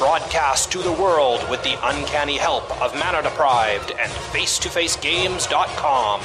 Broadcast 0.00 0.72
to 0.72 0.78
the 0.78 0.94
world 0.94 1.46
with 1.50 1.62
the 1.62 1.76
uncanny 1.86 2.38
help 2.38 2.64
of 2.80 2.94
Mana 2.94 3.22
Deprived 3.22 3.90
and 3.90 4.10
FaceToFaceGames.com. 4.10 6.22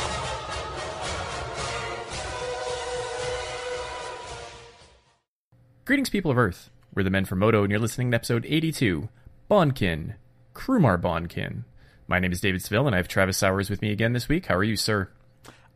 Greetings, 5.84 6.10
people 6.10 6.32
of 6.32 6.38
Earth. 6.38 6.70
We're 6.96 7.04
the 7.04 7.10
men 7.10 7.26
from 7.26 7.40
MODO, 7.40 7.64
and 7.64 7.70
you're 7.70 7.82
listening 7.82 8.12
to 8.12 8.16
episode 8.16 8.46
82 8.48 9.10
Bonkin, 9.52 10.14
Krumar 10.54 10.98
Bonkin. 10.98 11.66
My 12.08 12.20
name 12.20 12.32
is 12.32 12.40
David 12.40 12.62
Seville, 12.62 12.88
and 12.88 12.96
I 12.96 13.00
have 13.00 13.10
Travis 13.10 13.40
Sowers 13.40 13.70
with 13.70 13.82
me 13.82 13.92
again 13.92 14.14
this 14.14 14.30
week. 14.30 14.46
How 14.46 14.56
are 14.56 14.64
you, 14.64 14.78
sir? 14.78 15.10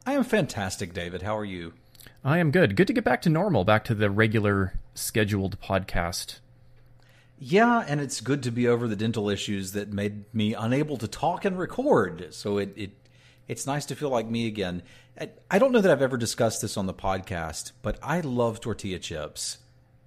I 0.05 0.13
am 0.13 0.23
fantastic, 0.23 0.93
David. 0.93 1.23
How 1.23 1.38
are 1.38 1.43
you? 1.43 1.73
I 2.23 2.38
am 2.38 2.52
good. 2.52 2.77
Good 2.77 2.88
to 2.88 2.93
get 2.93 3.04
back 3.04 3.21
to 3.23 3.29
normal, 3.29 3.66
back 3.66 3.84
to 3.84 3.93
the 3.93 4.09
regular 4.09 4.79
scheduled 4.93 5.59
podcast. 5.59 6.40
Yeah, 7.41 7.85
and 7.88 8.02
it's 8.02 8.20
good 8.20 8.43
to 8.43 8.52
be 8.52 8.67
over 8.67 8.85
the 8.88 8.98
dental 8.98 9.29
issues 9.29 9.71
that 9.71 9.93
made 9.93 10.34
me 10.34 10.53
unable 10.53 10.98
to 10.98 11.07
talk 11.07 11.45
and 11.45 11.57
record. 11.57 12.34
So 12.34 12.57
it, 12.57 12.73
it 12.75 12.91
it's 13.48 13.65
nice 13.65 13.85
to 13.88 13.95
feel 13.95 14.09
like 14.09 14.27
me 14.27 14.45
again. 14.45 14.84
I, 15.49 15.60
don't 15.60 15.71
know 15.71 15.82
that 15.82 15.91
I've 15.91 16.01
ever 16.01 16.17
discussed 16.17 16.62
this 16.62 16.77
on 16.77 16.85
the 16.85 16.93
podcast, 16.93 17.71
but 17.82 17.98
I 18.04 18.20
love 18.21 18.62
tortilla 18.62 18.99
chips 18.99 19.57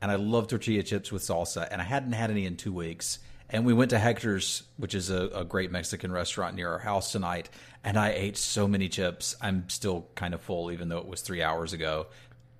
and 0.01 0.11
I 0.11 0.17
love 0.17 0.49
tortilla 0.49 0.83
chips 0.83 1.13
with 1.13 1.23
salsa, 1.23 1.69
and 1.71 1.81
I 1.81 1.85
hadn't 1.85 2.13
had 2.13 2.31
any 2.31 2.45
in 2.45 2.57
two 2.57 2.73
weeks. 2.73 3.19
And 3.49 3.65
we 3.65 3.73
went 3.73 3.91
to 3.91 3.99
Hector's, 3.99 4.65
which 4.77 4.95
is 4.95 5.11
a, 5.11 5.29
a, 5.29 5.45
great 5.45 5.71
Mexican 5.71 6.11
restaurant 6.11 6.57
near 6.57 6.71
our 6.71 6.79
house 6.79 7.13
tonight, 7.13 7.51
and 7.85 7.97
I 7.97 8.11
ate 8.11 8.37
so 8.37 8.67
many 8.67 8.89
chips. 8.89 9.37
I'm 9.41 9.69
still 9.69 10.09
kind 10.15 10.35
of 10.35 10.41
full, 10.41 10.73
even 10.73 10.89
though 10.89 10.99
it 10.99 11.07
was 11.07 11.21
three 11.21 11.43
hours 11.43 11.73
ago. 11.73 12.07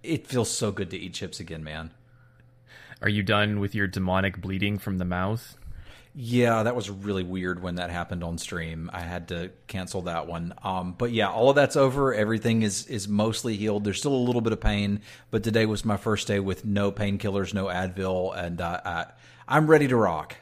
It 0.03 0.27
feels 0.27 0.51
so 0.51 0.71
good 0.71 0.91
to 0.91 0.99
eat 0.99 1.15
chips 1.15 1.41
again, 1.41 1.65
man. 1.65 1.91
Are 3.03 3.09
you 3.09 3.23
done 3.23 3.61
with 3.61 3.75
your 3.75 3.87
demonic 3.87 4.41
bleeding 4.41 4.79
from 4.79 4.99
the 4.99 5.05
mouth? 5.05 5.57
Yeah, 6.15 6.63
that 6.63 6.77
was 6.77 6.91
really 6.91 7.23
weird 7.23 7.63
when 7.63 7.77
that 7.77 7.91
happened 7.91 8.23
on 8.23 8.37
stream. 8.37 8.91
I 8.93 9.01
had 9.01 9.29
to 9.29 9.51
cancel 9.67 10.03
that 10.03 10.27
one. 10.27 10.53
Um, 10.63 10.95
but 10.97 11.11
yeah, 11.11 11.31
all 11.31 11.49
of 11.49 11.57
that's 11.57 11.75
over. 11.75 12.13
Everything 12.15 12.63
is 12.63 12.87
is 12.87 13.09
mostly 13.09 13.57
healed. 13.57 13.85
There's 13.85 13.99
still 13.99 14.15
a 14.15 14.17
little 14.17 14.43
bit 14.43 14.53
of 14.53 14.61
pain, 14.61 15.01
but 15.31 15.43
today 15.43 15.65
was 15.65 15.85
my 15.85 15.97
first 15.97 16.29
day 16.29 16.39
with 16.39 16.67
no 16.67 16.93
painkillers, 16.93 17.55
no 17.55 17.67
Advil, 17.67 18.37
and 18.37 18.61
uh, 18.61 18.81
I, 18.85 19.07
I'm 19.49 19.67
ready 19.67 19.89
to 19.89 19.97
rock. 19.97 20.37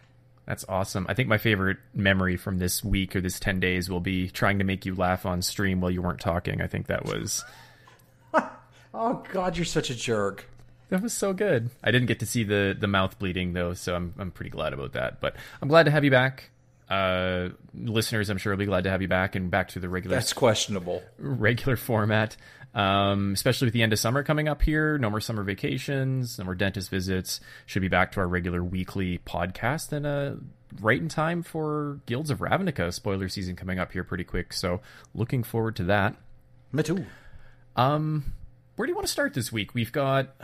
That's 0.45 0.64
awesome. 0.69 1.06
I 1.08 1.14
think 1.14 1.28
my 1.28 1.39
favorite 1.39 1.78
memory 1.95 2.36
from 2.36 2.58
this 2.58 2.83
week 2.83 3.14
or 3.14 3.20
this 3.20 3.39
10 3.39 3.61
days 3.61 3.89
will 3.89 4.00
be 4.00 4.28
trying 4.28 4.58
to 4.58 4.64
make 4.64 4.84
you 4.84 4.97
laugh 4.97 5.24
on 5.24 5.42
stream 5.42 5.80
while 5.80 5.92
you 5.92 6.02
weren't 6.02 6.19
talking. 6.19 6.61
I 6.61 6.67
think 6.67 6.89
that 6.89 7.05
was. 7.05 7.45
oh, 8.92 9.22
God, 9.33 9.56
you're 9.56 9.64
such 9.64 9.91
a 9.91 9.95
jerk. 9.95 10.48
That 10.91 11.02
was 11.02 11.12
so 11.12 11.33
good. 11.33 11.70
I 11.83 11.92
didn't 11.92 12.08
get 12.08 12.19
to 12.20 12.27
see 12.27 12.44
the 12.44 12.77
the 12.78 12.88
mouth 12.88 13.19
bleeding 13.19 13.52
though, 13.52 13.74
so 13.74 13.94
I'm 13.94 14.14
I'm 14.19 14.30
pretty 14.30 14.50
glad 14.50 14.72
about 14.72 14.92
that. 14.92 15.20
But 15.20 15.36
I'm 15.62 15.69
glad 15.69 15.84
to 15.84 15.91
have 15.91 16.05
you 16.05 16.10
back. 16.10 16.50
Uh, 16.88 17.50
listeners, 17.72 18.28
I'm 18.28 18.38
sure 18.38 18.52
will 18.52 18.58
be 18.58 18.66
glad 18.66 18.83
to 18.84 18.91
have 18.91 19.00
you 19.00 19.06
back 19.06 19.36
and 19.36 19.50
back 19.50 19.68
to 19.68 19.80
the 19.80 19.88
regular. 19.88 20.16
That's 20.16 20.33
questionable. 20.33 21.02
Regular 21.18 21.77
format, 21.77 22.36
um, 22.74 23.33
especially 23.33 23.66
with 23.66 23.74
the 23.74 23.83
end 23.84 23.92
of 23.92 24.00
summer 24.00 24.24
coming 24.24 24.48
up 24.48 24.62
here. 24.62 24.98
No 24.98 25.08
more 25.08 25.20
summer 25.20 25.44
vacations, 25.44 26.36
no 26.40 26.45
more 26.45 26.56
dentist 26.56 26.90
visits. 26.90 27.40
Should 27.67 27.83
be 27.83 27.89
back 27.89 28.11
to 28.12 28.20
our 28.20 28.27
regular 28.27 28.64
weekly 28.64 29.18
podcast 29.18 29.92
and 29.92 30.05
uh, 30.05 30.33
right 30.80 31.00
in 31.00 31.08
time 31.08 31.45
for 31.45 32.00
Guilds 32.06 32.30
of 32.30 32.40
Ravnica 32.40 32.92
spoiler 32.92 33.29
season 33.29 33.55
coming 33.55 33.79
up 33.79 33.92
here 33.92 34.02
pretty 34.02 34.24
quick. 34.24 34.52
So 34.52 34.80
looking 35.14 35.45
forward 35.45 35.77
to 35.77 35.84
that. 35.84 36.17
Me 36.73 36.83
too. 36.83 37.06
Um, 37.77 38.34
where 38.77 38.86
do 38.86 38.91
you 38.91 38.95
want 38.95 39.07
to 39.07 39.13
start 39.13 39.35
this 39.35 39.53
week? 39.53 39.75
We've 39.75 39.92
got 39.92 40.35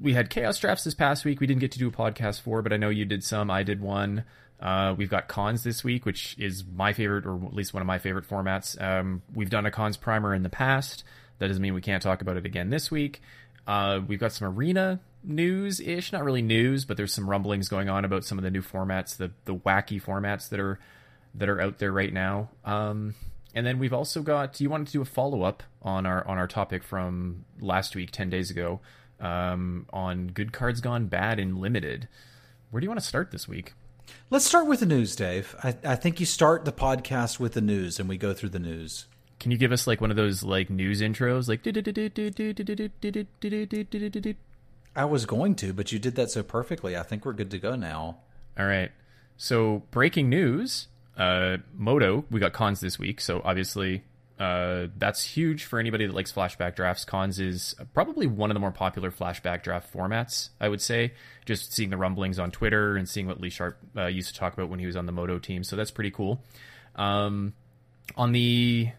we 0.00 0.12
had 0.14 0.30
chaos 0.30 0.58
drafts 0.58 0.84
this 0.84 0.94
past 0.94 1.24
week. 1.24 1.40
We 1.40 1.46
didn't 1.46 1.60
get 1.60 1.72
to 1.72 1.78
do 1.78 1.88
a 1.88 1.92
podcast 1.92 2.42
for, 2.42 2.62
but 2.62 2.72
I 2.72 2.76
know 2.76 2.88
you 2.88 3.04
did 3.04 3.24
some. 3.24 3.50
I 3.50 3.62
did 3.62 3.80
one. 3.80 4.24
Uh, 4.60 4.94
we've 4.96 5.10
got 5.10 5.28
cons 5.28 5.64
this 5.64 5.84
week, 5.84 6.06
which 6.06 6.36
is 6.38 6.64
my 6.64 6.92
favorite, 6.92 7.26
or 7.26 7.36
at 7.44 7.54
least 7.54 7.74
one 7.74 7.82
of 7.82 7.86
my 7.86 7.98
favorite 7.98 8.26
formats. 8.28 8.80
Um, 8.80 9.22
we've 9.34 9.50
done 9.50 9.66
a 9.66 9.70
cons 9.70 9.96
primer 9.96 10.34
in 10.34 10.42
the 10.42 10.48
past. 10.48 11.04
That 11.38 11.48
doesn't 11.48 11.62
mean 11.62 11.74
we 11.74 11.82
can't 11.82 12.02
talk 12.02 12.22
about 12.22 12.36
it 12.36 12.46
again 12.46 12.70
this 12.70 12.90
week. 12.90 13.20
Uh, 13.66 14.00
we've 14.06 14.20
got 14.20 14.32
some 14.32 14.48
arena 14.48 15.00
news 15.22 15.80
ish, 15.80 16.12
not 16.12 16.24
really 16.24 16.42
news, 16.42 16.84
but 16.84 16.96
there's 16.96 17.12
some 17.12 17.28
rumblings 17.28 17.68
going 17.68 17.88
on 17.88 18.04
about 18.04 18.24
some 18.24 18.38
of 18.38 18.44
the 18.44 18.50
new 18.50 18.62
formats, 18.62 19.16
the 19.16 19.32
the 19.44 19.54
wacky 19.54 20.02
formats 20.02 20.48
that 20.48 20.60
are 20.60 20.78
that 21.34 21.48
are 21.48 21.60
out 21.60 21.78
there 21.78 21.92
right 21.92 22.12
now. 22.12 22.48
Um, 22.64 23.14
and 23.56 23.66
then 23.66 23.78
we've 23.78 23.94
also 23.94 24.20
got. 24.20 24.60
You 24.60 24.68
wanted 24.68 24.88
to 24.88 24.92
do 24.92 25.00
a 25.00 25.06
follow 25.06 25.42
up 25.42 25.62
on 25.80 26.04
our 26.04 26.24
on 26.28 26.36
our 26.36 26.46
topic 26.46 26.84
from 26.84 27.46
last 27.58 27.96
week, 27.96 28.10
ten 28.10 28.28
days 28.28 28.50
ago, 28.50 28.80
um, 29.18 29.86
on 29.92 30.28
good 30.28 30.52
cards 30.52 30.82
gone 30.82 31.06
bad 31.06 31.40
in 31.40 31.56
limited. 31.56 32.06
Where 32.70 32.80
do 32.80 32.84
you 32.84 32.90
want 32.90 33.00
to 33.00 33.06
start 33.06 33.30
this 33.30 33.48
week? 33.48 33.72
Let's 34.28 34.44
start 34.44 34.66
with 34.66 34.80
the 34.80 34.86
news, 34.86 35.16
Dave. 35.16 35.56
I, 35.64 35.74
I 35.84 35.96
think 35.96 36.20
you 36.20 36.26
start 36.26 36.66
the 36.66 36.72
podcast 36.72 37.40
with 37.40 37.54
the 37.54 37.62
news, 37.62 37.98
and 37.98 38.10
we 38.10 38.18
go 38.18 38.34
through 38.34 38.50
the 38.50 38.58
news. 38.58 39.06
Can 39.40 39.50
you 39.50 39.56
give 39.56 39.72
us 39.72 39.86
like 39.86 40.02
one 40.02 40.10
of 40.10 40.16
those 40.18 40.42
like 40.42 40.68
news 40.68 41.00
intros, 41.00 41.48
like? 41.48 41.62
I 44.94 45.06
was 45.06 45.24
going 45.24 45.54
to, 45.56 45.72
but 45.72 45.92
you 45.92 45.98
did 45.98 46.14
that 46.16 46.30
so 46.30 46.42
perfectly. 46.42 46.94
I 46.94 47.02
think 47.02 47.24
we're 47.24 47.32
good 47.32 47.50
to 47.52 47.58
go 47.58 47.74
now. 47.74 48.18
All 48.58 48.66
right. 48.66 48.90
So 49.38 49.82
breaking 49.90 50.28
news 50.28 50.88
uh, 51.16 51.58
MODO, 51.74 52.24
we 52.30 52.40
got 52.40 52.52
cons 52.52 52.80
this 52.80 52.98
week, 52.98 53.20
so 53.20 53.40
obviously 53.44 54.02
uh, 54.38 54.88
that's 54.98 55.24
huge 55.24 55.64
for 55.64 55.78
anybody 55.78 56.06
that 56.06 56.14
likes 56.14 56.32
flashback 56.32 56.76
drafts. 56.76 57.04
Cons 57.04 57.40
is 57.40 57.74
probably 57.94 58.26
one 58.26 58.50
of 58.50 58.54
the 58.54 58.60
more 58.60 58.70
popular 58.70 59.10
flashback 59.10 59.62
draft 59.62 59.92
formats, 59.92 60.50
I 60.60 60.68
would 60.68 60.82
say. 60.82 61.12
Just 61.46 61.72
seeing 61.72 61.90
the 61.90 61.96
rumblings 61.96 62.38
on 62.38 62.50
Twitter 62.50 62.96
and 62.96 63.08
seeing 63.08 63.26
what 63.26 63.40
Lee 63.40 63.50
Sharp 63.50 63.78
uh, 63.96 64.06
used 64.06 64.34
to 64.34 64.38
talk 64.38 64.52
about 64.52 64.68
when 64.68 64.78
he 64.78 64.86
was 64.86 64.96
on 64.96 65.06
the 65.06 65.12
MODO 65.12 65.38
team, 65.38 65.64
so 65.64 65.76
that's 65.76 65.90
pretty 65.90 66.10
cool. 66.10 66.42
Um, 66.96 67.54
on 68.16 68.32
the 68.32 68.90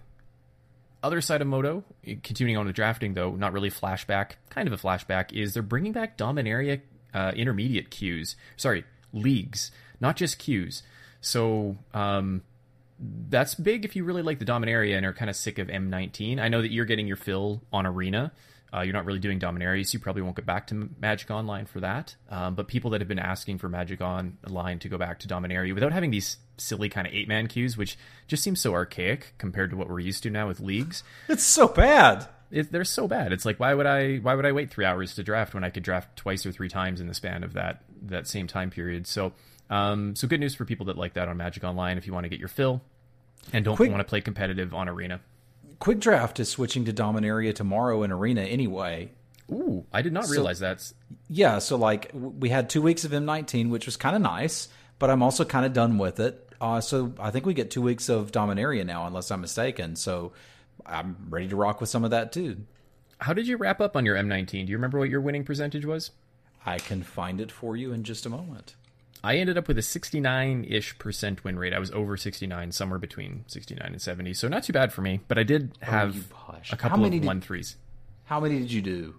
other 1.04 1.22
side 1.22 1.42
of 1.42 1.48
MODO, 1.48 1.84
continuing 2.24 2.58
on 2.58 2.66
with 2.66 2.76
drafting 2.76 3.14
though, 3.14 3.36
not 3.36 3.54
really 3.54 3.70
flashback, 3.70 4.32
kind 4.50 4.68
of 4.68 4.74
a 4.74 4.78
flashback, 4.78 5.34
is 5.34 5.54
they're 5.54 5.64
bringing 5.64 5.92
back 5.92 6.18
Dominaria 6.18 6.82
uh, 7.14 7.32
intermediate 7.36 7.92
queues. 7.92 8.36
Sorry, 8.56 8.86
leagues, 9.14 9.72
not 10.00 10.16
just 10.16 10.40
queues. 10.40 10.82
So 11.22 11.78
um, 11.94 12.44
that's 13.00 13.56
big 13.56 13.86
if 13.86 13.96
you 13.96 14.04
really 14.04 14.22
like 14.22 14.40
the 14.40 14.46
Dominaria 14.46 14.98
and 14.98 15.06
are 15.06 15.14
kind 15.14 15.30
of 15.30 15.36
sick 15.36 15.60
of 15.60 15.68
M19. 15.68 16.40
I 16.40 16.48
know 16.48 16.62
that 16.62 16.72
you're 16.72 16.86
getting 16.86 17.08
your 17.08 17.18
fill 17.18 17.62
on 17.72 17.86
Arena. 17.86 18.32
Uh, 18.74 18.82
you're 18.82 18.94
not 18.94 19.06
really 19.06 19.20
doing 19.20 19.40
Dominaria, 19.40 19.86
so 19.86 19.94
you 19.94 20.00
probably 20.00 20.22
won't 20.22 20.36
get 20.36 20.46
back 20.46 20.68
to 20.68 20.90
Magic 21.00 21.32
Online 21.32 21.66
for 21.66 21.80
that. 21.80 22.16
Um, 22.30 22.54
but 22.54 22.68
people 22.68 22.92
that 22.92 23.02
have 23.02 23.08
been 23.08 23.20
asking 23.20 23.60
for 23.60 23.70
Magic 23.70 24.02
Online 24.02 24.80
to 24.80 24.90
go 24.90 24.98
back 24.98 25.20
to 25.20 25.28
Dominaria 25.28 25.74
without 25.74 25.94
having 25.94 26.12
these 26.12 26.38
silly 26.58 26.90
kind 26.90 27.08
of 27.08 27.14
eight 27.14 27.28
man 27.30 27.48
queues, 27.48 27.78
which 27.78 27.98
just 28.28 28.44
seems 28.44 28.60
so 28.60 28.74
archaic 28.74 29.34
compared 29.38 29.70
to 29.72 29.78
what 29.78 29.90
we're 29.90 30.00
used 30.00 30.24
to 30.24 30.30
now 30.30 30.48
with 30.48 30.60
leagues. 30.60 31.04
It's 31.30 31.44
so 31.44 31.68
bad. 31.68 32.28
It, 32.52 32.72
they're 32.72 32.84
so 32.84 33.08
bad. 33.08 33.32
It's 33.32 33.46
like 33.46 33.60
why 33.60 33.74
would 33.74 33.86
I 33.86 34.18
why 34.18 34.34
would 34.34 34.46
I 34.46 34.54
wait 34.54 34.72
three 34.72 34.86
hours 34.86 35.16
to 35.16 35.24
draft 35.24 35.54
when 35.54 35.64
I 35.64 35.70
could 35.70 35.84
draft 35.84 36.16
twice 36.16 36.46
or 36.46 36.52
three 36.52 36.70
times 36.70 37.02
in 37.02 37.08
the 37.08 37.14
span 37.14 37.44
of 37.44 37.54
that 37.54 37.84
that 38.04 38.28
same 38.28 38.48
time 38.48 38.70
period? 38.70 39.06
So 39.06 39.34
um, 39.70 40.16
so 40.16 40.28
good 40.28 40.40
news 40.40 40.56
for 40.56 40.66
people 40.66 40.88
that 40.88 40.98
like 40.98 41.14
that 41.14 41.28
on 41.28 41.38
Magic 41.38 41.64
Online 41.64 41.98
if 41.98 42.08
you 42.08 42.14
want 42.14 42.24
to 42.24 42.30
get 42.30 42.40
your 42.40 42.48
fill 42.48 42.82
and 43.54 43.64
don't 43.64 43.76
Quick, 43.76 43.92
want 43.92 44.00
to 44.02 44.10
play 44.10 44.22
competitive 44.22 44.74
on 44.74 44.90
Arena. 44.90 45.22
Quick 45.80 46.00
Draft 46.00 46.40
is 46.40 46.50
switching 46.50 46.86
to 46.86 46.94
Dominaria 46.94 47.54
tomorrow 47.54 48.04
in 48.04 48.12
Arena 48.12 48.42
anyway. 48.42 49.12
Ooh, 49.52 49.86
I 49.94 50.02
did 50.02 50.12
not 50.12 50.26
so, 50.26 50.32
realize 50.34 50.60
that. 50.60 50.92
Yeah, 51.30 51.60
so 51.60 51.78
like 51.78 52.12
we 52.14 52.50
had 52.50 52.70
two 52.70 52.82
weeks 52.82 53.06
of 53.06 53.12
M19, 53.12 53.70
which 53.70 53.86
was 53.86 53.96
kind 53.96 54.16
of 54.16 54.22
nice, 54.22 54.68
but 55.00 55.10
I'm 55.10 55.24
also 55.24 55.46
kind 55.46 55.66
of 55.66 55.74
done 55.74 55.98
with 55.98 56.20
it. 56.20 56.44
Uh, 56.60 56.82
so 56.82 57.14
I 57.20 57.32
think 57.32 57.46
we 57.46 57.54
get 57.54 57.72
two 57.72 57.82
weeks 57.82 58.10
of 58.10 58.32
Dominaria 58.32 58.86
now, 58.86 59.06
unless 59.06 59.32
I'm 59.32 59.42
mistaken. 59.42 59.96
So 59.96 60.34
I'm 60.86 61.28
ready 61.30 61.48
to 61.50 61.56
rock 61.56 61.80
with 61.80 61.90
some 61.90 62.04
of 62.04 62.12
that 62.12 62.32
too. 62.32 62.58
How 63.20 63.34
did 63.34 63.48
you 63.48 63.58
wrap 63.58 63.80
up 63.80 63.96
on 63.96 64.06
your 64.06 64.16
M19? 64.16 64.66
Do 64.66 64.72
you 64.72 64.78
remember 64.78 65.00
what 65.00 65.10
your 65.10 65.22
winning 65.22 65.44
percentage 65.44 65.86
was? 65.86 66.12
I 66.66 66.80
can 66.80 67.04
find 67.04 67.40
it 67.40 67.52
for 67.52 67.78
you 67.78 67.94
in 67.94 68.04
just 68.04 68.26
a 68.26 68.30
moment. 68.30 68.76
I 69.24 69.38
ended 69.38 69.58
up 69.58 69.68
with 69.68 69.78
a 69.78 69.82
69 69.82 70.66
ish 70.68 70.98
percent 71.00 71.44
win 71.44 71.58
rate. 71.58 71.74
I 71.74 71.80
was 71.80 71.92
over 71.92 72.18
69, 72.18 72.72
somewhere 72.72 73.00
between 73.00 73.46
69 73.48 73.86
and 73.86 74.02
70. 74.02 74.34
So 74.34 74.48
not 74.48 74.64
too 74.64 74.74
bad 74.74 74.94
for 74.94 75.02
me, 75.02 75.22
but 75.28 75.38
I 75.38 75.44
did 75.44 75.78
oh, 75.82 75.86
have 75.86 76.34
oh, 76.34 76.56
a 76.72 76.78
couple 76.78 77.06
of 77.06 77.12
did, 77.12 77.26
one 77.26 77.42
threes. 77.42 77.78
How 78.26 78.40
many 78.40 78.60
did 78.60 78.72
you 78.72 78.82
do? 78.82 79.16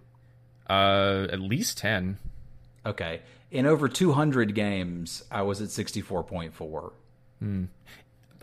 Uh, 0.68 1.26
at 1.32 1.40
least 1.40 1.78
10. 1.78 2.18
Okay. 2.84 3.20
In 3.50 3.66
over 3.66 3.88
200 3.88 4.54
games, 4.54 5.24
I 5.30 5.42
was 5.42 5.62
at 5.62 5.68
64.4. 5.68 6.92
Hmm. 7.38 7.64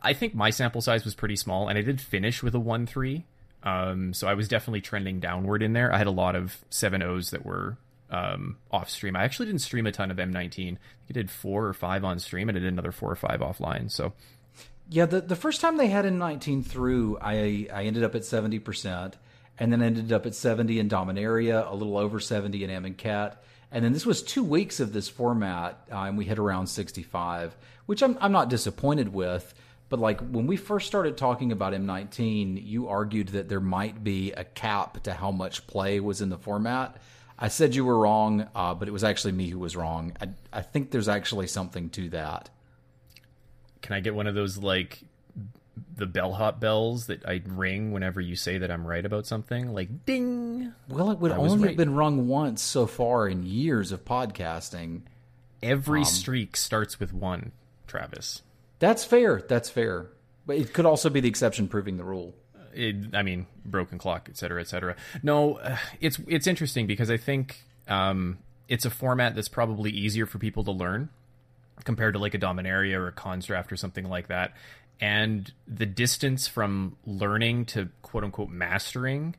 I 0.02 0.14
think 0.14 0.36
my 0.36 0.50
sample 0.50 0.82
size 0.82 1.04
was 1.04 1.16
pretty 1.16 1.36
small, 1.36 1.68
and 1.68 1.78
I 1.78 1.82
did 1.82 2.00
finish 2.00 2.44
with 2.44 2.54
a 2.56 2.60
one 2.60 2.86
three. 2.86 3.26
Um, 3.64 4.14
so 4.14 4.28
I 4.28 4.36
was 4.36 4.48
definitely 4.48 4.82
trending 4.82 5.20
downward 5.20 5.64
in 5.64 5.74
there. 5.74 5.92
I 5.92 5.98
had 5.98 6.06
a 6.06 6.12
lot 6.12 6.36
of 6.36 6.64
seven 6.70 7.02
O's 7.02 7.32
that 7.32 7.44
were 7.44 7.78
um, 8.16 8.58
off 8.72 8.90
stream. 8.90 9.16
I 9.16 9.24
actually 9.24 9.48
didn't 9.48 9.62
stream 9.62 9.86
a 9.86 9.92
ton 9.92 10.12
of 10.12 10.18
M19. 10.18 10.78
I 11.10 11.14
did 11.14 11.30
four 11.30 11.66
or 11.66 11.74
five 11.74 12.04
on 12.04 12.20
stream, 12.20 12.50
and 12.50 12.58
I 12.58 12.62
did 12.62 12.72
another 12.72 12.92
four 12.92 13.12
or 13.12 13.16
five 13.16 13.42
offline. 13.42 13.92
So 13.92 14.14
yeah, 14.90 15.06
the 15.06 15.22
the 15.22 15.36
first 15.36 15.62
time 15.62 15.78
they 15.78 15.88
had 15.88 16.06
M19 16.06 16.66
through, 16.66 17.18
I 17.22 17.68
I 17.74 17.84
ended 17.84 18.04
up 18.04 18.16
at 18.16 18.24
seventy 18.24 18.60
percent, 18.60 19.18
and 19.60 19.72
then 19.72 19.82
ended 19.82 20.14
up 20.14 20.26
at 20.26 20.36
seventy 20.36 20.80
in 20.80 20.90
Dominaria, 20.90 21.70
a 21.70 21.76
little 21.76 21.98
over 21.98 22.20
seventy 22.20 22.64
in 22.64 22.70
Amonkhet. 22.70 22.86
And 22.86 22.98
Cat, 22.98 23.44
and 23.72 23.84
then 23.84 23.92
this 23.92 24.06
was 24.06 24.24
two 24.24 24.44
weeks 24.44 24.80
of 24.80 24.94
this 24.94 25.10
format, 25.10 25.86
uh, 25.92 26.04
and 26.04 26.18
we 26.18 26.24
hit 26.24 26.40
around 26.40 26.68
65, 26.68 27.56
which 27.88 28.02
I'm, 28.02 28.18
I'm 28.22 28.32
not 28.32 28.50
disappointed 28.50 29.14
with. 29.14 29.54
But 29.90 30.00
like 30.00 30.22
when 30.22 30.48
we 30.48 30.56
first 30.56 30.88
started 30.88 31.18
talking 31.18 31.52
about 31.52 31.74
M19, 31.74 32.66
you 32.66 32.88
argued 32.88 33.30
that 33.30 33.50
there 33.50 33.60
might 33.60 34.04
be 34.04 34.32
a 34.32 34.44
cap 34.44 35.04
to 35.04 35.14
how 35.14 35.32
much 35.32 35.68
play 35.68 36.00
was 36.00 36.22
in 36.22 36.30
the 36.30 36.38
format. 36.38 36.98
I 37.38 37.50
said 37.50 37.76
you 37.76 37.84
were 37.84 37.98
wrong, 37.98 38.48
uh, 38.56 38.74
but 38.74 38.88
it 38.88 38.92
was 38.92 39.04
actually 39.04 39.34
me 39.34 39.50
who 39.50 39.60
was 39.60 39.76
wrong. 39.76 40.16
I, 40.22 40.30
I 40.54 40.62
think 40.62 40.92
there's 40.92 41.10
actually 41.10 41.48
something 41.48 41.90
to 41.92 42.10
that. 42.10 42.50
Can 43.82 43.94
I 43.96 44.00
get 44.00 44.16
one 44.16 44.28
of 44.28 44.36
those 44.36 44.58
like 44.58 45.04
the 45.96 46.06
bellhop 46.06 46.60
bells 46.60 47.08
that 47.08 47.26
I 47.28 47.42
ring 47.46 47.92
whenever 47.92 48.22
you 48.22 48.36
say 48.36 48.58
that 48.58 48.72
I'm 48.72 48.88
right 48.88 49.06
about 49.06 49.28
something? 49.28 49.74
Like 49.74 50.06
ding. 50.06 50.74
Well, 50.88 51.12
it 51.12 51.20
would 51.20 51.32
I 51.32 51.38
only 51.38 51.60
right. 51.60 51.68
have 51.70 51.78
been 51.78 51.94
rung 51.94 52.28
once 52.28 52.62
so 52.62 52.88
far 52.88 53.28
in 53.28 53.44
years 53.44 53.92
of 53.92 54.06
podcasting. 54.06 55.02
Every 55.62 56.06
streak 56.06 56.56
starts 56.56 57.00
with 57.00 57.14
one, 57.14 57.52
Travis. 57.88 58.44
That's 58.80 59.04
fair. 59.04 59.42
That's 59.48 59.70
fair. 59.70 60.08
But 60.46 60.58
it 60.58 60.74
could 60.74 60.86
also 60.86 61.10
be 61.10 61.20
the 61.20 61.30
exception 61.30 61.68
proving 61.68 61.98
the 61.98 62.04
rule. 62.04 62.36
It, 62.76 63.16
I 63.16 63.24
mean, 63.24 63.48
broken 63.66 63.98
clock, 63.98 64.28
et 64.30 64.38
cetera, 64.38 64.62
et 64.62 64.68
cetera. 64.68 64.96
No, 65.24 65.56
uh, 65.56 65.78
it's 66.02 66.20
it's 66.28 66.48
interesting 66.48 66.88
because 66.88 67.10
I 67.10 67.18
think 67.18 67.62
um, 67.88 68.38
it's 68.68 68.86
a 68.86 68.90
format 68.90 69.36
that's 69.36 69.50
probably 69.50 69.92
easier 69.92 70.26
for 70.26 70.38
people 70.38 70.64
to 70.66 70.72
learn 70.72 71.10
compared 71.84 72.14
to 72.14 72.20
like 72.20 72.34
a 72.34 72.40
Dominaria 72.40 72.96
or 72.96 73.08
a 73.08 73.12
Cons 73.12 73.46
draft 73.46 73.72
or 73.72 73.76
something 73.76 74.08
like 74.08 74.28
that. 74.28 74.54
And 75.02 75.52
the 75.68 75.86
distance 75.86 76.48
from 76.48 76.96
learning 77.06 77.66
to 77.66 77.90
quote 78.02 78.24
unquote 78.24 78.50
mastering, 78.50 79.36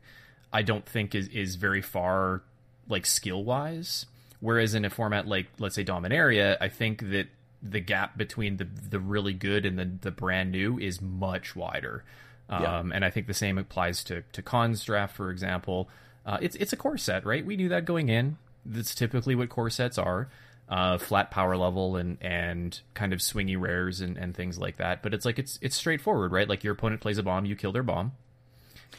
I 0.53 0.61
don't 0.61 0.85
think 0.85 1.15
is 1.15 1.27
is 1.29 1.55
very 1.55 1.81
far, 1.81 2.41
like 2.87 3.05
skill 3.05 3.43
wise. 3.43 4.05
Whereas 4.39 4.75
in 4.75 4.85
a 4.85 4.89
format 4.89 5.27
like 5.27 5.47
let's 5.57 5.75
say 5.75 5.83
Dominaria, 5.83 6.57
I 6.61 6.69
think 6.69 7.09
that 7.09 7.27
the 7.63 7.79
gap 7.79 8.17
between 8.17 8.57
the 8.57 8.65
the 8.65 8.99
really 8.99 9.33
good 9.33 9.65
and 9.65 9.79
the 9.79 9.89
the 10.01 10.11
brand 10.11 10.51
new 10.51 10.77
is 10.77 11.01
much 11.01 11.55
wider. 11.55 12.03
Um, 12.49 12.61
Yeah. 12.63 12.95
and 12.95 13.03
I 13.05 13.09
think 13.09 13.27
the 13.27 13.33
same 13.33 13.57
applies 13.57 14.03
to 14.05 14.21
to 14.33 14.41
cons 14.41 14.83
draft, 14.83 15.15
for 15.15 15.29
example. 15.31 15.89
Uh, 16.25 16.37
it's 16.41 16.55
it's 16.57 16.73
a 16.73 16.77
core 16.77 16.97
set, 16.97 17.25
right? 17.25 17.45
We 17.45 17.55
knew 17.57 17.69
that 17.69 17.85
going 17.85 18.09
in. 18.09 18.37
That's 18.65 18.93
typically 18.95 19.35
what 19.35 19.49
core 19.49 19.69
sets 19.69 19.97
are. 19.97 20.29
Uh, 20.69 20.97
flat 20.97 21.31
power 21.31 21.55
level 21.55 21.95
and 21.95 22.17
and 22.21 22.79
kind 22.93 23.13
of 23.13 23.19
swingy 23.19 23.57
rares 23.59 24.01
and, 24.01 24.17
and 24.17 24.35
things 24.35 24.57
like 24.57 24.77
that. 24.77 25.01
But 25.01 25.13
it's 25.13 25.25
like 25.25 25.39
it's 25.39 25.57
it's 25.61 25.75
straightforward, 25.77 26.31
right? 26.33 26.47
Like 26.47 26.63
your 26.63 26.73
opponent 26.73 26.99
plays 27.01 27.17
a 27.17 27.23
bomb, 27.23 27.45
you 27.45 27.55
kill 27.55 27.71
their 27.71 27.83
bomb, 27.83 28.11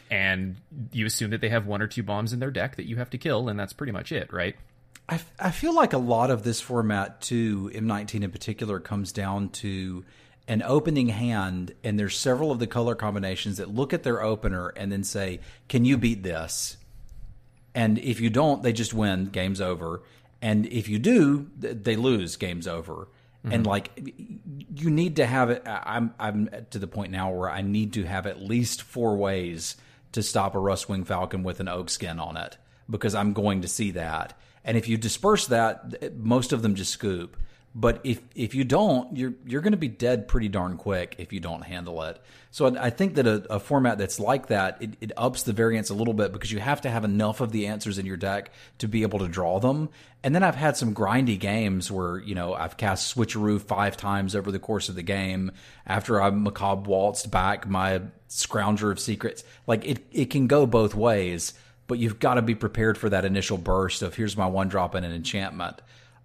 and 0.09 0.55
you 0.91 1.05
assume 1.05 1.29
that 1.31 1.41
they 1.41 1.49
have 1.49 1.67
one 1.67 1.81
or 1.81 1.87
two 1.87 2.03
bombs 2.03 2.33
in 2.33 2.39
their 2.39 2.51
deck 2.51 2.75
that 2.77 2.85
you 2.87 2.95
have 2.97 3.09
to 3.11 3.17
kill, 3.17 3.49
and 3.49 3.59
that's 3.59 3.73
pretty 3.73 3.91
much 3.91 4.11
it, 4.11 4.33
right? 4.33 4.55
I, 5.07 5.15
f- 5.15 5.31
I 5.39 5.51
feel 5.51 5.73
like 5.73 5.93
a 5.93 5.97
lot 5.97 6.29
of 6.31 6.43
this 6.43 6.61
format, 6.61 7.21
too, 7.21 7.71
M19 7.73 8.23
in 8.23 8.31
particular, 8.31 8.79
comes 8.79 9.11
down 9.11 9.49
to 9.49 10.05
an 10.49 10.63
opening 10.63 11.09
hand, 11.09 11.73
and 11.83 11.97
there's 11.97 12.17
several 12.17 12.51
of 12.51 12.57
the 12.57 12.67
color 12.67 12.95
combinations 12.95 13.57
that 13.57 13.73
look 13.73 13.93
at 13.93 14.01
their 14.01 14.21
opener 14.21 14.69
and 14.69 14.91
then 14.91 15.03
say, 15.03 15.39
Can 15.69 15.85
you 15.85 15.95
beat 15.95 16.23
this? 16.23 16.75
And 17.75 17.99
if 17.99 18.19
you 18.19 18.31
don't, 18.31 18.63
they 18.63 18.73
just 18.73 18.93
win, 18.93 19.27
game's 19.27 19.61
over. 19.61 20.01
And 20.41 20.65
if 20.65 20.89
you 20.89 20.97
do, 20.97 21.47
they 21.55 21.95
lose, 21.95 22.35
game's 22.35 22.67
over. 22.67 23.07
And 23.43 23.53
mm-hmm. 23.53 23.63
like 23.63 23.91
you 24.75 24.89
need 24.89 25.17
to 25.17 25.25
have 25.25 25.49
it. 25.49 25.63
I'm 25.65 26.13
I'm 26.19 26.49
to 26.71 26.79
the 26.79 26.87
point 26.87 27.11
now 27.11 27.31
where 27.31 27.49
I 27.49 27.61
need 27.61 27.93
to 27.93 28.03
have 28.03 28.27
at 28.27 28.41
least 28.41 28.81
four 28.81 29.15
ways 29.15 29.77
to 30.11 30.23
stop 30.23 30.55
a 30.55 30.57
Rustwing 30.57 31.05
Falcon 31.05 31.43
with 31.43 31.59
an 31.59 31.69
oak 31.69 31.89
skin 31.89 32.19
on 32.19 32.35
it 32.35 32.57
because 32.89 33.15
I'm 33.15 33.31
going 33.33 33.61
to 33.61 33.67
see 33.67 33.91
that. 33.91 34.37
And 34.65 34.75
if 34.75 34.89
you 34.89 34.97
disperse 34.97 35.47
that, 35.47 36.17
most 36.17 36.51
of 36.51 36.63
them 36.63 36.75
just 36.75 36.91
scoop. 36.91 37.37
But 37.75 38.01
if 38.03 38.19
if 38.33 38.55
you 38.55 38.63
don't, 38.63 39.15
you're 39.15 39.33
you're 39.45 39.61
going 39.61 39.73
to 39.73 39.77
be 39.77 39.87
dead 39.87 40.27
pretty 40.27 40.49
darn 40.49 40.75
quick 40.75 41.15
if 41.19 41.31
you 41.31 41.39
don't 41.39 41.61
handle 41.61 42.01
it. 42.01 42.19
So 42.49 42.65
I 42.65 42.85
I 42.85 42.89
think 42.89 43.13
that 43.15 43.27
a, 43.27 43.45
a 43.53 43.59
format 43.59 43.99
that's 43.99 44.19
like 44.19 44.47
that 44.47 44.81
it, 44.81 44.95
it 44.99 45.11
ups 45.15 45.43
the 45.43 45.53
variance 45.53 45.91
a 45.91 45.93
little 45.93 46.15
bit 46.15 46.33
because 46.33 46.51
you 46.51 46.59
have 46.59 46.81
to 46.81 46.89
have 46.89 47.03
enough 47.03 47.41
of 47.41 47.51
the 47.51 47.67
answers 47.67 47.99
in 47.99 48.07
your 48.07 48.17
deck 48.17 48.51
to 48.79 48.87
be 48.87 49.03
able 49.03 49.19
to 49.19 49.27
draw 49.27 49.59
them. 49.59 49.89
And 50.23 50.33
then 50.33 50.41
I've 50.41 50.55
had 50.55 50.77
some 50.77 50.95
grindy 50.95 51.39
games 51.39 51.91
where 51.91 52.17
you 52.17 52.33
know 52.33 52.55
I've 52.55 52.75
cast 52.75 53.15
switcheroo 53.15 53.61
five 53.61 53.95
times 53.95 54.35
over 54.35 54.51
the 54.51 54.59
course 54.59 54.89
of 54.89 54.95
the 54.95 55.03
game 55.03 55.51
after 55.85 56.19
I 56.19 56.31
macabre 56.31 56.89
waltzed 56.89 57.29
back 57.29 57.67
my 57.67 58.01
scrounger 58.29 58.91
of 58.91 58.99
secrets. 58.99 59.43
Like 59.67 59.85
it 59.85 59.99
it 60.11 60.31
can 60.31 60.47
go 60.47 60.65
both 60.65 60.95
ways, 60.95 61.53
but 61.85 61.99
you've 61.99 62.19
got 62.19 62.33
to 62.33 62.41
be 62.41 62.55
prepared 62.55 62.97
for 62.97 63.09
that 63.11 63.25
initial 63.25 63.59
burst 63.59 64.01
of 64.01 64.15
here's 64.15 64.35
my 64.35 64.47
one 64.47 64.69
drop 64.69 64.95
and 64.95 65.05
an 65.05 65.11
enchantment. 65.11 65.81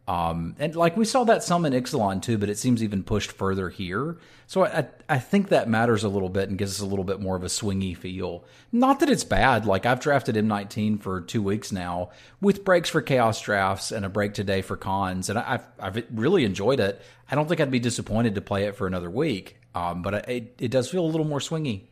Um, 0.06 0.54
and 0.58 0.76
like 0.76 0.96
we 0.96 1.06
saw 1.06 1.24
that 1.24 1.42
some 1.42 1.64
in 1.64 1.72
Ixalan 1.72 2.20
too, 2.20 2.36
but 2.36 2.50
it 2.50 2.58
seems 2.58 2.82
even 2.82 3.02
pushed 3.02 3.32
further 3.32 3.70
here. 3.70 4.18
So 4.46 4.66
I, 4.66 4.86
I 5.08 5.18
think 5.18 5.48
that 5.48 5.68
matters 5.68 6.04
a 6.04 6.10
little 6.10 6.28
bit 6.28 6.50
and 6.50 6.58
gives 6.58 6.78
us 6.78 6.80
a 6.80 6.86
little 6.86 7.06
bit 7.06 7.20
more 7.20 7.36
of 7.36 7.42
a 7.42 7.46
swingy 7.46 7.96
feel. 7.96 8.44
Not 8.70 9.00
that 9.00 9.08
it's 9.08 9.24
bad. 9.24 9.64
Like 9.64 9.86
I've 9.86 10.00
drafted 10.00 10.34
M19 10.34 11.00
for 11.00 11.22
two 11.22 11.42
weeks 11.42 11.72
now 11.72 12.10
with 12.42 12.64
breaks 12.64 12.90
for 12.90 13.00
chaos 13.00 13.40
drafts 13.40 13.92
and 13.92 14.04
a 14.04 14.10
break 14.10 14.34
today 14.34 14.60
for 14.60 14.76
cons, 14.76 15.30
and 15.30 15.38
I've 15.38 15.64
I've 15.78 16.04
really 16.12 16.44
enjoyed 16.44 16.80
it. 16.80 17.00
I 17.30 17.34
don't 17.34 17.48
think 17.48 17.60
I'd 17.60 17.70
be 17.70 17.78
disappointed 17.78 18.34
to 18.34 18.42
play 18.42 18.64
it 18.64 18.76
for 18.76 18.86
another 18.86 19.10
week. 19.10 19.58
Um, 19.74 20.02
but 20.02 20.28
it, 20.28 20.54
it 20.58 20.70
does 20.70 20.90
feel 20.90 21.04
a 21.04 21.08
little 21.08 21.26
more 21.26 21.40
swingy. 21.40 21.82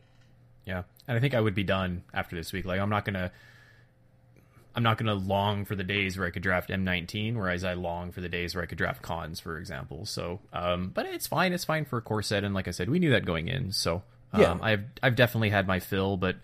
Yeah, 0.65 0.83
and 1.07 1.17
I 1.17 1.19
think 1.19 1.33
I 1.33 1.41
would 1.41 1.55
be 1.55 1.63
done 1.63 2.03
after 2.13 2.35
this 2.35 2.53
week. 2.53 2.65
Like 2.65 2.79
I'm 2.79 2.89
not 2.89 3.05
gonna, 3.05 3.31
I'm 4.75 4.83
not 4.83 4.97
gonna 4.97 5.13
long 5.13 5.65
for 5.65 5.75
the 5.75 5.83
days 5.83 6.17
where 6.17 6.25
I 6.27 6.31
could 6.31 6.41
draft 6.43 6.69
M19, 6.69 7.35
whereas 7.35 7.63
I 7.63 7.73
long 7.73 8.11
for 8.11 8.21
the 8.21 8.29
days 8.29 8.55
where 8.55 8.63
I 8.63 8.67
could 8.67 8.77
draft 8.77 9.01
cons, 9.01 9.39
for 9.39 9.57
example. 9.59 10.05
So, 10.05 10.39
um, 10.51 10.89
but 10.93 11.05
it's 11.05 11.27
fine. 11.27 11.53
It's 11.53 11.65
fine 11.65 11.85
for 11.85 11.97
a 11.97 12.01
core 12.01 12.23
set, 12.23 12.43
and 12.43 12.53
like 12.55 12.67
I 12.67 12.71
said, 12.71 12.89
we 12.89 12.99
knew 12.99 13.11
that 13.11 13.25
going 13.25 13.47
in. 13.47 13.71
So, 13.71 14.01
um, 14.33 14.41
Yeah. 14.41 14.57
I've 14.61 14.83
I've 15.03 15.15
definitely 15.15 15.49
had 15.51 15.67
my 15.67 15.79
fill, 15.79 16.17
but 16.17 16.37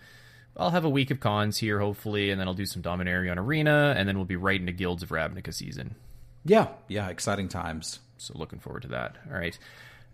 I'll 0.56 0.70
have 0.70 0.84
a 0.84 0.90
week 0.90 1.10
of 1.10 1.20
cons 1.20 1.58
here, 1.58 1.80
hopefully, 1.80 2.30
and 2.30 2.40
then 2.40 2.46
I'll 2.46 2.54
do 2.54 2.66
some 2.66 2.82
Dominaria 2.82 3.30
on 3.30 3.38
Arena, 3.38 3.94
and 3.96 4.08
then 4.08 4.16
we'll 4.16 4.24
be 4.26 4.36
right 4.36 4.60
into 4.60 4.72
Guilds 4.72 5.02
of 5.02 5.08
Ravnica 5.10 5.52
season. 5.54 5.94
Yeah, 6.44 6.68
yeah, 6.88 7.08
exciting 7.08 7.48
times. 7.48 7.98
So 8.18 8.34
looking 8.36 8.58
forward 8.60 8.82
to 8.82 8.88
that. 8.88 9.16
All 9.30 9.38
right. 9.38 9.58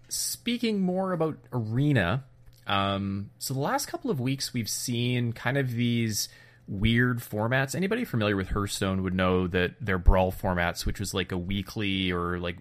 Speaking 0.09 0.81
more 0.81 1.13
about 1.13 1.37
Arena, 1.53 2.25
um, 2.67 3.31
so 3.39 3.55
the 3.55 3.61
last 3.61 3.87
couple 3.87 4.11
of 4.11 4.21
weeks 4.21 4.53
we've 4.55 4.69
seen 4.69 5.33
kind 5.33 5.59
of 5.59 5.73
these 5.73 6.29
weird 6.69 7.21
formats. 7.21 7.75
Anybody 7.75 8.05
familiar 8.05 8.37
with 8.37 8.49
Hearthstone 8.49 9.03
would 9.03 9.15
know 9.15 9.47
that 9.47 9.75
their 9.81 9.99
brawl 9.99 10.33
formats, 10.33 10.85
which 10.85 11.01
was 11.01 11.15
like 11.15 11.33
a 11.33 11.39
weekly 11.39 12.11
or 12.11 12.39
like 12.39 12.57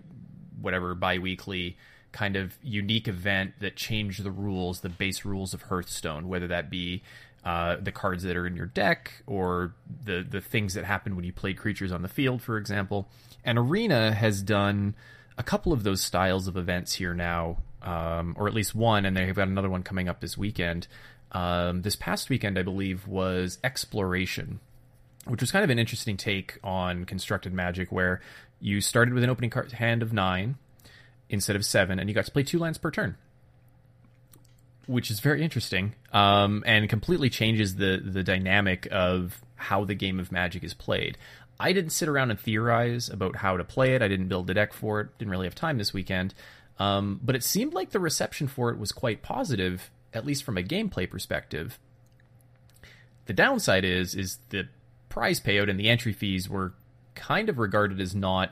whatever 0.61 0.95
bi-weekly 0.95 1.77
kind 2.11 2.35
of 2.35 2.57
unique 2.63 3.07
event 3.07 3.53
that 3.59 3.75
changed 3.75 4.23
the 4.23 4.31
rules, 4.31 4.79
the 4.81 4.89
base 4.89 5.25
rules 5.25 5.53
of 5.53 5.63
Hearthstone, 5.63 6.27
whether 6.27 6.47
that 6.47 6.69
be 6.69 7.03
uh, 7.43 7.75
the 7.81 7.91
cards 7.91 8.23
that 8.23 8.35
are 8.35 8.47
in 8.47 8.55
your 8.55 8.65
deck 8.65 9.11
or 9.27 9.75
the 10.03 10.25
the 10.27 10.41
things 10.41 10.73
that 10.73 10.83
happen 10.83 11.15
when 11.15 11.25
you 11.25 11.33
play 11.33 11.53
creatures 11.53 11.91
on 11.91 12.01
the 12.01 12.07
field, 12.07 12.41
for 12.41 12.57
example. 12.57 13.07
And 13.43 13.57
Arena 13.57 14.13
has 14.13 14.41
done 14.41 14.95
a 15.37 15.43
couple 15.43 15.73
of 15.73 15.83
those 15.83 16.01
styles 16.01 16.47
of 16.47 16.57
events 16.57 16.93
here 16.93 17.13
now, 17.13 17.57
um, 17.81 18.35
or 18.37 18.47
at 18.47 18.53
least 18.53 18.73
one, 18.73 19.05
and 19.05 19.15
they've 19.15 19.35
got 19.35 19.47
another 19.47 19.69
one 19.69 19.83
coming 19.83 20.09
up 20.09 20.21
this 20.21 20.37
weekend. 20.37 20.87
Um, 21.35 21.81
this 21.81 21.97
past 21.97 22.29
weekend, 22.29 22.57
I 22.57 22.63
believe, 22.63 23.07
was 23.07 23.59
Exploration, 23.61 24.61
which 25.25 25.41
was 25.41 25.51
kind 25.51 25.65
of 25.65 25.69
an 25.69 25.77
interesting 25.77 26.15
take 26.15 26.57
on 26.63 27.03
constructed 27.03 27.53
magic, 27.53 27.91
where 27.91 28.21
you 28.61 28.79
started 28.79 29.13
with 29.13 29.21
an 29.21 29.29
opening 29.29 29.49
card 29.49 29.73
hand 29.73 30.01
of 30.01 30.13
nine 30.13 30.55
instead 31.29 31.57
of 31.57 31.65
seven, 31.65 31.99
and 31.99 32.09
you 32.09 32.15
got 32.15 32.25
to 32.25 32.31
play 32.31 32.43
two 32.43 32.57
lands 32.57 32.77
per 32.77 32.89
turn, 32.89 33.17
which 34.87 35.11
is 35.11 35.19
very 35.19 35.43
interesting 35.43 35.93
um, 36.13 36.63
and 36.65 36.87
completely 36.87 37.29
changes 37.29 37.75
the 37.75 38.01
the 38.03 38.23
dynamic 38.23 38.87
of 38.89 39.41
how 39.55 39.83
the 39.83 39.95
game 39.95 40.21
of 40.21 40.31
Magic 40.31 40.63
is 40.63 40.73
played. 40.73 41.17
I 41.59 41.73
didn't 41.73 41.91
sit 41.91 42.07
around 42.07 42.31
and 42.31 42.39
theorize 42.39 43.09
about 43.09 43.35
how 43.35 43.57
to 43.57 43.65
play 43.65 43.93
it. 43.93 44.01
I 44.01 44.07
didn't 44.07 44.29
build 44.29 44.49
a 44.49 44.53
deck 44.53 44.71
for 44.71 45.01
it. 45.01 45.17
Didn't 45.17 45.31
really 45.31 45.47
have 45.47 45.55
time 45.55 45.77
this 45.77 45.93
weekend. 45.93 46.33
Um, 46.79 47.19
but 47.23 47.35
it 47.35 47.43
seemed 47.43 47.73
like 47.73 47.91
the 47.91 47.99
reception 47.99 48.47
for 48.47 48.69
it 48.69 48.77
was 48.77 48.91
quite 48.91 49.21
positive, 49.21 49.89
at 50.15 50.25
least 50.25 50.43
from 50.43 50.57
a 50.57 50.63
gameplay 50.63 51.09
perspective. 51.09 51.77
The 53.25 53.33
downside 53.33 53.83
is 53.83 54.15
is 54.15 54.39
the 54.49 54.67
prize 55.09 55.39
payout 55.39 55.69
and 55.69 55.79
the 55.79 55.89
entry 55.89 56.13
fees 56.13 56.49
were 56.49 56.73
kind 57.15 57.49
of 57.49 57.57
regarded 57.57 57.99
as 57.99 58.15
not 58.15 58.51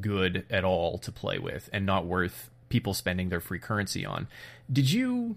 good 0.00 0.44
at 0.50 0.64
all 0.64 0.98
to 0.98 1.12
play 1.12 1.38
with 1.38 1.68
and 1.72 1.84
not 1.84 2.06
worth 2.06 2.50
people 2.68 2.94
spending 2.94 3.28
their 3.28 3.40
free 3.40 3.58
currency 3.58 4.04
on. 4.04 4.28
Did 4.72 4.90
you? 4.90 5.36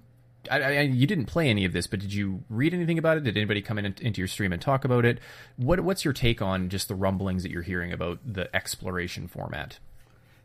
I, 0.50 0.62
I, 0.62 0.82
you 0.82 1.08
didn't 1.08 1.26
play 1.26 1.50
any 1.50 1.66
of 1.66 1.74
this, 1.74 1.88
but 1.88 2.00
did 2.00 2.14
you 2.14 2.44
read 2.52 2.72
anything 2.72 3.00
about 3.00 3.18
it? 3.18 3.24
Did 3.24 3.36
anybody 3.36 3.64
come 3.64 3.80
in 3.80 3.86
into 4.00 4.22
your 4.22 4.28
stream 4.28 4.54
and 4.54 4.62
talk 4.62 4.86
about 4.86 5.04
it? 5.04 5.20
What 5.58 5.80
What's 5.80 6.06
your 6.06 6.14
take 6.14 6.42
on 6.42 6.70
just 6.70 6.88
the 6.88 6.96
rumblings 6.96 7.42
that 7.44 7.52
you're 7.52 7.64
hearing 7.64 7.92
about 7.92 8.20
the 8.26 8.56
exploration 8.56 9.28
format? 9.28 9.80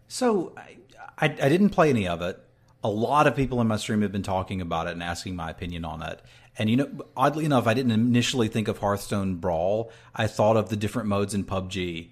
So 0.08 0.54
I, 0.56 0.76
I, 1.18 1.26
I 1.26 1.48
didn't 1.48 1.70
play 1.70 1.90
any 1.90 2.08
of 2.08 2.22
it. 2.22 2.42
A 2.82 2.88
lot 2.88 3.26
of 3.26 3.36
people 3.36 3.60
in 3.60 3.68
my 3.68 3.76
stream 3.76 4.02
have 4.02 4.12
been 4.12 4.22
talking 4.22 4.60
about 4.60 4.86
it 4.86 4.92
and 4.92 5.02
asking 5.02 5.36
my 5.36 5.50
opinion 5.50 5.84
on 5.84 6.02
it. 6.02 6.20
And 6.58 6.70
you 6.70 6.76
know, 6.76 6.90
oddly 7.16 7.44
enough, 7.44 7.66
I 7.66 7.74
didn't 7.74 7.92
initially 7.92 8.48
think 8.48 8.68
of 8.68 8.78
Hearthstone 8.78 9.36
Brawl. 9.36 9.90
I 10.14 10.26
thought 10.26 10.56
of 10.56 10.68
the 10.68 10.76
different 10.76 11.08
modes 11.08 11.34
in 11.34 11.44
PUBG 11.44 12.10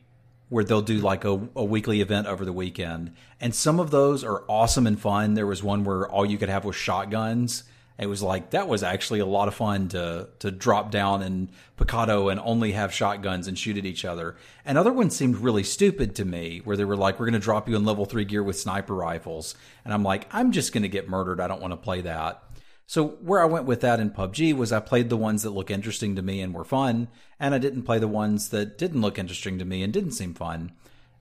where 0.48 0.64
they'll 0.64 0.82
do 0.82 0.98
like 0.98 1.24
a, 1.24 1.48
a, 1.54 1.64
weekly 1.64 2.00
event 2.00 2.26
over 2.26 2.44
the 2.44 2.52
weekend. 2.52 3.12
And 3.40 3.54
some 3.54 3.78
of 3.78 3.90
those 3.90 4.24
are 4.24 4.44
awesome 4.48 4.86
and 4.86 4.98
fun. 4.98 5.34
There 5.34 5.46
was 5.46 5.62
one 5.62 5.84
where 5.84 6.08
all 6.08 6.24
you 6.24 6.38
could 6.38 6.48
have 6.48 6.64
was 6.64 6.76
shotguns. 6.76 7.64
It 7.98 8.06
was 8.06 8.22
like 8.22 8.50
that 8.50 8.68
was 8.68 8.84
actually 8.84 9.18
a 9.18 9.26
lot 9.26 9.48
of 9.48 9.54
fun 9.54 9.88
to 9.88 10.28
to 10.38 10.50
drop 10.52 10.92
down 10.92 11.20
in 11.20 11.50
Pecado 11.76 12.28
and 12.28 12.38
only 12.40 12.72
have 12.72 12.94
shotguns 12.94 13.48
and 13.48 13.58
shoot 13.58 13.76
at 13.76 13.84
each 13.84 14.04
other. 14.04 14.36
And 14.64 14.78
other 14.78 14.92
ones 14.92 15.16
seemed 15.16 15.38
really 15.38 15.64
stupid 15.64 16.14
to 16.16 16.24
me, 16.24 16.60
where 16.62 16.76
they 16.76 16.84
were 16.84 16.96
like, 16.96 17.18
"We're 17.18 17.26
going 17.26 17.32
to 17.32 17.40
drop 17.40 17.68
you 17.68 17.74
in 17.74 17.84
level 17.84 18.04
three 18.04 18.24
gear 18.24 18.42
with 18.42 18.58
sniper 18.58 18.94
rifles," 18.94 19.56
and 19.84 19.92
I'm 19.92 20.04
like, 20.04 20.28
"I'm 20.32 20.52
just 20.52 20.72
going 20.72 20.82
to 20.82 20.88
get 20.88 21.08
murdered. 21.08 21.40
I 21.40 21.48
don't 21.48 21.60
want 21.60 21.72
to 21.72 21.76
play 21.76 22.00
that." 22.02 22.42
So 22.86 23.08
where 23.20 23.42
I 23.42 23.46
went 23.46 23.66
with 23.66 23.80
that 23.80 24.00
in 24.00 24.10
PUBG 24.10 24.56
was 24.56 24.72
I 24.72 24.80
played 24.80 25.10
the 25.10 25.16
ones 25.16 25.42
that 25.42 25.50
look 25.50 25.70
interesting 25.70 26.16
to 26.16 26.22
me 26.22 26.40
and 26.40 26.54
were 26.54 26.64
fun, 26.64 27.08
and 27.38 27.52
I 27.52 27.58
didn't 27.58 27.82
play 27.82 27.98
the 27.98 28.08
ones 28.08 28.48
that 28.50 28.78
didn't 28.78 29.02
look 29.02 29.18
interesting 29.18 29.58
to 29.58 29.64
me 29.64 29.82
and 29.82 29.92
didn't 29.92 30.12
seem 30.12 30.34
fun. 30.34 30.72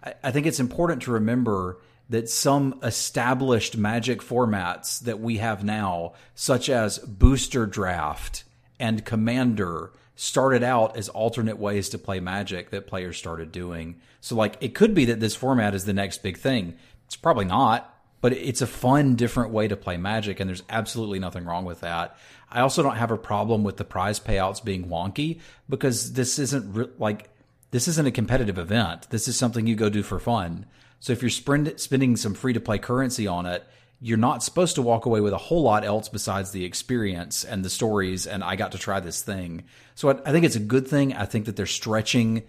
I, 0.03 0.13
I 0.23 0.31
think 0.31 0.45
it's 0.45 0.59
important 0.59 1.01
to 1.01 1.11
remember 1.11 1.79
that 2.09 2.29
some 2.29 2.79
established 2.83 3.77
magic 3.77 4.21
formats 4.21 4.99
that 5.01 5.19
we 5.19 5.37
have 5.37 5.63
now, 5.63 6.13
such 6.35 6.69
as 6.69 6.99
booster 6.99 7.65
draft 7.65 8.43
and 8.79 9.05
commander, 9.05 9.91
started 10.15 10.63
out 10.63 10.97
as 10.97 11.09
alternate 11.09 11.57
ways 11.57 11.89
to 11.89 11.97
play 11.97 12.19
magic 12.19 12.69
that 12.71 12.87
players 12.87 13.17
started 13.17 13.51
doing. 13.51 13.99
So 14.21 14.35
like 14.35 14.57
it 14.61 14.73
could 14.73 14.93
be 14.93 15.05
that 15.05 15.19
this 15.19 15.35
format 15.35 15.75
is 15.75 15.85
the 15.85 15.93
next 15.93 16.23
big 16.23 16.37
thing. 16.37 16.75
It's 17.05 17.15
probably 17.15 17.45
not 17.45 17.93
but 18.21 18.33
it's 18.33 18.61
a 18.61 18.67
fun, 18.67 19.15
different 19.15 19.51
way 19.51 19.67
to 19.67 19.75
play 19.75 19.97
Magic, 19.97 20.39
and 20.39 20.49
there's 20.49 20.63
absolutely 20.69 21.19
nothing 21.19 21.45
wrong 21.45 21.65
with 21.65 21.81
that. 21.81 22.17
I 22.49 22.61
also 22.61 22.81
don't 22.81 22.95
have 22.95 23.11
a 23.11 23.17
problem 23.17 23.63
with 23.63 23.77
the 23.77 23.83
prize 23.83 24.19
payouts 24.19 24.63
being 24.63 24.87
wonky 24.87 25.39
because 25.69 26.13
this 26.13 26.39
isn't 26.39 26.73
re- 26.73 26.89
like 26.97 27.29
this 27.71 27.87
isn't 27.87 28.07
a 28.07 28.11
competitive 28.11 28.57
event. 28.57 29.09
This 29.09 29.27
is 29.27 29.37
something 29.37 29.67
you 29.67 29.75
go 29.75 29.89
do 29.89 30.01
for 30.01 30.19
fun. 30.19 30.65
So 30.99 31.13
if 31.13 31.21
you're 31.21 31.29
spending 31.29 32.15
some 32.17 32.33
free 32.33 32.53
to 32.53 32.59
play 32.59 32.79
currency 32.79 33.27
on 33.27 33.45
it, 33.45 33.63
you're 33.99 34.17
not 34.17 34.43
supposed 34.43 34.75
to 34.75 34.81
walk 34.81 35.05
away 35.05 35.21
with 35.21 35.33
a 35.33 35.37
whole 35.37 35.63
lot 35.63 35.83
else 35.83 36.07
besides 36.09 36.51
the 36.51 36.65
experience 36.65 37.43
and 37.43 37.65
the 37.65 37.69
stories. 37.69 38.27
And 38.27 38.43
I 38.43 38.55
got 38.55 38.71
to 38.73 38.77
try 38.77 38.99
this 38.99 39.21
thing. 39.21 39.63
So 39.95 40.09
I, 40.09 40.19
I 40.25 40.31
think 40.31 40.45
it's 40.45 40.55
a 40.55 40.59
good 40.59 40.87
thing. 40.87 41.13
I 41.13 41.25
think 41.25 41.45
that 41.45 41.55
they're 41.55 41.65
stretching 41.65 42.43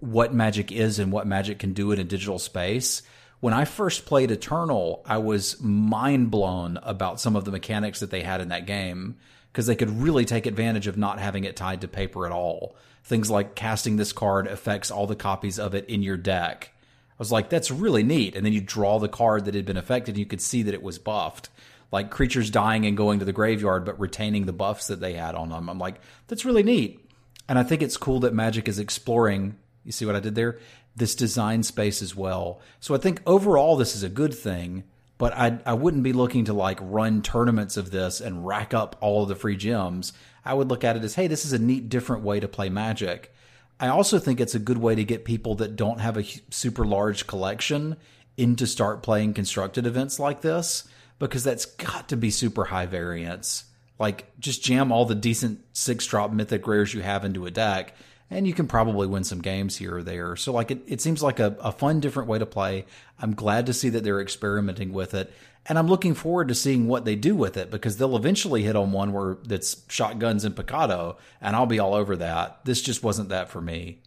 what 0.00 0.32
Magic 0.32 0.70
is 0.72 0.98
and 0.98 1.12
what 1.12 1.26
Magic 1.26 1.58
can 1.58 1.72
do 1.72 1.92
in 1.92 1.98
a 1.98 2.04
digital 2.04 2.38
space 2.38 3.02
when 3.44 3.52
I 3.52 3.66
first 3.66 4.06
played 4.06 4.30
Eternal, 4.30 5.02
I 5.04 5.18
was 5.18 5.60
mind 5.60 6.30
blown 6.30 6.78
about 6.82 7.20
some 7.20 7.36
of 7.36 7.44
the 7.44 7.50
mechanics 7.50 8.00
that 8.00 8.10
they 8.10 8.22
had 8.22 8.40
in 8.40 8.48
that 8.48 8.64
game 8.64 9.16
because 9.52 9.66
they 9.66 9.76
could 9.76 10.00
really 10.00 10.24
take 10.24 10.46
advantage 10.46 10.86
of 10.86 10.96
not 10.96 11.18
having 11.18 11.44
it 11.44 11.54
tied 11.54 11.82
to 11.82 11.88
paper 11.88 12.24
at 12.24 12.32
all. 12.32 12.74
Things 13.02 13.30
like 13.30 13.54
casting 13.54 13.96
this 13.96 14.14
card 14.14 14.46
affects 14.46 14.90
all 14.90 15.06
the 15.06 15.14
copies 15.14 15.58
of 15.58 15.74
it 15.74 15.86
in 15.90 16.02
your 16.02 16.16
deck. 16.16 16.72
I 17.16 17.18
was 17.18 17.32
like, 17.32 17.48
that's 17.48 17.70
really 17.70 18.02
neat. 18.02 18.34
And 18.34 18.44
then 18.44 18.52
you 18.52 18.60
draw 18.60 18.98
the 18.98 19.08
card 19.08 19.44
that 19.44 19.54
had 19.54 19.66
been 19.66 19.76
affected, 19.76 20.12
and 20.12 20.18
you 20.18 20.26
could 20.26 20.40
see 20.40 20.62
that 20.62 20.74
it 20.74 20.82
was 20.82 20.98
buffed. 20.98 21.48
Like 21.92 22.10
creatures 22.10 22.50
dying 22.50 22.86
and 22.86 22.96
going 22.96 23.20
to 23.20 23.24
the 23.24 23.32
graveyard, 23.32 23.84
but 23.84 24.00
retaining 24.00 24.46
the 24.46 24.52
buffs 24.52 24.88
that 24.88 25.00
they 25.00 25.12
had 25.14 25.34
on 25.36 25.50
them. 25.50 25.68
I'm 25.68 25.78
like, 25.78 26.00
that's 26.26 26.44
really 26.44 26.64
neat. 26.64 27.08
And 27.48 27.58
I 27.58 27.62
think 27.62 27.82
it's 27.82 27.96
cool 27.96 28.20
that 28.20 28.34
Magic 28.34 28.68
is 28.68 28.78
exploring. 28.80 29.56
You 29.84 29.92
see 29.92 30.06
what 30.06 30.16
I 30.16 30.20
did 30.20 30.34
there? 30.34 30.58
this 30.96 31.14
design 31.14 31.62
space 31.62 32.02
as 32.02 32.14
well. 32.14 32.60
So 32.80 32.94
I 32.94 32.98
think 32.98 33.20
overall 33.26 33.76
this 33.76 33.96
is 33.96 34.02
a 34.02 34.08
good 34.08 34.34
thing, 34.34 34.84
but 35.18 35.32
I 35.34 35.58
I 35.66 35.74
wouldn't 35.74 36.02
be 36.02 36.12
looking 36.12 36.44
to 36.46 36.52
like 36.52 36.78
run 36.80 37.22
tournaments 37.22 37.76
of 37.76 37.90
this 37.90 38.20
and 38.20 38.46
rack 38.46 38.72
up 38.74 38.96
all 39.00 39.22
of 39.22 39.28
the 39.28 39.34
free 39.34 39.56
gems. 39.56 40.12
I 40.44 40.54
would 40.54 40.68
look 40.68 40.84
at 40.84 40.96
it 40.96 41.04
as, 41.04 41.14
hey, 41.14 41.26
this 41.26 41.44
is 41.44 41.52
a 41.52 41.58
neat 41.58 41.88
different 41.88 42.22
way 42.22 42.38
to 42.38 42.48
play 42.48 42.68
Magic. 42.68 43.33
I 43.80 43.88
also 43.88 44.18
think 44.18 44.40
it's 44.40 44.54
a 44.54 44.60
good 44.60 44.78
way 44.78 44.94
to 44.94 45.04
get 45.04 45.24
people 45.24 45.56
that 45.56 45.76
don't 45.76 46.00
have 46.00 46.16
a 46.16 46.24
super 46.50 46.84
large 46.84 47.26
collection 47.26 47.96
in 48.36 48.56
to 48.56 48.66
start 48.66 49.02
playing 49.02 49.34
constructed 49.34 49.86
events 49.86 50.18
like 50.18 50.40
this 50.40 50.84
because 51.18 51.44
that's 51.44 51.66
got 51.66 52.08
to 52.08 52.16
be 52.16 52.30
super 52.30 52.64
high 52.64 52.86
variance. 52.86 53.64
Like 53.98 54.38
just 54.38 54.62
jam 54.62 54.90
all 54.90 55.04
the 55.04 55.14
decent 55.14 55.60
six 55.72 56.06
drop 56.06 56.32
mythic 56.32 56.66
rares 56.66 56.94
you 56.94 57.02
have 57.02 57.24
into 57.24 57.46
a 57.46 57.50
deck 57.50 57.94
and 58.30 58.46
you 58.46 58.54
can 58.54 58.66
probably 58.66 59.06
win 59.06 59.24
some 59.24 59.40
games 59.40 59.76
here 59.76 59.96
or 59.96 60.02
there. 60.02 60.36
So 60.36 60.52
like 60.52 60.70
it, 60.70 60.82
it 60.86 61.00
seems 61.00 61.22
like 61.22 61.38
a, 61.40 61.56
a 61.60 61.72
fun, 61.72 62.00
different 62.00 62.28
way 62.28 62.38
to 62.38 62.46
play. 62.46 62.86
I'm 63.18 63.34
glad 63.34 63.66
to 63.66 63.72
see 63.72 63.90
that 63.90 64.02
they're 64.02 64.20
experimenting 64.20 64.92
with 64.92 65.14
it. 65.14 65.32
And 65.66 65.78
I'm 65.78 65.88
looking 65.88 66.14
forward 66.14 66.48
to 66.48 66.54
seeing 66.54 66.88
what 66.88 67.06
they 67.06 67.16
do 67.16 67.34
with 67.34 67.56
it 67.56 67.70
because 67.70 67.96
they'll 67.96 68.16
eventually 68.16 68.62
hit 68.62 68.76
on 68.76 68.92
one 68.92 69.12
where 69.12 69.38
that's 69.44 69.82
shotguns 69.88 70.44
and 70.44 70.54
Pecado, 70.54 71.16
and 71.40 71.56
I'll 71.56 71.64
be 71.66 71.78
all 71.78 71.94
over 71.94 72.16
that. 72.16 72.64
This 72.64 72.82
just 72.82 73.02
wasn't 73.02 73.30
that 73.30 73.48
for 73.48 73.62
me. 73.62 74.00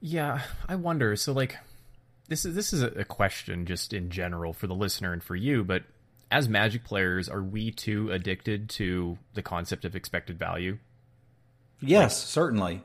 Yeah, 0.00 0.42
I 0.68 0.76
wonder. 0.76 1.16
So 1.16 1.32
like 1.32 1.56
this 2.28 2.44
is 2.44 2.54
this 2.54 2.72
is 2.72 2.82
a 2.82 3.04
question 3.04 3.66
just 3.66 3.92
in 3.92 4.10
general 4.10 4.52
for 4.52 4.66
the 4.66 4.74
listener 4.74 5.12
and 5.12 5.22
for 5.22 5.34
you, 5.36 5.64
but 5.64 5.82
as 6.32 6.48
magic 6.48 6.82
players, 6.82 7.28
are 7.28 7.42
we 7.42 7.70
too 7.70 8.10
addicted 8.10 8.70
to 8.70 9.18
the 9.34 9.42
concept 9.42 9.84
of 9.84 9.94
expected 9.94 10.38
value? 10.38 10.78
Yes, 11.80 12.24
certainly. 12.24 12.82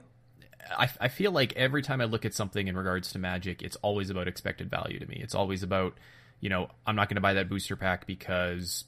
I, 0.78 0.90
I 1.00 1.08
feel 1.08 1.32
like 1.32 1.54
every 1.56 1.82
time 1.82 2.02
I 2.02 2.06
look 2.06 2.26
at 2.26 2.34
something 2.34 2.68
in 2.68 2.76
regards 2.76 3.12
to 3.14 3.20
Magic, 3.20 3.62
it's 3.62 3.78
always 3.78 4.10
about 4.10 4.28
expected 4.28 4.70
value 4.70 5.00
to 5.00 5.06
me. 5.06 5.20
It's 5.24 5.34
always 5.34 5.64
about, 5.64 5.98
you 6.40 6.50
know, 6.50 6.70
I'm 6.86 6.96
not 6.96 7.10
going 7.10 7.16
to 7.16 7.22
buy 7.22 7.34
that 7.34 7.50
booster 7.50 7.76
pack 7.76 8.06
because 8.06 8.86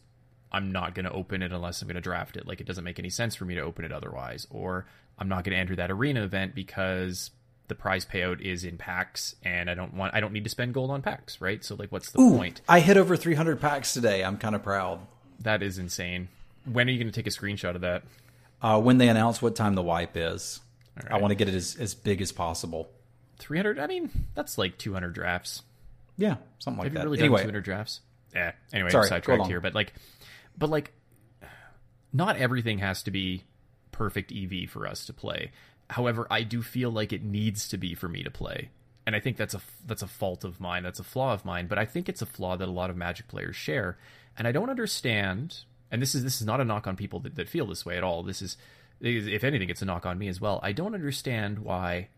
I'm 0.51 0.71
not 0.71 0.95
going 0.95 1.05
to 1.05 1.11
open 1.11 1.41
it 1.41 1.51
unless 1.51 1.81
I'm 1.81 1.87
going 1.87 1.95
to 1.95 2.01
draft 2.01 2.37
it. 2.37 2.47
Like, 2.47 2.61
it 2.61 2.67
doesn't 2.67 2.83
make 2.83 2.99
any 2.99 3.09
sense 3.09 3.35
for 3.35 3.45
me 3.45 3.55
to 3.55 3.61
open 3.61 3.85
it 3.85 3.91
otherwise. 3.91 4.47
Or 4.49 4.85
I'm 5.17 5.29
not 5.29 5.43
going 5.43 5.53
to 5.55 5.59
enter 5.59 5.75
that 5.77 5.91
arena 5.91 6.23
event 6.23 6.55
because 6.55 7.31
the 7.67 7.75
prize 7.75 8.05
payout 8.05 8.41
is 8.41 8.63
in 8.63 8.77
packs 8.77 9.35
and 9.43 9.69
I 9.69 9.75
don't 9.75 9.93
want, 9.93 10.15
I 10.15 10.19
don't 10.19 10.33
need 10.33 10.43
to 10.43 10.49
spend 10.49 10.73
gold 10.73 10.89
on 10.91 11.01
packs, 11.01 11.39
right? 11.39 11.63
So, 11.63 11.75
like, 11.75 11.91
what's 11.91 12.11
the 12.11 12.19
Ooh, 12.21 12.37
point? 12.37 12.61
I 12.67 12.79
hit 12.79 12.97
over 12.97 13.15
300 13.15 13.59
packs 13.59 13.93
today. 13.93 14.23
I'm 14.23 14.37
kind 14.37 14.55
of 14.55 14.63
proud. 14.63 14.99
That 15.39 15.63
is 15.63 15.77
insane. 15.77 16.29
When 16.65 16.87
are 16.87 16.91
you 16.91 16.99
going 16.99 17.11
to 17.11 17.15
take 17.17 17.27
a 17.27 17.35
screenshot 17.35 17.75
of 17.75 17.81
that? 17.81 18.03
uh, 18.61 18.79
when 18.81 18.97
they 18.97 19.09
announce 19.09 19.41
what 19.41 19.55
time 19.55 19.75
the 19.75 19.81
wipe 19.81 20.15
is. 20.15 20.59
Right. 20.95 21.13
I 21.13 21.17
want 21.17 21.31
to 21.31 21.35
get 21.35 21.47
it 21.47 21.53
as, 21.53 21.77
as 21.79 21.95
big 21.95 22.21
as 22.21 22.31
possible. 22.31 22.89
300? 23.39 23.79
I 23.79 23.87
mean, 23.87 24.09
that's 24.35 24.57
like 24.57 24.77
200 24.77 25.13
drafts. 25.13 25.61
Yeah, 26.19 26.35
something 26.59 26.79
like 26.79 26.85
Have 26.85 26.93
that. 26.93 26.99
You 26.99 27.05
really 27.05 27.19
anyway, 27.19 27.37
done 27.37 27.47
200 27.47 27.63
drafts? 27.63 28.01
Yeah. 28.35 28.51
Anyway, 28.73 28.89
Sorry, 28.91 29.05
I'm 29.05 29.09
sidetracked 29.09 29.47
here, 29.47 29.61
but 29.61 29.73
like, 29.73 29.93
but 30.57 30.69
like, 30.69 30.93
not 32.13 32.37
everything 32.37 32.79
has 32.79 33.03
to 33.03 33.11
be 33.11 33.43
perfect 33.91 34.31
EV 34.31 34.69
for 34.69 34.87
us 34.87 35.05
to 35.05 35.13
play. 35.13 35.51
However, 35.89 36.27
I 36.29 36.43
do 36.43 36.61
feel 36.61 36.91
like 36.91 37.13
it 37.13 37.23
needs 37.23 37.67
to 37.69 37.77
be 37.77 37.95
for 37.95 38.07
me 38.07 38.21
to 38.23 38.29
play, 38.29 38.69
and 39.07 39.15
I 39.15 39.19
think 39.19 39.37
that's 39.37 39.55
a 39.55 39.61
that's 39.85 40.03
a 40.03 40.07
fault 40.07 40.43
of 40.43 40.59
mine. 40.59 40.83
That's 40.83 40.99
a 40.99 41.03
flaw 41.03 41.33
of 41.33 41.45
mine. 41.45 41.67
But 41.67 41.79
I 41.79 41.85
think 41.85 42.07
it's 42.07 42.21
a 42.21 42.27
flaw 42.27 42.57
that 42.57 42.67
a 42.67 42.71
lot 42.71 42.89
of 42.89 42.97
Magic 42.97 43.27
players 43.27 43.55
share, 43.55 43.97
and 44.37 44.47
I 44.47 44.51
don't 44.51 44.69
understand 44.69 45.63
and 45.91 46.01
this 46.01 46.15
is 46.15 46.23
this 46.23 46.39
is 46.39 46.47
not 46.47 46.61
a 46.61 46.65
knock 46.65 46.87
on 46.87 46.95
people 46.95 47.19
that, 47.21 47.35
that 47.35 47.49
feel 47.49 47.65
this 47.65 47.85
way 47.85 47.97
at 47.97 48.03
all. 48.03 48.23
This 48.23 48.41
is, 48.41 48.57
if 49.01 49.43
anything, 49.43 49.69
it's 49.69 49.81
a 49.81 49.85
knock 49.85 50.05
on 50.05 50.17
me 50.17 50.27
as 50.27 50.39
well. 50.39 50.59
I 50.61 50.71
don't 50.71 50.93
understand 50.93 51.59
why 51.59 52.09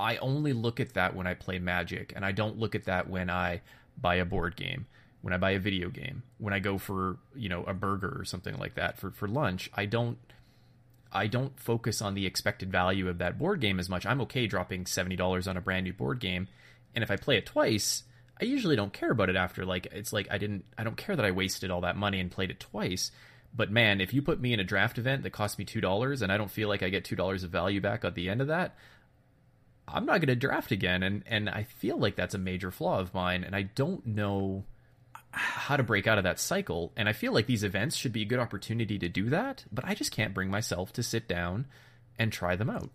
I 0.00 0.16
only 0.16 0.52
look 0.52 0.80
at 0.80 0.94
that 0.94 1.14
when 1.14 1.26
I 1.26 1.34
play 1.34 1.58
Magic, 1.58 2.12
and 2.16 2.24
I 2.24 2.32
don't 2.32 2.58
look 2.58 2.74
at 2.74 2.84
that 2.84 3.08
when 3.08 3.28
I 3.28 3.60
buy 4.00 4.16
a 4.16 4.24
board 4.24 4.56
game, 4.56 4.86
when 5.20 5.34
I 5.34 5.36
buy 5.36 5.50
a 5.50 5.58
video 5.58 5.90
game, 5.90 6.22
when 6.38 6.54
I 6.54 6.58
go 6.58 6.78
for 6.78 7.18
you 7.34 7.48
know 7.48 7.64
a 7.64 7.74
burger 7.74 8.16
or 8.18 8.24
something 8.24 8.58
like 8.58 8.74
that 8.74 8.98
for 8.98 9.10
for 9.10 9.28
lunch. 9.28 9.70
I 9.74 9.86
don't. 9.86 10.18
I 11.12 11.26
don't 11.26 11.58
focus 11.58 12.00
on 12.00 12.14
the 12.14 12.24
expected 12.24 12.70
value 12.70 13.08
of 13.08 13.18
that 13.18 13.36
board 13.36 13.60
game 13.60 13.80
as 13.80 13.88
much. 13.88 14.06
I'm 14.06 14.20
okay 14.22 14.46
dropping 14.46 14.86
seventy 14.86 15.16
dollars 15.16 15.48
on 15.48 15.56
a 15.56 15.60
brand 15.60 15.84
new 15.84 15.92
board 15.92 16.20
game, 16.20 16.48
and 16.94 17.02
if 17.02 17.10
I 17.10 17.16
play 17.16 17.36
it 17.36 17.46
twice, 17.46 18.04
I 18.40 18.44
usually 18.44 18.76
don't 18.76 18.92
care 18.92 19.10
about 19.10 19.28
it 19.28 19.36
after. 19.36 19.66
Like 19.66 19.86
it's 19.92 20.12
like 20.12 20.28
I 20.30 20.38
didn't 20.38 20.64
I 20.78 20.84
don't 20.84 20.96
care 20.96 21.16
that 21.16 21.24
I 21.24 21.30
wasted 21.32 21.70
all 21.70 21.82
that 21.82 21.96
money 21.96 22.20
and 22.20 22.30
played 22.30 22.50
it 22.50 22.60
twice. 22.60 23.10
But 23.54 23.70
man, 23.70 24.00
if 24.00 24.14
you 24.14 24.22
put 24.22 24.40
me 24.40 24.52
in 24.52 24.60
a 24.60 24.64
draft 24.64 24.96
event 24.98 25.24
that 25.24 25.30
cost 25.30 25.58
me 25.58 25.64
two 25.64 25.80
dollars 25.80 26.22
and 26.22 26.32
I 26.32 26.36
don't 26.36 26.50
feel 26.50 26.68
like 26.68 26.82
I 26.82 26.88
get 26.88 27.04
two 27.04 27.16
dollars 27.16 27.44
of 27.44 27.50
value 27.50 27.80
back 27.80 28.04
at 28.04 28.14
the 28.14 28.28
end 28.30 28.40
of 28.40 28.46
that, 28.46 28.76
I'm 29.92 30.06
not 30.06 30.20
going 30.20 30.28
to 30.28 30.36
draft 30.36 30.72
again. 30.72 31.02
And 31.02 31.22
and 31.26 31.48
I 31.48 31.64
feel 31.64 31.98
like 31.98 32.16
that's 32.16 32.34
a 32.34 32.38
major 32.38 32.70
flaw 32.70 32.98
of 32.98 33.14
mine, 33.14 33.44
and 33.44 33.54
I 33.54 33.62
don't 33.62 34.06
know 34.06 34.64
how 35.32 35.76
to 35.76 35.82
break 35.82 36.06
out 36.06 36.18
of 36.18 36.24
that 36.24 36.40
cycle. 36.40 36.92
And 36.96 37.08
I 37.08 37.12
feel 37.12 37.32
like 37.32 37.46
these 37.46 37.64
events 37.64 37.96
should 37.96 38.12
be 38.12 38.22
a 38.22 38.26
good 38.26 38.40
opportunity 38.40 38.98
to 38.98 39.08
do 39.08 39.30
that, 39.30 39.64
but 39.70 39.84
I 39.84 39.94
just 39.94 40.12
can't 40.12 40.34
bring 40.34 40.50
myself 40.50 40.92
to 40.94 41.02
sit 41.02 41.28
down 41.28 41.66
and 42.18 42.32
try 42.32 42.56
them 42.56 42.70
out. 42.70 42.90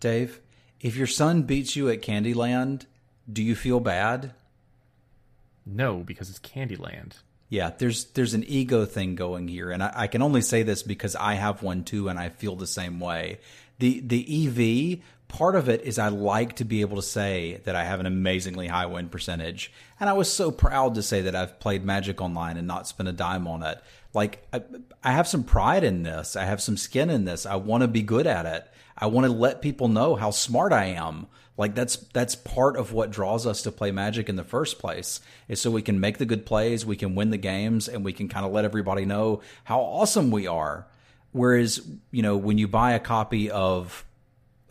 Dave, 0.00 0.40
if 0.80 0.96
your 0.96 1.06
son 1.06 1.42
beats 1.42 1.76
you 1.76 1.88
at 1.88 2.02
Candyland, 2.02 2.86
do 3.30 3.42
you 3.42 3.54
feel 3.54 3.80
bad? 3.80 4.32
No, 5.64 5.98
because 5.98 6.30
it's 6.30 6.40
Candyland. 6.40 7.14
Yeah, 7.48 7.70
there's 7.76 8.06
there's 8.06 8.34
an 8.34 8.44
ego 8.44 8.86
thing 8.86 9.14
going 9.14 9.46
here, 9.46 9.70
and 9.70 9.82
I, 9.82 9.92
I 9.94 10.06
can 10.06 10.22
only 10.22 10.40
say 10.40 10.62
this 10.62 10.82
because 10.82 11.14
I 11.14 11.34
have 11.34 11.62
one 11.62 11.84
too, 11.84 12.08
and 12.08 12.18
I 12.18 12.30
feel 12.30 12.56
the 12.56 12.66
same 12.66 12.98
way. 12.98 13.40
The 13.78 14.00
the 14.00 14.46
EV 14.46 15.00
part 15.32 15.56
of 15.56 15.68
it 15.68 15.80
is 15.82 15.98
I 15.98 16.08
like 16.08 16.56
to 16.56 16.64
be 16.64 16.82
able 16.82 16.96
to 16.96 17.02
say 17.02 17.60
that 17.64 17.74
I 17.74 17.84
have 17.84 18.00
an 18.00 18.06
amazingly 18.06 18.68
high 18.68 18.84
win 18.84 19.08
percentage, 19.08 19.72
and 19.98 20.08
I 20.08 20.12
was 20.12 20.30
so 20.30 20.50
proud 20.50 20.94
to 20.94 21.02
say 21.02 21.22
that 21.22 21.34
I've 21.34 21.58
played 21.58 21.84
Magic 21.84 22.20
Online 22.20 22.58
and 22.58 22.68
not 22.68 22.86
spent 22.86 23.08
a 23.08 23.12
dime 23.12 23.48
on 23.48 23.62
it. 23.62 23.82
Like 24.12 24.46
I, 24.52 24.62
I 25.02 25.12
have 25.12 25.26
some 25.26 25.42
pride 25.42 25.84
in 25.84 26.02
this. 26.02 26.36
I 26.36 26.44
have 26.44 26.60
some 26.60 26.76
skin 26.76 27.08
in 27.08 27.24
this. 27.24 27.46
I 27.46 27.56
want 27.56 27.80
to 27.80 27.88
be 27.88 28.02
good 28.02 28.26
at 28.26 28.44
it. 28.44 28.68
I 28.96 29.06
want 29.06 29.26
to 29.26 29.32
let 29.32 29.62
people 29.62 29.88
know 29.88 30.16
how 30.16 30.30
smart 30.30 30.70
I 30.70 30.84
am. 30.84 31.28
Like 31.56 31.74
that's 31.74 31.96
that's 31.96 32.34
part 32.34 32.76
of 32.76 32.92
what 32.92 33.10
draws 33.10 33.46
us 33.46 33.62
to 33.62 33.72
play 33.72 33.90
Magic 33.90 34.28
in 34.28 34.36
the 34.36 34.44
first 34.44 34.78
place. 34.78 35.20
Is 35.48 35.62
so 35.62 35.70
we 35.70 35.80
can 35.80 35.98
make 35.98 36.18
the 36.18 36.26
good 36.26 36.44
plays, 36.44 36.84
we 36.84 36.96
can 36.96 37.14
win 37.14 37.30
the 37.30 37.38
games, 37.38 37.88
and 37.88 38.04
we 38.04 38.12
can 38.12 38.28
kind 38.28 38.44
of 38.44 38.52
let 38.52 38.66
everybody 38.66 39.06
know 39.06 39.40
how 39.64 39.80
awesome 39.80 40.30
we 40.30 40.46
are. 40.46 40.86
Whereas, 41.32 41.80
you 42.10 42.20
know, 42.20 42.36
when 42.36 42.58
you 42.58 42.68
buy 42.68 42.92
a 42.92 43.00
copy 43.00 43.50
of 43.50 44.04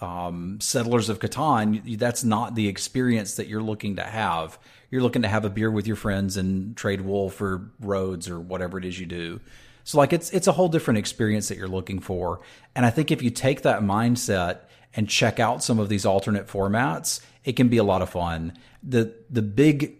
um, 0.01 0.59
Settlers 0.59 1.09
of 1.09 1.19
Catan, 1.19 1.97
that's 1.97 2.23
not 2.23 2.55
the 2.55 2.67
experience 2.67 3.35
that 3.35 3.47
you're 3.47 3.61
looking 3.61 3.97
to 3.97 4.03
have. 4.03 4.57
You're 4.89 5.03
looking 5.03 5.21
to 5.21 5.27
have 5.27 5.45
a 5.45 5.49
beer 5.49 5.71
with 5.71 5.87
your 5.87 5.95
friends 5.95 6.37
and 6.37 6.75
trade 6.75 7.01
wool 7.01 7.29
for 7.29 7.71
roads 7.79 8.27
or 8.27 8.39
whatever 8.39 8.77
it 8.77 8.85
is 8.85 8.99
you 8.99 9.05
do. 9.05 9.39
So 9.83 9.97
like 9.97 10.13
it's 10.13 10.29
it's 10.31 10.47
a 10.47 10.51
whole 10.51 10.69
different 10.69 10.97
experience 10.97 11.47
that 11.47 11.57
you're 11.57 11.67
looking 11.67 11.99
for. 11.99 12.41
And 12.75 12.85
I 12.85 12.89
think 12.89 13.11
if 13.11 13.21
you 13.21 13.29
take 13.29 13.61
that 13.61 13.81
mindset 13.81 14.59
and 14.93 15.07
check 15.07 15.39
out 15.39 15.63
some 15.63 15.79
of 15.79 15.89
these 15.89 16.05
alternate 16.05 16.47
formats, 16.47 17.21
it 17.43 17.53
can 17.53 17.69
be 17.69 17.77
a 17.77 17.83
lot 17.83 18.01
of 18.01 18.09
fun. 18.09 18.57
The 18.83 19.13
the 19.29 19.41
big 19.41 19.97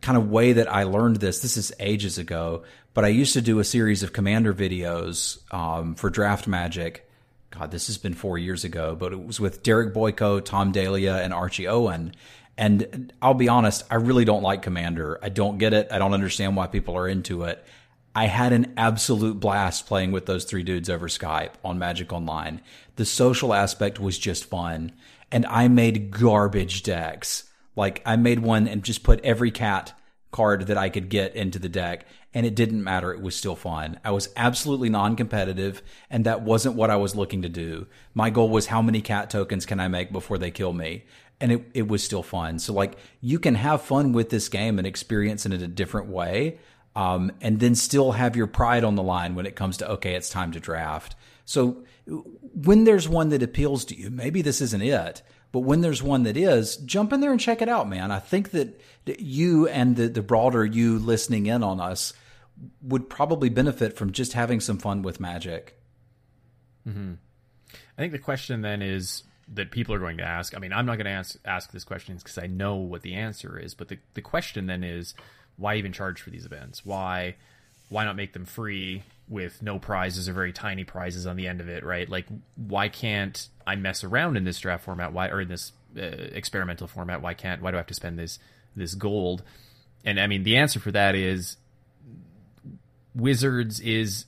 kind 0.00 0.18
of 0.18 0.30
way 0.30 0.52
that 0.52 0.72
I 0.72 0.84
learned 0.84 1.16
this, 1.16 1.40
this 1.40 1.56
is 1.56 1.72
ages 1.80 2.18
ago, 2.18 2.64
but 2.94 3.04
I 3.04 3.08
used 3.08 3.32
to 3.32 3.40
do 3.40 3.58
a 3.58 3.64
series 3.64 4.02
of 4.02 4.12
commander 4.12 4.52
videos 4.54 5.38
um, 5.52 5.94
for 5.94 6.10
Draft 6.10 6.46
Magic. 6.46 7.05
God, 7.58 7.70
this 7.70 7.86
has 7.86 7.96
been 7.96 8.14
four 8.14 8.36
years 8.36 8.64
ago, 8.64 8.94
but 8.94 9.12
it 9.12 9.24
was 9.24 9.40
with 9.40 9.62
Derek 9.62 9.94
Boyko, 9.94 10.44
Tom 10.44 10.72
Dalia, 10.72 11.22
and 11.24 11.32
Archie 11.32 11.66
Owen. 11.66 12.12
And 12.58 13.12
I'll 13.22 13.34
be 13.34 13.48
honest, 13.48 13.84
I 13.90 13.96
really 13.96 14.24
don't 14.24 14.42
like 14.42 14.62
Commander. 14.62 15.18
I 15.22 15.30
don't 15.30 15.58
get 15.58 15.72
it. 15.72 15.88
I 15.90 15.98
don't 15.98 16.14
understand 16.14 16.56
why 16.56 16.66
people 16.66 16.96
are 16.96 17.08
into 17.08 17.44
it. 17.44 17.64
I 18.14 18.26
had 18.26 18.52
an 18.52 18.74
absolute 18.76 19.40
blast 19.40 19.86
playing 19.86 20.12
with 20.12 20.26
those 20.26 20.44
three 20.44 20.62
dudes 20.62 20.88
over 20.88 21.08
Skype 21.08 21.52
on 21.64 21.78
Magic 21.78 22.12
Online. 22.12 22.60
The 22.96 23.04
social 23.04 23.52
aspect 23.52 24.00
was 24.00 24.18
just 24.18 24.46
fun. 24.46 24.92
And 25.30 25.44
I 25.46 25.68
made 25.68 26.10
garbage 26.10 26.82
decks. 26.82 27.44
Like 27.74 28.02
I 28.06 28.16
made 28.16 28.40
one 28.40 28.68
and 28.68 28.82
just 28.82 29.02
put 29.02 29.24
every 29.24 29.50
cat 29.50 29.92
card 30.30 30.66
that 30.68 30.78
I 30.78 30.88
could 30.88 31.08
get 31.08 31.36
into 31.36 31.58
the 31.58 31.68
deck 31.68 32.06
and 32.36 32.44
it 32.44 32.54
didn't 32.54 32.84
matter. 32.84 33.14
It 33.14 33.22
was 33.22 33.34
still 33.34 33.56
fun. 33.56 33.98
I 34.04 34.10
was 34.10 34.28
absolutely 34.36 34.90
non-competitive 34.90 35.80
and 36.10 36.26
that 36.26 36.42
wasn't 36.42 36.76
what 36.76 36.90
I 36.90 36.96
was 36.96 37.16
looking 37.16 37.40
to 37.40 37.48
do. 37.48 37.86
My 38.12 38.28
goal 38.28 38.50
was 38.50 38.66
how 38.66 38.82
many 38.82 39.00
cat 39.00 39.30
tokens 39.30 39.64
can 39.64 39.80
I 39.80 39.88
make 39.88 40.12
before 40.12 40.36
they 40.36 40.50
kill 40.50 40.74
me? 40.74 41.06
And 41.40 41.50
it, 41.50 41.70
it 41.72 41.88
was 41.88 42.04
still 42.04 42.22
fun. 42.22 42.58
So 42.58 42.74
like 42.74 42.98
you 43.22 43.38
can 43.38 43.54
have 43.54 43.80
fun 43.80 44.12
with 44.12 44.28
this 44.28 44.50
game 44.50 44.76
and 44.76 44.86
experience 44.86 45.46
it 45.46 45.54
in 45.54 45.62
a 45.62 45.66
different 45.66 46.08
way 46.08 46.58
um, 46.94 47.32
and 47.40 47.58
then 47.58 47.74
still 47.74 48.12
have 48.12 48.36
your 48.36 48.46
pride 48.46 48.84
on 48.84 48.96
the 48.96 49.02
line 49.02 49.34
when 49.34 49.46
it 49.46 49.56
comes 49.56 49.78
to 49.78 49.90
okay, 49.92 50.14
it's 50.14 50.28
time 50.28 50.52
to 50.52 50.60
draft. 50.60 51.16
So 51.46 51.84
when 52.04 52.84
there's 52.84 53.08
one 53.08 53.30
that 53.30 53.42
appeals 53.42 53.86
to 53.86 53.98
you, 53.98 54.10
maybe 54.10 54.42
this 54.42 54.60
isn't 54.60 54.82
it, 54.82 55.22
but 55.52 55.60
when 55.60 55.80
there's 55.80 56.02
one 56.02 56.24
that 56.24 56.36
is, 56.36 56.76
jump 56.76 57.14
in 57.14 57.22
there 57.22 57.32
and 57.32 57.40
check 57.40 57.62
it 57.62 57.68
out, 57.70 57.88
man. 57.88 58.10
I 58.10 58.18
think 58.18 58.50
that 58.50 58.78
you 59.06 59.68
and 59.68 59.96
the, 59.96 60.08
the 60.08 60.20
broader 60.20 60.66
you 60.66 60.98
listening 60.98 61.46
in 61.46 61.62
on 61.62 61.80
us 61.80 62.12
would 62.82 63.08
probably 63.10 63.48
benefit 63.48 63.96
from 63.96 64.12
just 64.12 64.32
having 64.32 64.60
some 64.60 64.78
fun 64.78 65.02
with 65.02 65.20
magic. 65.20 65.78
Mm-hmm. 66.88 67.14
I 67.72 68.00
think 68.00 68.12
the 68.12 68.18
question 68.18 68.62
then 68.62 68.82
is 68.82 69.24
that 69.54 69.70
people 69.70 69.94
are 69.94 69.98
going 69.98 70.18
to 70.18 70.24
ask. 70.24 70.56
I 70.56 70.58
mean, 70.58 70.72
I'm 70.72 70.86
not 70.86 70.96
going 70.96 71.06
to 71.06 71.10
ask 71.10 71.36
ask 71.44 71.70
this 71.72 71.84
question 71.84 72.16
because 72.16 72.38
I 72.38 72.46
know 72.46 72.76
what 72.76 73.02
the 73.02 73.14
answer 73.14 73.58
is, 73.58 73.74
but 73.74 73.88
the 73.88 73.98
the 74.14 74.22
question 74.22 74.66
then 74.66 74.82
is 74.84 75.14
why 75.56 75.76
even 75.76 75.92
charge 75.92 76.20
for 76.20 76.30
these 76.30 76.46
events? 76.46 76.84
Why 76.84 77.36
why 77.88 78.04
not 78.04 78.16
make 78.16 78.32
them 78.32 78.44
free 78.44 79.04
with 79.28 79.62
no 79.62 79.78
prizes 79.78 80.28
or 80.28 80.32
very 80.32 80.52
tiny 80.52 80.84
prizes 80.84 81.26
on 81.26 81.36
the 81.36 81.46
end 81.46 81.60
of 81.60 81.68
it, 81.68 81.84
right? 81.84 82.08
Like 82.08 82.26
why 82.56 82.88
can't 82.88 83.48
I 83.66 83.76
mess 83.76 84.02
around 84.04 84.36
in 84.36 84.44
this 84.44 84.58
draft 84.58 84.84
format? 84.84 85.12
Why 85.12 85.28
or 85.28 85.40
in 85.40 85.48
this 85.48 85.72
uh, 85.96 86.00
experimental 86.00 86.86
format? 86.86 87.22
Why 87.22 87.34
can't 87.34 87.62
why 87.62 87.70
do 87.70 87.76
I 87.76 87.80
have 87.80 87.86
to 87.88 87.94
spend 87.94 88.18
this 88.18 88.38
this 88.74 88.94
gold? 88.94 89.42
And 90.04 90.18
I 90.18 90.26
mean 90.26 90.42
the 90.42 90.56
answer 90.56 90.80
for 90.80 90.90
that 90.92 91.14
is 91.14 91.56
Wizards 93.16 93.80
is 93.80 94.26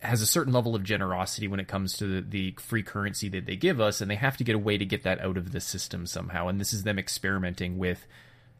has 0.00 0.22
a 0.22 0.26
certain 0.26 0.52
level 0.52 0.76
of 0.76 0.84
generosity 0.84 1.48
when 1.48 1.58
it 1.58 1.66
comes 1.66 1.96
to 1.96 2.06
the, 2.06 2.20
the, 2.20 2.54
free 2.60 2.84
currency 2.84 3.28
that 3.28 3.46
they 3.46 3.56
give 3.56 3.80
us, 3.80 4.00
and 4.00 4.08
they 4.08 4.14
have 4.14 4.36
to 4.36 4.44
get 4.44 4.54
a 4.54 4.58
way 4.58 4.78
to 4.78 4.84
get 4.84 5.02
that 5.02 5.20
out 5.20 5.36
of 5.36 5.50
the 5.50 5.60
system 5.60 6.06
somehow. 6.06 6.46
And 6.46 6.60
this 6.60 6.72
is 6.72 6.84
them 6.84 7.00
experimenting 7.00 7.78
with 7.78 8.06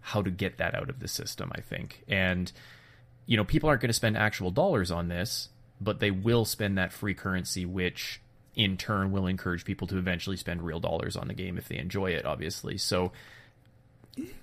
how 0.00 0.22
to 0.22 0.30
get 0.30 0.58
that 0.58 0.74
out 0.74 0.90
of 0.90 0.98
the 0.98 1.06
system, 1.06 1.52
I 1.54 1.60
think. 1.60 2.02
And, 2.08 2.50
you 3.26 3.36
know, 3.36 3.44
people 3.44 3.68
aren't 3.68 3.80
going 3.80 3.90
to 3.90 3.94
spend 3.94 4.16
actual 4.16 4.50
dollars 4.50 4.90
on 4.90 5.08
this, 5.08 5.48
but 5.80 6.00
they 6.00 6.10
will 6.10 6.44
spend 6.44 6.76
that 6.78 6.92
free 6.92 7.14
currency, 7.14 7.64
which 7.64 8.20
in 8.54 8.76
turn 8.76 9.12
will 9.12 9.26
encourage 9.26 9.64
people 9.64 9.86
to 9.86 9.98
eventually 9.98 10.36
spend 10.36 10.62
real 10.62 10.80
dollars 10.80 11.16
on 11.16 11.28
the 11.28 11.34
game 11.34 11.56
if 11.56 11.68
they 11.68 11.78
enjoy 11.78 12.10
it, 12.10 12.24
obviously. 12.24 12.78
So, 12.78 13.12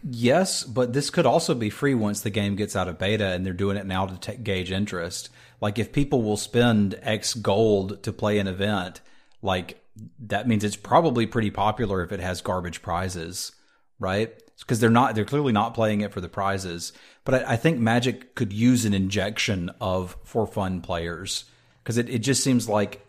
yes, 0.04 0.64
but 0.64 0.94
this 0.94 1.10
could 1.10 1.26
also 1.26 1.54
be 1.54 1.70
free 1.70 1.94
once 1.94 2.22
the 2.22 2.30
game 2.30 2.56
gets 2.56 2.76
out 2.76 2.88
of 2.88 2.98
beta 2.98 3.28
and 3.28 3.46
they're 3.46 3.54
doing 3.54 3.78
it 3.78 3.86
now 3.86 4.06
to 4.06 4.18
t- 4.18 4.38
gauge 4.38 4.72
interest. 4.72 5.30
Like, 5.62 5.80
if 5.80 5.92
people 5.92 6.22
will 6.22 6.38
spend 6.38 7.00
X 7.02 7.34
gold 7.34 8.04
to 8.04 8.14
play 8.14 8.40
an 8.40 8.48
event, 8.48 9.02
like, 9.42 9.82
that 10.20 10.48
means 10.48 10.64
it's 10.64 10.76
probably 10.76 11.26
pretty 11.26 11.52
popular 11.52 12.04
if 12.04 12.12
it 12.12 12.20
has 12.20 12.42
garbage 12.42 12.82
prizes, 12.82 13.54
right? 14.00 14.34
because 14.60 14.80
they're 14.80 14.90
not 14.90 15.16
they're 15.16 15.26
clearly 15.26 15.52
not 15.52 15.74
playing 15.74 16.02
it 16.02 16.14
for 16.14 16.22
the 16.22 16.30
prizes. 16.30 16.94
But 17.24 17.46
I, 17.46 17.54
I 17.54 17.56
think 17.56 17.80
Magic 17.80 18.36
could 18.36 18.54
use 18.54 18.86
an 18.86 18.94
injection 18.94 19.72
of 19.82 20.18
for 20.24 20.48
fun 20.48 20.82
players 20.82 21.46
because 21.84 21.98
it, 21.98 22.10
it 22.10 22.20
just 22.20 22.44
seems 22.44 22.70
like 22.70 23.06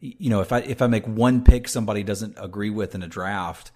you 0.00 0.30
know 0.30 0.40
if 0.40 0.52
I 0.52 0.58
if 0.60 0.82
I 0.82 0.86
make 0.86 1.06
one 1.06 1.44
pick 1.44 1.68
somebody 1.68 2.02
doesn't 2.02 2.36
agree 2.38 2.70
with 2.70 2.94
in 2.94 3.02
a 3.02 3.08
draft, 3.08 3.70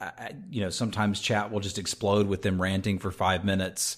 I, 0.00 0.32
you 0.50 0.60
know 0.60 0.70
sometimes 0.70 1.20
chat 1.20 1.50
will 1.50 1.60
just 1.60 1.78
explode 1.78 2.26
with 2.26 2.42
them 2.42 2.60
ranting 2.60 2.98
for 2.98 3.10
five 3.10 3.44
minutes. 3.44 3.96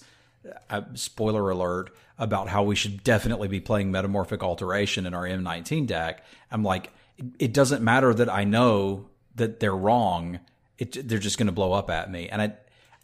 Uh, 0.69 0.81
spoiler 0.93 1.49
alert 1.49 1.93
about 2.17 2.47
how 2.47 2.63
we 2.63 2.75
should 2.75 3.03
definitely 3.03 3.47
be 3.47 3.59
playing 3.59 3.91
metamorphic 3.91 4.41
alteration 4.41 5.05
in 5.05 5.13
our 5.13 5.23
M19 5.23 5.85
deck. 5.87 6.23
I'm 6.51 6.63
like, 6.63 6.91
it 7.37 7.53
doesn't 7.53 7.83
matter 7.83 8.13
that 8.13 8.29
I 8.29 8.43
know 8.43 9.07
that 9.35 9.59
they're 9.59 9.75
wrong 9.75 10.39
it, 10.77 11.07
they're 11.07 11.19
just 11.19 11.37
going 11.37 11.47
to 11.47 11.53
blow 11.53 11.73
up 11.73 11.89
at 11.89 12.11
me. 12.11 12.29
And 12.29 12.41
I, 12.41 12.53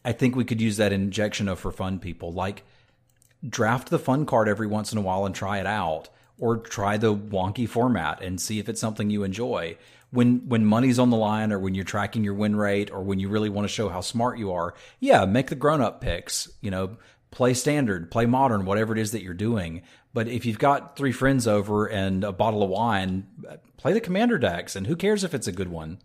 I 0.05 0.11
think 0.11 0.35
we 0.35 0.45
could 0.45 0.61
use 0.61 0.77
that 0.77 0.93
injection 0.93 1.47
of 1.47 1.59
for 1.59 1.71
fun 1.71 1.99
people. 1.99 2.31
Like 2.31 2.63
draft 3.47 3.89
the 3.89 3.99
fun 3.99 4.25
card 4.25 4.47
every 4.47 4.67
once 4.67 4.91
in 4.91 4.97
a 4.97 5.01
while 5.01 5.25
and 5.25 5.33
try 5.33 5.59
it 5.59 5.65
out, 5.65 6.09
or 6.39 6.57
try 6.57 6.97
the 6.97 7.15
wonky 7.15 7.67
format 7.67 8.21
and 8.21 8.41
see 8.41 8.59
if 8.59 8.67
it's 8.67 8.81
something 8.81 9.09
you 9.09 9.23
enjoy. 9.23 9.77
When 10.13 10.47
when 10.47 10.63
money's 10.63 10.99
on 10.99 11.09
the 11.09 11.17
line, 11.17 11.51
or 11.51 11.57
when 11.57 11.73
you're 11.73 11.83
tracking 11.83 12.23
your 12.23 12.35
win 12.35 12.55
rate, 12.55 12.91
or 12.91 13.01
when 13.01 13.19
you 13.19 13.29
really 13.29 13.49
want 13.49 13.67
to 13.67 13.73
show 13.73 13.89
how 13.89 14.01
smart 14.01 14.37
you 14.37 14.51
are, 14.51 14.75
yeah, 14.99 15.25
make 15.25 15.47
the 15.47 15.55
grown 15.55 15.81
up 15.81 16.01
picks. 16.01 16.47
You 16.61 16.69
know, 16.69 16.97
play 17.31 17.55
standard, 17.55 18.11
play 18.11 18.27
modern, 18.27 18.63
whatever 18.63 18.93
it 18.93 18.99
is 18.99 19.11
that 19.13 19.23
you're 19.23 19.33
doing. 19.33 19.81
But 20.13 20.27
if 20.27 20.45
you've 20.45 20.59
got 20.59 20.95
three 20.95 21.11
friends 21.11 21.47
over 21.47 21.87
and 21.87 22.23
a 22.23 22.31
bottle 22.31 22.61
of 22.61 22.69
wine, 22.69 23.25
play 23.77 23.93
the 23.93 23.99
commander 23.99 24.37
decks, 24.37 24.75
and 24.75 24.85
who 24.85 24.95
cares 24.95 25.23
if 25.23 25.33
it's 25.33 25.47
a 25.47 25.51
good 25.51 25.69
one. 25.69 25.97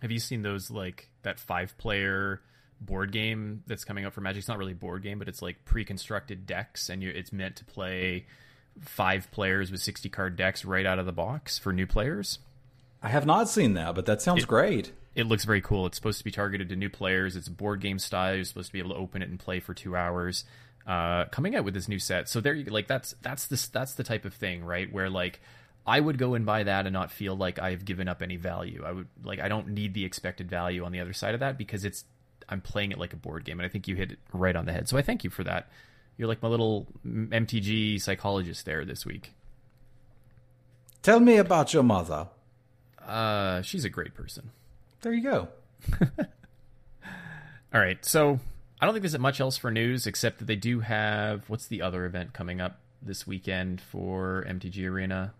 Have 0.00 0.12
you 0.12 0.20
seen 0.20 0.42
those 0.42 0.70
like 0.70 1.08
that 1.22 1.40
five 1.40 1.76
player 1.78 2.40
board 2.80 3.10
game 3.10 3.64
that's 3.66 3.84
coming 3.84 4.04
up 4.04 4.12
for 4.12 4.20
Magic? 4.20 4.38
It's 4.38 4.48
not 4.48 4.58
really 4.58 4.72
a 4.72 4.76
board 4.76 5.02
game, 5.02 5.18
but 5.18 5.26
it's 5.26 5.42
like 5.42 5.64
pre-constructed 5.64 6.46
decks, 6.46 6.88
and 6.88 7.02
it's 7.02 7.32
meant 7.32 7.56
to 7.56 7.64
play 7.64 8.26
five 8.78 9.28
players 9.32 9.72
with 9.72 9.80
sixty 9.80 10.08
card 10.08 10.36
decks 10.36 10.64
right 10.64 10.86
out 10.86 11.00
of 11.00 11.06
the 11.06 11.12
box 11.12 11.58
for 11.58 11.72
new 11.72 11.88
players. 11.88 12.38
I 13.02 13.08
have 13.08 13.26
not 13.26 13.48
seen 13.48 13.74
that, 13.74 13.94
but 13.94 14.06
that 14.06 14.22
sounds 14.22 14.44
it, 14.44 14.48
great. 14.48 14.92
It 15.14 15.26
looks 15.26 15.44
very 15.44 15.60
cool. 15.60 15.86
It's 15.86 15.96
supposed 15.96 16.18
to 16.18 16.24
be 16.24 16.30
targeted 16.30 16.68
to 16.70 16.76
new 16.76 16.90
players. 16.90 17.36
It's 17.36 17.48
board 17.48 17.80
game 17.80 17.98
style. 17.98 18.34
You're 18.34 18.44
supposed 18.44 18.68
to 18.68 18.72
be 18.72 18.78
able 18.78 18.90
to 18.90 18.96
open 18.96 19.22
it 19.22 19.28
and 19.28 19.38
play 19.38 19.60
for 19.60 19.74
two 19.74 19.96
hours. 19.96 20.44
Uh, 20.86 21.24
coming 21.26 21.56
out 21.56 21.64
with 21.64 21.74
this 21.74 21.88
new 21.88 21.98
set, 21.98 22.28
so 22.28 22.40
there 22.40 22.54
you 22.54 22.64
like 22.66 22.86
that's 22.86 23.14
that's 23.20 23.46
this 23.48 23.66
that's 23.66 23.94
the 23.94 24.04
type 24.04 24.24
of 24.24 24.32
thing, 24.34 24.64
right? 24.64 24.92
Where 24.92 25.10
like 25.10 25.40
I 25.84 25.98
would 25.98 26.16
go 26.16 26.34
and 26.34 26.46
buy 26.46 26.62
that 26.62 26.86
and 26.86 26.92
not 26.92 27.10
feel 27.10 27.36
like 27.36 27.58
I've 27.58 27.84
given 27.84 28.08
up 28.08 28.22
any 28.22 28.36
value. 28.36 28.84
I 28.86 28.92
would 28.92 29.08
like 29.24 29.40
I 29.40 29.48
don't 29.48 29.68
need 29.68 29.94
the 29.94 30.04
expected 30.04 30.48
value 30.48 30.84
on 30.84 30.92
the 30.92 31.00
other 31.00 31.12
side 31.12 31.34
of 31.34 31.40
that 31.40 31.58
because 31.58 31.84
it's 31.84 32.04
I'm 32.48 32.60
playing 32.60 32.92
it 32.92 32.98
like 32.98 33.12
a 33.12 33.16
board 33.16 33.44
game 33.44 33.58
and 33.58 33.66
I 33.66 33.68
think 33.68 33.88
you 33.88 33.96
hit 33.96 34.12
it 34.12 34.18
right 34.32 34.54
on 34.54 34.66
the 34.66 34.72
head. 34.72 34.88
So 34.88 34.96
I 34.96 35.02
thank 35.02 35.24
you 35.24 35.30
for 35.30 35.42
that. 35.44 35.68
You're 36.16 36.28
like 36.28 36.42
my 36.42 36.48
little 36.48 36.86
MTG 37.04 38.00
psychologist 38.00 38.64
there 38.64 38.84
this 38.84 39.04
week. 39.04 39.32
Tell 41.02 41.20
me 41.20 41.36
about 41.36 41.72
your 41.72 41.82
mother. 41.82 42.28
Uh, 43.06 43.62
she's 43.62 43.84
a 43.84 43.90
great 43.90 44.14
person. 44.14 44.50
There 45.02 45.12
you 45.12 45.22
go. 45.22 45.48
All 47.74 47.80
right, 47.80 48.02
so 48.04 48.40
I 48.80 48.86
don't 48.86 48.94
think 48.94 49.02
there's 49.02 49.18
much 49.18 49.40
else 49.40 49.56
for 49.58 49.70
news 49.70 50.06
except 50.06 50.38
that 50.38 50.46
they 50.46 50.56
do 50.56 50.80
have 50.80 51.48
what's 51.50 51.66
the 51.66 51.82
other 51.82 52.04
event 52.06 52.32
coming 52.32 52.60
up 52.60 52.80
this 53.02 53.26
weekend 53.26 53.80
for 53.80 54.44
MTG 54.48 54.88
Arena? 54.88 55.34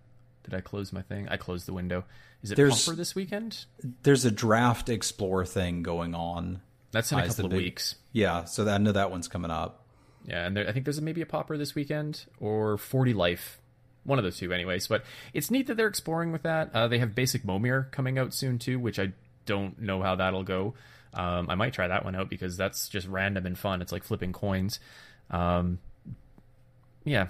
Did 0.44 0.54
I 0.54 0.60
close 0.60 0.92
my 0.92 1.02
thing? 1.02 1.28
I 1.28 1.36
closed 1.36 1.66
the 1.66 1.72
window. 1.72 2.04
Is 2.42 2.52
it 2.52 2.56
There's- 2.56 2.84
Pauper 2.84 2.96
this 2.96 3.14
weekend? 3.14 3.64
There's 4.02 4.24
a 4.24 4.30
draft 4.30 4.88
explore 4.88 5.44
thing 5.46 5.82
going 5.82 6.14
on. 6.14 6.60
That's 6.92 7.10
in 7.10 7.18
a 7.18 7.26
couple 7.26 7.46
of 7.46 7.50
big- 7.52 7.60
weeks. 7.62 7.96
Yeah, 8.12 8.44
so 8.44 8.64
that, 8.64 8.74
I 8.74 8.78
know 8.78 8.92
that 8.92 9.10
one's 9.10 9.28
coming 9.28 9.50
up. 9.50 9.84
Yeah, 10.24 10.46
and 10.46 10.56
there, 10.56 10.68
I 10.68 10.72
think 10.72 10.84
there's 10.84 11.00
maybe 11.00 11.22
a 11.22 11.26
Pauper 11.26 11.56
this 11.56 11.74
weekend 11.74 12.24
or 12.40 12.76
40 12.78 13.12
Life. 13.14 13.60
One 14.06 14.18
of 14.18 14.24
those 14.24 14.38
two, 14.38 14.52
anyways. 14.52 14.86
But 14.86 15.04
it's 15.34 15.50
neat 15.50 15.66
that 15.66 15.76
they're 15.76 15.88
exploring 15.88 16.32
with 16.32 16.42
that. 16.42 16.70
Uh, 16.72 16.88
they 16.88 16.98
have 16.98 17.14
Basic 17.14 17.42
Momir 17.42 17.90
coming 17.90 18.18
out 18.18 18.32
soon, 18.32 18.58
too, 18.58 18.78
which 18.78 18.98
I 18.98 19.12
don't 19.44 19.78
know 19.80 20.00
how 20.02 20.14
that'll 20.16 20.44
go. 20.44 20.74
Um, 21.12 21.50
I 21.50 21.54
might 21.54 21.72
try 21.72 21.88
that 21.88 22.04
one 22.04 22.14
out 22.14 22.28
because 22.30 22.56
that's 22.56 22.88
just 22.88 23.06
random 23.08 23.46
and 23.46 23.58
fun. 23.58 23.82
It's 23.82 23.92
like 23.92 24.04
flipping 24.04 24.32
coins. 24.32 24.80
Um, 25.30 25.78
yeah. 27.04 27.26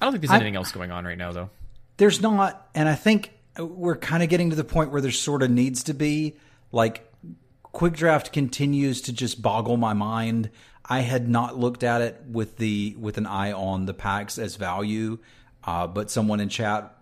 I 0.00 0.04
don't 0.04 0.12
think 0.12 0.22
there's 0.22 0.30
I- 0.32 0.36
anything 0.36 0.56
else 0.56 0.72
going 0.72 0.90
on 0.90 1.04
right 1.04 1.18
now, 1.18 1.32
though. 1.32 1.50
There's 1.98 2.20
not, 2.20 2.68
and 2.74 2.88
I 2.88 2.94
think 2.94 3.32
we're 3.58 3.96
kind 3.96 4.22
of 4.22 4.28
getting 4.28 4.50
to 4.50 4.56
the 4.56 4.64
point 4.64 4.90
where 4.90 5.00
there 5.00 5.10
sort 5.10 5.42
of 5.42 5.50
needs 5.50 5.84
to 5.84 5.94
be. 5.94 6.36
Like, 6.72 7.08
Quick 7.64 7.94
Draft 7.94 8.32
continues 8.32 9.02
to 9.02 9.12
just 9.12 9.40
boggle 9.40 9.76
my 9.76 9.92
mind. 9.92 10.50
I 10.84 11.00
had 11.00 11.28
not 11.28 11.58
looked 11.58 11.84
at 11.84 12.00
it 12.00 12.22
with 12.28 12.56
the 12.56 12.96
with 12.98 13.18
an 13.18 13.26
eye 13.26 13.52
on 13.52 13.86
the 13.86 13.94
packs 13.94 14.36
as 14.38 14.56
value, 14.56 15.18
uh, 15.64 15.86
but 15.86 16.10
someone 16.10 16.40
in 16.40 16.48
chat 16.48 16.96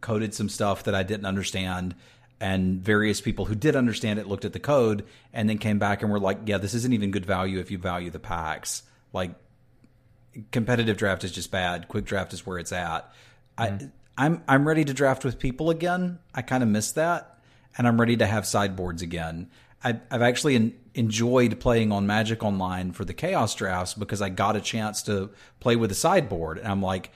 coded 0.00 0.34
some 0.34 0.48
stuff 0.48 0.84
that 0.84 0.94
I 0.94 1.02
didn't 1.02 1.26
understand, 1.26 1.94
and 2.40 2.82
various 2.82 3.20
people 3.20 3.44
who 3.44 3.54
did 3.54 3.76
understand 3.76 4.18
it 4.18 4.26
looked 4.26 4.44
at 4.44 4.52
the 4.52 4.60
code 4.60 5.04
and 5.32 5.48
then 5.48 5.58
came 5.58 5.78
back 5.78 6.02
and 6.02 6.10
were 6.10 6.20
like, 6.20 6.38
"Yeah, 6.46 6.58
this 6.58 6.74
isn't 6.74 6.92
even 6.92 7.10
good 7.10 7.26
value 7.26 7.58
if 7.58 7.70
you 7.70 7.78
value 7.78 8.10
the 8.10 8.18
packs." 8.18 8.82
Like, 9.12 9.34
competitive 10.50 10.96
draft 10.96 11.24
is 11.24 11.32
just 11.32 11.50
bad. 11.50 11.88
Quick 11.88 12.04
draft 12.04 12.32
is 12.32 12.46
where 12.46 12.58
it's 12.58 12.72
at. 12.72 13.12
I 13.56 13.90
I'm 14.16 14.42
I'm 14.46 14.66
ready 14.66 14.84
to 14.84 14.92
draft 14.92 15.24
with 15.24 15.38
people 15.38 15.70
again. 15.70 16.18
I 16.34 16.42
kind 16.42 16.62
of 16.62 16.68
miss 16.68 16.92
that, 16.92 17.38
and 17.78 17.86
I'm 17.86 17.98
ready 17.98 18.16
to 18.18 18.26
have 18.26 18.46
sideboards 18.46 19.02
again. 19.02 19.50
I, 19.84 20.00
I've 20.10 20.22
actually 20.22 20.54
en- 20.54 20.74
enjoyed 20.94 21.58
playing 21.58 21.90
on 21.90 22.06
Magic 22.06 22.44
Online 22.44 22.92
for 22.92 23.04
the 23.04 23.14
Chaos 23.14 23.54
drafts 23.54 23.94
because 23.94 24.22
I 24.22 24.28
got 24.28 24.54
a 24.54 24.60
chance 24.60 25.02
to 25.02 25.30
play 25.60 25.76
with 25.76 25.90
a 25.90 25.94
sideboard, 25.94 26.58
and 26.58 26.68
I'm 26.68 26.82
like, 26.82 27.10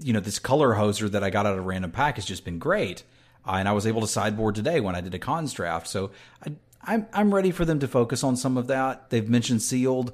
you 0.00 0.12
know, 0.12 0.20
this 0.20 0.38
color 0.38 0.74
hoser 0.74 1.10
that 1.10 1.24
I 1.24 1.30
got 1.30 1.46
out 1.46 1.52
of 1.52 1.58
a 1.58 1.62
random 1.62 1.90
pack 1.90 2.16
has 2.16 2.24
just 2.24 2.44
been 2.44 2.58
great. 2.58 3.02
Uh, 3.46 3.52
and 3.52 3.68
I 3.68 3.72
was 3.72 3.86
able 3.86 4.00
to 4.02 4.06
sideboard 4.06 4.54
today 4.54 4.80
when 4.80 4.94
I 4.94 5.00
did 5.00 5.14
a 5.14 5.18
cons 5.18 5.52
draft. 5.52 5.86
So 5.88 6.10
I, 6.46 6.52
I'm 6.84 7.06
I'm 7.12 7.34
ready 7.34 7.50
for 7.50 7.64
them 7.64 7.78
to 7.80 7.88
focus 7.88 8.22
on 8.22 8.36
some 8.36 8.56
of 8.56 8.66
that. 8.68 9.10
They've 9.10 9.28
mentioned 9.28 9.62
sealed. 9.62 10.12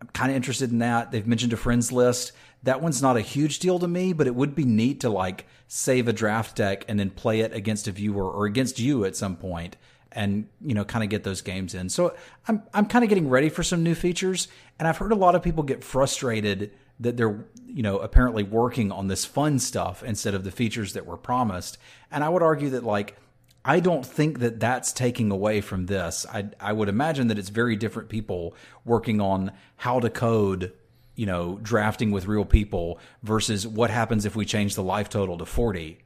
I'm 0.00 0.08
kind 0.08 0.30
of 0.30 0.36
interested 0.36 0.70
in 0.70 0.78
that. 0.80 1.10
They've 1.10 1.26
mentioned 1.26 1.52
a 1.52 1.56
friends 1.56 1.90
list. 1.90 2.32
That 2.62 2.82
one's 2.82 3.00
not 3.00 3.16
a 3.16 3.20
huge 3.20 3.60
deal 3.60 3.78
to 3.78 3.88
me, 3.88 4.12
but 4.12 4.26
it 4.26 4.34
would 4.34 4.54
be 4.54 4.64
neat 4.64 5.00
to 5.00 5.10
like 5.10 5.46
save 5.68 6.08
a 6.08 6.12
draft 6.12 6.56
deck 6.56 6.84
and 6.88 6.98
then 6.98 7.10
play 7.10 7.40
it 7.40 7.52
against 7.52 7.88
a 7.88 7.92
viewer 7.92 8.30
or 8.30 8.46
against 8.46 8.78
you 8.78 9.04
at 9.04 9.16
some 9.16 9.36
point 9.36 9.76
and 10.12 10.48
you 10.60 10.74
know 10.74 10.84
kind 10.84 11.04
of 11.04 11.10
get 11.10 11.24
those 11.24 11.40
games 11.40 11.74
in. 11.74 11.88
So 11.88 12.14
I'm 12.48 12.62
I'm 12.74 12.86
kind 12.86 13.04
of 13.04 13.08
getting 13.08 13.28
ready 13.28 13.48
for 13.48 13.62
some 13.62 13.82
new 13.82 13.94
features 13.94 14.48
and 14.78 14.88
I've 14.88 14.98
heard 14.98 15.12
a 15.12 15.16
lot 15.16 15.34
of 15.34 15.42
people 15.42 15.62
get 15.62 15.84
frustrated 15.84 16.72
that 17.00 17.16
they're 17.16 17.44
you 17.66 17.82
know 17.82 17.98
apparently 17.98 18.42
working 18.42 18.90
on 18.90 19.08
this 19.08 19.24
fun 19.24 19.58
stuff 19.58 20.02
instead 20.02 20.34
of 20.34 20.44
the 20.44 20.50
features 20.50 20.92
that 20.94 21.06
were 21.06 21.16
promised. 21.16 21.78
And 22.10 22.24
I 22.24 22.28
would 22.28 22.42
argue 22.42 22.70
that 22.70 22.84
like 22.84 23.16
I 23.64 23.80
don't 23.80 24.06
think 24.06 24.38
that 24.38 24.60
that's 24.60 24.92
taking 24.92 25.30
away 25.30 25.60
from 25.60 25.86
this. 25.86 26.24
I 26.32 26.48
I 26.60 26.72
would 26.72 26.88
imagine 26.88 27.28
that 27.28 27.38
it's 27.38 27.48
very 27.48 27.76
different 27.76 28.08
people 28.08 28.54
working 28.84 29.20
on 29.20 29.52
how 29.76 30.00
to 30.00 30.08
code, 30.08 30.72
you 31.14 31.26
know, 31.26 31.58
drafting 31.62 32.10
with 32.10 32.26
real 32.26 32.44
people 32.44 32.98
versus 33.22 33.66
what 33.66 33.90
happens 33.90 34.24
if 34.24 34.36
we 34.36 34.44
change 34.44 34.74
the 34.74 34.82
life 34.82 35.08
total 35.08 35.36
to 35.38 35.46
40. 35.46 35.98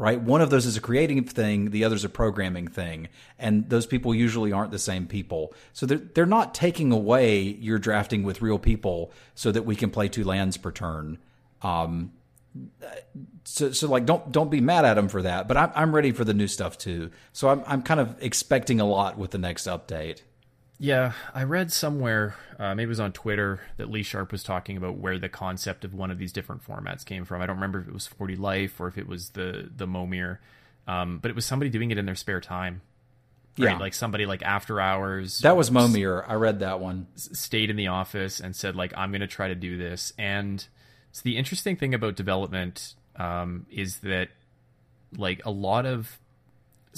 Right? 0.00 0.20
One 0.20 0.40
of 0.40 0.50
those 0.50 0.64
is 0.64 0.76
a 0.76 0.80
creative 0.80 1.28
thing, 1.30 1.70
the 1.70 1.82
other's 1.82 2.04
a 2.04 2.08
programming 2.08 2.68
thing, 2.68 3.08
and 3.36 3.68
those 3.68 3.84
people 3.84 4.14
usually 4.14 4.52
aren't 4.52 4.70
the 4.70 4.78
same 4.78 5.08
people. 5.08 5.52
So 5.72 5.86
they're 5.86 5.98
they're 5.98 6.24
not 6.24 6.54
taking 6.54 6.92
away 6.92 7.40
your 7.40 7.80
drafting 7.80 8.22
with 8.22 8.40
real 8.40 8.60
people 8.60 9.12
so 9.34 9.50
that 9.50 9.62
we 9.64 9.74
can 9.74 9.90
play 9.90 10.08
two 10.08 10.22
lands 10.22 10.56
per 10.56 10.70
turn. 10.70 11.18
Um, 11.62 12.12
so, 13.44 13.72
so 13.72 13.88
like 13.88 14.06
don't 14.06 14.30
don't 14.30 14.50
be 14.50 14.60
mad 14.60 14.84
at 14.84 14.94
them 14.94 15.08
for 15.08 15.22
that. 15.22 15.48
But 15.48 15.56
I'm 15.56 15.72
I'm 15.74 15.94
ready 15.94 16.12
for 16.12 16.24
the 16.24 16.34
new 16.34 16.48
stuff 16.48 16.78
too. 16.78 17.10
So 17.32 17.48
I'm 17.48 17.62
I'm 17.66 17.82
kind 17.82 17.98
of 17.98 18.14
expecting 18.22 18.80
a 18.80 18.86
lot 18.86 19.18
with 19.18 19.32
the 19.32 19.38
next 19.38 19.66
update. 19.66 20.20
Yeah, 20.80 21.12
I 21.34 21.42
read 21.42 21.72
somewhere, 21.72 22.36
uh, 22.58 22.74
maybe 22.74 22.84
it 22.84 22.88
was 22.88 23.00
on 23.00 23.12
Twitter, 23.12 23.60
that 23.78 23.90
Lee 23.90 24.04
Sharp 24.04 24.30
was 24.30 24.44
talking 24.44 24.76
about 24.76 24.96
where 24.96 25.18
the 25.18 25.28
concept 25.28 25.84
of 25.84 25.92
one 25.92 26.12
of 26.12 26.18
these 26.18 26.32
different 26.32 26.64
formats 26.64 27.04
came 27.04 27.24
from. 27.24 27.42
I 27.42 27.46
don't 27.46 27.56
remember 27.56 27.80
if 27.80 27.88
it 27.88 27.94
was 27.94 28.06
40 28.06 28.36
Life 28.36 28.80
or 28.80 28.86
if 28.86 28.96
it 28.96 29.08
was 29.08 29.30
the 29.30 29.68
the 29.74 29.86
Momir, 29.86 30.38
um, 30.86 31.18
but 31.18 31.30
it 31.30 31.34
was 31.34 31.44
somebody 31.44 31.68
doing 31.68 31.90
it 31.90 31.98
in 31.98 32.06
their 32.06 32.14
spare 32.14 32.40
time. 32.40 32.82
Right? 33.58 33.72
Yeah. 33.72 33.78
like 33.78 33.94
somebody 33.94 34.24
like 34.24 34.42
after 34.42 34.80
hours. 34.80 35.40
That 35.40 35.56
was 35.56 35.68
Momir. 35.68 36.24
I 36.28 36.34
read 36.34 36.60
that 36.60 36.78
one. 36.78 37.08
stayed 37.16 37.70
in 37.70 37.76
the 37.76 37.88
office 37.88 38.38
and 38.38 38.54
said 38.54 38.76
like 38.76 38.92
I'm 38.96 39.10
going 39.10 39.20
to 39.20 39.26
try 39.26 39.48
to 39.48 39.56
do 39.56 39.76
this. 39.76 40.12
And 40.16 40.64
so 41.10 41.22
the 41.24 41.36
interesting 41.36 41.76
thing 41.76 41.92
about 41.92 42.14
development 42.14 42.94
um, 43.16 43.66
is 43.68 43.98
that 43.98 44.28
like 45.16 45.44
a 45.44 45.50
lot 45.50 45.86
of 45.86 46.20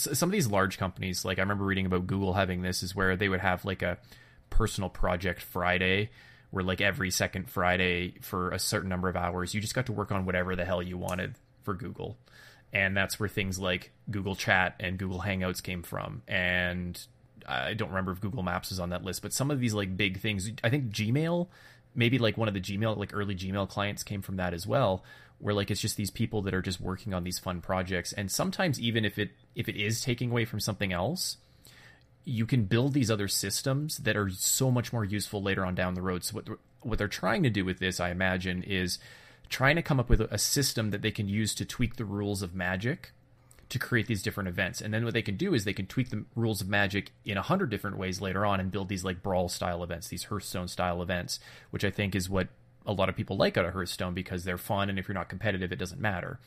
some 0.01 0.29
of 0.29 0.33
these 0.33 0.47
large 0.49 0.79
companies, 0.79 1.25
like 1.25 1.39
I 1.39 1.43
remember 1.43 1.65
reading 1.65 1.87
about 1.87 2.07
Google 2.07 2.35
having 2.35 2.63
this, 2.63 2.83
is 2.83 2.95
where 2.95 3.17
they 3.17 3.29
would 3.29 3.41
have 3.41 3.65
like 3.65 3.83
a 3.83 3.99
personal 4.51 4.91
project 4.91 5.43
Friday. 5.43 6.11
Where 6.53 6.65
like 6.65 6.81
every 6.81 7.13
second 7.13 7.49
Friday 7.49 8.17
for 8.23 8.51
a 8.51 8.59
certain 8.59 8.89
number 8.89 9.09
of 9.09 9.15
hours, 9.15 9.55
you 9.55 9.61
just 9.61 9.73
got 9.73 9.87
to 9.87 9.93
work 9.93 10.11
on 10.11 10.27
whatever 10.27 10.57
the 10.57 10.65
hell 10.65 10.83
you 10.83 10.99
wanted 10.99 11.37
for 11.63 11.75
Google, 11.75 12.19
and 12.73 12.97
that's 12.97 13.21
where 13.21 13.29
things 13.29 13.57
like 13.57 13.93
Google 14.11 14.35
Chat 14.35 14.75
and 14.81 14.99
Google 14.99 15.21
Hangouts 15.21 15.63
came 15.63 15.85
from. 15.85 16.23
And 16.27 17.01
I 17.47 17.75
don't 17.75 17.91
remember 17.91 18.11
if 18.11 18.21
Google 18.21 18.43
Maps 18.43 18.73
is 18.73 18.81
on 18.81 18.91
that 18.91 19.05
list, 19.05 19.23
but 19.23 19.33
some 19.33 19.53
of 19.53 19.61
these 19.61 19.75
like 19.75 19.97
big 19.97 20.19
things, 20.19 20.51
I 20.65 20.71
think 20.71 20.91
Gmail, 20.91 21.47
maybe 21.95 22.19
like 22.19 22.37
one 22.37 22.49
of 22.49 22.55
the 22.55 22.61
Gmail, 22.61 22.97
like 22.97 23.15
early 23.15 23.37
Gmail 23.37 23.69
clients 23.69 24.03
came 24.03 24.21
from 24.21 24.35
that 24.39 24.53
as 24.53 24.67
well, 24.67 25.05
where 25.41 25.55
like 25.55 25.71
it's 25.71 25.81
just 25.81 25.97
these 25.97 26.11
people 26.11 26.43
that 26.43 26.55
are 26.55 26.63
just 26.63 26.81
working 26.81 27.15
on 27.15 27.25
these 27.25 27.39
fun 27.39 27.61
projects. 27.61 28.13
And 28.13 28.31
sometimes 28.31 28.79
even 28.79 29.05
if 29.05 29.19
it 29.19 29.31
if 29.55 29.69
it 29.69 29.77
is 29.77 30.03
taking 30.03 30.31
away 30.31 30.45
from 30.45 30.61
something 30.61 30.93
else, 30.93 31.39
you 32.25 32.47
can 32.47 32.65
build 32.65 32.93
these 32.93 33.11
other 33.11 33.29
systems 33.29 33.99
that 33.99 34.17
are 34.17 34.31
so 34.31 34.71
much 34.71 34.93
more 34.93 35.05
useful 35.05 35.43
later 35.43 35.65
on 35.65 35.75
down 35.75 35.95
the 35.95 36.03
road. 36.03 36.25
So 36.25 36.37
what 36.37 36.49
what 36.83 36.99
they're 36.99 37.09
trying 37.09 37.43
to 37.43 37.51
do 37.51 37.65
with 37.65 37.79
this, 37.79 38.01
I 38.01 38.11
imagine, 38.11 38.63
is 38.63 38.99
trying 39.49 39.77
to 39.77 39.83
come 39.83 39.99
up 39.99 40.09
with 40.09 40.21
a, 40.21 40.33
a 40.33 40.39
system 40.39 40.91
that 40.91 41.03
they 41.03 41.11
can 41.11 41.29
use 41.29 41.55
to 41.57 41.65
tweak 41.65 41.97
the 41.97 42.05
rules 42.05 42.43
of 42.43 42.55
Magic 42.55 43.13
to 43.71 43.79
create 43.79 44.07
these 44.07 44.23
different 44.23 44.49
events. 44.49 44.81
And 44.81 44.93
then 44.93 45.05
what 45.05 45.15
they 45.15 45.23
can 45.23 45.37
do 45.37 45.55
is 45.55 45.65
they 45.65 45.73
can 45.73 45.87
tweak 45.87 46.11
the 46.11 46.25
rules 46.35 46.61
of 46.61 46.69
Magic 46.69 47.13
in 47.25 47.37
a 47.37 47.43
hundred 47.43 47.71
different 47.71 47.99
ways 47.99 48.21
later 48.21 48.45
on 48.45 48.61
and 48.61 48.71
build 48.71 48.89
these 48.89 49.05
like 49.05 49.23
brawl 49.23 49.49
style 49.49 49.83
events, 49.83 50.09
these 50.09 50.25
Hearthstone 50.25 50.69
style 50.69 51.01
events, 51.03 51.41
which 51.71 51.85
I 51.85 51.91
think 51.91 52.15
is 52.15 52.29
what 52.29 52.49
a 52.91 52.93
lot 52.93 53.09
of 53.09 53.17
people 53.17 53.37
like 53.37 53.57
out 53.57 53.65
of 53.65 53.73
Hearthstone 53.73 54.15
because 54.15 54.45
they're 54.45 54.59
fun 54.59 54.91
and 54.91 54.99
if 54.99 55.09
you're 55.09 55.15
not 55.15 55.29
competitive, 55.29 55.73
it 55.73 55.79
doesn't 55.79 56.01
matter. 56.01 56.39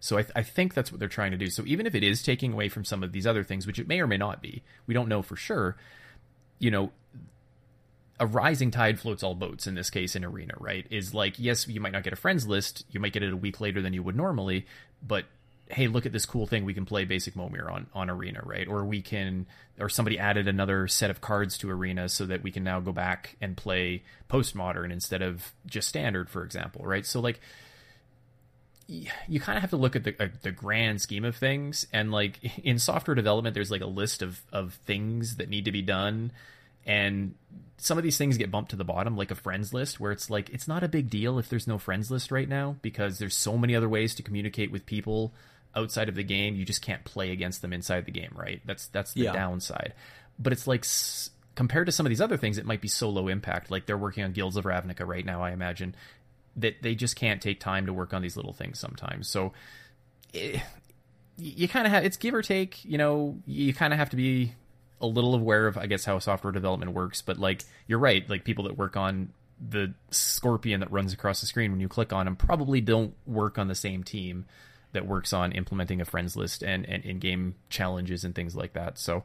So 0.00 0.16
I, 0.16 0.22
th- 0.22 0.32
I 0.36 0.42
think 0.42 0.74
that's 0.74 0.92
what 0.92 1.00
they're 1.00 1.08
trying 1.08 1.32
to 1.32 1.36
do. 1.36 1.48
So 1.48 1.64
even 1.66 1.86
if 1.86 1.94
it 1.94 2.04
is 2.04 2.22
taking 2.22 2.52
away 2.52 2.68
from 2.68 2.84
some 2.84 3.02
of 3.02 3.12
these 3.12 3.26
other 3.26 3.42
things, 3.42 3.66
which 3.66 3.78
it 3.78 3.88
may 3.88 4.00
or 4.00 4.06
may 4.06 4.16
not 4.16 4.40
be, 4.40 4.62
we 4.86 4.94
don't 4.94 5.08
know 5.08 5.22
for 5.22 5.36
sure. 5.36 5.76
You 6.58 6.70
know, 6.70 6.92
a 8.20 8.26
rising 8.26 8.70
tide 8.70 8.98
floats 8.98 9.22
all 9.22 9.34
boats 9.34 9.66
in 9.66 9.74
this 9.74 9.90
case 9.90 10.16
in 10.16 10.24
arena, 10.24 10.54
right? 10.58 10.86
Is 10.90 11.14
like 11.14 11.38
yes, 11.38 11.68
you 11.68 11.80
might 11.80 11.92
not 11.92 12.02
get 12.02 12.12
a 12.12 12.16
friends 12.16 12.46
list, 12.46 12.84
you 12.90 13.00
might 13.00 13.12
get 13.12 13.22
it 13.22 13.32
a 13.32 13.36
week 13.36 13.60
later 13.60 13.80
than 13.80 13.92
you 13.92 14.02
would 14.02 14.16
normally, 14.16 14.66
but 15.06 15.24
hey, 15.70 15.86
look 15.86 16.06
at 16.06 16.12
this 16.12 16.26
cool 16.26 16.46
thing 16.46 16.64
we 16.64 16.74
can 16.74 16.86
play 16.86 17.04
basic 17.04 17.34
Momir 17.34 17.70
on 17.70 17.86
on 17.94 18.10
arena, 18.10 18.40
right? 18.44 18.66
Or 18.66 18.84
we 18.84 19.02
can 19.02 19.46
or 19.78 19.88
somebody 19.88 20.18
added 20.18 20.48
another 20.48 20.88
set 20.88 21.10
of 21.10 21.20
cards 21.20 21.58
to 21.58 21.70
arena 21.70 22.08
so 22.08 22.26
that 22.26 22.42
we 22.42 22.50
can 22.50 22.64
now 22.64 22.80
go 22.80 22.92
back 22.92 23.36
and 23.40 23.56
play 23.56 24.02
postmodern 24.28 24.90
instead 24.92 25.22
of 25.22 25.52
just 25.66 25.88
standard, 25.88 26.28
for 26.30 26.44
example, 26.44 26.84
right? 26.84 27.04
So 27.06 27.20
like 27.20 27.40
you 28.88 29.38
kind 29.38 29.56
of 29.56 29.60
have 29.60 29.70
to 29.70 29.76
look 29.76 29.96
at 29.96 30.04
the 30.04 30.14
uh, 30.22 30.28
the 30.42 30.50
grand 30.50 31.00
scheme 31.00 31.24
of 31.24 31.36
things 31.36 31.86
and 31.92 32.10
like 32.10 32.38
in 32.64 32.78
software 32.78 33.14
development 33.14 33.54
there's 33.54 33.70
like 33.70 33.82
a 33.82 33.86
list 33.86 34.22
of 34.22 34.40
of 34.52 34.74
things 34.86 35.36
that 35.36 35.48
need 35.48 35.66
to 35.66 35.72
be 35.72 35.82
done 35.82 36.32
and 36.86 37.34
some 37.76 37.98
of 37.98 38.02
these 38.02 38.16
things 38.16 38.38
get 38.38 38.50
bumped 38.50 38.70
to 38.70 38.76
the 38.76 38.84
bottom 38.84 39.14
like 39.14 39.30
a 39.30 39.34
friends 39.34 39.74
list 39.74 40.00
where 40.00 40.10
it's 40.10 40.30
like 40.30 40.48
it's 40.50 40.66
not 40.66 40.82
a 40.82 40.88
big 40.88 41.10
deal 41.10 41.38
if 41.38 41.50
there's 41.50 41.66
no 41.66 41.76
friends 41.76 42.10
list 42.10 42.32
right 42.32 42.48
now 42.48 42.76
because 42.80 43.18
there's 43.18 43.36
so 43.36 43.58
many 43.58 43.76
other 43.76 43.88
ways 43.88 44.14
to 44.14 44.22
communicate 44.22 44.72
with 44.72 44.86
people 44.86 45.34
outside 45.78 46.08
of 46.08 46.14
the 46.16 46.24
game 46.24 46.54
you 46.56 46.64
just 46.64 46.82
can't 46.82 47.04
play 47.04 47.30
against 47.30 47.62
them 47.62 47.72
inside 47.72 48.04
the 48.04 48.12
game 48.12 48.32
right 48.34 48.60
that's 48.66 48.88
that's 48.88 49.12
the 49.14 49.22
Yeah. 49.22 49.32
downside 49.32 49.94
but 50.38 50.52
it's 50.52 50.66
like 50.66 50.80
s- 50.84 51.30
compared 51.54 51.86
to 51.86 51.92
some 51.92 52.04
of 52.06 52.10
these 52.10 52.20
other 52.20 52.36
things 52.36 52.58
it 52.58 52.66
might 52.66 52.80
be 52.80 52.88
so 52.88 53.08
low 53.08 53.28
impact 53.28 53.70
like 53.70 53.86
they're 53.86 53.96
working 53.98 54.24
on 54.24 54.32
guilds 54.32 54.56
of 54.56 54.64
ravnica 54.64 55.06
right 55.06 55.24
now 55.24 55.42
i 55.42 55.50
imagine 55.52 55.94
that 56.56 56.82
they 56.82 56.94
just 56.96 57.14
can't 57.14 57.40
take 57.40 57.60
time 57.60 57.86
to 57.86 57.92
work 57.92 58.12
on 58.12 58.20
these 58.20 58.36
little 58.36 58.52
things 58.52 58.80
sometimes. 58.80 59.28
So 59.28 59.52
eh, 60.34 60.58
you 61.36 61.68
kind 61.68 61.86
of 61.86 61.92
have 61.92 62.04
it's 62.04 62.16
give 62.16 62.34
or 62.34 62.42
take. 62.42 62.84
You 62.84 62.98
know, 62.98 63.36
you 63.46 63.72
kind 63.72 63.92
of 63.92 63.98
have 64.00 64.10
to 64.10 64.16
be 64.16 64.54
a 65.00 65.06
little 65.06 65.36
aware 65.36 65.68
of 65.68 65.78
I 65.78 65.86
guess 65.86 66.04
how 66.04 66.18
software 66.18 66.52
development 66.52 66.94
works, 66.94 67.22
but 67.22 67.38
like 67.38 67.62
you're 67.86 68.00
right, 68.00 68.28
like 68.28 68.42
people 68.42 68.64
that 68.64 68.76
work 68.76 68.96
on 68.96 69.32
the 69.60 69.94
scorpion 70.10 70.80
that 70.80 70.90
runs 70.90 71.12
across 71.12 71.40
the 71.40 71.46
screen 71.46 71.70
when 71.70 71.78
you 71.80 71.86
click 71.88 72.12
on 72.12 72.24
them 72.26 72.34
probably 72.34 72.80
don't 72.80 73.14
work 73.24 73.56
on 73.56 73.68
the 73.68 73.74
same 73.76 74.02
team 74.02 74.44
that 74.92 75.06
works 75.06 75.32
on 75.32 75.52
implementing 75.52 76.00
a 76.00 76.04
friends 76.04 76.36
list 76.36 76.62
and, 76.62 76.86
and 76.86 77.04
in-game 77.04 77.54
challenges 77.68 78.24
and 78.24 78.34
things 78.34 78.56
like 78.56 78.72
that. 78.72 78.98
So 78.98 79.24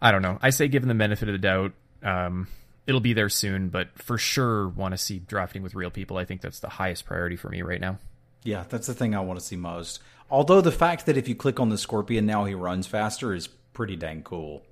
I 0.00 0.10
don't 0.12 0.22
know. 0.22 0.38
I 0.40 0.50
say 0.50 0.68
given 0.68 0.88
the 0.88 0.94
benefit 0.94 1.28
of 1.28 1.34
the 1.34 1.38
doubt, 1.38 1.72
um, 2.02 2.48
it'll 2.86 3.00
be 3.00 3.12
there 3.12 3.28
soon, 3.28 3.68
but 3.68 3.88
for 3.96 4.16
sure 4.16 4.68
want 4.68 4.92
to 4.92 4.98
see 4.98 5.18
drafting 5.18 5.62
with 5.62 5.74
real 5.74 5.90
people. 5.90 6.16
I 6.16 6.24
think 6.24 6.40
that's 6.40 6.60
the 6.60 6.68
highest 6.68 7.04
priority 7.04 7.36
for 7.36 7.48
me 7.48 7.62
right 7.62 7.80
now. 7.80 7.98
Yeah, 8.44 8.64
that's 8.68 8.86
the 8.86 8.94
thing 8.94 9.14
I 9.14 9.20
want 9.20 9.38
to 9.38 9.44
see 9.44 9.56
most. 9.56 10.00
Although 10.30 10.60
the 10.60 10.72
fact 10.72 11.06
that 11.06 11.16
if 11.16 11.28
you 11.28 11.34
click 11.34 11.58
on 11.60 11.68
the 11.68 11.78
scorpion 11.78 12.26
now 12.26 12.44
he 12.44 12.54
runs 12.54 12.86
faster 12.86 13.34
is 13.34 13.46
pretty 13.46 13.96
dang 13.96 14.22
cool. 14.22 14.62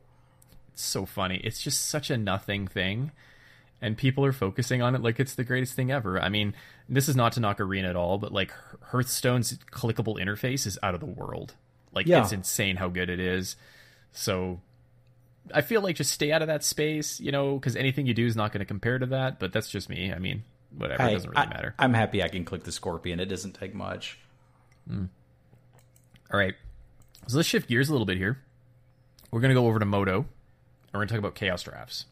It's 0.72 0.84
so 0.84 1.06
funny. 1.06 1.40
It's 1.42 1.60
just 1.60 1.86
such 1.86 2.10
a 2.10 2.16
nothing 2.16 2.66
thing 2.66 3.12
and 3.80 3.96
people 3.96 4.24
are 4.24 4.32
focusing 4.32 4.82
on 4.82 4.94
it 4.94 5.02
like 5.02 5.20
it's 5.20 5.34
the 5.34 5.44
greatest 5.44 5.74
thing 5.74 5.90
ever. 5.90 6.20
I 6.20 6.28
mean, 6.28 6.54
this 6.88 7.08
is 7.08 7.16
not 7.16 7.32
to 7.32 7.40
knock 7.40 7.60
Arena 7.60 7.88
at 7.88 7.96
all, 7.96 8.18
but 8.18 8.32
like 8.32 8.52
Hearthstone's 8.82 9.58
clickable 9.70 10.20
interface 10.20 10.66
is 10.66 10.78
out 10.82 10.94
of 10.94 11.00
the 11.00 11.06
world. 11.06 11.54
Like 11.92 12.06
yeah. 12.06 12.22
it's 12.22 12.32
insane 12.32 12.76
how 12.76 12.88
good 12.88 13.10
it 13.10 13.20
is. 13.20 13.56
So 14.12 14.60
I 15.52 15.60
feel 15.60 15.82
like 15.82 15.96
just 15.96 16.10
stay 16.10 16.32
out 16.32 16.42
of 16.42 16.48
that 16.48 16.64
space, 16.64 17.20
you 17.20 17.32
know, 17.32 17.54
because 17.54 17.76
anything 17.76 18.06
you 18.06 18.14
do 18.14 18.26
is 18.26 18.36
not 18.36 18.52
going 18.52 18.60
to 18.60 18.66
compare 18.66 18.98
to 18.98 19.06
that. 19.06 19.38
But 19.38 19.52
that's 19.52 19.68
just 19.70 19.88
me. 19.88 20.12
I 20.12 20.18
mean, 20.18 20.44
whatever. 20.76 21.06
it 21.06 21.12
doesn't 21.12 21.30
really 21.30 21.42
I, 21.42 21.48
matter. 21.48 21.74
I'm 21.78 21.94
happy 21.94 22.22
I 22.22 22.28
can 22.28 22.44
click 22.44 22.64
the 22.64 22.72
Scorpion. 22.72 23.20
It 23.20 23.26
doesn't 23.26 23.52
take 23.52 23.74
much. 23.74 24.18
Mm. 24.90 25.08
All 26.32 26.38
right. 26.38 26.54
So 27.28 27.36
let's 27.36 27.48
shift 27.48 27.68
gears 27.68 27.88
a 27.88 27.92
little 27.92 28.06
bit 28.06 28.18
here. 28.18 28.38
We're 29.30 29.40
going 29.40 29.54
to 29.54 29.60
go 29.60 29.66
over 29.66 29.78
to 29.78 29.84
MODO. 29.84 30.16
And 30.16 30.26
we're 30.92 31.00
going 31.00 31.08
to 31.08 31.14
talk 31.14 31.18
about 31.18 31.34
Chaos 31.34 31.62
Drafts. 31.62 32.06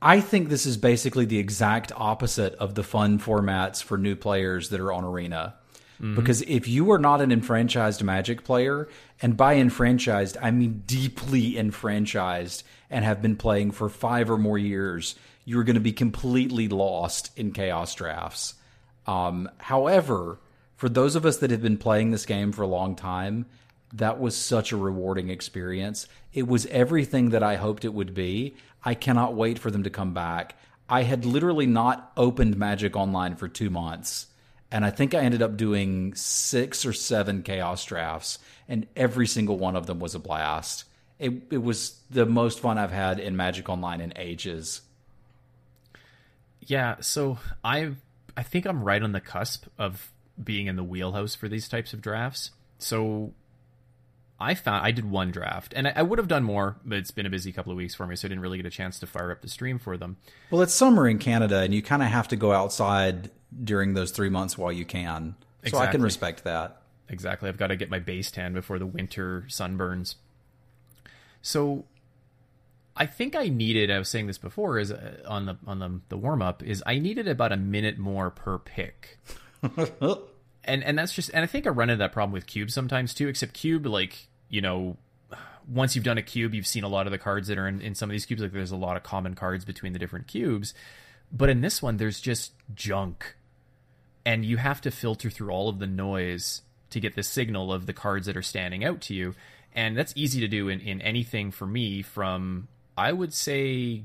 I 0.00 0.20
think 0.20 0.48
this 0.48 0.66
is 0.66 0.76
basically 0.76 1.24
the 1.24 1.38
exact 1.38 1.92
opposite 1.96 2.54
of 2.54 2.74
the 2.74 2.82
fun 2.82 3.18
formats 3.18 3.82
for 3.82 3.96
new 3.96 4.14
players 4.14 4.68
that 4.68 4.80
are 4.80 4.92
on 4.92 5.04
Arena. 5.04 5.54
Mm-hmm. 6.00 6.14
Because 6.14 6.42
if 6.42 6.68
you 6.68 6.90
are 6.90 6.98
not 6.98 7.22
an 7.22 7.32
enfranchised 7.32 8.02
Magic 8.02 8.44
player, 8.44 8.88
and 9.22 9.36
by 9.36 9.56
enfranchised, 9.56 10.36
I 10.42 10.50
mean 10.50 10.82
deeply 10.86 11.56
enfranchised 11.56 12.64
and 12.90 13.04
have 13.04 13.22
been 13.22 13.36
playing 13.36 13.70
for 13.70 13.88
five 13.88 14.30
or 14.30 14.36
more 14.36 14.58
years, 14.58 15.14
you're 15.44 15.64
going 15.64 15.74
to 15.74 15.80
be 15.80 15.92
completely 15.92 16.68
lost 16.68 17.30
in 17.38 17.52
chaos 17.52 17.94
drafts. 17.94 18.54
Um, 19.06 19.48
however, 19.58 20.38
for 20.76 20.88
those 20.88 21.16
of 21.16 21.24
us 21.24 21.38
that 21.38 21.50
have 21.50 21.62
been 21.62 21.78
playing 21.78 22.10
this 22.10 22.26
game 22.26 22.52
for 22.52 22.62
a 22.62 22.66
long 22.66 22.94
time, 22.94 23.46
that 23.92 24.20
was 24.20 24.36
such 24.36 24.72
a 24.72 24.76
rewarding 24.76 25.30
experience. 25.30 26.08
It 26.34 26.46
was 26.46 26.66
everything 26.66 27.30
that 27.30 27.42
I 27.42 27.56
hoped 27.56 27.84
it 27.84 27.94
would 27.94 28.12
be. 28.12 28.56
I 28.86 28.94
cannot 28.94 29.34
wait 29.34 29.58
for 29.58 29.70
them 29.70 29.82
to 29.82 29.90
come 29.90 30.14
back. 30.14 30.56
I 30.88 31.02
had 31.02 31.24
literally 31.26 31.66
not 31.66 32.12
opened 32.16 32.56
Magic 32.56 32.96
Online 32.96 33.34
for 33.34 33.48
two 33.48 33.68
months. 33.68 34.28
And 34.70 34.84
I 34.84 34.90
think 34.90 35.14
I 35.14 35.20
ended 35.20 35.42
up 35.42 35.56
doing 35.56 36.14
six 36.14 36.86
or 36.86 36.92
seven 36.92 37.42
chaos 37.42 37.84
drafts, 37.84 38.38
and 38.68 38.86
every 38.96 39.26
single 39.26 39.58
one 39.58 39.76
of 39.76 39.86
them 39.86 40.00
was 40.00 40.14
a 40.14 40.18
blast. 40.18 40.84
It, 41.18 41.32
it 41.50 41.62
was 41.62 42.00
the 42.10 42.26
most 42.26 42.60
fun 42.60 42.78
I've 42.78 42.90
had 42.90 43.20
in 43.20 43.36
Magic 43.36 43.68
Online 43.68 44.00
in 44.00 44.12
ages. 44.16 44.82
Yeah, 46.60 46.96
so 47.00 47.38
I 47.64 47.92
I 48.36 48.42
think 48.42 48.66
I'm 48.66 48.82
right 48.82 49.02
on 49.02 49.12
the 49.12 49.20
cusp 49.20 49.66
of 49.78 50.12
being 50.42 50.66
in 50.66 50.76
the 50.76 50.84
wheelhouse 50.84 51.34
for 51.34 51.48
these 51.48 51.68
types 51.68 51.92
of 51.92 52.02
drafts. 52.02 52.50
So 52.78 53.32
I 54.38 54.54
found 54.54 54.84
I 54.84 54.90
did 54.90 55.10
one 55.10 55.30
draft, 55.30 55.72
and 55.74 55.88
I, 55.88 55.94
I, 55.96 56.02
would 56.02 56.18
have 56.18 56.28
done 56.28 56.44
more, 56.44 56.76
but 56.84 56.98
it's 56.98 57.10
been 57.10 57.24
a 57.24 57.30
busy 57.30 57.52
couple 57.52 57.72
of 57.72 57.78
weeks 57.78 57.94
for 57.94 58.06
me, 58.06 58.16
so 58.16 58.26
I 58.26 58.28
didn't 58.28 58.42
really 58.42 58.58
get 58.58 58.66
a 58.66 58.70
chance 58.70 58.98
to 59.00 59.06
fire 59.06 59.30
up 59.30 59.40
the 59.40 59.48
stream 59.48 59.78
for 59.78 59.96
them. 59.96 60.18
Well, 60.50 60.60
it's 60.60 60.74
summer 60.74 61.08
in 61.08 61.18
Canada, 61.18 61.60
and 61.60 61.72
you 61.72 61.82
kind 61.82 62.02
of 62.02 62.08
have 62.08 62.28
to 62.28 62.36
go 62.36 62.52
outside 62.52 63.30
during 63.64 63.94
those 63.94 64.10
three 64.10 64.28
months 64.28 64.58
while 64.58 64.72
you 64.72 64.84
can. 64.84 65.36
So. 65.66 65.78
I 65.78 65.86
can 65.86 66.02
respect 66.02 66.44
that. 66.44 66.82
Exactly, 67.08 67.48
I've 67.48 67.56
got 67.56 67.68
to 67.68 67.76
get 67.76 67.90
my 67.90 67.98
base 67.98 68.30
tan 68.30 68.52
before 68.52 68.78
the 68.78 68.86
winter 68.86 69.46
sunburns. 69.48 70.16
So, 71.40 71.86
I 72.94 73.06
think 73.06 73.34
I 73.34 73.48
needed. 73.48 73.90
I 73.90 73.98
was 73.98 74.08
saying 74.08 74.26
this 74.26 74.38
before, 74.38 74.78
is 74.78 74.92
uh, 74.92 75.22
on 75.26 75.46
the 75.46 75.56
on 75.66 75.78
the 75.78 76.00
the 76.08 76.18
warm 76.18 76.42
up, 76.42 76.62
is 76.62 76.82
I 76.84 76.98
needed 76.98 77.26
about 77.26 77.52
a 77.52 77.56
minute 77.56 77.96
more 77.96 78.30
per 78.30 78.58
pick. 78.58 79.18
and 80.66 80.84
and 80.84 80.98
that's 80.98 81.12
just 81.12 81.30
and 81.32 81.42
I 81.42 81.46
think 81.46 81.66
I 81.66 81.70
run 81.70 81.90
into 81.90 81.98
that 81.98 82.12
problem 82.12 82.32
with 82.32 82.46
cube 82.46 82.70
sometimes 82.70 83.14
too. 83.14 83.28
Except 83.28 83.52
cube, 83.52 83.86
like 83.86 84.28
you 84.48 84.60
know, 84.60 84.96
once 85.68 85.94
you've 85.94 86.04
done 86.04 86.18
a 86.18 86.22
cube, 86.22 86.54
you've 86.54 86.66
seen 86.66 86.84
a 86.84 86.88
lot 86.88 87.06
of 87.06 87.10
the 87.10 87.18
cards 87.18 87.48
that 87.48 87.58
are 87.58 87.68
in, 87.68 87.80
in 87.80 87.94
some 87.94 88.10
of 88.10 88.12
these 88.12 88.26
cubes. 88.26 88.42
Like 88.42 88.52
there's 88.52 88.70
a 88.70 88.76
lot 88.76 88.96
of 88.96 89.02
common 89.02 89.34
cards 89.34 89.64
between 89.64 89.92
the 89.92 89.98
different 89.98 90.26
cubes, 90.26 90.74
but 91.32 91.48
in 91.48 91.60
this 91.60 91.82
one, 91.82 91.96
there's 91.96 92.20
just 92.20 92.52
junk, 92.74 93.36
and 94.24 94.44
you 94.44 94.56
have 94.56 94.80
to 94.82 94.90
filter 94.90 95.30
through 95.30 95.50
all 95.50 95.68
of 95.68 95.78
the 95.78 95.86
noise 95.86 96.62
to 96.90 97.00
get 97.00 97.16
the 97.16 97.22
signal 97.22 97.72
of 97.72 97.86
the 97.86 97.92
cards 97.92 98.26
that 98.26 98.36
are 98.36 98.42
standing 98.42 98.84
out 98.84 99.00
to 99.02 99.14
you. 99.14 99.34
And 99.74 99.96
that's 99.96 100.12
easy 100.16 100.40
to 100.40 100.48
do 100.48 100.68
in, 100.68 100.80
in 100.80 101.02
anything 101.02 101.50
for 101.50 101.66
me 101.66 102.00
from 102.00 102.68
I 102.96 103.12
would 103.12 103.34
say 103.34 104.04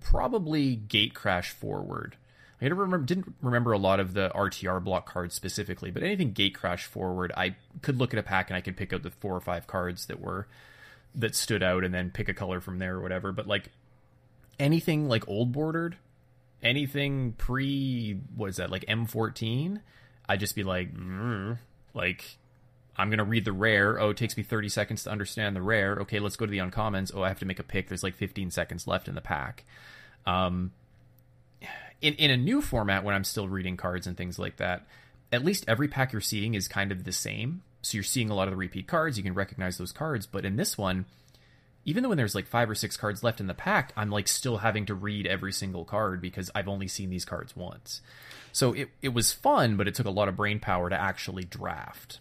probably 0.00 0.76
Gatecrash 0.76 1.50
forward 1.50 2.16
I 2.60 2.66
remember, 2.66 2.98
didn't 2.98 3.34
remember 3.42 3.72
a 3.72 3.78
lot 3.78 4.00
of 4.00 4.14
the 4.14 4.30
RTR 4.34 4.82
block 4.82 5.10
cards 5.10 5.34
specifically, 5.34 5.90
but 5.90 6.02
anything 6.02 6.32
Gatecrash 6.32 6.84
forward, 6.84 7.32
I 7.36 7.56
could 7.82 7.98
look 7.98 8.14
at 8.14 8.18
a 8.18 8.22
pack 8.22 8.48
and 8.48 8.56
I 8.56 8.62
could 8.62 8.76
pick 8.76 8.92
out 8.92 9.02
the 9.02 9.10
four 9.10 9.34
or 9.34 9.40
five 9.40 9.66
cards 9.66 10.06
that 10.06 10.20
were 10.20 10.46
that 11.14 11.34
stood 11.34 11.62
out, 11.62 11.84
and 11.84 11.94
then 11.94 12.10
pick 12.10 12.28
a 12.28 12.34
color 12.34 12.60
from 12.60 12.78
there 12.78 12.96
or 12.96 13.00
whatever. 13.00 13.32
But 13.32 13.46
like 13.46 13.70
anything 14.58 15.08
like 15.08 15.26
old 15.28 15.52
bordered, 15.52 15.96
anything 16.62 17.32
pre 17.32 18.20
what 18.34 18.50
is 18.50 18.56
that 18.56 18.70
like 18.70 18.84
M14, 18.86 19.80
I'd 20.28 20.40
just 20.40 20.54
be 20.54 20.62
like, 20.62 20.94
mm, 20.94 21.58
like 21.94 22.38
I'm 22.96 23.10
gonna 23.10 23.24
read 23.24 23.44
the 23.44 23.52
rare. 23.52 24.00
Oh, 24.00 24.10
it 24.10 24.16
takes 24.16 24.36
me 24.36 24.42
30 24.42 24.68
seconds 24.68 25.04
to 25.04 25.10
understand 25.10 25.56
the 25.56 25.62
rare. 25.62 25.96
Okay, 26.00 26.20
let's 26.20 26.36
go 26.36 26.46
to 26.46 26.50
the 26.50 26.58
uncommons. 26.58 27.14
Oh, 27.14 27.22
I 27.22 27.28
have 27.28 27.40
to 27.40 27.46
make 27.46 27.58
a 27.58 27.64
pick. 27.64 27.88
There's 27.88 28.02
like 28.02 28.14
15 28.14 28.50
seconds 28.50 28.86
left 28.86 29.08
in 29.08 29.14
the 29.14 29.20
pack. 29.20 29.64
Um, 30.26 30.72
in 32.00 32.14
in 32.14 32.30
a 32.30 32.36
new 32.36 32.60
format 32.60 33.04
when 33.04 33.14
I'm 33.14 33.24
still 33.24 33.48
reading 33.48 33.76
cards 33.76 34.06
and 34.06 34.16
things 34.16 34.38
like 34.38 34.56
that, 34.56 34.86
at 35.32 35.44
least 35.44 35.64
every 35.68 35.88
pack 35.88 36.12
you're 36.12 36.20
seeing 36.20 36.54
is 36.54 36.68
kind 36.68 36.92
of 36.92 37.04
the 37.04 37.12
same. 37.12 37.62
So 37.82 37.96
you're 37.96 38.04
seeing 38.04 38.30
a 38.30 38.34
lot 38.34 38.48
of 38.48 38.52
the 38.52 38.56
repeat 38.56 38.88
cards, 38.88 39.16
you 39.16 39.22
can 39.22 39.34
recognize 39.34 39.78
those 39.78 39.92
cards, 39.92 40.26
but 40.26 40.44
in 40.44 40.56
this 40.56 40.76
one, 40.76 41.06
even 41.84 42.02
though 42.02 42.08
when 42.08 42.18
there's 42.18 42.34
like 42.34 42.46
five 42.46 42.68
or 42.68 42.74
six 42.74 42.96
cards 42.96 43.22
left 43.22 43.40
in 43.40 43.46
the 43.46 43.54
pack, 43.54 43.92
I'm 43.96 44.10
like 44.10 44.26
still 44.26 44.58
having 44.58 44.86
to 44.86 44.94
read 44.94 45.26
every 45.26 45.52
single 45.52 45.84
card 45.84 46.20
because 46.20 46.50
I've 46.54 46.68
only 46.68 46.88
seen 46.88 47.10
these 47.10 47.24
cards 47.24 47.54
once. 47.56 48.02
So 48.52 48.72
it 48.72 48.88
it 49.02 49.10
was 49.10 49.32
fun, 49.32 49.76
but 49.76 49.86
it 49.86 49.94
took 49.94 50.06
a 50.06 50.10
lot 50.10 50.28
of 50.28 50.36
brain 50.36 50.58
power 50.58 50.90
to 50.90 51.00
actually 51.00 51.44
draft. 51.44 52.18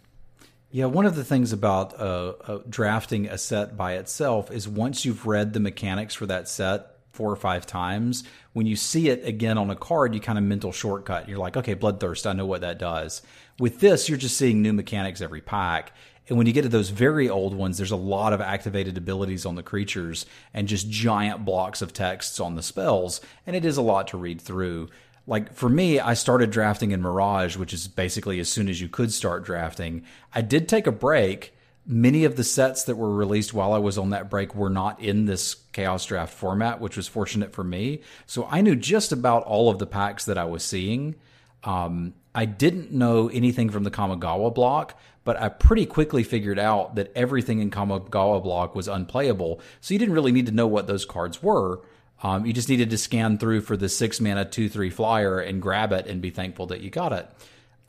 Yeah, 0.72 0.86
one 0.86 1.06
of 1.06 1.16
the 1.16 1.24
things 1.24 1.54
about 1.54 1.98
uh, 2.00 2.34
uh, 2.46 2.60
drafting 2.70 3.28
a 3.28 3.38
set 3.38 3.78
by 3.78 3.94
itself 3.94 4.52
is 4.52 4.68
once 4.68 5.06
you've 5.06 5.26
read 5.26 5.54
the 5.54 5.60
mechanics 5.60 6.14
for 6.14 6.26
that 6.26 6.50
set, 6.50 6.95
four 7.16 7.32
or 7.32 7.36
five 7.36 7.66
times, 7.66 8.24
when 8.54 8.66
you 8.66 8.76
see 8.76 9.10
it 9.10 9.26
again 9.26 9.58
on 9.58 9.70
a 9.70 9.76
card, 9.76 10.14
you 10.14 10.20
kind 10.20 10.38
of 10.38 10.44
mental 10.44 10.72
shortcut. 10.72 11.28
You're 11.28 11.40
like, 11.40 11.58
okay, 11.58 11.76
Bloodthirst, 11.76 12.30
I 12.30 12.34
know 12.34 12.46
what 12.46 12.62
that 12.62 12.78
does. 12.78 13.22
With 13.58 13.80
this, 13.80 14.08
you're 14.08 14.18
just 14.18 14.38
seeing 14.38 14.62
new 14.62 14.74
mechanics 14.74 15.22
every 15.22 15.42
pack. 15.42 15.94
And 16.28 16.38
when 16.38 16.48
you 16.48 16.54
get 16.54 16.64
to 16.64 16.70
those 16.70 16.90
very 16.90 17.30
old 17.30 17.54
ones, 17.54 17.78
there's 17.78 17.92
a 17.92 17.96
lot 17.96 18.34
of 18.34 18.42
activated 18.42 18.98
abilities 18.98 19.46
on 19.46 19.56
the 19.56 19.64
creatures 19.64 20.26
and 20.54 20.68
just 20.68 20.90
giant 20.90 21.46
blocks 21.46 21.82
of 21.82 21.94
texts 21.94 22.40
on 22.40 22.56
the 22.56 22.64
spells. 22.64 23.22
And 23.46 23.56
it 23.56 23.64
is 23.64 23.78
a 23.78 23.82
lot 23.82 24.08
to 24.10 24.18
read 24.18 24.42
through. 24.42 24.90
Like 25.28 25.54
for 25.54 25.70
me, 25.70 26.00
I 26.00 26.14
started 26.14 26.52
drafting 26.52 26.92
in 26.92 27.02
Mirage, 27.02 27.58
which 27.58 27.74
is 27.74 27.88
basically 27.88 28.40
as 28.40 28.52
soon 28.52 28.70
as 28.70 28.82
you 28.82 28.90
could 28.90 29.12
start 29.14 29.46
drafting. 29.46 30.04
I 30.34 30.42
did 30.42 30.68
take 30.68 30.88
a 30.88 30.92
break 30.92 31.55
many 31.86 32.26
of 32.26 32.36
the 32.36 32.44
sets 32.44 32.86
that 32.86 32.96
were 32.96 33.14
released 33.14 33.54
while 33.54 33.74
I 33.74 33.78
was 33.78 33.98
on 33.98 34.10
that 34.10 34.30
break 34.30 34.56
were 34.56 34.70
not 34.70 35.00
in 35.00 35.26
this 35.26 35.56
Chaos 35.72 36.06
Draft 36.06 36.34
format, 36.34 36.82
which 36.82 36.98
was 36.98 37.08
fortunate 37.08 37.54
for 37.54 37.64
me. 37.64 38.02
So 38.26 38.48
I 38.50 38.62
knew 38.62 38.76
just 38.76 39.12
about 39.12 39.44
all 39.44 39.70
of 39.70 39.80
the 39.80 39.86
packs 39.86 40.26
that 40.26 40.38
I 40.38 40.46
was 40.46 40.64
seeing. 40.64 41.16
Um, 41.64 42.14
I 42.34 42.46
didn't 42.46 42.92
know 42.92 43.30
anything 43.30 43.70
from 43.70 43.84
the 43.84 43.92
Kamigawa 43.92 44.54
block, 44.54 45.00
but 45.24 45.40
I 45.42 45.50
pretty 45.50 45.86
quickly 45.86 46.24
figured 46.24 46.60
out 46.60 46.96
that 46.96 47.12
everything 47.16 47.60
in 47.60 47.72
Kamigawa 47.72 48.42
block 48.42 48.76
was 48.76 48.88
unplayable. 48.88 49.62
So 49.82 49.94
you 49.94 50.00
didn't 50.00 50.16
really 50.16 50.32
need 50.32 50.46
to 50.48 50.52
know 50.52 50.68
what 50.68 50.88
those 50.88 51.06
cards 51.06 51.42
were. 51.42 51.82
Um, 52.24 52.46
you 52.46 52.54
just 52.54 52.70
needed 52.70 52.90
to 52.92 52.98
scan 52.98 53.38
through 53.38 53.62
for 53.62 53.78
the 53.78 53.90
six 53.90 54.20
mana, 54.20 54.46
two, 54.46 54.70
three 54.70 54.90
flyer 54.90 55.40
and 55.40 55.62
grab 55.62 55.92
it 55.92 56.08
and 56.08 56.22
be 56.22 56.30
thankful 56.30 56.68
that 56.68 56.82
you 56.82 56.90
got 56.90 57.14
it. 57.14 57.30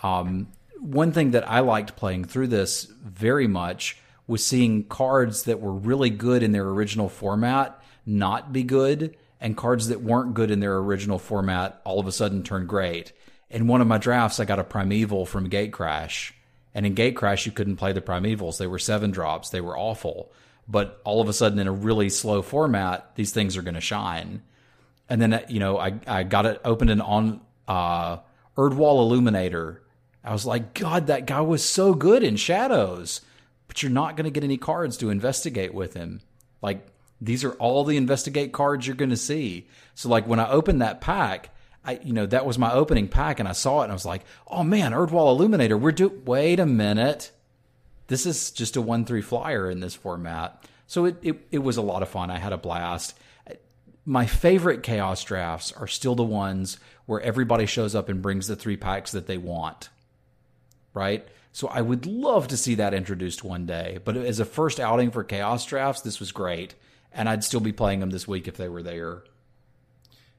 Um, 0.02 0.48
one 0.80 1.12
thing 1.12 1.32
that 1.32 1.48
I 1.48 1.60
liked 1.60 1.96
playing 1.96 2.24
through 2.24 2.48
this 2.48 2.84
very 3.02 3.46
much 3.46 3.98
was 4.26 4.44
seeing 4.44 4.84
cards 4.84 5.44
that 5.44 5.60
were 5.60 5.72
really 5.72 6.10
good 6.10 6.42
in 6.42 6.52
their 6.52 6.68
original 6.68 7.08
format 7.08 7.82
not 8.04 8.52
be 8.52 8.62
good, 8.62 9.16
and 9.40 9.56
cards 9.56 9.88
that 9.88 10.00
weren't 10.00 10.34
good 10.34 10.50
in 10.50 10.60
their 10.60 10.76
original 10.78 11.18
format 11.18 11.80
all 11.84 11.98
of 11.98 12.06
a 12.06 12.12
sudden 12.12 12.42
turn 12.42 12.66
great. 12.66 13.12
In 13.50 13.66
one 13.66 13.80
of 13.80 13.86
my 13.86 13.98
drafts, 13.98 14.38
I 14.40 14.44
got 14.44 14.58
a 14.58 14.64
Primeval 14.64 15.26
from 15.26 15.50
Gatecrash, 15.50 16.32
and 16.74 16.86
in 16.86 16.94
Gatecrash, 16.94 17.46
you 17.46 17.52
couldn't 17.52 17.76
play 17.76 17.92
the 17.92 18.00
Primevals. 18.00 18.58
They 18.58 18.66
were 18.66 18.78
seven 18.78 19.10
drops, 19.10 19.50
they 19.50 19.60
were 19.60 19.76
awful. 19.76 20.32
but 20.68 21.00
all 21.04 21.20
of 21.20 21.28
a 21.28 21.32
sudden 21.32 21.58
in 21.58 21.68
a 21.68 21.72
really 21.72 22.10
slow 22.10 22.42
format, 22.42 23.14
these 23.14 23.32
things 23.32 23.56
are 23.56 23.62
going 23.62 23.74
to 23.74 23.80
shine. 23.80 24.42
And 25.08 25.20
then 25.20 25.44
you 25.48 25.60
know, 25.60 25.78
I 25.78 25.98
I 26.06 26.22
got 26.24 26.46
it 26.46 26.60
opened 26.64 26.90
and 26.90 27.02
on 27.02 27.40
uh, 27.68 28.18
Erdwal 28.56 28.98
Illuminator. 29.00 29.82
I 30.26 30.32
was 30.32 30.44
like, 30.44 30.74
God, 30.74 31.06
that 31.06 31.26
guy 31.26 31.40
was 31.40 31.64
so 31.64 31.94
good 31.94 32.22
in 32.22 32.36
Shadows, 32.36 33.20
but 33.68 33.82
you're 33.82 33.92
not 33.92 34.16
going 34.16 34.24
to 34.24 34.30
get 34.30 34.44
any 34.44 34.56
cards 34.56 34.96
to 34.98 35.10
investigate 35.10 35.72
with 35.72 35.94
him. 35.94 36.20
Like 36.60 36.86
these 37.20 37.44
are 37.44 37.52
all 37.52 37.84
the 37.84 37.96
investigate 37.96 38.52
cards 38.52 38.86
you're 38.86 38.96
going 38.96 39.10
to 39.10 39.16
see. 39.16 39.68
So 39.94 40.08
like 40.08 40.26
when 40.26 40.40
I 40.40 40.50
opened 40.50 40.82
that 40.82 41.00
pack, 41.00 41.50
I 41.84 42.00
you 42.02 42.12
know 42.12 42.26
that 42.26 42.44
was 42.44 42.58
my 42.58 42.72
opening 42.72 43.06
pack, 43.06 43.38
and 43.38 43.48
I 43.48 43.52
saw 43.52 43.80
it, 43.80 43.84
and 43.84 43.92
I 43.92 43.94
was 43.94 44.04
like, 44.04 44.22
oh 44.48 44.64
man, 44.64 44.92
Erdwal 44.92 45.28
Illuminator. 45.28 45.78
We're 45.78 45.92
do. 45.92 46.20
Wait 46.24 46.58
a 46.58 46.66
minute, 46.66 47.30
this 48.08 48.26
is 48.26 48.50
just 48.50 48.76
a 48.76 48.82
one 48.82 49.04
three 49.04 49.22
flyer 49.22 49.70
in 49.70 49.78
this 49.78 49.94
format. 49.94 50.64
So 50.88 51.04
it, 51.04 51.16
it 51.22 51.46
it 51.52 51.58
was 51.60 51.76
a 51.76 51.82
lot 51.82 52.02
of 52.02 52.08
fun. 52.08 52.30
I 52.30 52.38
had 52.38 52.52
a 52.52 52.58
blast. 52.58 53.16
My 54.04 54.26
favorite 54.26 54.82
chaos 54.82 55.22
drafts 55.22 55.72
are 55.72 55.86
still 55.86 56.14
the 56.14 56.24
ones 56.24 56.78
where 57.06 57.20
everybody 57.20 57.66
shows 57.66 57.94
up 57.94 58.08
and 58.08 58.22
brings 58.22 58.48
the 58.48 58.56
three 58.56 58.76
packs 58.76 59.12
that 59.12 59.26
they 59.28 59.38
want. 59.38 59.88
Right? 60.96 61.24
So 61.52 61.68
I 61.68 61.80
would 61.82 62.06
love 62.06 62.48
to 62.48 62.56
see 62.56 62.74
that 62.76 62.92
introduced 62.94 63.44
one 63.44 63.66
day. 63.66 63.98
But 64.04 64.16
as 64.16 64.40
a 64.40 64.44
first 64.44 64.80
outing 64.80 65.10
for 65.10 65.22
chaos 65.24 65.64
drafts, 65.64 66.00
this 66.02 66.18
was 66.18 66.32
great. 66.32 66.74
And 67.12 67.28
I'd 67.28 67.44
still 67.44 67.60
be 67.60 67.72
playing 67.72 68.00
them 68.00 68.10
this 68.10 68.26
week 68.26 68.48
if 68.48 68.56
they 68.56 68.68
were 68.68 68.82
there. 68.82 69.22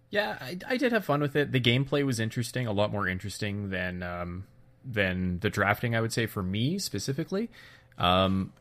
Yeah, 0.10 0.38
I, 0.40 0.58
I 0.68 0.78
did 0.78 0.92
have 0.94 1.06
fun 1.06 1.22
with 1.22 1.36
it. 1.36 1.52
The 1.52 1.60
gameplay 1.62 2.06
was 2.06 2.20
interesting, 2.20 2.66
a 2.68 2.72
lot 2.72 2.92
more 2.92 3.08
interesting 3.08 3.70
than 3.70 4.04
um, 4.04 4.46
than 4.86 5.40
the 5.40 5.50
drafting. 5.50 5.96
I 5.96 6.02
would 6.02 6.14
say 6.14 6.26
for 6.28 6.42
me 6.42 6.80
specifically, 6.80 7.50
um, 7.98 8.54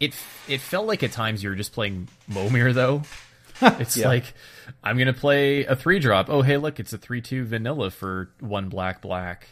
it 0.00 0.14
it 0.48 0.60
felt 0.60 0.86
like 0.86 1.02
at 1.02 1.12
times 1.12 1.42
you 1.42 1.50
were 1.50 1.54
just 1.56 1.72
playing 1.72 2.08
Momir 2.30 2.72
though. 2.74 3.02
It's 3.62 3.96
Yeah. 3.96 4.08
like 4.08 4.34
I'm 4.82 4.98
gonna 4.98 5.12
play 5.12 5.64
a 5.64 5.76
three 5.76 5.98
drop. 6.00 6.28
Oh 6.28 6.42
hey, 6.42 6.56
look, 6.56 6.80
it's 6.80 6.92
a 6.92 6.98
three 6.98 7.20
two 7.20 7.44
vanilla 7.44 7.90
for 7.90 8.30
one 8.40 8.68
black 8.68 9.00
black. 9.00 9.46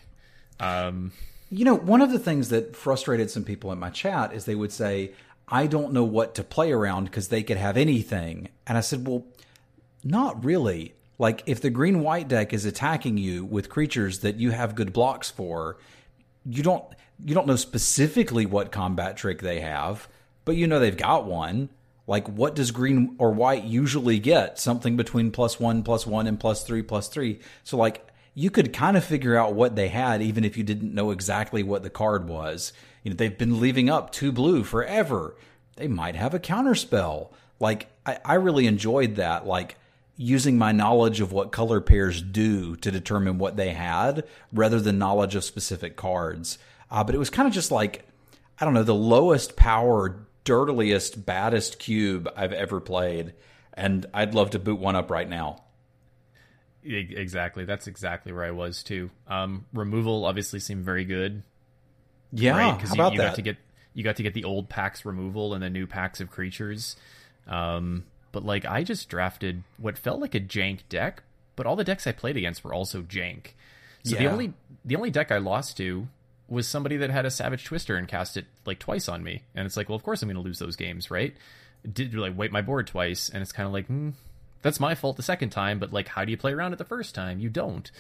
Um, 0.58 1.12
You 1.52 1.66
know, 1.66 1.74
one 1.74 2.00
of 2.00 2.10
the 2.10 2.18
things 2.18 2.48
that 2.48 2.74
frustrated 2.74 3.30
some 3.30 3.44
people 3.44 3.70
in 3.72 3.78
my 3.78 3.90
chat 3.90 4.32
is 4.32 4.46
they 4.46 4.54
would 4.54 4.72
say, 4.72 5.12
I 5.46 5.66
don't 5.66 5.92
know 5.92 6.02
what 6.02 6.34
to 6.36 6.44
play 6.44 6.72
around 6.72 7.04
because 7.04 7.28
they 7.28 7.42
could 7.42 7.58
have 7.58 7.76
anything. 7.76 8.48
And 8.66 8.78
I 8.78 8.80
said, 8.80 9.06
well, 9.06 9.26
not 10.02 10.42
really. 10.42 10.94
Like, 11.18 11.42
if 11.44 11.60
the 11.60 11.68
green 11.68 12.00
white 12.00 12.26
deck 12.26 12.54
is 12.54 12.64
attacking 12.64 13.18
you 13.18 13.44
with 13.44 13.68
creatures 13.68 14.20
that 14.20 14.36
you 14.36 14.50
have 14.52 14.74
good 14.74 14.94
blocks 14.94 15.30
for, 15.30 15.76
you 16.46 16.62
don't 16.62 16.84
you 17.24 17.34
don't 17.34 17.46
know 17.46 17.56
specifically 17.56 18.46
what 18.46 18.72
combat 18.72 19.16
trick 19.18 19.42
they 19.42 19.60
have, 19.60 20.08
but 20.46 20.56
you 20.56 20.66
know 20.66 20.80
they've 20.80 20.96
got 20.96 21.26
one. 21.26 21.68
Like, 22.06 22.28
what 22.28 22.54
does 22.56 22.72
green 22.72 23.14
or 23.18 23.30
white 23.30 23.62
usually 23.64 24.18
get? 24.18 24.58
Something 24.58 24.96
between 24.96 25.30
plus 25.30 25.60
one, 25.60 25.82
plus 25.84 26.06
one, 26.06 26.26
and 26.26 26.40
plus 26.40 26.64
three, 26.64 26.82
plus 26.82 27.08
three. 27.08 27.38
So, 27.62 27.76
like, 27.76 28.08
you 28.34 28.50
could 28.50 28.72
kind 28.72 28.96
of 28.96 29.04
figure 29.04 29.36
out 29.36 29.54
what 29.54 29.76
they 29.76 29.88
had, 29.88 30.22
even 30.22 30.44
if 30.44 30.56
you 30.56 30.64
didn't 30.64 30.94
know 30.94 31.10
exactly 31.10 31.62
what 31.62 31.82
the 31.82 31.90
card 31.90 32.28
was. 32.28 32.72
You 33.02 33.10
know, 33.10 33.16
they've 33.16 33.36
been 33.36 33.60
leaving 33.60 33.90
up 33.90 34.10
two 34.10 34.32
blue 34.32 34.64
forever. 34.64 35.36
They 35.76 35.88
might 35.88 36.16
have 36.16 36.34
a 36.34 36.38
counterspell. 36.38 37.30
Like, 37.60 37.88
I, 38.06 38.18
I 38.24 38.34
really 38.34 38.66
enjoyed 38.66 39.16
that. 39.16 39.46
Like, 39.46 39.76
using 40.16 40.56
my 40.56 40.72
knowledge 40.72 41.20
of 41.20 41.32
what 41.32 41.52
color 41.52 41.80
pairs 41.80 42.22
do 42.22 42.76
to 42.76 42.90
determine 42.90 43.38
what 43.38 43.56
they 43.56 43.70
had 43.70 44.24
rather 44.52 44.80
than 44.80 44.98
knowledge 44.98 45.34
of 45.34 45.44
specific 45.44 45.96
cards. 45.96 46.58
Uh, 46.90 47.02
but 47.02 47.14
it 47.14 47.18
was 47.18 47.30
kind 47.30 47.48
of 47.48 47.54
just 47.54 47.70
like, 47.70 48.06
I 48.60 48.64
don't 48.64 48.74
know, 48.74 48.82
the 48.82 48.94
lowest 48.94 49.56
power, 49.56 50.26
dirtiest, 50.44 51.24
baddest 51.24 51.78
cube 51.78 52.28
I've 52.36 52.52
ever 52.52 52.80
played. 52.80 53.32
And 53.74 54.06
I'd 54.12 54.34
love 54.34 54.50
to 54.50 54.58
boot 54.58 54.78
one 54.78 54.96
up 54.96 55.10
right 55.10 55.28
now. 55.28 55.64
Exactly, 56.84 57.64
that's 57.64 57.86
exactly 57.86 58.32
where 58.32 58.44
I 58.44 58.50
was 58.50 58.82
too. 58.82 59.10
Um, 59.28 59.66
removal 59.72 60.24
obviously 60.24 60.60
seemed 60.60 60.84
very 60.84 61.04
good. 61.04 61.42
Yeah, 62.32 62.56
right? 62.56 62.80
how 62.80 62.86
you, 62.86 62.94
about 62.94 63.12
you 63.12 63.18
that? 63.18 63.28
got 63.28 63.34
to 63.36 63.42
get 63.42 63.56
you 63.94 64.04
got 64.04 64.16
to 64.16 64.22
get 64.22 64.34
the 64.34 64.44
old 64.44 64.68
packs 64.68 65.04
removal 65.04 65.54
and 65.54 65.62
the 65.62 65.70
new 65.70 65.86
packs 65.86 66.20
of 66.20 66.30
creatures. 66.30 66.96
Um, 67.46 68.04
but 68.32 68.44
like 68.44 68.64
I 68.64 68.82
just 68.82 69.08
drafted 69.08 69.62
what 69.76 69.98
felt 69.98 70.20
like 70.20 70.34
a 70.34 70.40
jank 70.40 70.80
deck, 70.88 71.22
but 71.56 71.66
all 71.66 71.76
the 71.76 71.84
decks 71.84 72.06
I 72.06 72.12
played 72.12 72.36
against 72.36 72.64
were 72.64 72.74
also 72.74 73.02
jank. 73.02 73.48
So 74.04 74.16
the 74.16 74.26
only 74.26 74.52
the 74.84 74.96
only 74.96 75.10
deck 75.10 75.30
I 75.30 75.38
lost 75.38 75.76
to 75.76 76.08
was 76.48 76.66
somebody 76.66 76.96
that 76.98 77.10
had 77.10 77.24
a 77.24 77.30
Savage 77.30 77.64
Twister 77.64 77.96
and 77.96 78.08
cast 78.08 78.36
it 78.36 78.46
like 78.66 78.78
twice 78.78 79.08
on 79.08 79.22
me, 79.22 79.42
and 79.54 79.64
it's 79.64 79.76
like, 79.76 79.88
well, 79.88 79.96
of 79.96 80.02
course 80.02 80.22
I'm 80.22 80.28
going 80.28 80.36
to 80.36 80.42
lose 80.42 80.58
those 80.58 80.76
games, 80.76 81.10
right? 81.10 81.34
Did 81.90 82.14
like 82.14 82.36
wipe 82.36 82.50
my 82.50 82.62
board 82.62 82.86
twice, 82.86 83.28
and 83.28 83.42
it's 83.42 83.52
kind 83.52 83.66
of 83.66 83.72
like, 83.72 83.86
hmm, 83.86 84.10
that's 84.62 84.80
my 84.80 84.94
fault 84.94 85.16
the 85.16 85.22
second 85.22 85.50
time, 85.50 85.78
but 85.78 85.92
like, 85.92 86.08
how 86.08 86.24
do 86.24 86.30
you 86.30 86.36
play 86.36 86.52
around 86.52 86.72
it 86.72 86.76
the 86.76 86.84
first 86.84 87.14
time? 87.14 87.38
You 87.38 87.50
don't. 87.50 87.90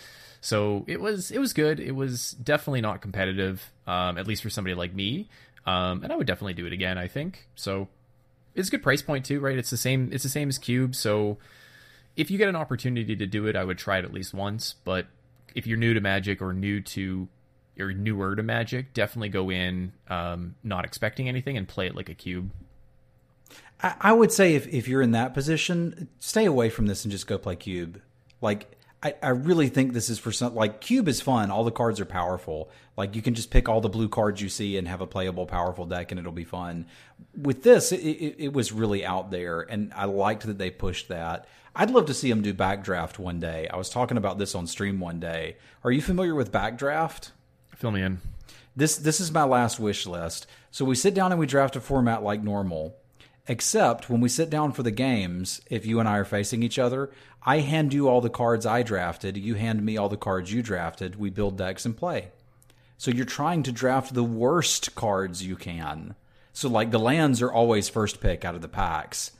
So 0.40 0.84
it 0.88 1.00
was 1.00 1.30
it 1.30 1.38
was 1.38 1.52
good. 1.52 1.78
It 1.78 1.92
was 1.92 2.32
definitely 2.32 2.80
not 2.80 3.00
competitive, 3.00 3.70
um, 3.86 4.18
at 4.18 4.26
least 4.26 4.42
for 4.42 4.50
somebody 4.50 4.74
like 4.74 4.94
me. 4.94 5.28
Um, 5.66 6.02
and 6.02 6.12
I 6.12 6.16
would 6.16 6.26
definitely 6.26 6.54
do 6.54 6.66
it 6.66 6.72
again. 6.72 6.98
I 6.98 7.06
think 7.06 7.46
so. 7.54 7.88
It's 8.54 8.68
a 8.68 8.70
good 8.70 8.82
price 8.82 9.02
point 9.02 9.24
too, 9.24 9.40
right? 9.40 9.56
It's 9.56 9.70
the 9.70 9.76
same. 9.76 10.10
It's 10.12 10.24
the 10.24 10.28
same 10.28 10.48
as 10.48 10.58
Cube. 10.58 10.94
So 10.94 11.38
if 12.16 12.30
you 12.30 12.38
get 12.38 12.48
an 12.48 12.56
opportunity 12.56 13.16
to 13.16 13.26
do 13.26 13.46
it, 13.46 13.56
I 13.56 13.64
would 13.64 13.78
try 13.78 13.98
it 13.98 14.04
at 14.04 14.12
least 14.12 14.34
once. 14.34 14.74
But 14.84 15.06
if 15.54 15.66
you're 15.66 15.78
new 15.78 15.94
to 15.94 16.00
Magic 16.00 16.42
or 16.42 16.52
new 16.52 16.80
to 16.80 17.28
or 17.78 17.92
newer 17.92 18.36
to 18.36 18.42
Magic, 18.42 18.92
definitely 18.92 19.28
go 19.28 19.50
in 19.50 19.92
um, 20.08 20.56
not 20.62 20.84
expecting 20.84 21.28
anything 21.28 21.56
and 21.56 21.68
play 21.68 21.86
it 21.86 21.94
like 21.94 22.08
a 22.08 22.14
cube. 22.14 22.50
I, 23.82 23.94
I 24.00 24.12
would 24.12 24.32
say 24.32 24.54
if, 24.54 24.66
if 24.68 24.88
you're 24.88 25.02
in 25.02 25.12
that 25.12 25.34
position, 25.34 26.08
stay 26.18 26.44
away 26.44 26.70
from 26.70 26.86
this 26.86 27.04
and 27.04 27.12
just 27.12 27.26
go 27.26 27.38
play 27.38 27.56
Cube. 27.56 28.00
Like, 28.40 28.78
I, 29.02 29.14
I 29.22 29.30
really 29.30 29.68
think 29.68 29.92
this 29.92 30.08
is 30.08 30.18
for 30.18 30.30
some, 30.30 30.54
like, 30.54 30.80
Cube 30.80 31.08
is 31.08 31.20
fun. 31.20 31.50
All 31.50 31.64
the 31.64 31.70
cards 31.72 32.00
are 32.00 32.04
powerful. 32.04 32.70
Like, 32.96 33.16
you 33.16 33.22
can 33.22 33.34
just 33.34 33.50
pick 33.50 33.68
all 33.68 33.80
the 33.80 33.88
blue 33.88 34.08
cards 34.08 34.40
you 34.40 34.48
see 34.48 34.76
and 34.76 34.86
have 34.86 35.00
a 35.00 35.06
playable, 35.06 35.46
powerful 35.46 35.86
deck, 35.86 36.12
and 36.12 36.20
it'll 36.20 36.30
be 36.32 36.44
fun. 36.44 36.86
With 37.36 37.62
this, 37.62 37.90
it, 37.90 37.98
it, 37.98 38.36
it 38.38 38.52
was 38.52 38.72
really 38.72 39.04
out 39.04 39.30
there, 39.30 39.62
and 39.62 39.92
I 39.94 40.04
liked 40.04 40.46
that 40.46 40.58
they 40.58 40.70
pushed 40.70 41.08
that. 41.08 41.48
I'd 41.74 41.90
love 41.90 42.06
to 42.06 42.14
see 42.14 42.28
them 42.28 42.42
do 42.42 42.52
Backdraft 42.52 43.18
one 43.18 43.40
day. 43.40 43.66
I 43.68 43.76
was 43.76 43.88
talking 43.88 44.18
about 44.18 44.38
this 44.38 44.54
on 44.54 44.66
stream 44.66 45.00
one 45.00 45.18
day. 45.18 45.56
Are 45.82 45.90
you 45.90 46.02
familiar 46.02 46.34
with 46.34 46.52
Backdraft? 46.52 47.30
Fill 47.74 47.92
me 47.92 48.02
in. 48.02 48.20
This 48.76 48.96
this 48.96 49.20
is 49.20 49.32
my 49.32 49.44
last 49.44 49.80
wish 49.80 50.06
list. 50.06 50.46
So 50.70 50.84
we 50.84 50.94
sit 50.94 51.14
down 51.14 51.32
and 51.32 51.38
we 51.38 51.46
draft 51.46 51.76
a 51.76 51.80
format 51.80 52.22
like 52.22 52.42
normal. 52.42 52.96
Except 53.48 54.08
when 54.08 54.20
we 54.20 54.28
sit 54.28 54.50
down 54.50 54.72
for 54.72 54.84
the 54.84 54.92
games, 54.92 55.60
if 55.68 55.84
you 55.84 55.98
and 55.98 56.08
I 56.08 56.18
are 56.18 56.24
facing 56.24 56.62
each 56.62 56.78
other, 56.78 57.10
I 57.42 57.58
hand 57.58 57.92
you 57.92 58.08
all 58.08 58.20
the 58.20 58.30
cards 58.30 58.64
I 58.64 58.82
drafted, 58.82 59.36
you 59.36 59.54
hand 59.54 59.84
me 59.84 59.96
all 59.96 60.08
the 60.08 60.16
cards 60.16 60.52
you 60.52 60.62
drafted, 60.62 61.16
we 61.16 61.28
build 61.28 61.58
decks 61.58 61.84
and 61.84 61.96
play. 61.96 62.28
So 62.98 63.10
you're 63.10 63.24
trying 63.24 63.64
to 63.64 63.72
draft 63.72 64.14
the 64.14 64.22
worst 64.22 64.94
cards 64.94 65.44
you 65.44 65.56
can. 65.56 66.14
So 66.52 66.68
like 66.68 66.92
the 66.92 67.00
lands 67.00 67.42
are 67.42 67.52
always 67.52 67.88
first 67.88 68.20
pick 68.20 68.44
out 68.44 68.54
of 68.54 68.62
the 68.62 68.68
packs. 68.68 69.32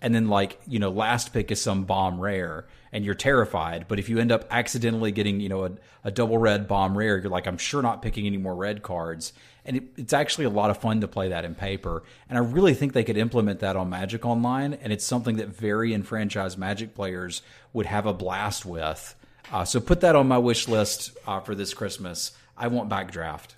And 0.00 0.14
then 0.14 0.28
like, 0.28 0.58
you 0.66 0.78
know, 0.78 0.88
last 0.88 1.34
pick 1.34 1.50
is 1.50 1.60
some 1.60 1.84
bomb 1.84 2.18
rare 2.18 2.66
and 2.92 3.04
you're 3.04 3.14
terrified. 3.14 3.86
But 3.88 3.98
if 3.98 4.08
you 4.08 4.18
end 4.18 4.32
up 4.32 4.46
accidentally 4.50 5.12
getting, 5.12 5.40
you 5.40 5.50
know, 5.50 5.66
a, 5.66 5.72
a 6.04 6.10
double 6.10 6.38
red 6.38 6.66
bomb 6.66 6.96
rare, 6.96 7.18
you're 7.18 7.30
like, 7.30 7.46
I'm 7.46 7.58
sure 7.58 7.82
not 7.82 8.00
picking 8.00 8.26
any 8.26 8.38
more 8.38 8.54
red 8.54 8.82
cards. 8.82 9.34
And 9.64 9.76
it, 9.76 9.84
it's 9.96 10.12
actually 10.12 10.46
a 10.46 10.50
lot 10.50 10.70
of 10.70 10.78
fun 10.78 11.00
to 11.02 11.08
play 11.08 11.28
that 11.28 11.44
in 11.44 11.54
paper. 11.54 12.02
And 12.28 12.38
I 12.38 12.40
really 12.40 12.74
think 12.74 12.92
they 12.92 13.04
could 13.04 13.16
implement 13.16 13.60
that 13.60 13.76
on 13.76 13.90
Magic 13.90 14.24
Online. 14.24 14.74
And 14.74 14.92
it's 14.92 15.04
something 15.04 15.36
that 15.36 15.48
very 15.48 15.92
enfranchised 15.92 16.58
Magic 16.58 16.94
players 16.94 17.42
would 17.72 17.86
have 17.86 18.06
a 18.06 18.12
blast 18.12 18.64
with. 18.64 19.14
Uh, 19.52 19.64
so 19.64 19.80
put 19.80 20.00
that 20.00 20.16
on 20.16 20.28
my 20.28 20.38
wish 20.38 20.68
list 20.68 21.16
uh, 21.26 21.40
for 21.40 21.54
this 21.54 21.74
Christmas. 21.74 22.32
I 22.56 22.68
want 22.68 22.88
Backdraft. 22.88 23.54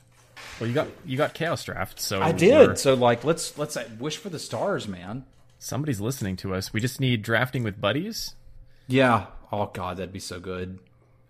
Well, 0.59 0.69
you 0.69 0.75
got 0.75 0.89
you 1.05 1.17
got 1.17 1.35
Chaos 1.35 1.65
Draft, 1.65 2.01
so 2.01 2.21
I 2.21 2.33
did. 2.33 2.79
So 2.79 2.95
like, 2.95 3.25
let's 3.25 3.57
let's 3.59 3.77
uh, 3.77 3.89
wish 3.99 4.17
for 4.17 4.29
the 4.29 4.39
stars, 4.39 4.87
man. 4.87 5.25
Somebody's 5.59 6.01
listening 6.01 6.37
to 6.37 6.55
us. 6.55 6.73
We 6.73 6.81
just 6.81 7.01
need 7.01 7.23
drafting 7.23 7.63
with 7.63 7.81
buddies. 7.81 8.35
Yeah. 8.87 9.27
Oh 9.51 9.71
God, 9.73 9.97
that'd 9.97 10.13
be 10.13 10.19
so 10.19 10.41
good. 10.41 10.79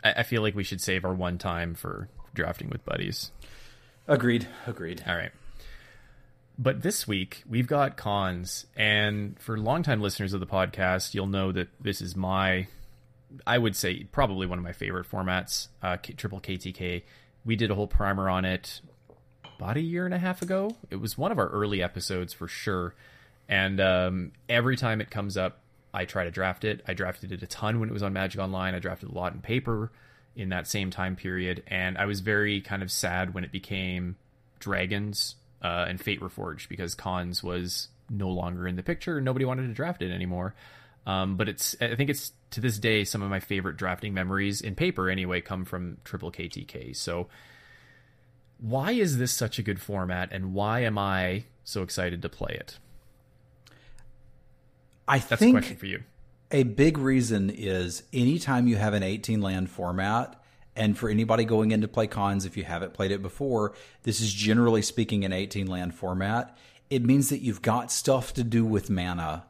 I, 0.03 0.13
I 0.19 0.23
feel 0.23 0.43
like 0.43 0.55
we 0.55 0.65
should 0.65 0.81
save 0.81 1.05
our 1.05 1.15
one 1.15 1.39
time 1.39 1.75
for 1.75 2.09
drafting 2.35 2.71
with 2.71 2.85
buddies. 2.85 3.31
Agreed. 4.09 4.49
Agreed. 4.67 5.05
All 5.07 5.17
right. 5.17 5.33
But 6.59 6.83
this 6.83 7.09
week 7.09 7.43
we've 7.49 7.67
got 7.67 7.97
Khans, 7.97 8.67
and 8.77 9.39
for 9.41 9.57
longtime 9.57 10.01
listeners 10.01 10.33
of 10.33 10.41
the 10.41 10.47
podcast, 10.47 11.15
you'll 11.15 11.27
know 11.27 11.51
that 11.53 11.69
this 11.81 12.01
is 12.01 12.15
my, 12.15 12.67
I 13.47 13.59
would 13.59 13.75
say 13.75 14.05
probably 14.05 14.47
one 14.47 14.59
of 14.59 14.65
my 14.65 14.73
favorite 14.73 15.11
formats, 15.11 15.69
uh, 15.83 15.97
K- 15.97 16.13
Triple 16.13 16.41
KTK. 16.41 17.03
We 17.45 17.57
did 17.57 17.71
a 17.71 17.75
whole 17.75 17.87
primer 17.87 18.29
on 18.29 18.45
it 18.45 18.81
about 19.59 19.77
a 19.77 19.81
year 19.81 20.05
and 20.05 20.15
a 20.15 20.19
half 20.19 20.43
ago. 20.43 20.77
It 20.91 20.97
was 20.97 21.17
one 21.17 21.33
of 21.33 21.39
our 21.39 21.49
early 21.49 21.83
episodes 21.83 22.33
for 22.33 22.49
sure, 22.49 22.95
and 23.49 23.81
um, 23.81 24.33
every 24.49 24.77
time 24.77 25.01
it 25.01 25.11
comes 25.11 25.37
up, 25.37 25.61
I 25.95 26.05
try 26.05 26.25
to 26.25 26.31
draft 26.31 26.65
it. 26.65 26.83
I 26.87 26.95
drafted 26.95 27.33
it 27.33 27.43
a 27.43 27.47
ton 27.47 27.81
when 27.81 27.89
it 27.89 27.93
was 27.93 28.03
on 28.03 28.13
Magic 28.13 28.41
Online. 28.41 28.75
I 28.75 28.79
drafted 28.79 29.11
a 29.11 29.13
lot 29.13 29.33
in 29.33 29.41
paper 29.41 29.91
in 30.35 30.49
that 30.51 30.67
same 30.67 30.91
time 30.91 31.17
period, 31.17 31.63
and 31.67 31.99
I 31.99 32.07
was 32.07 32.21
very 32.21 32.61
kind 32.61 32.83
of 32.83 32.91
sad 32.91 33.35
when 33.35 33.45
it 33.45 33.53
became 33.53 34.17
Dragons 34.59 35.35
uh, 35.63 35.87
and 35.89 36.01
Fate 36.01 36.21
Reforged 36.21 36.69
because 36.69 36.95
Khans 36.95 37.43
was 37.43 37.89
no 38.09 38.29
longer 38.29 38.67
in 38.67 38.77
the 38.77 38.83
picture. 38.83 39.21
Nobody 39.21 39.45
wanted 39.45 39.69
to 39.69 39.75
draft 39.75 40.03
it 40.03 40.11
anymore. 40.11 40.55
Um, 41.07 41.37
but 41.37 41.49
it's 41.49 41.75
I 41.81 41.97
think 41.97 42.11
it's 42.11 42.33
to 42.51 42.61
this 42.61 42.79
day 42.79 43.05
some 43.05 43.23
of 43.23 43.31
my 43.31 43.41
favorite 43.41 43.77
drafting 43.77 44.15
memories 44.15 44.61
in 44.61 44.77
paper 44.77 45.11
anyway 45.11 45.41
come 45.41 45.65
from 45.65 45.99
Triple 46.05 46.31
KTK. 46.31 46.95
So 46.95 47.29
why 48.59 48.93
is 48.93 49.19
this 49.19 49.33
such 49.33 49.59
a 49.59 49.63
good 49.63 49.81
format, 49.81 50.31
and 50.31 50.55
why 50.55 50.81
am 50.81 50.97
I 50.97 51.45
so 51.65 51.83
excited 51.83 52.23
to 52.23 52.29
play 52.29 52.57
it? 52.59 52.79
I 55.09 55.19
That's 55.19 55.41
think 55.41 55.57
a 55.57 55.61
question 55.61 55.77
for 55.77 55.87
you. 55.87 56.05
A 56.55 56.65
big 56.65 56.99
reason 56.99 57.49
is 57.49 58.03
anytime 58.13 58.69
you 58.69 58.77
have 58.77 58.93
an 58.93 59.03
18 59.03 59.41
land 59.41 59.71
format, 59.71 60.39
and 60.77 60.97
for 60.97 61.09
anybody 61.09 61.47
going 61.47 61.71
in 61.71 61.81
to 61.81 61.89
play 61.89 62.07
Khans, 62.07 62.45
if 62.45 62.59
you 62.59 62.65
haven't 62.65 62.93
played 62.93 63.11
it 63.11 63.23
before, 63.23 63.73
this 64.03 64.21
is 64.21 64.33
generally 64.33 64.83
speaking 64.83 65.25
an 65.25 65.33
18 65.33 65.67
land 65.67 65.95
format. 65.95 66.57
It 66.91 67.05
means 67.05 67.31
that 67.31 67.41
you've 67.41 67.63
got 67.63 67.91
stuff 67.91 68.35
to 68.35 68.45
do 68.45 68.67
with 68.67 68.91
mana. 68.91 69.45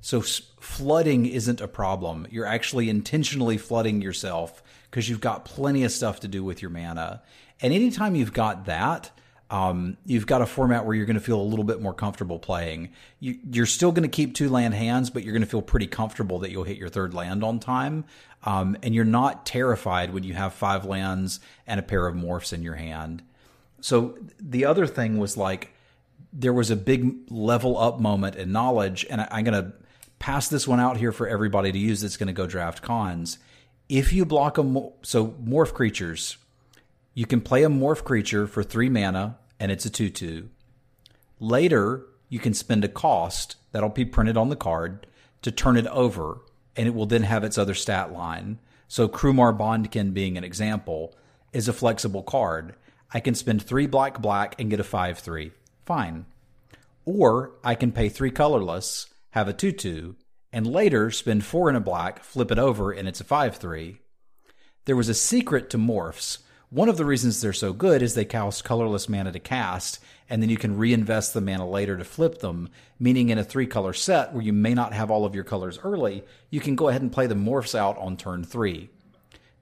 So 0.00 0.22
flooding 0.22 1.26
isn't 1.26 1.60
a 1.60 1.68
problem. 1.68 2.26
You're 2.30 2.46
actually 2.46 2.88
intentionally 2.88 3.58
flooding 3.58 4.00
yourself 4.00 4.62
because 4.90 5.10
you've 5.10 5.20
got 5.20 5.44
plenty 5.44 5.84
of 5.84 5.92
stuff 5.92 6.20
to 6.20 6.28
do 6.28 6.42
with 6.42 6.62
your 6.62 6.70
mana. 6.70 7.22
And 7.60 7.74
anytime 7.74 8.14
you've 8.14 8.32
got 8.32 8.64
that, 8.64 9.10
um, 9.50 9.96
you've 10.06 10.26
got 10.26 10.42
a 10.42 10.46
format 10.46 10.86
where 10.86 10.94
you're 10.94 11.06
going 11.06 11.18
to 11.18 11.22
feel 11.22 11.40
a 11.40 11.42
little 11.42 11.64
bit 11.64 11.82
more 11.82 11.92
comfortable 11.92 12.38
playing. 12.38 12.90
You, 13.18 13.62
are 13.62 13.66
still 13.66 13.90
going 13.90 14.08
to 14.08 14.08
keep 14.08 14.34
two 14.34 14.48
land 14.48 14.74
hands, 14.74 15.10
but 15.10 15.24
you're 15.24 15.32
going 15.32 15.42
to 15.42 15.48
feel 15.48 15.60
pretty 15.60 15.88
comfortable 15.88 16.38
that 16.38 16.52
you'll 16.52 16.64
hit 16.64 16.76
your 16.76 16.88
third 16.88 17.14
land 17.14 17.42
on 17.42 17.58
time. 17.58 18.04
Um, 18.44 18.76
and 18.82 18.94
you're 18.94 19.04
not 19.04 19.44
terrified 19.44 20.14
when 20.14 20.22
you 20.22 20.34
have 20.34 20.54
five 20.54 20.84
lands 20.84 21.40
and 21.66 21.80
a 21.80 21.82
pair 21.82 22.06
of 22.06 22.14
morphs 22.14 22.52
in 22.52 22.62
your 22.62 22.76
hand. 22.76 23.22
So 23.80 24.16
the 24.38 24.64
other 24.66 24.86
thing 24.86 25.18
was 25.18 25.36
like, 25.36 25.74
there 26.32 26.52
was 26.52 26.70
a 26.70 26.76
big 26.76 27.28
level 27.28 27.76
up 27.76 27.98
moment 27.98 28.36
in 28.36 28.52
knowledge, 28.52 29.04
and 29.10 29.20
I, 29.20 29.28
I'm 29.32 29.44
going 29.44 29.64
to 29.64 29.72
pass 30.20 30.48
this 30.48 30.68
one 30.68 30.78
out 30.78 30.96
here 30.96 31.10
for 31.10 31.26
everybody 31.26 31.72
to 31.72 31.78
use 31.78 32.02
that's 32.02 32.16
going 32.16 32.28
to 32.28 32.32
go 32.32 32.46
draft 32.46 32.82
Khans. 32.82 33.38
If 33.88 34.12
you 34.12 34.24
block 34.24 34.58
a 34.58 34.90
so 35.02 35.28
morph 35.44 35.74
creatures, 35.74 36.36
you 37.14 37.26
can 37.26 37.40
play 37.40 37.64
a 37.64 37.68
morph 37.68 38.04
creature 38.04 38.46
for 38.46 38.62
three 38.62 38.88
mana, 38.88 39.38
and 39.58 39.72
it's 39.72 39.84
a 39.84 39.90
2 39.90 40.10
2. 40.10 40.48
Later, 41.38 42.06
you 42.28 42.38
can 42.38 42.54
spend 42.54 42.84
a 42.84 42.88
cost 42.88 43.56
that'll 43.72 43.88
be 43.88 44.04
printed 44.04 44.36
on 44.36 44.48
the 44.48 44.56
card 44.56 45.06
to 45.42 45.50
turn 45.50 45.76
it 45.76 45.86
over, 45.88 46.40
and 46.76 46.86
it 46.86 46.94
will 46.94 47.06
then 47.06 47.24
have 47.24 47.44
its 47.44 47.58
other 47.58 47.74
stat 47.74 48.12
line. 48.12 48.58
So, 48.88 49.08
Krumar 49.08 49.56
Bond-Kin, 49.56 50.12
being 50.12 50.36
an 50.36 50.44
example, 50.44 51.16
is 51.52 51.68
a 51.68 51.72
flexible 51.72 52.22
card. 52.22 52.74
I 53.12 53.20
can 53.20 53.34
spend 53.34 53.62
three 53.62 53.86
black 53.86 54.20
black 54.20 54.60
and 54.60 54.70
get 54.70 54.80
a 54.80 54.84
5 54.84 55.18
3. 55.18 55.50
Fine. 55.84 56.26
Or 57.04 57.52
I 57.64 57.74
can 57.74 57.90
pay 57.90 58.08
three 58.08 58.30
colorless, 58.30 59.06
have 59.30 59.48
a 59.48 59.52
2 59.52 59.72
2, 59.72 60.16
and 60.52 60.66
later 60.66 61.10
spend 61.10 61.44
four 61.44 61.68
in 61.70 61.76
a 61.76 61.80
black, 61.80 62.22
flip 62.22 62.50
it 62.52 62.58
over, 62.58 62.92
and 62.92 63.08
it's 63.08 63.20
a 63.20 63.24
5 63.24 63.56
3. 63.56 63.98
There 64.84 64.96
was 64.96 65.08
a 65.08 65.14
secret 65.14 65.70
to 65.70 65.78
morphs 65.78 66.38
one 66.70 66.88
of 66.88 66.96
the 66.96 67.04
reasons 67.04 67.40
they're 67.40 67.52
so 67.52 67.72
good 67.72 68.00
is 68.00 68.14
they 68.14 68.24
cost 68.24 68.62
colorless 68.62 69.08
mana 69.08 69.32
to 69.32 69.40
cast, 69.40 69.98
and 70.28 70.40
then 70.40 70.48
you 70.48 70.56
can 70.56 70.78
reinvest 70.78 71.34
the 71.34 71.40
mana 71.40 71.68
later 71.68 71.96
to 71.96 72.04
flip 72.04 72.38
them, 72.38 72.68
meaning 73.00 73.28
in 73.28 73.38
a 73.38 73.44
three 73.44 73.66
color 73.66 73.92
set 73.92 74.32
where 74.32 74.42
you 74.42 74.52
may 74.52 74.72
not 74.72 74.92
have 74.92 75.10
all 75.10 75.24
of 75.24 75.34
your 75.34 75.42
colors 75.42 75.80
early, 75.82 76.22
you 76.48 76.60
can 76.60 76.76
go 76.76 76.88
ahead 76.88 77.02
and 77.02 77.10
play 77.10 77.26
the 77.26 77.34
morphs 77.34 77.74
out 77.74 77.98
on 77.98 78.16
turn 78.16 78.44
three. 78.44 78.88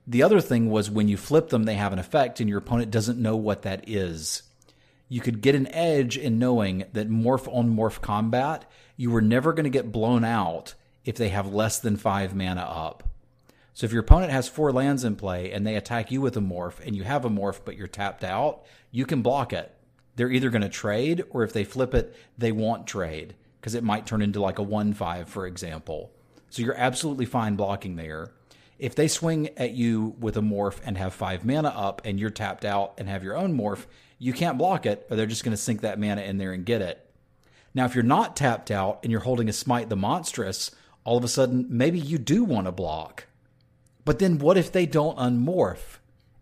The 0.05 0.21
other 0.21 0.39
thing 0.39 0.69
was 0.69 0.91
when 0.91 1.07
you 1.07 1.17
flip 1.17 1.49
them, 1.49 1.63
they 1.63 1.75
have 1.75 1.93
an 1.93 1.99
effect, 1.99 2.39
and 2.39 2.47
your 2.47 2.59
opponent 2.59 2.91
doesn't 2.91 3.19
know 3.19 3.35
what 3.35 3.63
that 3.63 3.89
is. 3.89 4.43
You 5.07 5.21
could 5.21 5.41
get 5.41 5.55
an 5.55 5.67
edge 5.73 6.15
in 6.15 6.37
knowing 6.37 6.85
that 6.93 7.09
morph 7.09 7.51
on 7.51 7.75
morph 7.75 8.01
combat, 8.01 8.69
you 8.97 9.09
were 9.09 9.21
never 9.21 9.53
going 9.53 9.63
to 9.63 9.71
get 9.71 9.91
blown 9.91 10.23
out 10.23 10.75
if 11.05 11.15
they 11.15 11.29
have 11.29 11.51
less 11.51 11.79
than 11.79 11.97
five 11.97 12.35
mana 12.35 12.61
up. 12.61 13.03
So 13.79 13.85
if 13.85 13.93
your 13.93 14.01
opponent 14.01 14.33
has 14.33 14.49
four 14.49 14.73
lands 14.73 15.05
in 15.05 15.15
play 15.15 15.53
and 15.53 15.65
they 15.65 15.75
attack 15.75 16.11
you 16.11 16.19
with 16.19 16.35
a 16.35 16.41
morph 16.41 16.85
and 16.85 16.97
you 16.97 17.05
have 17.05 17.23
a 17.23 17.29
morph 17.29 17.61
but 17.63 17.77
you're 17.77 17.87
tapped 17.87 18.25
out, 18.25 18.65
you 18.91 19.05
can 19.05 19.21
block 19.21 19.53
it. 19.53 19.73
They're 20.17 20.29
either 20.29 20.49
going 20.49 20.63
to 20.63 20.67
trade 20.67 21.23
or 21.29 21.43
if 21.43 21.53
they 21.53 21.63
flip 21.63 21.93
it, 21.93 22.13
they 22.37 22.51
want 22.51 22.87
trade 22.87 23.35
because 23.57 23.75
it 23.75 23.83
might 23.85 24.05
turn 24.05 24.21
into 24.21 24.41
like 24.41 24.59
a 24.59 24.63
1 24.63 24.91
5, 24.91 25.29
for 25.29 25.47
example. 25.47 26.11
So 26.49 26.61
you're 26.61 26.75
absolutely 26.75 27.25
fine 27.25 27.55
blocking 27.55 27.95
there. 27.95 28.33
If 28.79 28.95
they 28.95 29.07
swing 29.07 29.57
at 29.57 29.71
you 29.71 30.13
with 30.19 30.35
a 30.35 30.41
morph 30.41 30.81
and 30.83 30.97
have 30.97 31.13
five 31.13 31.45
mana 31.45 31.69
up 31.69 32.01
and 32.03 32.19
you're 32.19 32.31
tapped 32.31 32.65
out 32.65 32.95
and 32.97 33.07
have 33.07 33.23
your 33.23 33.37
own 33.37 33.57
morph, 33.57 33.85
you 34.17 34.33
can't 34.33 34.57
block 34.57 34.85
it 34.85 35.07
or 35.09 35.15
they're 35.15 35.25
just 35.25 35.45
going 35.45 35.55
to 35.55 35.57
sink 35.57 35.79
that 35.79 35.97
mana 35.97 36.23
in 36.23 36.37
there 36.37 36.51
and 36.51 36.65
get 36.65 36.81
it. 36.81 37.09
Now, 37.73 37.85
if 37.85 37.95
you're 37.95 38.03
not 38.03 38.35
tapped 38.35 38.71
out 38.71 38.99
and 39.03 39.11
you're 39.13 39.21
holding 39.21 39.47
a 39.47 39.53
Smite 39.53 39.87
the 39.87 39.95
Monstrous, 39.95 40.69
all 41.05 41.17
of 41.17 41.23
a 41.23 41.29
sudden 41.29 41.67
maybe 41.69 41.97
you 41.97 42.17
do 42.17 42.43
want 42.43 42.67
to 42.67 42.73
block 42.73 43.27
but 44.05 44.19
then 44.19 44.39
what 44.39 44.57
if 44.57 44.71
they 44.71 44.85
don't 44.85 45.17
unmorph? 45.17 45.97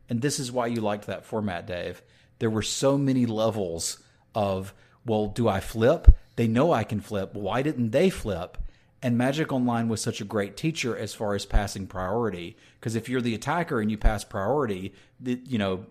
And 0.10 0.22
this 0.22 0.40
is 0.40 0.52
why 0.52 0.68
you 0.68 0.82
liked 0.82 1.08
that 1.08 1.26
format, 1.26 1.68
Dave. 1.68 2.02
There 2.40 2.50
were 2.50 2.62
so 2.62 2.98
many 2.98 3.26
levels 3.26 4.02
of, 4.34 4.74
well, 5.06 5.28
do 5.28 5.48
I 5.48 5.60
flip? 5.60 6.16
They 6.36 6.48
know 6.48 6.72
I 6.72 6.84
can 6.84 7.02
flip. 7.02 7.34
Why 7.34 7.62
didn't 7.62 7.92
they 7.92 8.10
flip? 8.10 8.58
And 9.02 9.18
Magic 9.18 9.52
Online 9.52 9.90
was 9.90 10.02
such 10.02 10.22
a 10.22 10.26
great 10.26 10.58
teacher 10.58 10.98
as 10.98 11.14
far 11.14 11.36
as 11.36 11.46
passing 11.46 11.88
priority. 11.88 12.58
Because 12.80 12.96
if 12.96 13.10
you're 13.10 13.22
the 13.22 13.36
attacker 13.36 13.80
and 13.80 13.92
you 13.92 13.98
pass 13.98 14.24
priority, 14.24 14.94
the, 15.20 15.40
you 15.46 15.58
know, 15.58 15.86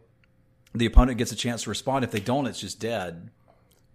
the 0.75 0.87
opponent 0.87 1.19
gets 1.19 1.33
a 1.33 1.37
chance 1.37 1.65
to 1.65 1.71
respond. 1.71 2.05
If 2.05 2.11
they 2.11 2.21
don't, 2.21 2.47
it's 2.47 2.61
just 2.61 2.81
dead. 2.81 3.31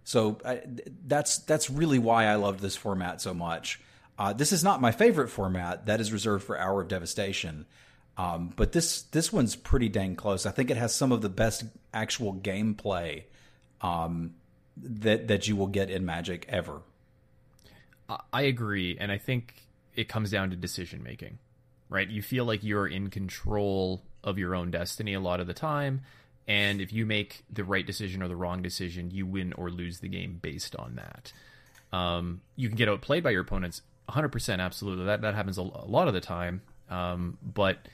So 0.04 0.38
I, 0.44 0.62
that's 1.06 1.38
that's 1.38 1.70
really 1.70 1.98
why 1.98 2.26
I 2.26 2.34
loved 2.34 2.60
this 2.60 2.76
format 2.76 3.20
so 3.20 3.32
much. 3.32 3.80
Uh, 4.18 4.32
this 4.32 4.52
is 4.52 4.62
not 4.62 4.80
my 4.80 4.92
favorite 4.92 5.28
format. 5.28 5.86
That 5.86 6.00
is 6.00 6.12
reserved 6.12 6.44
for 6.44 6.58
Hour 6.58 6.82
of 6.82 6.88
Devastation. 6.88 7.66
Um, 8.16 8.52
but 8.56 8.72
this 8.72 9.02
this 9.02 9.32
one's 9.32 9.56
pretty 9.56 9.88
dang 9.88 10.16
close. 10.16 10.44
I 10.44 10.50
think 10.50 10.70
it 10.70 10.76
has 10.76 10.94
some 10.94 11.12
of 11.12 11.22
the 11.22 11.28
best 11.28 11.64
actual 11.94 12.34
gameplay 12.34 13.24
um, 13.80 14.34
that 14.76 15.28
that 15.28 15.48
you 15.48 15.56
will 15.56 15.66
get 15.66 15.90
in 15.90 16.04
Magic 16.04 16.46
ever. 16.48 16.82
I 18.32 18.42
agree, 18.42 18.98
and 19.00 19.10
I 19.10 19.16
think 19.16 19.62
it 19.94 20.08
comes 20.08 20.30
down 20.30 20.50
to 20.50 20.56
decision 20.56 21.02
making. 21.02 21.38
Right? 21.88 22.08
You 22.08 22.22
feel 22.22 22.44
like 22.44 22.62
you're 22.62 22.86
in 22.86 23.08
control 23.08 24.02
of 24.24 24.38
your 24.38 24.54
own 24.54 24.70
destiny 24.70 25.14
a 25.14 25.20
lot 25.20 25.40
of 25.40 25.46
the 25.46 25.54
time, 25.54 26.02
and 26.46 26.80
if 26.80 26.92
you 26.92 27.06
make 27.06 27.44
the 27.50 27.64
right 27.64 27.86
decision 27.86 28.22
or 28.22 28.28
the 28.28 28.36
wrong 28.36 28.60
decision, 28.62 29.10
you 29.10 29.24
win 29.24 29.54
or 29.54 29.70
lose 29.70 30.00
the 30.00 30.08
game 30.08 30.38
based 30.40 30.76
on 30.76 30.96
that. 30.96 31.32
Um, 31.96 32.40
you 32.56 32.68
can 32.68 32.76
get 32.76 32.88
outplayed 32.88 33.22
by 33.22 33.30
your 33.30 33.42
opponents 33.42 33.82
100% 34.12 34.60
absolutely. 34.60 35.04
That 35.06 35.22
that 35.22 35.34
happens 35.34 35.58
a, 35.58 35.62
lot 35.62 36.08
of 36.08 36.14
the 36.14 36.20
time. 36.20 36.62
Um, 36.90 37.38
but 37.42 37.88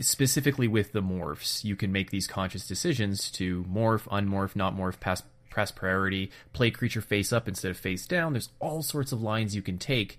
specifically 0.00 0.68
with 0.68 0.92
the 0.92 1.02
morphs 1.02 1.64
you 1.64 1.74
can 1.74 1.90
make 1.90 2.10
these 2.10 2.28
conscious 2.28 2.68
decisions 2.68 3.32
to 3.32 3.64
morph 3.64 4.06
unmorph 4.08 4.54
not 4.54 4.76
morph 4.76 5.00
pass 5.00 5.24
press 5.50 5.72
priority 5.72 6.30
play 6.52 6.70
creature 6.70 7.00
face 7.00 7.32
up 7.32 7.48
instead 7.48 7.70
of 7.70 7.76
face 7.76 8.06
down. 8.06 8.32
There's 8.32 8.50
all 8.60 8.82
sorts 8.82 9.10
of 9.10 9.20
lines 9.20 9.56
you 9.56 9.62
can 9.62 9.78
take 9.78 10.18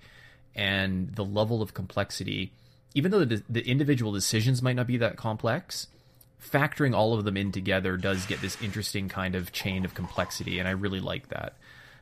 and 0.56 1.16
the 1.16 1.24
level 1.24 1.62
of 1.62 1.74
complexity 1.74 2.52
even 2.96 3.12
though 3.12 3.24
the, 3.24 3.44
the 3.48 3.66
individual 3.68 4.12
decisions 4.12 4.62
might 4.62 4.76
not 4.76 4.88
be 4.88 4.98
that 4.98 5.16
complex 5.16 5.88
factoring 6.44 6.96
all 6.96 7.14
of 7.14 7.26
them 7.26 7.38
in 7.38 7.52
together 7.52 7.98
does 7.98 8.26
get 8.26 8.42
this 8.42 8.62
interesting 8.62 9.10
kind 9.10 9.36
of 9.36 9.52
chain 9.52 9.86
of 9.86 9.94
complexity 9.94 10.58
and 10.58 10.68
i 10.68 10.72
really 10.72 11.00
like 11.00 11.30
that 11.30 11.54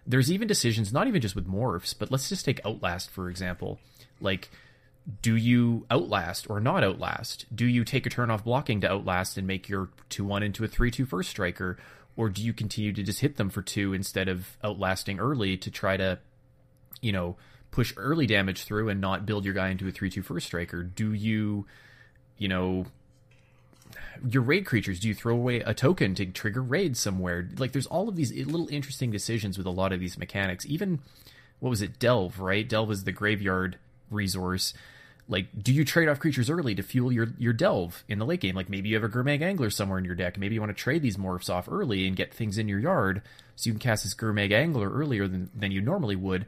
there's 0.07 0.31
even 0.31 0.47
decisions, 0.47 0.93
not 0.93 1.07
even 1.07 1.21
just 1.21 1.35
with 1.35 1.47
morphs, 1.47 1.93
but 1.97 2.09
let's 2.09 2.29
just 2.29 2.45
take 2.45 2.65
Outlast, 2.65 3.11
for 3.11 3.29
example. 3.29 3.79
Like, 4.21 4.49
do 5.21 5.35
you 5.35 5.85
outlast 5.89 6.49
or 6.49 6.59
not 6.59 6.83
outlast? 6.83 7.45
Do 7.53 7.65
you 7.65 7.83
take 7.83 8.05
a 8.05 8.09
turn 8.09 8.29
off 8.29 8.43
blocking 8.43 8.81
to 8.81 8.91
outlast 8.91 9.37
and 9.37 9.47
make 9.47 9.69
your 9.69 9.89
2 10.09 10.25
1 10.25 10.43
into 10.43 10.63
a 10.63 10.67
3 10.67 10.91
2 10.91 11.05
first 11.05 11.29
striker? 11.29 11.77
Or 12.15 12.29
do 12.29 12.41
you 12.41 12.51
continue 12.51 12.91
to 12.93 13.03
just 13.03 13.19
hit 13.19 13.37
them 13.37 13.49
for 13.49 13.61
two 13.61 13.93
instead 13.93 14.27
of 14.27 14.57
outlasting 14.63 15.19
early 15.19 15.55
to 15.57 15.69
try 15.69 15.97
to, 15.97 16.19
you 16.99 17.11
know, 17.11 17.37
push 17.69 17.93
early 17.95 18.25
damage 18.25 18.63
through 18.63 18.89
and 18.89 18.99
not 18.99 19.25
build 19.25 19.45
your 19.45 19.53
guy 19.53 19.69
into 19.69 19.87
a 19.87 19.91
3 19.91 20.09
2 20.09 20.21
first 20.21 20.47
striker? 20.47 20.83
Do 20.83 21.13
you, 21.13 21.67
you 22.37 22.47
know, 22.47 22.87
your 24.27 24.43
raid 24.43 24.65
creatures 24.65 24.99
do 24.99 25.07
you 25.07 25.13
throw 25.13 25.33
away 25.33 25.59
a 25.61 25.73
token 25.73 26.15
to 26.15 26.25
trigger 26.25 26.61
raid 26.61 26.97
somewhere? 26.97 27.49
Like 27.57 27.71
there's 27.71 27.87
all 27.87 28.09
of 28.09 28.15
these 28.15 28.31
little 28.45 28.67
interesting 28.69 29.11
decisions 29.11 29.57
with 29.57 29.67
a 29.67 29.71
lot 29.71 29.93
of 29.93 29.99
these 29.99 30.17
mechanics. 30.17 30.65
Even 30.65 30.99
what 31.59 31.69
was 31.69 31.81
it? 31.81 31.99
Delve 31.99 32.39
right? 32.39 32.67
Delve 32.67 32.91
is 32.91 33.03
the 33.03 33.11
graveyard 33.11 33.77
resource. 34.09 34.73
Like 35.27 35.47
do 35.61 35.73
you 35.73 35.83
trade 35.83 36.09
off 36.09 36.19
creatures 36.19 36.49
early 36.49 36.75
to 36.75 36.83
fuel 36.83 37.11
your 37.11 37.29
your 37.37 37.53
delve 37.53 38.03
in 38.07 38.19
the 38.19 38.25
late 38.25 38.41
game? 38.41 38.55
Like 38.55 38.69
maybe 38.69 38.89
you 38.89 38.95
have 38.95 39.03
a 39.03 39.09
Gurmag 39.09 39.41
Angler 39.41 39.69
somewhere 39.69 39.99
in 39.99 40.05
your 40.05 40.15
deck. 40.15 40.37
Maybe 40.37 40.55
you 40.55 40.61
want 40.61 40.75
to 40.75 40.81
trade 40.81 41.01
these 41.01 41.17
morphs 41.17 41.49
off 41.49 41.67
early 41.69 42.07
and 42.07 42.15
get 42.15 42.33
things 42.33 42.57
in 42.57 42.67
your 42.67 42.79
yard 42.79 43.21
so 43.55 43.67
you 43.67 43.73
can 43.73 43.79
cast 43.79 44.03
this 44.03 44.13
Gurmag 44.13 44.51
Angler 44.51 44.89
earlier 44.89 45.27
than, 45.27 45.49
than 45.55 45.71
you 45.71 45.81
normally 45.81 46.15
would. 46.15 46.45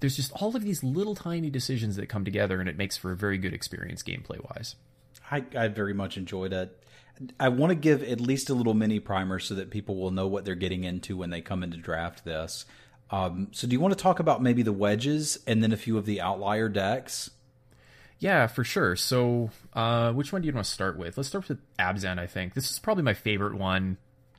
There's 0.00 0.16
just 0.16 0.32
all 0.32 0.56
of 0.56 0.62
these 0.62 0.82
little 0.82 1.14
tiny 1.14 1.50
decisions 1.50 1.96
that 1.96 2.08
come 2.08 2.24
together 2.24 2.60
and 2.60 2.68
it 2.68 2.76
makes 2.76 2.96
for 2.96 3.12
a 3.12 3.16
very 3.16 3.38
good 3.38 3.52
experience 3.52 4.02
gameplay 4.02 4.42
wise 4.42 4.76
I, 5.30 5.44
I 5.56 5.68
very 5.68 5.94
much 5.94 6.16
enjoyed 6.16 6.52
it. 6.52 6.76
I 7.38 7.48
want 7.48 7.70
to 7.70 7.74
give 7.74 8.02
at 8.02 8.20
least 8.20 8.50
a 8.50 8.54
little 8.54 8.74
mini 8.74 9.00
primer 9.00 9.38
so 9.38 9.54
that 9.54 9.70
people 9.70 9.96
will 9.96 10.10
know 10.10 10.26
what 10.26 10.44
they're 10.44 10.54
getting 10.54 10.84
into 10.84 11.16
when 11.16 11.30
they 11.30 11.40
come 11.40 11.62
in 11.62 11.70
to 11.72 11.76
draft 11.76 12.24
this. 12.24 12.64
Um, 13.10 13.48
so, 13.50 13.66
do 13.66 13.72
you 13.72 13.80
want 13.80 13.96
to 13.96 14.02
talk 14.02 14.20
about 14.20 14.42
maybe 14.42 14.62
the 14.62 14.72
wedges 14.72 15.38
and 15.46 15.62
then 15.62 15.72
a 15.72 15.76
few 15.76 15.98
of 15.98 16.06
the 16.06 16.20
outlier 16.20 16.68
decks? 16.68 17.30
Yeah, 18.18 18.46
for 18.46 18.64
sure. 18.64 18.96
So, 18.96 19.50
uh, 19.72 20.12
which 20.12 20.32
one 20.32 20.42
do 20.42 20.48
you 20.48 20.54
want 20.54 20.66
to 20.66 20.70
start 20.70 20.98
with? 20.98 21.16
Let's 21.16 21.28
start 21.28 21.48
with 21.48 21.58
Abzan. 21.78 22.18
I 22.18 22.26
think 22.26 22.54
this 22.54 22.70
is 22.70 22.78
probably 22.78 23.02
my 23.02 23.14
favorite 23.14 23.54
one 23.54 23.96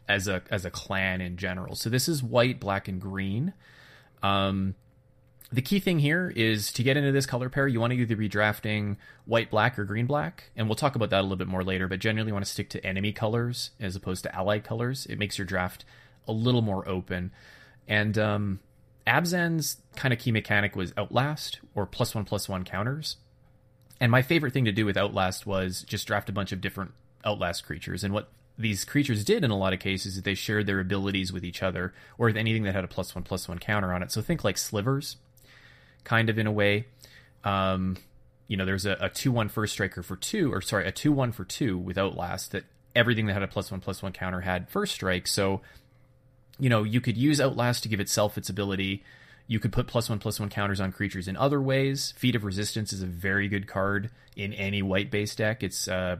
as 0.08 0.28
a 0.28 0.42
as 0.50 0.66
a 0.66 0.72
clan 0.72 1.22
in 1.22 1.38
general. 1.38 1.76
So 1.76 1.90
this 1.90 2.08
is 2.08 2.22
white, 2.22 2.60
black, 2.60 2.88
and 2.88 3.02
green. 3.02 3.54
Um, 4.22 4.76
the 5.52 5.62
key 5.62 5.80
thing 5.80 6.00
here 6.00 6.32
is 6.36 6.72
to 6.74 6.84
get 6.84 6.96
into 6.96 7.12
this 7.12 7.26
color 7.26 7.50
pair, 7.50 7.68
you 7.68 7.80
want 7.80 7.92
to 7.92 8.00
either 8.00 8.16
be 8.16 8.30
drafting 8.30 8.98
white, 9.26 9.52
black, 9.52 9.78
or 9.78 9.84
green, 9.84 10.06
black, 10.06 10.50
and 10.56 10.68
we'll 10.68 10.76
talk 10.76 10.96
about 10.96 11.10
that 11.10 11.20
a 11.20 11.24
little 11.24 11.38
bit 11.38 11.48
more 11.48 11.64
later. 11.64 11.88
But 11.88 12.00
generally, 12.00 12.30
you 12.30 12.34
want 12.34 12.46
to 12.46 12.52
stick 12.52 12.70
to 12.70 12.86
enemy 12.86 13.12
colors 13.12 13.72
as 13.80 13.96
opposed 13.96 14.24
to 14.24 14.36
allied 14.36 14.64
colors. 14.64 15.06
It 15.08 15.20
makes 15.20 15.38
your 15.38 15.46
draft 15.46 15.84
a 16.28 16.32
little 16.32 16.62
more 16.62 16.88
open. 16.88 17.32
And 17.88 18.18
um, 18.18 18.60
Abzan's 19.06 19.78
kind 19.96 20.14
of 20.14 20.20
key 20.20 20.32
mechanic 20.32 20.76
was 20.76 20.94
Outlast 20.98 21.60
or 21.76 21.86
plus 21.86 22.16
one 22.16 22.24
plus 22.24 22.48
one 22.48 22.64
counters. 22.64 23.18
And 24.00 24.12
my 24.12 24.22
favorite 24.22 24.54
thing 24.54 24.66
to 24.66 24.72
do 24.72 24.86
with 24.86 24.98
Outlast 24.98 25.46
was 25.46 25.84
just 25.84 26.08
draft 26.08 26.30
a 26.30 26.34
bunch 26.34 26.52
of 26.52 26.62
different 26.62 26.92
Outlast 27.26 27.66
creatures. 27.66 28.04
And 28.04 28.14
what 28.14 28.30
these 28.58 28.86
creatures 28.86 29.26
did 29.26 29.44
in 29.44 29.52
a 29.52 29.58
lot 29.58 29.74
of 29.74 29.80
cases 29.80 30.16
is 30.16 30.22
they 30.22 30.34
shared 30.34 30.66
their 30.66 30.80
abilities 30.80 31.34
with 31.34 31.44
each 31.44 31.62
other 31.62 31.94
or 32.18 32.28
with 32.28 32.38
anything 32.38 32.64
that 32.64 32.76
had 32.76 32.84
a 32.84 32.88
plus 32.88 33.14
one 33.14 33.24
plus 33.24 33.48
one 33.48 33.60
counter 33.60 33.94
on 33.94 34.02
it. 34.02 34.12
So 34.12 34.22
think 34.22 34.44
like 34.44 34.58
slivers, 34.58 35.18
kind 36.04 36.30
of 36.30 36.38
in 36.38 36.48
a 36.48 36.52
way. 36.52 36.88
Um, 37.44 37.98
you 38.48 38.58
know, 38.58 38.66
there's 38.66 38.86
a, 38.86 38.98
a 39.00 39.10
two 39.10 39.32
one 39.32 39.50
first 39.50 39.74
striker 39.74 40.04
for 40.04 40.16
two, 40.16 40.54
or 40.54 40.62
sorry, 40.62 40.88
a 40.88 40.92
two 40.92 41.12
one 41.12 41.32
for 41.32 41.46
two 41.46 41.78
with 41.78 41.98
Outlast 41.98 42.52
that 42.52 42.66
everything 42.96 43.26
that 43.28 43.34
had 43.34 43.44
a 43.44 43.48
plus 43.48 43.72
one 43.72 43.80
plus 43.80 44.04
one 44.04 44.12
counter 44.12 44.42
had 44.42 44.70
first 44.70 44.94
strike. 44.94 45.28
So, 45.28 45.62
you 46.60 46.70
know, 46.70 46.84
you 46.84 47.02
could 47.02 47.18
use 47.18 47.40
Outlast 47.40 47.84
to 47.84 47.90
give 47.90 48.00
itself 48.00 48.38
its 48.38 48.50
ability. 48.50 49.04
You 49.48 49.60
could 49.60 49.72
put 49.72 49.88
plus 49.88 50.10
one 50.10 50.20
plus 50.20 50.40
one 50.40 50.50
counters 50.50 50.80
on 50.80 50.92
creatures 50.92 51.28
in 51.28 51.38
other 51.38 51.62
ways. 51.62 52.14
Feat 52.18 52.36
of 52.36 52.44
Resistance 52.44 52.94
is 52.94 53.02
a 53.02 53.08
very 53.08 53.48
good 53.48 53.68
card 53.68 54.10
in 54.36 54.54
any 54.54 54.82
white 54.82 55.12
base 55.12 55.36
deck. 55.36 55.64
It's 55.64 55.88
uh, 55.88 56.18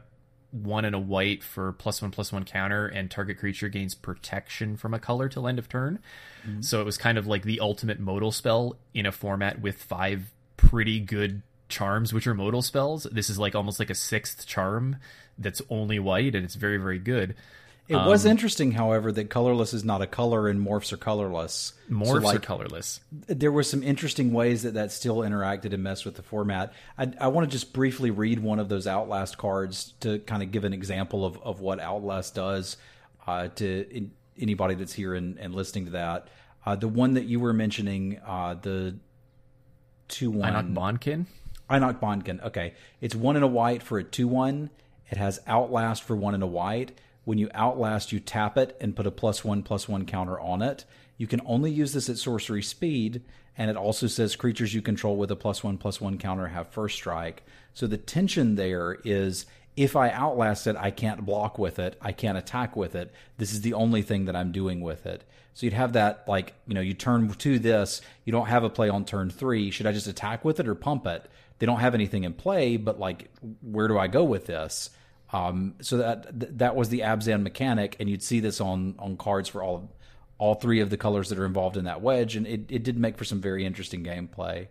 one 0.52 0.84
and 0.84 0.94
a 0.94 0.98
white 0.98 1.42
for 1.42 1.72
plus 1.72 2.00
one 2.00 2.10
plus 2.10 2.30
one 2.32 2.44
counter, 2.44 2.86
and 2.86 3.10
target 3.10 3.38
creature 3.38 3.68
gains 3.68 3.94
protection 3.94 4.76
from 4.76 4.94
a 4.94 4.98
color 4.98 5.28
till 5.28 5.48
end 5.48 5.58
of 5.58 5.68
turn. 5.68 5.98
Mm-hmm. 6.46 6.60
So 6.60 6.80
it 6.80 6.84
was 6.84 6.98
kind 6.98 7.18
of 7.18 7.26
like 7.26 7.42
the 7.42 7.60
ultimate 7.60 7.98
modal 7.98 8.30
spell 8.30 8.76
in 8.94 9.06
a 9.06 9.12
format 9.12 9.60
with 9.60 9.82
five 9.82 10.30
pretty 10.56 11.00
good 11.00 11.42
charms, 11.68 12.12
which 12.12 12.26
are 12.26 12.34
modal 12.34 12.62
spells. 12.62 13.04
This 13.04 13.30
is 13.30 13.38
like 13.38 13.54
almost 13.54 13.78
like 13.78 13.90
a 13.90 13.94
sixth 13.94 14.46
charm 14.46 14.96
that's 15.38 15.62
only 15.70 15.98
white, 15.98 16.34
and 16.34 16.44
it's 16.44 16.54
very 16.54 16.76
very 16.76 16.98
good. 16.98 17.34
It 17.88 17.96
um, 17.96 18.06
was 18.06 18.24
interesting, 18.24 18.72
however, 18.72 19.10
that 19.12 19.28
colorless 19.28 19.74
is 19.74 19.84
not 19.84 20.02
a 20.02 20.06
color 20.06 20.48
and 20.48 20.64
morphs 20.64 20.92
are 20.92 20.96
colorless. 20.96 21.72
Morphs 21.90 22.06
so, 22.06 22.14
like, 22.14 22.36
are 22.36 22.40
colorless. 22.40 23.00
There 23.10 23.50
were 23.50 23.64
some 23.64 23.82
interesting 23.82 24.32
ways 24.32 24.62
that 24.62 24.74
that 24.74 24.92
still 24.92 25.18
interacted 25.18 25.72
and 25.74 25.82
messed 25.82 26.04
with 26.04 26.14
the 26.14 26.22
format. 26.22 26.72
I, 26.96 27.12
I 27.20 27.28
want 27.28 27.50
to 27.50 27.50
just 27.50 27.72
briefly 27.72 28.10
read 28.10 28.38
one 28.38 28.60
of 28.60 28.68
those 28.68 28.86
Outlast 28.86 29.36
cards 29.36 29.94
to 30.00 30.20
kind 30.20 30.42
of 30.42 30.52
give 30.52 30.64
an 30.64 30.72
example 30.72 31.24
of, 31.24 31.42
of 31.42 31.60
what 31.60 31.80
Outlast 31.80 32.36
does 32.36 32.76
uh, 33.26 33.48
to 33.48 33.86
in, 33.90 34.12
anybody 34.38 34.74
that's 34.74 34.92
here 34.92 35.14
and, 35.14 35.36
and 35.38 35.54
listening 35.54 35.86
to 35.86 35.90
that. 35.92 36.28
Uh, 36.64 36.76
the 36.76 36.88
one 36.88 37.14
that 37.14 37.24
you 37.24 37.40
were 37.40 37.52
mentioning, 37.52 38.20
uh, 38.24 38.54
the 38.54 38.94
2 40.08 40.30
1. 40.30 40.52
Ainok 40.52 40.74
Bond-Kin? 40.74 41.26
Ainok 41.68 41.98
Bond-Kin. 41.98 42.40
Okay. 42.42 42.74
It's 43.00 43.16
one 43.16 43.36
in 43.36 43.42
a 43.42 43.48
white 43.48 43.82
for 43.82 43.98
a 43.98 44.04
2 44.04 44.28
1. 44.28 44.70
It 45.10 45.18
has 45.18 45.40
Outlast 45.48 46.04
for 46.04 46.14
one 46.14 46.34
in 46.34 46.42
a 46.42 46.46
white 46.46 46.92
when 47.24 47.38
you 47.38 47.50
outlast, 47.54 48.12
you 48.12 48.20
tap 48.20 48.56
it 48.58 48.76
and 48.80 48.96
put 48.96 49.06
a 49.06 49.10
plus 49.10 49.44
one 49.44 49.62
plus 49.62 49.88
one 49.88 50.06
counter 50.06 50.38
on 50.38 50.62
it. 50.62 50.84
You 51.16 51.26
can 51.26 51.40
only 51.46 51.70
use 51.70 51.92
this 51.92 52.08
at 52.08 52.18
sorcery 52.18 52.62
speed, 52.62 53.22
and 53.56 53.70
it 53.70 53.76
also 53.76 54.06
says 54.06 54.34
creatures 54.34 54.74
you 54.74 54.82
control 54.82 55.16
with 55.16 55.30
a 55.30 55.36
plus 55.36 55.62
one 55.62 55.78
plus 55.78 56.00
one 56.00 56.18
counter 56.18 56.48
have 56.48 56.68
first 56.68 56.96
strike. 56.96 57.44
So 57.74 57.86
the 57.86 57.96
tension 57.96 58.56
there 58.56 58.98
is 59.04 59.46
if 59.76 59.96
I 59.96 60.10
outlast 60.10 60.66
it, 60.66 60.76
I 60.76 60.90
can't 60.90 61.24
block 61.24 61.58
with 61.58 61.78
it, 61.78 61.96
I 62.00 62.12
can't 62.12 62.36
attack 62.36 62.76
with 62.76 62.94
it. 62.94 63.12
This 63.38 63.52
is 63.52 63.62
the 63.62 63.74
only 63.74 64.02
thing 64.02 64.26
that 64.26 64.36
I'm 64.36 64.52
doing 64.52 64.80
with 64.80 65.06
it. 65.06 65.24
So 65.54 65.66
you'd 65.66 65.72
have 65.72 65.94
that 65.94 66.24
like, 66.26 66.54
you 66.66 66.74
know, 66.74 66.80
you 66.80 66.94
turn 66.94 67.28
to 67.28 67.58
this, 67.58 68.02
you 68.24 68.32
don't 68.32 68.46
have 68.46 68.64
a 68.64 68.70
play 68.70 68.88
on 68.88 69.04
turn 69.04 69.30
three. 69.30 69.70
Should 69.70 69.86
I 69.86 69.92
just 69.92 70.06
attack 70.06 70.44
with 70.44 70.60
it 70.60 70.68
or 70.68 70.74
pump 70.74 71.06
it? 71.06 71.26
They 71.58 71.66
don't 71.66 71.80
have 71.80 71.94
anything 71.94 72.24
in 72.24 72.32
play, 72.32 72.76
but 72.76 72.98
like, 72.98 73.30
where 73.62 73.88
do 73.88 73.98
I 73.98 74.08
go 74.08 74.24
with 74.24 74.46
this? 74.46 74.90
Um, 75.32 75.74
so 75.80 75.96
that 75.96 76.58
that 76.58 76.76
was 76.76 76.90
the 76.90 77.00
Abzan 77.00 77.42
mechanic, 77.42 77.96
and 77.98 78.08
you'd 78.08 78.22
see 78.22 78.40
this 78.40 78.60
on 78.60 78.96
on 78.98 79.16
cards 79.16 79.48
for 79.48 79.62
all 79.62 79.90
all 80.38 80.54
three 80.56 80.80
of 80.80 80.90
the 80.90 80.96
colors 80.96 81.28
that 81.30 81.38
are 81.38 81.46
involved 81.46 81.76
in 81.76 81.84
that 81.84 82.02
wedge, 82.02 82.36
and 82.36 82.46
it, 82.46 82.62
it 82.68 82.82
did 82.82 82.98
make 82.98 83.16
for 83.16 83.24
some 83.24 83.40
very 83.40 83.64
interesting 83.64 84.04
gameplay. 84.04 84.66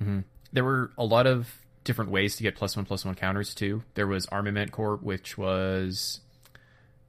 Mm-hmm. 0.00 0.20
There 0.52 0.64
were 0.64 0.92
a 0.96 1.04
lot 1.04 1.26
of 1.26 1.52
different 1.84 2.10
ways 2.10 2.36
to 2.36 2.42
get 2.42 2.54
plus 2.54 2.76
one 2.76 2.84
plus 2.84 3.04
one 3.04 3.14
counters 3.14 3.54
too. 3.54 3.82
There 3.94 4.06
was 4.06 4.26
Armament 4.26 4.72
Corps, 4.72 4.96
which 4.96 5.36
was 5.36 6.20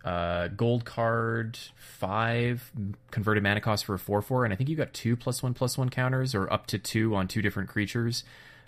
uh, 0.04 0.47
gold 0.50 0.86
card 0.86 1.58
five 1.78 2.72
converted 3.12 3.43
mana 3.43 3.62
cost 3.62 3.86
for 3.86 3.93
a 3.93 4.00
four 4.00 4.22
four, 4.22 4.43
and 4.43 4.54
I 4.54 4.58
think 4.58 4.70
you 4.70 4.76
got 4.76 4.93
two 4.93 5.16
plus 5.16 5.41
one 5.41 5.54
plus 5.54 5.78
one 5.78 5.89
counters, 5.89 6.36
or 6.36 6.52
up 6.52 6.68
to 6.68 6.80
two 6.80 7.16
on 7.16 7.28
two 7.28 7.41
different 7.41 7.70
creatures. 7.70 8.24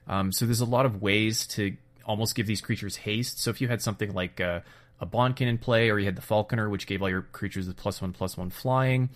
Um, 0.07 0.31
so 0.31 0.45
there's 0.45 0.61
a 0.61 0.65
lot 0.65 0.85
of 0.85 1.01
ways 1.01 1.47
to 1.47 1.75
almost 2.05 2.35
give 2.35 2.47
these 2.47 2.61
creatures 2.61 2.97
haste. 2.97 3.39
So 3.39 3.49
if 3.49 3.61
you 3.61 3.67
had 3.67 3.81
something 3.81 4.13
like 4.13 4.39
a, 4.39 4.63
a 4.99 5.05
Bondkin 5.05 5.47
in 5.47 5.57
play, 5.57 5.89
or 5.89 5.99
you 5.99 6.05
had 6.05 6.15
the 6.15 6.21
Falconer, 6.21 6.69
which 6.69 6.87
gave 6.87 7.01
all 7.01 7.09
your 7.09 7.23
creatures 7.23 7.67
the 7.67 7.73
plus 7.73 8.01
one 8.01 8.13
plus 8.13 8.37
one 8.37 8.49
flying. 8.49 9.09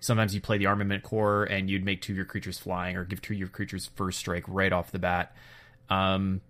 Sometimes 0.00 0.34
you 0.34 0.40
play 0.40 0.58
the 0.58 0.66
Armament 0.66 1.02
Corps 1.02 1.44
and 1.44 1.68
you'd 1.68 1.84
make 1.84 2.02
two 2.02 2.12
of 2.12 2.16
your 2.16 2.24
creatures 2.24 2.58
flying, 2.58 2.96
or 2.96 3.04
give 3.04 3.20
two 3.20 3.34
of 3.34 3.38
your 3.38 3.48
creatures 3.48 3.90
first 3.94 4.18
strike 4.18 4.44
right 4.46 4.72
off 4.72 4.92
the 4.92 4.98
bat. 4.98 5.34
Um, 5.90 6.40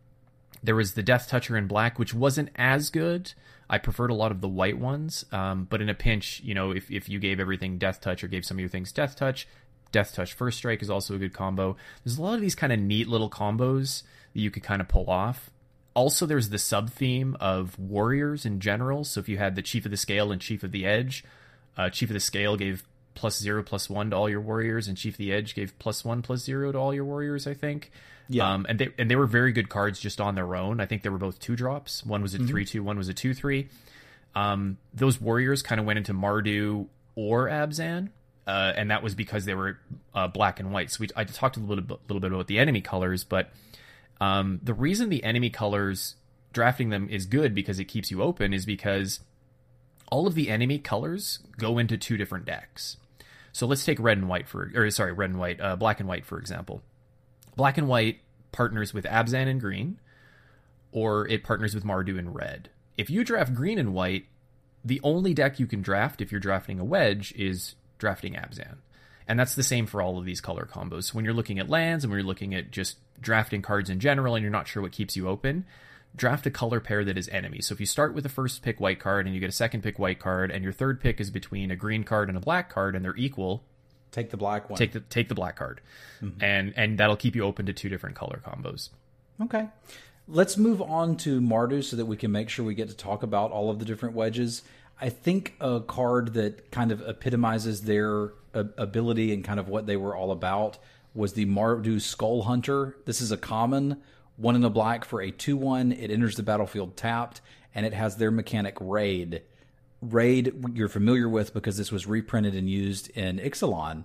there 0.62 0.74
was 0.74 0.94
the 0.94 1.02
Death 1.02 1.28
Toucher 1.28 1.56
in 1.56 1.66
black, 1.66 1.98
which 1.98 2.12
wasn't 2.12 2.50
as 2.56 2.90
good. 2.90 3.32
I 3.70 3.78
preferred 3.78 4.10
a 4.10 4.14
lot 4.14 4.32
of 4.32 4.40
the 4.40 4.48
white 4.48 4.78
ones, 4.78 5.24
um, 5.30 5.66
but 5.68 5.80
in 5.80 5.88
a 5.88 5.94
pinch, 5.94 6.40
you 6.42 6.54
know, 6.54 6.70
if, 6.70 6.90
if 6.90 7.08
you 7.08 7.18
gave 7.18 7.38
everything 7.38 7.78
Death 7.78 8.00
Touch 8.00 8.24
or 8.24 8.28
gave 8.28 8.44
some 8.44 8.56
of 8.56 8.60
your 8.60 8.68
things 8.68 8.92
Death 8.92 9.16
Touch, 9.16 9.46
Death 9.92 10.14
Touch 10.14 10.32
First 10.32 10.58
Strike 10.58 10.82
is 10.82 10.90
also 10.90 11.14
a 11.14 11.18
good 11.18 11.32
combo. 11.32 11.76
There's 12.04 12.18
a 12.18 12.22
lot 12.22 12.34
of 12.34 12.40
these 12.40 12.54
kind 12.54 12.72
of 12.72 12.78
neat 12.78 13.08
little 13.08 13.30
combos 13.30 14.02
that 14.34 14.40
you 14.40 14.50
could 14.50 14.62
kind 14.62 14.80
of 14.80 14.88
pull 14.88 15.08
off 15.08 15.50
also 15.98 16.26
there's 16.26 16.50
the 16.50 16.58
sub 16.58 16.90
theme 16.90 17.36
of 17.40 17.76
warriors 17.76 18.46
in 18.46 18.60
general. 18.60 19.02
So 19.02 19.18
if 19.18 19.28
you 19.28 19.36
had 19.36 19.56
the 19.56 19.62
chief 19.62 19.84
of 19.84 19.90
the 19.90 19.96
scale 19.96 20.30
and 20.30 20.40
chief 20.40 20.62
of 20.62 20.70
the 20.70 20.86
edge, 20.86 21.24
uh, 21.76 21.90
chief 21.90 22.08
of 22.08 22.14
the 22.14 22.20
scale 22.20 22.56
gave 22.56 22.84
plus 23.14 23.36
zero 23.36 23.64
plus 23.64 23.90
one 23.90 24.10
to 24.10 24.16
all 24.16 24.30
your 24.30 24.40
warriors, 24.40 24.86
and 24.86 24.96
chief 24.96 25.14
of 25.14 25.18
the 25.18 25.32
edge 25.32 25.56
gave 25.56 25.76
plus 25.80 26.04
one 26.04 26.22
plus 26.22 26.44
zero 26.44 26.70
to 26.70 26.78
all 26.78 26.94
your 26.94 27.04
warriors. 27.04 27.48
I 27.48 27.54
think. 27.54 27.90
Yeah. 28.28 28.48
Um, 28.48 28.64
and 28.68 28.78
they 28.78 28.88
and 28.96 29.10
they 29.10 29.16
were 29.16 29.26
very 29.26 29.50
good 29.50 29.68
cards 29.68 29.98
just 29.98 30.20
on 30.20 30.36
their 30.36 30.54
own. 30.54 30.80
I 30.80 30.86
think 30.86 31.02
they 31.02 31.08
were 31.08 31.18
both 31.18 31.40
two 31.40 31.56
drops. 31.56 32.06
One 32.06 32.22
was 32.22 32.32
a 32.32 32.38
mm-hmm. 32.38 32.46
three 32.46 32.64
two. 32.64 32.84
One 32.84 32.96
was 32.96 33.08
a 33.08 33.14
two 33.14 33.34
three. 33.34 33.68
Um, 34.36 34.78
those 34.94 35.20
warriors 35.20 35.62
kind 35.62 35.80
of 35.80 35.86
went 35.86 35.98
into 35.98 36.14
Mardu 36.14 36.86
or 37.16 37.48
Abzan. 37.48 38.10
Uh, 38.46 38.72
and 38.76 38.90
that 38.92 39.02
was 39.02 39.14
because 39.14 39.44
they 39.44 39.52
were 39.54 39.78
uh, 40.14 40.28
black 40.28 40.60
and 40.60 40.72
white. 40.72 40.90
So 40.90 40.98
we, 41.00 41.08
I 41.16 41.24
talked 41.24 41.56
a 41.56 41.60
little 41.60 41.84
bit, 41.84 41.98
little 42.08 42.20
bit 42.20 42.32
about 42.32 42.46
the 42.46 42.58
enemy 42.58 42.80
colors, 42.80 43.24
but 43.24 43.50
um, 44.20 44.60
the 44.62 44.74
reason 44.74 45.08
the 45.08 45.24
enemy 45.24 45.50
colors 45.50 46.16
drafting 46.52 46.90
them 46.90 47.08
is 47.08 47.26
good 47.26 47.54
because 47.54 47.78
it 47.78 47.84
keeps 47.84 48.10
you 48.10 48.22
open 48.22 48.52
is 48.52 48.66
because 48.66 49.20
all 50.10 50.26
of 50.26 50.34
the 50.34 50.48
enemy 50.48 50.78
colors 50.78 51.40
go 51.58 51.78
into 51.78 51.96
two 51.96 52.16
different 52.16 52.44
decks. 52.44 52.96
So 53.52 53.66
let's 53.66 53.84
take 53.84 54.00
red 54.00 54.18
and 54.18 54.28
white 54.28 54.48
for, 54.48 54.70
or 54.74 54.90
sorry, 54.90 55.12
red 55.12 55.30
and 55.30 55.38
white, 55.38 55.60
uh, 55.60 55.76
black 55.76 56.00
and 56.00 56.08
white 56.08 56.24
for 56.24 56.38
example. 56.38 56.82
Black 57.56 57.76
and 57.76 57.88
white 57.88 58.20
partners 58.52 58.94
with 58.94 59.04
Abzan 59.04 59.48
and 59.48 59.60
green, 59.60 59.98
or 60.92 61.26
it 61.28 61.44
partners 61.44 61.74
with 61.74 61.84
Mardu 61.84 62.18
and 62.18 62.34
red. 62.34 62.70
If 62.96 63.10
you 63.10 63.24
draft 63.24 63.54
green 63.54 63.78
and 63.78 63.92
white, 63.94 64.26
the 64.84 65.00
only 65.02 65.34
deck 65.34 65.58
you 65.58 65.66
can 65.66 65.82
draft 65.82 66.20
if 66.20 66.32
you're 66.32 66.40
drafting 66.40 66.80
a 66.80 66.84
wedge 66.84 67.32
is 67.36 67.74
drafting 67.98 68.34
Abzan. 68.34 68.76
And 69.28 69.38
that's 69.38 69.54
the 69.54 69.62
same 69.62 69.86
for 69.86 70.00
all 70.00 70.18
of 70.18 70.24
these 70.24 70.40
color 70.40 70.66
combos. 70.70 71.04
So 71.04 71.14
when 71.14 71.24
you're 71.24 71.34
looking 71.34 71.58
at 71.58 71.68
lands 71.68 72.02
and 72.02 72.10
when 72.10 72.18
you're 72.18 72.26
looking 72.26 72.54
at 72.54 72.70
just 72.70 72.96
drafting 73.20 73.60
cards 73.60 73.90
in 73.90 74.00
general 74.00 74.34
and 74.34 74.42
you're 74.42 74.50
not 74.50 74.66
sure 74.66 74.82
what 74.82 74.92
keeps 74.92 75.16
you 75.16 75.28
open, 75.28 75.66
draft 76.16 76.46
a 76.46 76.50
color 76.50 76.80
pair 76.80 77.04
that 77.04 77.18
is 77.18 77.28
enemy. 77.28 77.60
So 77.60 77.74
if 77.74 77.80
you 77.80 77.86
start 77.86 78.14
with 78.14 78.24
a 78.24 78.30
first 78.30 78.62
pick 78.62 78.80
white 78.80 78.98
card 78.98 79.26
and 79.26 79.34
you 79.34 79.40
get 79.40 79.50
a 79.50 79.52
second 79.52 79.82
pick 79.82 79.98
white 79.98 80.18
card 80.18 80.50
and 80.50 80.64
your 80.64 80.72
third 80.72 81.00
pick 81.00 81.20
is 81.20 81.30
between 81.30 81.70
a 81.70 81.76
green 81.76 82.04
card 82.04 82.28
and 82.28 82.38
a 82.38 82.40
black 82.40 82.70
card 82.70 82.96
and 82.96 83.04
they're 83.04 83.16
equal, 83.16 83.62
take 84.12 84.30
the 84.30 84.38
black 84.38 84.70
one. 84.70 84.78
Take 84.78 84.92
the 84.92 85.00
take 85.00 85.28
the 85.28 85.34
black 85.34 85.56
card. 85.56 85.82
Mm-hmm. 86.22 86.42
And 86.42 86.72
and 86.76 86.98
that'll 86.98 87.16
keep 87.16 87.36
you 87.36 87.44
open 87.44 87.66
to 87.66 87.74
two 87.74 87.90
different 87.90 88.16
color 88.16 88.40
combos. 88.44 88.88
Okay. 89.42 89.68
Let's 90.26 90.56
move 90.56 90.82
on 90.82 91.16
to 91.18 91.40
Mardu 91.40 91.82
so 91.82 91.96
that 91.96 92.04
we 92.06 92.16
can 92.16 92.32
make 92.32 92.50
sure 92.50 92.64
we 92.64 92.74
get 92.74 92.88
to 92.88 92.96
talk 92.96 93.22
about 93.22 93.50
all 93.50 93.70
of 93.70 93.78
the 93.78 93.84
different 93.84 94.14
wedges. 94.14 94.62
I 95.00 95.10
think 95.10 95.54
a 95.60 95.80
card 95.80 96.34
that 96.34 96.70
kind 96.70 96.90
of 96.90 97.00
epitomizes 97.02 97.82
their 97.82 98.32
uh, 98.54 98.64
ability 98.76 99.32
and 99.32 99.44
kind 99.44 99.60
of 99.60 99.68
what 99.68 99.86
they 99.86 99.96
were 99.96 100.16
all 100.16 100.32
about 100.32 100.78
was 101.14 101.34
the 101.34 101.46
Mardu 101.46 102.00
Skull 102.00 102.42
Hunter. 102.42 102.96
This 103.04 103.20
is 103.20 103.30
a 103.30 103.36
common 103.36 104.02
one 104.36 104.56
in 104.56 104.64
a 104.64 104.70
black 104.70 105.04
for 105.04 105.20
a 105.20 105.30
2 105.30 105.56
1. 105.56 105.92
It 105.92 106.10
enters 106.10 106.36
the 106.36 106.42
battlefield 106.42 106.96
tapped, 106.96 107.40
and 107.74 107.86
it 107.86 107.92
has 107.92 108.16
their 108.16 108.30
mechanic 108.30 108.76
Raid. 108.80 109.42
Raid, 110.00 110.64
you're 110.74 110.88
familiar 110.88 111.28
with 111.28 111.52
because 111.52 111.76
this 111.76 111.92
was 111.92 112.06
reprinted 112.06 112.54
and 112.54 112.70
used 112.70 113.10
in 113.16 113.38
Ixalan. 113.38 114.04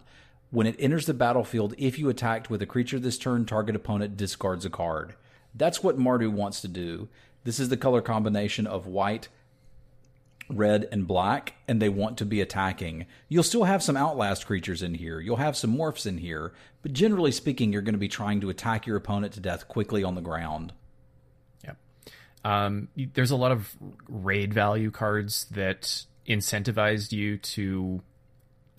When 0.50 0.68
it 0.68 0.76
enters 0.80 1.06
the 1.06 1.14
battlefield, 1.14 1.74
if 1.78 1.98
you 1.98 2.10
attacked 2.10 2.50
with 2.50 2.62
a 2.62 2.68
creature 2.68 3.00
this 3.00 3.18
turn, 3.18 3.46
target 3.46 3.76
opponent 3.76 4.18
discards 4.18 4.66
a 4.66 4.70
card. 4.70 5.16
That's 5.56 5.84
what 5.84 5.98
Mardu 5.98 6.32
wants 6.32 6.62
to 6.62 6.68
do. 6.68 7.10
This 7.44 7.60
is 7.60 7.70
the 7.70 7.78
color 7.78 8.02
combination 8.02 8.66
of 8.66 8.88
white, 8.88 9.28
red, 10.50 10.88
and 10.92 11.08
black, 11.08 11.54
and 11.68 11.82
they 11.82 11.90
want 11.90 12.18
to 12.18 12.26
be 12.26 12.42
attacking. 12.42 13.06
You'll 13.30 13.44
still 13.44 13.64
have 13.64 13.84
some 13.84 13.98
Outlast 13.98 14.46
creatures 14.46 14.82
in 14.82 14.94
here. 14.94 15.20
You'll 15.20 15.38
have 15.38 15.58
some 15.58 15.76
morphs 15.76 16.06
in 16.06 16.18
here, 16.18 16.54
but 16.82 16.94
generally 16.94 17.32
speaking, 17.32 17.72
you're 17.72 17.82
going 17.82 17.94
to 17.94 18.00
be 18.00 18.08
trying 18.08 18.42
to 18.42 18.50
attack 18.50 18.86
your 18.86 18.98
opponent 18.98 19.34
to 19.34 19.40
death 19.40 19.68
quickly 19.68 20.04
on 20.04 20.16
the 20.16 20.22
ground. 20.22 20.74
Yep. 21.64 21.78
Um, 22.44 22.88
there's 23.14 23.32
a 23.32 23.36
lot 23.36 23.52
of 23.52 23.76
raid 24.08 24.54
value 24.54 24.92
cards 24.92 25.46
that 25.52 26.06
incentivized 26.28 27.12
you 27.12 27.38
to 27.38 28.02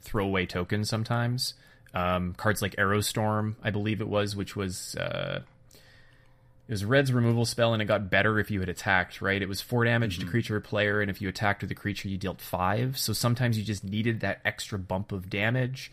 throw 0.01 0.25
away 0.25 0.47
tokens 0.47 0.89
sometimes. 0.89 1.55
Um, 1.95 2.35
cards 2.35 2.61
like 2.61 2.75
Arrow 2.77 3.01
Storm, 3.01 3.57
I 3.63 3.71
believe 3.71 4.01
it 4.01 4.09
was, 4.09 4.35
which 4.35 4.57
was 4.57 4.97
uh, 4.97 5.41
it 6.67 6.73
was 6.73 6.85
Red's 6.85 7.13
removal 7.13 7.45
spell, 7.45 7.73
and 7.73 7.83
it 7.83 7.87
got 7.87 8.09
better 8.11 8.39
if 8.39 8.51
you 8.51 8.61
had 8.61 8.69
attacked. 8.69 9.21
Right, 9.21 9.41
it 9.41 9.49
was 9.49 9.61
four 9.61 9.85
damage 9.85 10.19
to 10.19 10.27
creature 10.27 10.57
or 10.57 10.61
player, 10.61 11.01
and 11.01 11.11
if 11.11 11.21
you 11.21 11.29
attacked 11.29 11.63
with 11.63 11.69
the 11.69 11.75
creature, 11.75 12.09
you 12.09 12.17
dealt 12.17 12.41
five. 12.41 12.99
So 12.99 13.13
sometimes 13.13 13.59
you 13.59 13.65
just 13.65 13.85
needed 13.85 14.21
that 14.21 14.41
extra 14.45 14.79
bump 14.79 15.13
of 15.13 15.29
damage. 15.29 15.93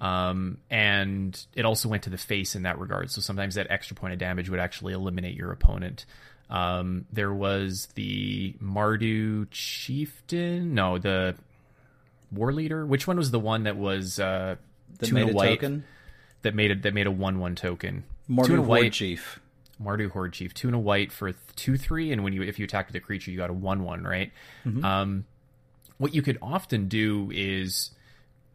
Um, 0.00 0.58
and 0.70 1.40
it 1.56 1.64
also 1.64 1.88
went 1.88 2.04
to 2.04 2.10
the 2.10 2.18
face 2.18 2.54
in 2.54 2.62
that 2.62 2.78
regard. 2.78 3.10
So 3.10 3.20
sometimes 3.20 3.56
that 3.56 3.66
extra 3.68 3.96
point 3.96 4.12
of 4.12 4.20
damage 4.20 4.48
would 4.48 4.60
actually 4.60 4.92
eliminate 4.92 5.34
your 5.34 5.50
opponent. 5.50 6.06
Um, 6.50 7.06
there 7.12 7.32
was 7.34 7.88
the 7.94 8.54
Mardu 8.62 9.48
Chieftain. 9.50 10.72
No, 10.74 10.98
the 10.98 11.34
War 12.30 12.52
Leader. 12.52 12.86
Which 12.86 13.06
one 13.06 13.16
was 13.16 13.30
the 13.30 13.40
one 13.40 13.64
that 13.64 13.76
was 13.76 14.20
uh, 14.20 14.56
That 14.98 15.06
two 15.06 15.14
made 15.14 15.28
a 15.28 15.32
a 15.32 15.34
white 15.34 15.60
token. 15.60 15.84
that 16.42 16.54
made 16.54 16.70
it 16.70 16.82
that 16.82 16.94
made 16.94 17.06
a 17.06 17.10
one 17.10 17.38
one 17.40 17.54
token? 17.56 18.04
Mardu 18.30 18.44
and 18.44 18.52
a 18.52 18.56
Horde 18.58 18.68
white 18.68 18.92
Chief. 18.92 19.40
Mardu 19.82 20.10
Horde 20.10 20.32
Chief, 20.32 20.52
two 20.54 20.68
and 20.68 20.74
a 20.74 20.78
white 20.78 21.12
for 21.12 21.32
two 21.56 21.76
three, 21.76 22.12
and 22.12 22.24
when 22.24 22.32
you 22.32 22.42
if 22.42 22.58
you 22.58 22.64
attacked 22.64 22.88
with 22.88 22.96
a 22.96 23.04
creature, 23.04 23.30
you 23.30 23.36
got 23.36 23.50
a 23.50 23.54
one 23.54 23.84
one, 23.84 24.04
right? 24.04 24.32
Um, 24.84 25.24
what 25.98 26.14
you 26.14 26.22
could 26.22 26.38
often 26.42 26.88
do 26.88 27.30
is 27.32 27.90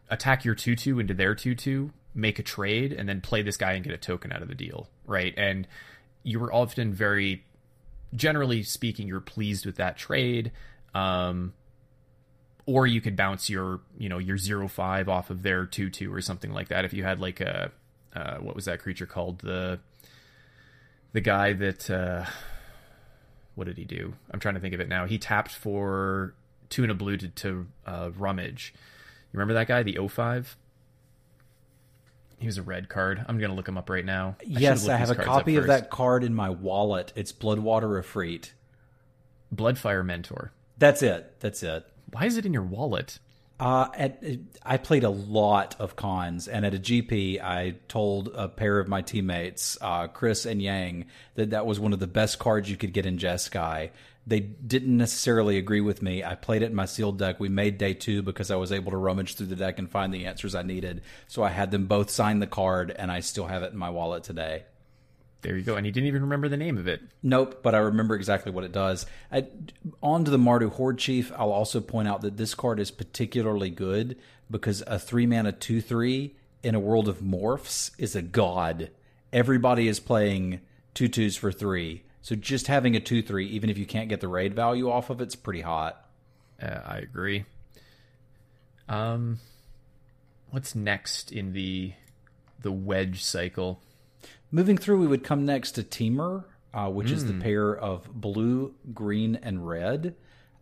attack 0.09 0.45
your 0.45 0.55
two 0.55 0.75
two 0.75 0.99
into 0.99 1.13
their 1.13 1.35
two 1.35 1.55
two, 1.55 1.91
make 2.13 2.39
a 2.39 2.43
trade, 2.43 2.93
and 2.93 3.07
then 3.07 3.21
play 3.21 3.41
this 3.41 3.57
guy 3.57 3.73
and 3.73 3.83
get 3.83 3.93
a 3.93 3.97
token 3.97 4.31
out 4.31 4.41
of 4.41 4.47
the 4.47 4.55
deal, 4.55 4.87
right? 5.05 5.33
And 5.37 5.67
you 6.23 6.39
were 6.39 6.53
often 6.53 6.93
very, 6.93 7.43
generally 8.15 8.63
speaking, 8.63 9.07
you're 9.07 9.19
pleased 9.19 9.65
with 9.65 9.75
that 9.77 9.97
trade. 9.97 10.51
Um, 10.93 11.53
or 12.65 12.87
you 12.87 13.01
could 13.01 13.15
bounce 13.15 13.49
your 13.49 13.81
you 13.97 14.09
know 14.09 14.17
your 14.17 14.37
zero 14.37 14.67
five 14.67 15.09
off 15.09 15.29
of 15.29 15.43
their 15.43 15.65
two 15.65 15.89
two 15.89 16.13
or 16.13 16.21
something 16.21 16.53
like 16.53 16.69
that 16.69 16.85
if 16.85 16.93
you 16.93 17.03
had 17.03 17.19
like 17.19 17.41
a 17.41 17.71
uh, 18.15 18.37
what 18.37 18.55
was 18.55 18.65
that 18.65 18.79
creature 18.79 19.05
called 19.05 19.39
the 19.39 19.79
the 21.13 21.21
guy 21.21 21.53
that 21.53 21.89
uh, 21.89 22.25
what 23.55 23.65
did 23.65 23.77
he 23.77 23.85
do? 23.85 24.13
I'm 24.31 24.39
trying 24.39 24.55
to 24.55 24.59
think 24.59 24.73
of 24.73 24.79
it 24.79 24.89
now. 24.89 25.05
He 25.05 25.17
tapped 25.17 25.51
for 25.51 26.33
two 26.69 26.83
and 26.83 26.91
a 26.91 26.95
blue 26.95 27.17
to, 27.17 27.27
to 27.27 27.67
uh, 27.85 28.09
rummage. 28.17 28.73
You 29.31 29.37
remember 29.37 29.53
that 29.53 29.67
guy, 29.67 29.83
the 29.83 29.97
05? 30.07 30.57
He 32.39 32.47
was 32.47 32.57
a 32.57 32.63
red 32.63 32.89
card. 32.89 33.23
I'm 33.27 33.39
gonna 33.39 33.53
look 33.53 33.69
him 33.69 33.77
up 33.77 33.89
right 33.89 34.03
now. 34.03 34.35
I 34.41 34.43
Yes, 34.45 34.89
I 34.89 34.97
have 34.97 35.11
a 35.11 35.15
copy 35.15 35.55
of 35.55 35.67
that 35.67 35.89
card 35.89 36.25
in 36.25 36.33
my 36.33 36.49
wallet. 36.49 37.13
It's 37.15 37.31
Bloodwater 37.31 38.03
Efreet. 38.03 38.51
Bloodfire 39.55 40.05
Mentor. 40.05 40.51
That's 40.77 41.01
it. 41.01 41.39
That's 41.39 41.63
it. 41.63 41.85
Why 42.11 42.25
is 42.25 42.35
it 42.35 42.45
in 42.45 42.51
your 42.51 42.63
wallet? 42.63 43.19
Uh, 43.63 43.87
at, 43.93 44.21
I 44.65 44.75
played 44.75 45.05
a 45.05 45.09
lot 45.09 45.77
of 45.79 45.95
Khans, 45.95 46.49
and 46.49 46.65
at 46.65 46.73
a 46.73 46.77
GP, 46.77 47.41
I 47.41 47.75
told 47.87 48.27
a 48.35 48.49
pair 48.49 48.77
of 48.77 48.89
my 48.89 49.01
teammates, 49.01 49.77
uh, 49.79 50.07
Chris 50.07 50.45
and 50.45 50.61
Yang, 50.61 51.05
that 51.35 51.51
that 51.51 51.65
was 51.65 51.79
one 51.79 51.93
of 51.93 52.01
the 52.01 52.07
best 52.07 52.39
cards 52.39 52.69
you 52.69 52.75
could 52.75 52.91
get 52.91 53.05
in 53.05 53.17
Jeskai. 53.17 53.91
They 54.27 54.41
didn't 54.41 54.97
necessarily 54.97 55.57
agree 55.57 55.79
with 55.79 56.01
me. 56.01 56.25
I 56.25 56.35
played 56.35 56.61
it 56.61 56.71
in 56.71 56.75
my 56.75 56.83
sealed 56.83 57.19
deck. 57.19 57.39
We 57.39 57.47
made 57.47 57.77
day 57.77 57.93
two 57.93 58.21
because 58.21 58.51
I 58.51 58.57
was 58.57 58.73
able 58.73 58.91
to 58.91 58.97
rummage 58.97 59.35
through 59.35 59.47
the 59.47 59.55
deck 59.55 59.79
and 59.79 59.89
find 59.89 60.13
the 60.13 60.25
answers 60.25 60.55
I 60.55 60.63
needed. 60.63 61.01
So 61.27 61.41
I 61.41 61.49
had 61.49 61.71
them 61.71 61.85
both 61.85 62.09
sign 62.09 62.39
the 62.39 62.47
card, 62.47 62.91
and 62.91 63.09
I 63.09 63.21
still 63.21 63.47
have 63.47 63.63
it 63.63 63.71
in 63.71 63.79
my 63.79 63.91
wallet 63.91 64.25
today. 64.25 64.63
There 65.43 65.57
you 65.57 65.63
go. 65.63 65.75
And 65.75 65.85
he 65.85 65.91
didn't 65.91 66.07
even 66.07 66.21
remember 66.23 66.47
the 66.47 66.57
name 66.57 66.77
of 66.77 66.87
it. 66.87 67.01
Nope, 67.21 67.61
but 67.61 67.75
I 67.75 67.79
remember 67.79 68.15
exactly 68.15 68.51
what 68.51 68.63
it 68.63 68.71
does. 68.71 69.05
I, 69.31 69.47
on 70.01 70.23
to 70.23 70.31
the 70.31 70.37
Mardu 70.37 70.71
Horde 70.71 70.97
Chief, 70.97 71.31
I'll 71.37 71.51
also 71.51 71.81
point 71.81 72.07
out 72.07 72.21
that 72.21 72.37
this 72.37 72.55
card 72.55 72.79
is 72.79 72.91
particularly 72.91 73.69
good 73.69 74.17
because 74.49 74.81
a 74.87 74.97
three 74.97 75.27
mana 75.27 75.51
2 75.51 75.81
3 75.81 76.33
in 76.63 76.75
a 76.75 76.79
world 76.79 77.09
of 77.09 77.19
morphs 77.19 77.91
is 77.97 78.15
a 78.15 78.21
god. 78.21 78.89
Everybody 79.33 79.87
is 79.89 79.99
playing 79.99 80.61
two 80.93 81.09
twos 81.09 81.35
for 81.35 81.51
three. 81.51 82.03
So 82.21 82.35
just 82.35 82.67
having 82.67 82.95
a 82.95 83.01
2 83.01 83.21
3, 83.21 83.45
even 83.47 83.69
if 83.69 83.77
you 83.77 83.85
can't 83.85 84.07
get 84.07 84.21
the 84.21 84.29
raid 84.29 84.55
value 84.55 84.89
off 84.89 85.09
of 85.09 85.19
it's 85.19 85.35
pretty 85.35 85.61
hot. 85.61 86.05
Uh, 86.61 86.79
I 86.85 86.97
agree. 86.99 87.43
Um, 88.87 89.39
what's 90.51 90.73
next 90.73 91.33
in 91.33 91.51
the 91.51 91.93
the 92.61 92.71
wedge 92.71 93.21
cycle? 93.21 93.81
Moving 94.53 94.77
through, 94.77 94.99
we 94.99 95.07
would 95.07 95.23
come 95.23 95.45
next 95.47 95.71
to 95.71 95.83
Temur, 95.83 96.43
uh, 96.75 96.87
which 96.87 97.09
is 97.09 97.25
the 97.25 97.33
pair 97.33 97.75
of 97.75 98.07
blue, 98.13 98.75
green, 98.93 99.35
and 99.41 99.67
red. 99.67 100.15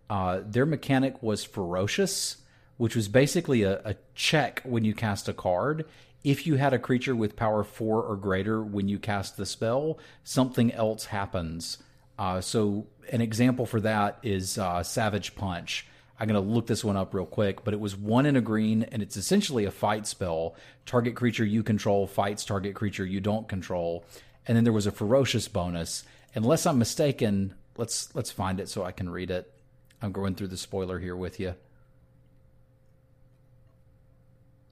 Uh, 0.09 0.39
their 0.45 0.65
mechanic 0.65 1.21
was 1.21 1.43
ferocious, 1.43 2.37
which 2.77 2.95
was 2.95 3.09
basically 3.09 3.63
a, 3.63 3.81
a 3.83 3.97
check 4.15 4.61
when 4.63 4.85
you 4.85 4.93
cast 4.93 5.27
a 5.27 5.33
card. 5.33 5.83
If 6.23 6.47
you 6.47 6.55
had 6.55 6.71
a 6.71 6.79
creature 6.79 7.13
with 7.13 7.35
power 7.35 7.65
four 7.65 8.01
or 8.01 8.15
greater 8.15 8.63
when 8.63 8.87
you 8.87 8.97
cast 8.97 9.35
the 9.35 9.45
spell, 9.45 9.99
something 10.23 10.71
else 10.71 11.05
happens. 11.07 11.77
Uh, 12.17 12.39
so, 12.39 12.87
an 13.11 13.19
example 13.19 13.65
for 13.65 13.81
that 13.81 14.19
is 14.23 14.57
uh, 14.57 14.83
Savage 14.83 15.35
Punch. 15.35 15.85
I'm 16.22 16.28
going 16.28 16.45
to 16.45 16.51
look 16.51 16.67
this 16.67 16.84
one 16.84 16.97
up 16.97 17.15
real 17.15 17.26
quick, 17.26 17.63
but 17.63 17.74
it 17.74 17.80
was 17.80 17.95
one 17.97 18.28
in 18.28 18.36
a 18.36 18.41
green, 18.41 18.84
and 18.84 19.01
it's 19.01 19.17
essentially 19.17 19.65
a 19.65 19.72
fight 19.72 20.05
spell. 20.05 20.55
Target 20.86 21.15
creature 21.15 21.43
you 21.43 21.63
control 21.63 22.05
fights 22.05 22.45
target 22.45 22.76
creature 22.76 23.03
you 23.03 23.19
don't 23.19 23.47
control, 23.47 24.05
and 24.45 24.55
then 24.55 24.63
there 24.63 24.72
was 24.72 24.86
a 24.86 24.91
ferocious 24.91 25.47
bonus. 25.47 26.03
Unless 26.36 26.67
I'm 26.67 26.78
mistaken, 26.78 27.55
let's 27.76 28.13
let's 28.13 28.30
find 28.30 28.59
it 28.59 28.69
so 28.69 28.84
I 28.84 28.91
can 28.91 29.09
read 29.09 29.32
it. 29.32 29.51
I'm 29.99 30.11
going 30.11 30.36
through 30.36 30.49
the 30.49 30.57
spoiler 30.57 30.99
here 30.99 31.15
with 31.15 31.39
you. 31.39 31.55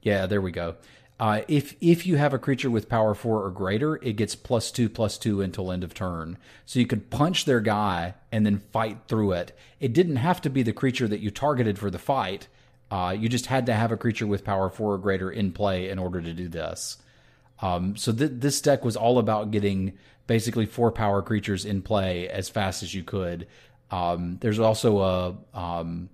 Yeah, 0.02 0.26
there 0.26 0.40
we 0.40 0.52
go. 0.52 0.76
Uh, 1.20 1.42
if 1.48 1.76
if 1.82 2.06
you 2.06 2.16
have 2.16 2.32
a 2.32 2.38
creature 2.38 2.70
with 2.70 2.88
power 2.88 3.14
four 3.14 3.44
or 3.44 3.50
greater, 3.50 3.96
it 3.96 4.16
gets 4.16 4.34
plus 4.34 4.70
two 4.70 4.88
plus 4.88 5.18
two 5.18 5.42
until 5.42 5.70
end 5.70 5.84
of 5.84 5.92
turn. 5.92 6.38
So 6.64 6.80
you 6.80 6.86
could 6.86 7.10
punch 7.10 7.44
their 7.44 7.60
guy 7.60 8.14
and 8.32 8.46
then 8.46 8.62
fight 8.72 8.96
through 9.06 9.32
it. 9.32 9.52
It 9.80 9.92
didn't 9.92 10.16
have 10.16 10.40
to 10.40 10.50
be 10.50 10.62
the 10.62 10.72
creature 10.72 11.06
that 11.08 11.20
you 11.20 11.30
targeted 11.30 11.78
for 11.78 11.90
the 11.90 11.98
fight. 11.98 12.48
Uh, 12.90 13.14
you 13.16 13.28
just 13.28 13.46
had 13.46 13.66
to 13.66 13.74
have 13.74 13.92
a 13.92 13.98
creature 13.98 14.26
with 14.26 14.44
power 14.44 14.70
four 14.70 14.94
or 14.94 14.98
greater 14.98 15.30
in 15.30 15.52
play 15.52 15.90
in 15.90 15.98
order 15.98 16.22
to 16.22 16.32
do 16.32 16.48
this. 16.48 16.96
Um, 17.60 17.96
so 17.96 18.12
th- 18.12 18.32
this 18.36 18.62
deck 18.62 18.82
was 18.82 18.96
all 18.96 19.18
about 19.18 19.50
getting 19.50 19.98
basically 20.26 20.64
four 20.64 20.90
power 20.90 21.20
creatures 21.20 21.66
in 21.66 21.82
play 21.82 22.30
as 22.30 22.48
fast 22.48 22.82
as 22.82 22.94
you 22.94 23.04
could. 23.04 23.46
Um, 23.90 24.38
there's 24.40 24.58
also 24.58 24.98
a 25.00 25.58
um, 25.58 26.08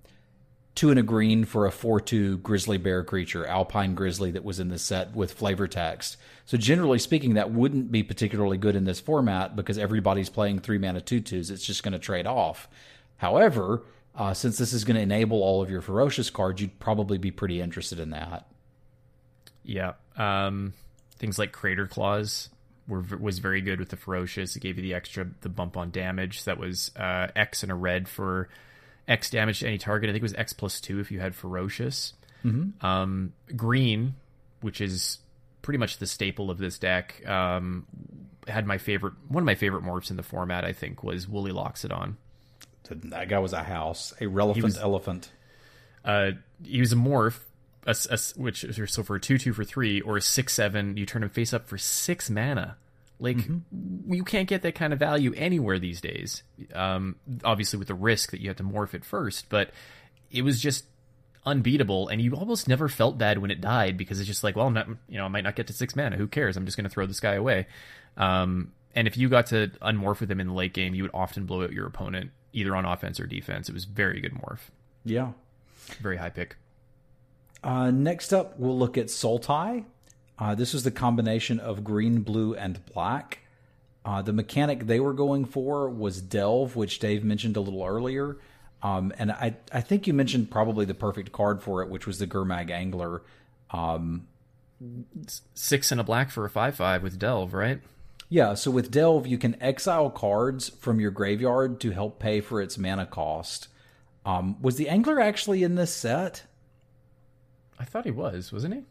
two 0.77 0.91
and 0.91 0.99
a 1.01 1.03
green 1.03 1.45
for 1.45 1.67
a 1.67 1.71
4-2 1.71 2.43
grizzly 2.43 2.77
bear 2.77 3.03
creature, 3.03 3.47
alpine 3.47 3.95
grizzly 3.95 4.31
that 4.31 4.45
was 4.45 4.61
in 4.61 4.69
the 4.69 4.79
set 4.79 5.17
with 5.17 5.33
flavor 5.33 5.67
text. 5.67 6.19
So 6.45 6.57
generally 6.57 6.99
speaking, 6.99 7.35
that 7.35 7.51
wouldn't 7.51 7.91
be 7.91 8.03
particularly 8.03 8.59
good 8.59 8.77
in 8.77 8.85
this 8.85 9.01
format 9.01 9.57
because 9.57 9.79
everybody's 9.79 10.29
playing 10.29 10.61
three 10.61 10.79
mana 10.79 11.01
2-2s. 11.01 11.51
It's 11.51 11.65
just 11.65 11.83
going 11.83 11.95
to 11.95 11.99
trade 11.99 12.27
off. 12.27 12.69
However, 13.17 13.83
uh, 14.15 14.35
since 14.35 14.59
this 14.59 14.75
is 14.75 14.85
going 14.85 14.97
to 14.97 15.03
enable 15.03 15.43
all 15.43 15.63
of 15.63 15.71
your 15.71 15.81
ferocious 15.81 16.31
cards, 16.31 16.61
you'd 16.61 16.79
probably 16.79 17.19
be 17.19 17.31
pretty 17.31 17.61
interested 17.61 17.99
in 17.99 18.11
that. 18.11 18.47
Yeah. 19.65 19.95
Um, 20.17 20.75
things 21.19 21.39
like 21.39 21.53
Crater 21.53 21.87
Claws 21.87 22.51
were 22.87 23.03
was 23.19 23.41
very 23.41 23.63
good 23.63 23.81
with 23.81 23.89
the 23.89 23.97
ferocious. 23.97 24.55
It 24.55 24.61
gave 24.61 24.77
you 24.77 24.83
the 24.83 24.95
extra 24.95 25.27
the 25.41 25.49
bump 25.49 25.77
on 25.77 25.91
damage. 25.91 26.45
That 26.45 26.59
was 26.59 26.93
uh, 26.97 27.29
X 27.35 27.63
and 27.63 27.73
a 27.73 27.75
red 27.75 28.09
for 28.09 28.49
X 29.09 29.31
damage 29.31 29.61
to 29.61 29.67
any 29.67 29.79
target. 29.79 30.11
I 30.11 30.13
think 30.13 30.23
it 30.23 30.25
was 30.25 30.35
X 30.35 30.53
plus 30.53 30.81
two 30.81 31.01
if 31.01 31.11
you 31.11 31.21
had 31.21 31.35
ferocious. 31.35 32.15
Mm-hmm. 32.45 32.85
Um, 32.85 33.33
green, 33.55 34.15
which 34.61 34.81
is 34.81 35.19
pretty 35.63 35.79
much 35.79 35.99
the 35.99 36.07
staple 36.07 36.51
of 36.51 36.59
this 36.59 36.79
deck, 36.79 37.27
um, 37.27 37.87
had 38.47 38.67
my 38.67 38.79
favorite 38.79 39.15
one 39.29 39.43
of 39.43 39.47
my 39.47 39.55
favorite 39.55 39.85
morphs 39.85 40.11
in 40.11 40.17
the 40.17 40.23
format. 40.23 40.65
I 40.65 40.73
think 40.73 41.03
was 41.03 41.29
Woolly 41.29 41.53
Loxodon. 41.53 42.15
That 42.89 43.29
guy 43.29 43.39
was 43.41 43.53
a 43.53 43.65
house, 43.65 44.15
a 44.21 44.27
relevant 44.27 44.65
was- 44.65 44.79
elephant. 44.79 45.31
Uh, 46.05 46.33
he 46.63 46.79
was 46.79 46.93
a 46.93 46.97
morph, 46.97 47.41
a, 47.85 47.97
a, 48.11 48.19
which 48.41 48.63
is 48.63 48.79
so 48.93 49.03
for 49.03 49.17
a 49.17 49.21
two 49.21 49.39
two 49.39 49.53
for 49.53 49.65
three 49.65 50.01
or 50.01 50.17
a 50.17 50.23
six 50.23 50.53
seven, 50.53 50.97
you 50.97 51.05
turn 51.05 51.25
him 51.25 51.31
face 51.31 51.53
up 51.53 51.67
for 51.67 51.77
six 51.79 52.31
mana. 52.31 52.77
Like 53.19 53.39
you 54.09 54.25
can't 54.25 54.47
get 54.49 54.63
that 54.63 54.75
kind 54.75 54.93
of 54.93 54.99
value 54.99 55.33
anywhere 55.37 55.79
these 55.79 56.01
days. 56.01 56.43
Um, 56.75 57.17
obviously 57.45 57.79
with 57.79 57.89
the 57.89 57.95
risk 57.95 58.31
that 58.33 58.41
you 58.41 58.49
have 58.49 58.57
to 58.59 58.63
morph 58.63 58.93
it 58.95 59.05
first, 59.05 59.49
but 59.49 59.71
it 60.31 60.43
was 60.43 60.61
just 60.61 60.85
unbeatable, 61.47 62.09
and 62.09 62.21
you 62.21 62.35
almost 62.35 62.69
never 62.69 62.89
felt 62.89 63.17
bad 63.19 63.39
when 63.39 63.51
it 63.51 63.61
died 63.61 63.97
because 63.97 64.19
it's 64.21 64.27
just 64.27 64.43
like, 64.45 64.57
well, 64.57 64.67
I'm 64.67 64.75
not, 64.75 64.89
you 65.09 65.17
know, 65.17 65.25
I 65.25 65.29
might 65.29 65.45
not 65.45 65.55
get 65.57 65.69
to 65.69 65.73
six 65.73 65.95
mana. 65.97 66.17
Who 66.17 66.27
cares? 66.27 66.57
I'm 66.57 66.65
just 66.67 66.77
going 66.77 66.85
to 66.85 66.91
throw 66.91 67.07
this 67.07 67.21
guy 67.21 67.35
away. 67.35 67.67
Um, 68.17 68.73
and 68.95 69.07
if 69.07 69.17
you 69.17 69.29
got 69.29 69.47
to 69.49 69.69
unmorph 69.81 70.21
with 70.21 70.31
him 70.31 70.41
in 70.41 70.49
the 70.49 70.53
late 70.55 70.73
game, 70.75 70.95
you 70.95 71.03
would 71.05 71.13
often 71.15 71.47
blow 71.47 71.63
out 71.63 71.73
your 71.73 71.87
opponent 71.87 72.33
either 72.53 72.75
on 72.75 72.85
offense 72.85 73.21
or 73.21 73.27
defense. 73.27 73.69
It 73.69 73.73
was 73.75 73.85
very 73.85 74.21
good 74.21 74.33
morph, 74.35 74.71
Yeah. 75.05 75.33
very 76.01 76.17
high 76.17 76.31
pick. 76.31 76.57
Uh, 77.63 77.91
next 77.91 78.33
up, 78.33 78.59
we'll 78.59 78.79
look 78.79 78.99
at 78.99 79.07
Sultai. 79.07 79.85
Uh, 80.39 80.55
this 80.55 80.73
was 80.73 80.83
the 80.85 80.91
combination 80.91 81.59
of 81.61 81.83
green, 81.85 82.21
blue, 82.21 82.55
and 82.55 82.85
black. 82.87 83.41
Uh, 84.05 84.23
the 84.23 84.33
mechanic 84.33 84.87
they 84.87 85.01
were 85.01 85.15
going 85.15 85.45
for 85.45 85.89
was 85.89 86.21
Delve, 86.21 86.77
which 86.77 86.99
Dave 86.99 87.25
mentioned 87.25 87.57
a 87.57 87.61
little 87.61 87.85
earlier. 87.85 88.37
Um, 88.83 89.13
and 89.19 89.33
I, 89.33 89.57
I 89.73 89.81
think 89.81 90.07
you 90.07 90.13
mentioned 90.13 90.51
probably 90.51 90.85
the 90.85 90.95
perfect 90.95 91.33
card 91.33 91.63
for 91.63 91.83
it, 91.83 91.89
which 91.89 92.07
was 92.07 92.19
the 92.19 92.27
Gurmag 92.27 92.71
Angler. 92.71 93.23
Um, 93.71 94.29
Six 95.55 95.91
and 95.91 96.01
a 96.01 96.05
black 96.05 96.31
for 96.31 96.45
a 96.45 96.51
five-five 96.51 97.03
with 97.03 97.19
Delve, 97.19 97.55
right? 97.55 97.81
yeah, 98.29 98.55
so 98.55 98.71
with 98.71 98.91
Delve, 98.91 99.27
you 99.27 99.39
can 99.39 99.61
exile 99.63 100.11
cards 100.11 100.69
from 100.69 101.01
your 101.01 101.11
graveyard 101.11 101.81
to 101.81 101.93
help 101.93 102.19
pay 102.19 102.41
for 102.41 102.61
its 102.61 102.77
mana 102.77 103.07
cost. 103.07 103.69
Um, 104.25 104.61
was 104.61 104.77
the 104.77 104.89
Angler 104.89 105.21
actually 105.21 105.63
in 105.63 105.77
this 105.77 105.95
set? 105.95 106.43
I 107.79 107.85
thought 107.85 108.05
he 108.05 108.11
was, 108.11 108.53
wasn't 108.53 108.75
he? 108.75 108.83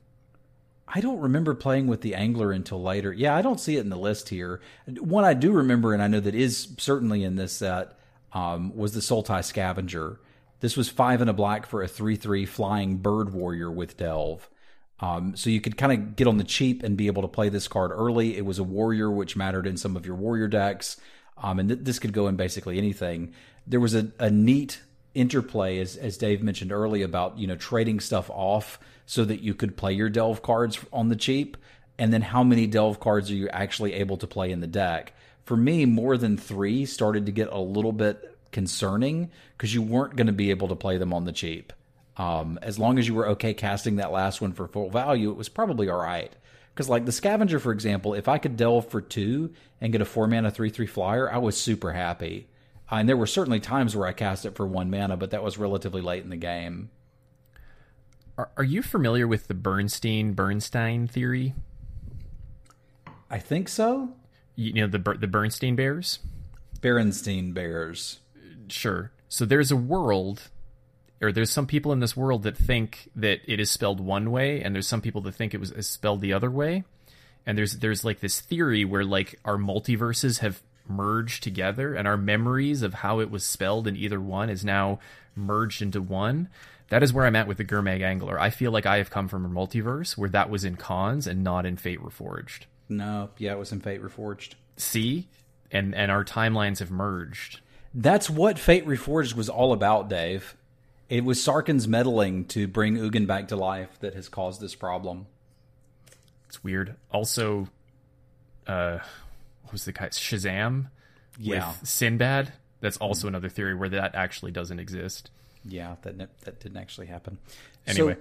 I 0.88 1.02
don't 1.02 1.20
remember 1.20 1.56
playing 1.56 1.88
with 1.88 2.02
the 2.02 2.16
angler 2.16 2.52
until 2.52 2.82
later. 2.82 3.12
Yeah, 3.12 3.36
I 3.36 3.42
don't 3.42 3.60
see 3.60 3.78
it 3.78 3.82
in 3.82 3.90
the 3.90 3.98
list 3.98 4.30
here. 4.30 4.62
One 4.88 5.24
I 5.24 5.34
do 5.34 5.52
remember, 5.52 5.94
and 5.94 6.02
I 6.02 6.08
know 6.08 6.20
that 6.20 6.36
is 6.36 6.68
certainly 6.78 7.24
in 7.24 7.36
this 7.36 7.54
set, 7.54 7.98
um, 8.34 8.76
was 8.76 8.94
the 8.94 9.00
Sultai 9.00 9.44
Scavenger. 9.44 10.20
This 10.60 10.78
was 10.78 10.90
five 10.90 11.22
and 11.22 11.30
a 11.30 11.34
black 11.34 11.66
for 11.66 11.82
a 11.82 11.88
3 11.88 12.16
3 12.16 12.46
flying 12.46 12.98
bird 12.98 13.34
warrior 13.34 13.72
with 13.72 13.98
Delve. 13.98 14.48
Um, 15.00 15.36
so 15.36 15.50
you 15.50 15.60
could 15.60 15.78
kind 15.78 15.92
of 15.92 16.16
get 16.16 16.28
on 16.28 16.38
the 16.38 16.44
cheap 16.44 16.82
and 16.84 16.96
be 16.96 17.08
able 17.08 17.22
to 17.22 17.28
play 17.28 17.50
this 17.50 17.68
card 17.68 17.92
early. 17.92 18.38
It 18.38 18.46
was 18.46 18.60
a 18.60 18.64
warrior, 18.64 19.12
which 19.12 19.36
mattered 19.36 19.68
in 19.68 19.78
some 19.78 19.98
of 19.98 20.06
your 20.06 20.16
warrior 20.16 20.48
decks. 20.48 21.00
Um, 21.38 21.60
and 21.60 21.70
th- 21.70 21.82
this 21.84 22.00
could 22.00 22.14
go 22.14 22.28
in 22.28 22.36
basically 22.36 22.78
anything. 22.78 23.34
There 23.68 23.80
was 23.80 23.94
a, 23.94 24.12
a 24.20 24.30
neat 24.30 24.82
interplay, 25.16 25.80
as, 25.80 25.96
as 25.96 26.18
Dave 26.18 26.44
mentioned 26.44 26.72
earlier, 26.72 27.06
about 27.06 27.40
you 27.40 27.48
know 27.48 27.56
trading 27.56 28.00
stuff 28.00 28.30
off 28.30 28.80
so 29.06 29.26
that 29.26 29.42
you 29.42 29.54
could 29.54 29.78
play 29.78 29.94
your 29.94 30.10
delve 30.10 30.42
cards 30.42 30.80
on 30.94 31.10
the 31.10 31.16
cheap, 31.16 31.58
and 31.98 32.14
then 32.14 32.22
how 32.22 32.44
many 32.44 32.68
delve 32.68 33.00
cards 33.00 33.32
are 33.32 33.36
you 33.36 33.50
actually 33.50 33.94
able 33.94 34.18
to 34.18 34.28
play 34.28 34.52
in 34.52 34.60
the 34.60 34.68
deck? 34.68 35.14
For 35.46 35.56
me, 35.56 35.86
more 35.86 36.18
than 36.18 36.38
three 36.38 36.86
started 36.86 37.26
to 37.28 37.32
get 37.32 37.52
a 37.52 37.60
little 37.60 37.92
bit 37.92 38.38
concerning 38.52 39.32
because 39.58 39.74
you 39.74 39.82
weren't 39.82 40.16
going 40.16 40.28
to 40.28 40.34
be 40.34 40.50
able 40.50 40.70
to 40.70 40.76
play 40.76 40.98
them 40.98 41.14
on 41.14 41.26
the 41.26 41.32
cheap. 41.32 41.74
Um, 42.18 42.58
as 42.62 42.80
long 42.80 42.98
as 42.98 43.08
you 43.08 43.14
were 43.14 43.30
okay 43.30 43.54
casting 43.54 43.98
that 43.98 44.12
last 44.12 44.42
one 44.42 44.54
for 44.54 44.68
full 44.68 44.90
value, 44.90 45.30
it 45.32 45.38
was 45.38 45.50
probably 45.50 45.90
all 45.90 46.00
right. 46.00 46.32
Because, 46.74 46.90
like 46.90 47.06
the 47.06 47.12
Scavenger, 47.12 47.60
for 47.60 47.72
example, 47.72 48.14
if 48.14 48.28
I 48.28 48.38
could 48.38 48.58
delve 48.58 48.90
for 48.90 49.02
two 49.02 49.54
and 49.80 49.92
get 49.92 50.02
a 50.02 50.06
four 50.06 50.28
mana 50.28 50.52
3 50.52 50.70
3 50.70 50.86
flyer, 50.88 51.32
I 51.32 51.38
was 51.38 51.58
super 51.58 51.92
happy. 51.92 52.48
Uh, 52.92 52.96
and 52.96 53.10
there 53.10 53.18
were 53.18 53.26
certainly 53.26 53.60
times 53.60 53.96
where 53.96 54.08
I 54.08 54.14
cast 54.14 54.46
it 54.46 54.56
for 54.56 54.68
one 54.68 54.90
mana, 54.90 55.18
but 55.18 55.32
that 55.32 55.44
was 55.44 55.58
relatively 55.58 56.02
late 56.02 56.24
in 56.24 56.30
the 56.30 56.38
game. 56.38 56.90
Are, 58.38 58.50
are 58.58 58.64
you 58.64 58.82
familiar 58.82 59.28
with 59.28 59.48
the 59.48 59.54
Bernstein 59.54 60.34
Bernstein 60.34 61.08
theory? 61.08 61.54
I 63.30 63.40
think 63.40 63.70
so. 63.70 64.10
You, 64.56 64.74
you 64.74 64.82
know 64.82 64.88
the 64.88 65.18
the 65.20 65.28
Bernstein 65.28 65.76
Bears. 65.76 66.20
Berenstein 66.80 67.54
Bears. 67.54 68.20
Sure. 68.68 69.12
So 69.28 69.46
there's 69.46 69.72
a 69.72 69.76
world, 69.76 70.50
or 71.22 71.32
there's 71.32 71.50
some 71.50 71.66
people 71.66 71.92
in 71.92 72.00
this 72.00 72.16
world 72.16 72.44
that 72.44 72.58
think 72.58 73.10
that 73.16 73.40
it 73.46 73.60
is 73.60 73.72
spelled 73.72 74.00
one 74.00 74.32
way, 74.32 74.62
and 74.62 74.76
there's 74.76 74.88
some 74.88 75.02
people 75.02 75.22
that 75.22 75.34
think 75.34 75.54
it 75.54 75.60
was 75.60 75.74
spelled 75.88 76.22
the 76.22 76.34
other 76.34 76.52
way. 76.52 76.84
And 77.46 77.58
there's 77.58 77.78
there's 77.78 78.04
like 78.04 78.20
this 78.20 78.40
theory 78.42 78.86
where 78.86 79.04
like 79.04 79.40
our 79.46 79.58
multiverses 79.58 80.40
have 80.40 80.62
merged 80.88 81.44
together, 81.44 81.96
and 81.96 82.08
our 82.08 82.18
memories 82.18 82.82
of 82.82 82.96
how 82.96 83.20
it 83.20 83.32
was 83.32 83.46
spelled 83.46 83.88
in 83.88 83.96
either 83.96 84.20
one 84.20 84.50
is 84.50 84.64
now 84.64 85.00
merged 85.36 85.82
into 85.82 86.02
one. 86.02 86.50
That 86.90 87.04
is 87.04 87.12
where 87.12 87.26
I'm 87.26 87.36
at 87.36 87.48
with 87.48 87.58
the 87.58 87.66
Gurmag 87.66 88.04
Angler. 88.04 88.40
I 88.40 88.50
feel 88.52 88.72
like 88.72 88.86
I 88.86 88.98
have 88.98 89.10
come 89.10 89.28
from 89.28 89.46
a 89.46 89.50
multiverse 89.50 90.18
where 90.18 90.30
that 90.30 90.50
was 90.50 90.64
in 90.64 90.76
Khans 90.76 91.26
and 91.26 91.44
not 91.44 91.66
in 91.66 91.78
Fate 91.78 92.02
Reforged. 92.02 92.66
No, 92.88 93.30
yeah, 93.38 93.54
it 93.54 93.60
was 93.60 93.72
in 93.72 93.82
Fate 93.82 94.04
Reforged. 94.04 94.54
See, 94.78 95.28
and 95.72 95.96
and 95.96 96.12
our 96.12 96.24
timelines 96.24 96.80
have 96.80 96.92
merged. 96.92 97.62
That's 97.94 98.30
what 98.30 98.60
Fate 98.60 98.86
Reforged 98.86 99.36
was 99.36 99.50
all 99.50 99.74
about, 99.74 100.10
Dave. 100.10 100.56
It 101.10 101.24
was 101.24 101.40
Sarkhan's 101.40 101.88
meddling 101.88 102.46
to 102.46 102.68
bring 102.68 102.98
Ugin 102.98 103.28
back 103.28 103.48
to 103.50 103.56
life 103.56 104.00
that 104.00 104.16
has 104.16 104.28
caused 104.28 104.60
this 104.60 104.76
problem. 104.76 105.28
It's 106.48 106.64
weird. 106.64 106.96
Also, 107.12 107.70
uh, 108.68 109.00
what 109.66 109.72
was 109.74 109.86
the 109.86 109.92
guy? 109.92 110.08
Shazam 110.08 110.88
Yeah, 111.38 111.70
with 111.70 111.88
Sinbad. 111.88 112.54
That's 112.82 112.98
also 112.98 113.28
another 113.28 113.50
theory 113.50 113.74
where 113.74 113.90
that 113.90 114.16
actually 114.16 114.52
doesn't 114.52 114.80
exist. 114.80 115.30
yeah, 115.68 115.96
that 116.04 116.18
that 116.42 116.60
didn't 116.60 116.78
actually 116.78 117.08
happen. 117.08 117.38
Anyway. 117.88 118.18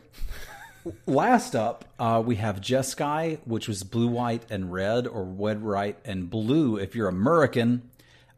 So, 0.85 0.93
last 1.07 1.55
up, 1.55 1.85
uh, 1.99 2.23
we 2.25 2.37
have 2.37 2.61
Jeskai, 2.61 3.39
which 3.45 3.69
was 3.69 3.83
blue, 3.83 4.09
white, 4.09 4.43
and 4.51 4.73
red, 4.73 5.07
or 5.07 5.25
red, 5.25 5.63
white, 5.63 5.99
and 6.05 6.29
blue 6.29 6.77
if 6.77 6.95
you're 6.95 7.09
American. 7.09 7.91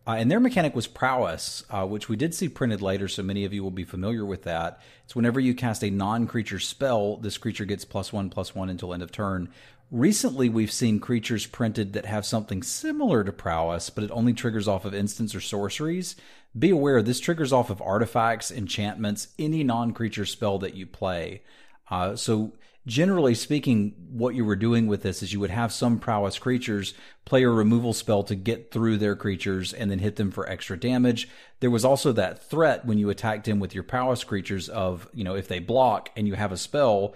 Uh, 0.08 0.12
and 0.18 0.30
their 0.30 0.38
mechanic 0.38 0.72
was 0.76 0.86
prowess, 0.86 1.64
uh, 1.68 1.84
which 1.84 2.08
we 2.08 2.14
did 2.14 2.32
see 2.32 2.48
printed 2.48 2.80
later, 2.80 3.08
so 3.08 3.24
many 3.24 3.44
of 3.44 3.52
you 3.52 3.60
will 3.64 3.72
be 3.72 3.82
familiar 3.82 4.24
with 4.24 4.44
that. 4.44 4.80
It's 5.04 5.16
whenever 5.16 5.40
you 5.40 5.52
cast 5.52 5.82
a 5.82 5.90
non 5.90 6.28
creature 6.28 6.60
spell, 6.60 7.16
this 7.16 7.38
creature 7.38 7.64
gets 7.64 7.84
plus 7.84 8.12
one, 8.12 8.30
plus 8.30 8.54
one 8.54 8.70
until 8.70 8.94
end 8.94 9.02
of 9.02 9.10
turn. 9.10 9.48
Recently, 9.90 10.48
we've 10.48 10.72
seen 10.72 10.98
creatures 10.98 11.46
printed 11.46 11.92
that 11.92 12.06
have 12.06 12.26
something 12.26 12.62
similar 12.62 13.22
to 13.22 13.32
prowess, 13.32 13.88
but 13.88 14.02
it 14.02 14.10
only 14.10 14.32
triggers 14.32 14.66
off 14.66 14.84
of 14.84 14.94
instants 14.94 15.34
or 15.34 15.40
sorceries. 15.40 16.16
Be 16.58 16.70
aware, 16.70 17.02
this 17.02 17.20
triggers 17.20 17.52
off 17.52 17.70
of 17.70 17.80
artifacts, 17.80 18.50
enchantments, 18.50 19.28
any 19.38 19.62
non 19.62 19.92
creature 19.92 20.26
spell 20.26 20.58
that 20.58 20.74
you 20.74 20.86
play. 20.86 21.42
Uh, 21.88 22.16
so 22.16 22.52
generally 22.84 23.34
speaking, 23.34 23.94
what 24.10 24.34
you 24.34 24.44
were 24.44 24.56
doing 24.56 24.88
with 24.88 25.02
this 25.02 25.22
is 25.22 25.32
you 25.32 25.38
would 25.38 25.50
have 25.50 25.72
some 25.72 26.00
prowess 26.00 26.38
creatures 26.38 26.94
play 27.24 27.44
a 27.44 27.48
removal 27.48 27.92
spell 27.92 28.24
to 28.24 28.34
get 28.34 28.72
through 28.72 28.96
their 28.96 29.14
creatures 29.14 29.72
and 29.72 29.88
then 29.88 30.00
hit 30.00 30.16
them 30.16 30.32
for 30.32 30.48
extra 30.48 30.76
damage. 30.76 31.28
There 31.60 31.70
was 31.70 31.84
also 31.84 32.10
that 32.12 32.42
threat 32.42 32.84
when 32.84 32.98
you 32.98 33.08
attacked 33.08 33.46
him 33.46 33.60
with 33.60 33.74
your 33.74 33.84
prowess 33.84 34.24
creatures 34.24 34.68
of, 34.68 35.08
you 35.14 35.22
know, 35.22 35.36
if 35.36 35.46
they 35.46 35.60
block 35.60 36.10
and 36.16 36.26
you 36.26 36.34
have 36.34 36.50
a 36.50 36.56
spell, 36.56 37.14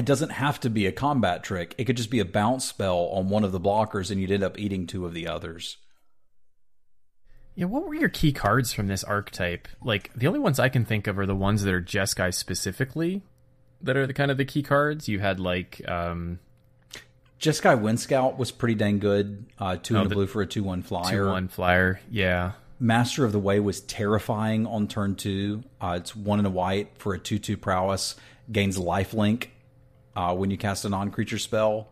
it 0.00 0.06
doesn't 0.06 0.30
have 0.30 0.58
to 0.60 0.70
be 0.70 0.86
a 0.86 0.92
combat 0.92 1.42
trick. 1.44 1.74
It 1.78 1.84
could 1.84 1.96
just 1.96 2.10
be 2.10 2.18
a 2.20 2.24
bounce 2.24 2.64
spell 2.64 3.10
on 3.12 3.28
one 3.28 3.44
of 3.44 3.52
the 3.52 3.60
blockers 3.60 4.10
and 4.10 4.20
you'd 4.20 4.30
end 4.32 4.42
up 4.42 4.58
eating 4.58 4.86
two 4.86 5.04
of 5.06 5.14
the 5.14 5.28
others. 5.28 5.76
Yeah, 7.54 7.66
what 7.66 7.86
were 7.86 7.94
your 7.94 8.08
key 8.08 8.32
cards 8.32 8.72
from 8.72 8.86
this 8.86 9.04
archetype? 9.04 9.68
Like 9.82 10.10
the 10.14 10.26
only 10.26 10.38
ones 10.40 10.58
I 10.58 10.68
can 10.68 10.84
think 10.84 11.06
of 11.06 11.18
are 11.18 11.26
the 11.26 11.36
ones 11.36 11.62
that 11.62 11.74
are 11.74 11.82
Jeskai 11.82 12.32
specifically 12.32 13.22
that 13.82 13.96
are 13.96 14.06
the 14.06 14.14
kind 14.14 14.30
of 14.30 14.36
the 14.38 14.44
key 14.44 14.62
cards. 14.62 15.08
You 15.08 15.20
had 15.20 15.40
like 15.40 15.86
um 15.88 16.38
Jeskai 17.40 17.80
Wind 17.80 17.98
Scout 18.00 18.38
was 18.38 18.50
pretty 18.50 18.74
dang 18.74 18.98
good. 18.98 19.46
Uh, 19.58 19.76
two 19.76 19.96
Oh, 19.96 20.00
and 20.00 20.06
a 20.06 20.08
the- 20.10 20.14
blue 20.14 20.26
for 20.26 20.42
a 20.42 20.46
2 20.46 20.62
1 20.62 20.82
flyer. 20.82 21.10
two 21.24 21.28
one 21.30 21.48
flyer. 21.48 22.00
Yeah. 22.10 22.52
Master 22.78 23.24
of 23.24 23.32
the 23.32 23.38
Way 23.38 23.60
was 23.60 23.80
terrifying 23.80 24.66
on 24.66 24.88
turn 24.88 25.14
two. 25.16 25.64
Uh, 25.80 25.94
it's 25.98 26.14
one 26.14 26.38
in 26.38 26.46
a 26.46 26.50
white 26.50 26.92
for 26.98 27.14
a 27.14 27.18
2 27.18 27.38
2 27.38 27.56
prowess. 27.56 28.14
Gains 28.52 28.78
lifelink 28.78 29.48
uh, 30.20 30.34
when 30.34 30.50
you 30.50 30.58
cast 30.58 30.84
a 30.84 30.88
non 30.88 31.10
creature 31.10 31.38
spell. 31.38 31.88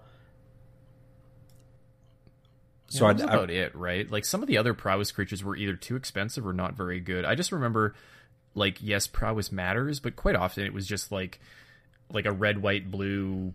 So 2.88 3.04
yeah, 3.04 3.10
I, 3.10 3.12
that 3.14 3.22
was 3.22 3.30
I- 3.30 3.34
about 3.34 3.50
it, 3.50 3.74
right? 3.74 4.10
Like 4.10 4.24
some 4.24 4.42
of 4.42 4.48
the 4.48 4.58
other 4.58 4.74
prowess 4.74 5.12
creatures 5.12 5.42
were 5.42 5.56
either 5.56 5.76
too 5.76 5.96
expensive 5.96 6.46
or 6.46 6.52
not 6.52 6.74
very 6.74 7.00
good. 7.00 7.24
I 7.24 7.34
just 7.34 7.52
remember, 7.52 7.94
like, 8.54 8.78
yes, 8.80 9.06
prowess 9.06 9.50
matters, 9.52 10.00
but 10.00 10.16
quite 10.16 10.36
often 10.36 10.64
it 10.64 10.72
was 10.72 10.86
just 10.86 11.10
like, 11.12 11.40
like 12.12 12.26
a 12.26 12.32
red, 12.32 12.62
white, 12.62 12.90
blue, 12.90 13.52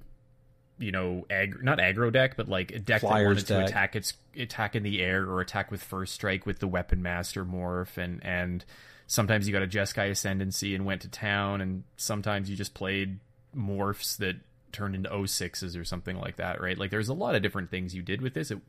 you 0.79 0.91
know, 0.91 1.25
ag- 1.29 1.63
not 1.63 1.77
aggro 1.79 2.11
deck, 2.11 2.35
but 2.37 2.47
like 2.47 2.71
a 2.71 2.79
deck 2.79 3.01
that 3.01 3.07
wanted 3.25 3.47
to 3.47 3.63
attack 3.65 3.95
its 3.95 4.13
attack 4.37 4.75
in 4.75 4.83
the 4.83 5.01
air 5.01 5.23
or 5.23 5.41
attack 5.41 5.71
with 5.71 5.83
first 5.83 6.13
strike 6.13 6.45
with 6.45 6.59
the 6.59 6.67
weapon 6.67 7.01
master 7.01 7.45
morph, 7.45 7.97
and 7.97 8.23
and 8.23 8.65
sometimes 9.07 9.47
you 9.47 9.53
got 9.53 9.63
a 9.63 9.67
Jeskai 9.67 10.09
ascendancy 10.11 10.73
and 10.75 10.85
went 10.85 11.01
to 11.01 11.07
town, 11.07 11.61
and 11.61 11.83
sometimes 11.97 12.49
you 12.49 12.55
just 12.55 12.73
played 12.73 13.19
morphs 13.55 14.17
that 14.17 14.35
turned 14.73 14.95
into 14.95 15.09
06s 15.09 15.79
or 15.79 15.85
something 15.85 16.17
like 16.17 16.35
that, 16.37 16.59
right? 16.61 16.77
Like 16.77 16.91
there's 16.91 17.09
a 17.09 17.13
lot 17.13 17.35
of 17.35 17.41
different 17.41 17.69
things 17.69 17.95
you 17.95 18.01
did 18.01 18.21
with 18.21 18.33
this. 18.33 18.51
It 18.51 18.59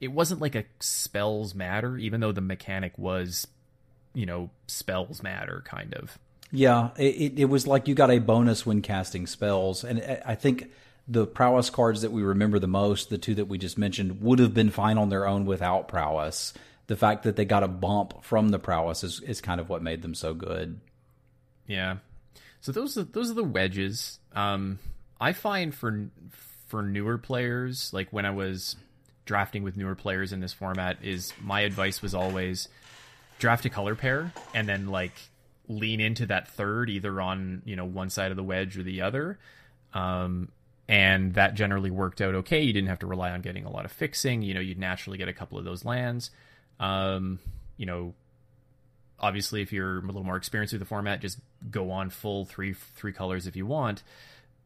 it 0.00 0.08
wasn't 0.12 0.40
like 0.40 0.54
a 0.54 0.64
spells 0.80 1.54
matter, 1.54 1.96
even 1.98 2.20
though 2.20 2.32
the 2.32 2.40
mechanic 2.40 2.96
was, 2.98 3.46
you 4.14 4.24
know, 4.26 4.50
spells 4.66 5.22
matter 5.22 5.62
kind 5.66 5.92
of. 5.94 6.18
yeah, 6.50 6.90
it, 6.96 7.38
it, 7.38 7.44
was 7.44 7.66
like 7.66 7.86
you 7.86 7.94
got 7.94 8.10
a 8.10 8.18
bonus 8.18 8.64
when 8.64 8.80
casting 8.82 9.26
spells. 9.26 9.84
And 9.84 10.00
I- 10.00 10.22
I 10.26 10.34
think 10.34 10.70
the 11.06 11.26
prowess 11.26 11.68
cards 11.70 12.00
that 12.02 12.12
we 12.12 12.22
remember 12.22 12.58
the 12.58 12.66
most, 12.66 13.10
the 13.10 13.18
two 13.18 13.34
that 13.34 13.44
we 13.44 13.58
just 13.58 13.76
mentioned, 13.76 14.22
would 14.22 14.38
have 14.38 14.54
been 14.54 14.70
fine 14.70 14.96
on 14.96 15.10
their 15.10 15.26
own 15.28 15.44
without 15.44 15.86
prowess. 15.86 16.54
The 16.86 16.96
fact 16.96 17.22
that 17.24 17.36
they 17.36 17.44
got 17.44 17.62
a 17.62 17.68
bump 17.68 18.24
from 18.24 18.48
the 18.48 18.58
prowess 18.58 19.04
is, 19.04 19.20
is 19.20 19.40
kind 19.40 19.60
of 19.60 19.68
what 19.68 19.82
made 19.82 20.00
them 20.02 20.14
so 20.14 20.32
good. 20.34 20.80
Yeah. 21.66 21.96
So 22.62 22.72
those 22.72 22.96
are 22.98 23.04
those 23.04 23.30
are 23.30 23.34
the 23.34 23.44
wedges. 23.44 24.18
Um, 24.34 24.78
I 25.20 25.32
find 25.32 25.74
for 25.74 26.08
for 26.66 26.82
newer 26.82 27.18
players, 27.18 27.92
like 27.92 28.08
when 28.12 28.24
I 28.24 28.30
was 28.30 28.76
drafting 29.24 29.62
with 29.62 29.76
newer 29.76 29.94
players 29.94 30.32
in 30.32 30.40
this 30.40 30.52
format, 30.52 30.98
is 31.02 31.32
my 31.40 31.60
advice 31.60 32.00
was 32.00 32.14
always 32.14 32.68
draft 33.38 33.64
a 33.64 33.70
color 33.70 33.94
pair 33.94 34.32
and 34.54 34.68
then 34.68 34.88
like 34.88 35.12
lean 35.68 36.00
into 36.00 36.26
that 36.26 36.48
third, 36.48 36.90
either 36.90 37.20
on 37.20 37.62
you 37.64 37.76
know 37.76 37.84
one 37.84 38.10
side 38.10 38.30
of 38.30 38.36
the 38.36 38.42
wedge 38.42 38.78
or 38.78 38.82
the 38.82 39.02
other. 39.02 39.38
Um, 39.92 40.50
and 40.88 41.34
that 41.34 41.54
generally 41.54 41.90
worked 41.90 42.20
out 42.20 42.34
okay. 42.34 42.62
You 42.62 42.72
didn't 42.72 42.88
have 42.88 42.98
to 43.00 43.06
rely 43.06 43.30
on 43.30 43.42
getting 43.42 43.64
a 43.64 43.70
lot 43.70 43.84
of 43.84 43.92
fixing. 43.92 44.42
You 44.42 44.54
know, 44.54 44.60
you'd 44.60 44.78
naturally 44.78 45.18
get 45.18 45.28
a 45.28 45.32
couple 45.32 45.58
of 45.58 45.64
those 45.64 45.84
lands. 45.84 46.30
Um, 46.80 47.38
you 47.76 47.86
know, 47.86 48.14
obviously, 49.20 49.62
if 49.62 49.72
you're 49.72 49.98
a 49.98 50.02
little 50.02 50.24
more 50.24 50.36
experienced 50.36 50.72
with 50.72 50.80
the 50.80 50.86
format, 50.86 51.20
just 51.20 51.38
go 51.70 51.90
on 51.90 52.10
full 52.10 52.44
three 52.44 52.72
three 52.72 53.12
colors 53.12 53.46
if 53.46 53.54
you 53.54 53.66
want. 53.66 54.02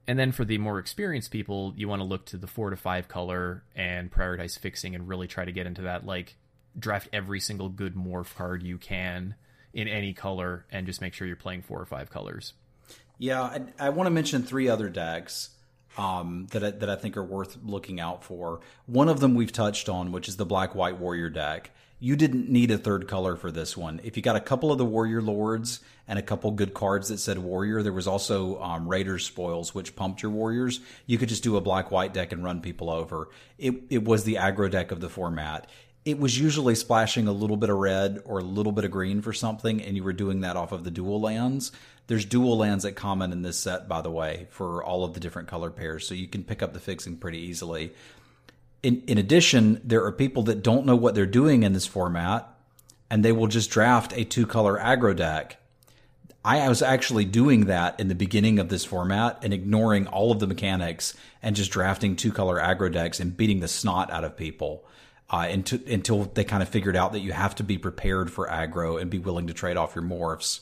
And 0.07 0.19
then 0.19 0.33
for 0.33 0.45
the 0.45 0.59
more 0.59 0.79
experienced 0.79 1.31
people, 1.31 1.73
you 1.77 1.89
want 1.89 2.01
to 2.01 2.05
look 2.05 2.27
to 2.27 2.37
the 2.37 2.47
four 2.47 2.71
to 2.71 2.77
five 2.77 3.09
color 3.09 3.65
and 3.75 4.11
prioritize 4.11 4.59
fixing 4.59 4.95
and 4.95 5.09
really 5.09 5.27
try 5.27 5.45
to 5.45 5.53
get 5.53 5.67
into 5.67 5.83
that 5.83 6.05
like 6.05 6.37
draft 6.79 7.09
every 7.13 7.41
single 7.41 7.69
good 7.69 7.95
morph 7.95 8.35
card 8.35 8.63
you 8.63 8.79
can 8.79 9.35
in 9.73 9.89
any 9.89 10.13
color 10.13 10.67
and 10.71 10.87
just 10.87 11.01
make 11.01 11.15
sure 11.15 11.27
you're 11.27 11.37
playing 11.37 11.63
four 11.63 11.81
or 11.81 11.87
five 11.87 12.11
colors. 12.11 12.53
Yeah, 13.19 13.43
I, 13.43 13.63
I 13.79 13.89
want 13.91 14.07
to 14.07 14.11
mention 14.11 14.43
three 14.43 14.69
other 14.69 14.89
decks 14.89 15.51
um, 15.97 16.49
that 16.51 16.65
I, 16.65 16.71
that 16.71 16.91
I 16.91 16.97
think 16.97 17.17
are 17.17 17.25
worth 17.25 17.59
looking 17.63 18.01
out 18.01 18.25
for. 18.25 18.61
One 18.87 19.09
of 19.09 19.21
them 19.21 19.35
we've 19.35 19.53
touched 19.53 19.89
on, 19.89 20.13
which 20.13 20.29
is 20.29 20.37
the 20.37 20.47
Black 20.47 20.75
White 20.75 20.99
Warrior 20.99 21.31
deck. 21.31 21.71
You 22.05 22.17
didn't 22.17 22.51
need 22.51 22.71
a 22.71 22.77
third 22.77 23.09
color 23.09 23.35
for 23.35 23.51
this 23.51 23.79
one. 23.79 23.99
If 24.05 24.19
you 24.19 24.23
got 24.23 24.37
a 24.37 24.41
couple 24.41 24.71
of 24.71 24.77
the 24.77 24.85
Warrior 24.85 25.23
Lords 25.23 25.81
and 26.07 26.19
a 26.19 26.23
couple 26.23 26.51
good 26.51 26.75
cards 26.75 27.09
that 27.09 27.17
said 27.17 27.39
Warrior, 27.39 27.83
there 27.83 27.95
was 27.95 28.07
also 28.07 28.61
um, 28.61 28.87
Raiders 28.87 29.25
spoils, 29.25 29.75
which 29.75 29.97
pumped 29.97 30.23
your 30.23 30.31
Warriors. 30.31 30.81
You 31.07 31.17
could 31.17 31.31
just 31.31 31.43
do 31.43 31.57
a 31.57 31.63
Black 31.63 31.91
White 31.91 32.13
deck 32.13 32.33
and 32.33 32.45
run 32.45 32.61
people 32.61 32.91
over. 32.91 33.31
It 33.57 33.85
it 33.89 34.05
was 34.05 34.25
the 34.25 34.35
aggro 34.35 34.71
deck 34.71 34.93
of 34.93 35.01
the 35.01 35.09
format 35.09 35.67
it 36.05 36.19
was 36.19 36.39
usually 36.39 36.75
splashing 36.75 37.27
a 37.27 37.33
little 37.33 37.57
bit 37.57 37.71
of 37.71 37.79
red 37.79 38.21
or 38.27 38.39
a 38.39 38.45
little 38.45 38.73
bit 38.73 38.85
of 38.85 38.91
green 38.91 39.23
for 39.23 39.33
something, 39.33 39.81
and 39.83 39.97
you 39.97 40.05
were 40.05 40.13
doing 40.13 40.43
that 40.43 40.57
off 40.57 40.73
of 40.73 40.85
the 40.85 40.91
dual 40.91 41.21
lands. 41.21 41.73
There's 42.07 42.27
dual 42.27 42.59
lands 42.59 42.85
that 42.85 42.93
common 42.93 43.33
in 43.33 43.41
this 43.41 43.59
set, 43.59 43.89
by 43.89 44.03
the 44.03 44.11
way, 44.11 44.47
for 44.51 44.85
all 44.85 45.05
of 45.05 45.15
the 45.15 45.21
different 45.21 45.49
color 45.49 45.71
pairs, 45.71 46.07
so 46.07 46.15
you 46.15 46.29
can 46.29 46.45
pick 46.45 46.63
up 46.63 46.75
the 46.75 46.81
fixing 46.81 47.17
pretty 47.17 47.39
easily. 47.39 47.95
In, 48.85 49.03
in 49.07 49.16
addition, 49.16 49.80
there 49.82 50.05
are 50.05 50.12
people 50.12 50.43
that 50.43 50.62
don't 50.62 50.85
know 50.85 50.95
what 50.95 51.14
they're 51.14 51.24
doing 51.24 51.62
in 51.62 51.72
this 51.72 51.87
format, 51.87 52.47
and 53.11 53.24
they 53.24 53.32
will 53.32 53.47
just 53.47 53.70
draft 53.70 54.12
a 54.14 54.24
two 54.24 54.47
color 54.47 54.78
aggro 54.78 55.16
deck. 55.16 55.57
I 56.45 56.68
was 56.68 56.82
actually 56.82 57.24
doing 57.24 57.64
that 57.64 57.99
in 57.99 58.09
the 58.09 58.14
beginning 58.14 58.59
of 58.59 58.68
this 58.68 58.85
format 58.85 59.43
and 59.43 59.55
ignoring 59.55 60.07
all 60.07 60.30
of 60.30 60.41
the 60.41 60.47
mechanics 60.47 61.14
and 61.43 61.57
just 61.57 61.70
drafting 61.70 62.14
two 62.14 62.30
color 62.30 62.59
aggro 62.59 62.93
decks 62.93 63.20
and 63.20 63.35
beating 63.35 63.61
the 63.61 63.68
snot 63.68 64.11
out 64.11 64.24
of 64.24 64.37
people 64.37 64.85
uh, 65.30 65.49
until, 65.51 65.80
until 65.89 66.24
they 66.24 66.45
kind 66.45 66.62
of 66.62 66.68
figured 66.68 66.97
out 66.97 67.12
that 67.12 67.20
you 67.20 67.32
have 67.32 67.55
to 67.55 67.62
be 67.62 67.78
prepared 67.78 68.30
for 68.30 68.47
aggro 68.49 69.01
and 69.01 69.11
be 69.11 69.18
willing 69.18 69.47
to 69.47 69.55
trade 69.55 69.78
off 69.78 69.95
your 69.95 70.05
morphs. 70.05 70.61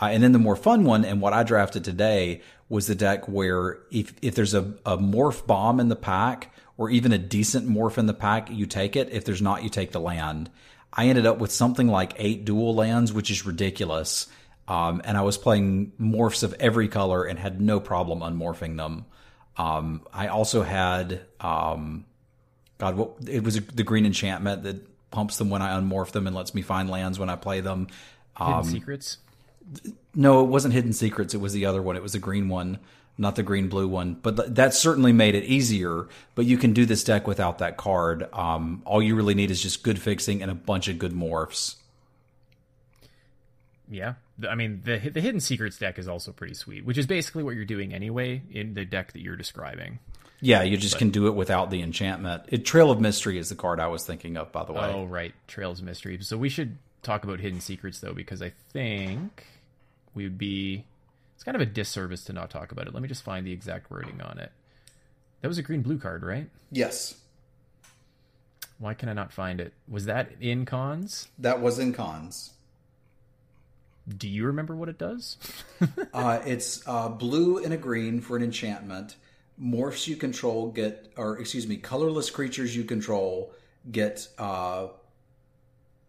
Uh, 0.00 0.06
and 0.06 0.22
then 0.22 0.32
the 0.32 0.38
more 0.38 0.56
fun 0.56 0.84
one, 0.84 1.04
and 1.04 1.20
what 1.20 1.34
I 1.34 1.42
drafted 1.42 1.84
today, 1.84 2.40
was 2.70 2.86
the 2.86 2.94
deck 2.94 3.28
where 3.28 3.80
if, 3.90 4.14
if 4.22 4.34
there's 4.34 4.54
a, 4.54 4.72
a 4.86 4.96
morph 4.96 5.46
bomb 5.46 5.78
in 5.78 5.88
the 5.88 5.96
pack, 5.96 6.54
or 6.80 6.88
even 6.88 7.12
a 7.12 7.18
decent 7.18 7.68
morph 7.68 7.98
in 7.98 8.06
the 8.06 8.14
pack, 8.14 8.50
you 8.50 8.64
take 8.64 8.96
it. 8.96 9.10
If 9.12 9.26
there's 9.26 9.42
not, 9.42 9.62
you 9.62 9.68
take 9.68 9.92
the 9.92 10.00
land. 10.00 10.48
I 10.90 11.08
ended 11.08 11.26
up 11.26 11.36
with 11.36 11.52
something 11.52 11.88
like 11.88 12.14
eight 12.16 12.46
dual 12.46 12.74
lands, 12.74 13.12
which 13.12 13.30
is 13.30 13.44
ridiculous. 13.44 14.28
Um, 14.66 15.02
and 15.04 15.18
I 15.18 15.20
was 15.20 15.36
playing 15.36 15.92
morphs 16.00 16.42
of 16.42 16.54
every 16.54 16.88
color 16.88 17.24
and 17.24 17.38
had 17.38 17.60
no 17.60 17.80
problem 17.80 18.20
unmorphing 18.20 18.78
them. 18.78 19.04
Um, 19.58 20.06
I 20.10 20.28
also 20.28 20.62
had 20.62 21.20
um, 21.38 22.06
God, 22.78 22.96
what 22.96 23.10
it 23.28 23.44
was 23.44 23.60
the 23.60 23.82
green 23.82 24.06
enchantment 24.06 24.62
that 24.62 25.10
pumps 25.10 25.36
them 25.36 25.50
when 25.50 25.60
I 25.60 25.78
unmorph 25.78 26.12
them 26.12 26.26
and 26.26 26.34
lets 26.34 26.54
me 26.54 26.62
find 26.62 26.88
lands 26.88 27.18
when 27.18 27.28
I 27.28 27.36
play 27.36 27.60
them. 27.60 27.88
Hidden 28.38 28.54
um, 28.54 28.64
secrets. 28.64 29.18
No, 30.14 30.42
it 30.42 30.48
wasn't 30.48 30.72
hidden 30.72 30.94
secrets. 30.94 31.34
It 31.34 31.42
was 31.42 31.52
the 31.52 31.66
other 31.66 31.82
one. 31.82 31.96
It 31.96 32.02
was 32.02 32.12
the 32.12 32.18
green 32.18 32.48
one, 32.48 32.78
not 33.20 33.36
the 33.36 33.42
green 33.42 33.68
blue 33.68 33.86
one. 33.86 34.14
But 34.14 34.54
that 34.56 34.74
certainly 34.74 35.12
made 35.12 35.34
it 35.34 35.44
easier. 35.44 36.08
But 36.34 36.46
you 36.46 36.58
can 36.58 36.72
do 36.72 36.86
this 36.86 37.04
deck 37.04 37.26
without 37.26 37.58
that 37.58 37.76
card. 37.76 38.28
Um, 38.32 38.82
all 38.84 39.02
you 39.02 39.14
really 39.14 39.34
need 39.34 39.50
is 39.50 39.62
just 39.62 39.82
good 39.82 40.00
fixing 40.00 40.42
and 40.42 40.50
a 40.50 40.54
bunch 40.54 40.88
of 40.88 40.98
good 40.98 41.12
morphs. 41.12 41.76
Yeah, 43.88 44.14
I 44.48 44.54
mean 44.54 44.82
the 44.84 44.98
the 44.98 45.20
hidden 45.20 45.40
secrets 45.40 45.76
deck 45.76 45.98
is 45.98 46.06
also 46.06 46.30
pretty 46.30 46.54
sweet, 46.54 46.84
which 46.84 46.96
is 46.96 47.06
basically 47.06 47.42
what 47.42 47.56
you're 47.56 47.64
doing 47.64 47.92
anyway 47.92 48.42
in 48.50 48.74
the 48.74 48.84
deck 48.84 49.12
that 49.12 49.20
you're 49.20 49.36
describing. 49.36 49.98
Yeah, 50.40 50.62
you 50.62 50.76
just 50.76 50.94
but, 50.94 51.00
can 51.00 51.10
do 51.10 51.26
it 51.26 51.34
without 51.34 51.70
the 51.70 51.82
enchantment. 51.82 52.44
It, 52.48 52.64
Trail 52.64 52.90
of 52.90 53.00
Mystery 53.00 53.38
is 53.38 53.48
the 53.50 53.54
card 53.54 53.78
I 53.78 53.88
was 53.88 54.06
thinking 54.06 54.36
of, 54.36 54.50
by 54.52 54.64
the 54.64 54.72
way. 54.72 54.90
Oh, 54.94 55.04
right. 55.04 55.34
Trails 55.46 55.80
of 55.80 55.84
Mystery. 55.84 56.18
So 56.22 56.36
we 56.38 56.48
should 56.48 56.78
talk 57.02 57.24
about 57.24 57.40
Hidden 57.40 57.60
Secrets, 57.60 58.00
though, 58.00 58.14
because 58.14 58.40
I 58.40 58.52
think 58.72 59.44
we 60.14 60.24
would 60.24 60.38
be. 60.38 60.86
It's 61.40 61.44
kind 61.46 61.54
of 61.54 61.62
a 61.62 61.66
disservice 61.66 62.22
to 62.24 62.34
not 62.34 62.50
talk 62.50 62.70
about 62.70 62.86
it. 62.86 62.92
Let 62.92 63.02
me 63.02 63.08
just 63.08 63.22
find 63.22 63.46
the 63.46 63.52
exact 63.52 63.90
wording 63.90 64.20
on 64.20 64.38
it. 64.38 64.52
That 65.40 65.48
was 65.48 65.56
a 65.56 65.62
green 65.62 65.80
blue 65.80 65.96
card, 65.96 66.22
right? 66.22 66.50
Yes. 66.70 67.14
Why 68.78 68.92
can 68.92 69.08
I 69.08 69.14
not 69.14 69.32
find 69.32 69.58
it? 69.58 69.72
Was 69.88 70.04
that 70.04 70.32
in 70.38 70.66
Khans? 70.66 71.28
That 71.38 71.62
was 71.62 71.78
in 71.78 71.94
Khans. 71.94 72.50
Do 74.06 74.28
you 74.28 74.44
remember 74.44 74.76
what 74.76 74.90
it 74.90 74.98
does? 74.98 75.38
uh, 76.12 76.42
it's 76.44 76.86
uh, 76.86 77.08
blue 77.08 77.56
and 77.56 77.72
a 77.72 77.78
green 77.78 78.20
for 78.20 78.36
an 78.36 78.42
enchantment 78.42 79.16
morphs 79.58 80.06
you 80.06 80.16
control 80.16 80.70
get, 80.70 81.10
or 81.16 81.38
excuse 81.38 81.66
me, 81.66 81.78
colorless 81.78 82.28
creatures 82.28 82.76
you 82.76 82.84
control 82.84 83.54
get 83.90 84.28
uh, 84.38 84.88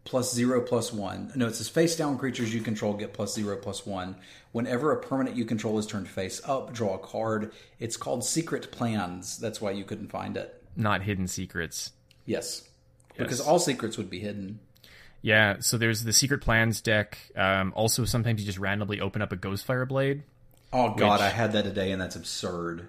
plus 0.03 0.33
zero 0.33 0.61
plus 0.61 0.91
one. 0.91 1.31
No, 1.35 1.47
it 1.47 1.55
says 1.55 1.69
face 1.69 1.95
down 1.95 2.17
creatures 2.17 2.53
you 2.53 2.61
control 2.61 2.93
get 2.93 3.13
plus 3.13 3.33
zero 3.33 3.57
plus 3.57 3.85
one. 3.85 4.15
Whenever 4.51 4.91
a 4.91 5.01
permanent 5.01 5.35
you 5.35 5.45
control 5.45 5.77
is 5.77 5.85
turned 5.85 6.07
face 6.07 6.41
up, 6.45 6.73
draw 6.73 6.95
a 6.95 6.99
card. 6.99 7.51
It's 7.79 7.97
called 7.97 8.23
Secret 8.25 8.71
Plans. 8.71 9.37
That's 9.37 9.61
why 9.61 9.71
you 9.71 9.83
couldn't 9.83 10.09
find 10.09 10.37
it. 10.37 10.61
Not 10.75 11.03
Hidden 11.03 11.27
Secrets. 11.27 11.91
Yes. 12.25 12.67
yes. 13.09 13.17
Because 13.17 13.41
all 13.41 13.59
secrets 13.59 13.97
would 13.97 14.09
be 14.09 14.19
hidden. 14.19 14.59
Yeah, 15.21 15.57
so 15.59 15.77
there's 15.77 16.03
the 16.03 16.13
Secret 16.13 16.41
Plans 16.41 16.81
deck. 16.81 17.17
Um, 17.35 17.73
also, 17.75 18.05
sometimes 18.05 18.41
you 18.41 18.45
just 18.45 18.57
randomly 18.57 18.99
open 18.99 19.21
up 19.21 19.31
a 19.31 19.37
Ghostfire 19.37 19.87
Blade. 19.87 20.23
Oh, 20.73 20.95
God, 20.95 21.19
which... 21.19 21.21
I 21.21 21.29
had 21.29 21.51
that 21.53 21.63
today, 21.63 21.91
and 21.91 22.01
that's 22.01 22.15
absurd 22.15 22.87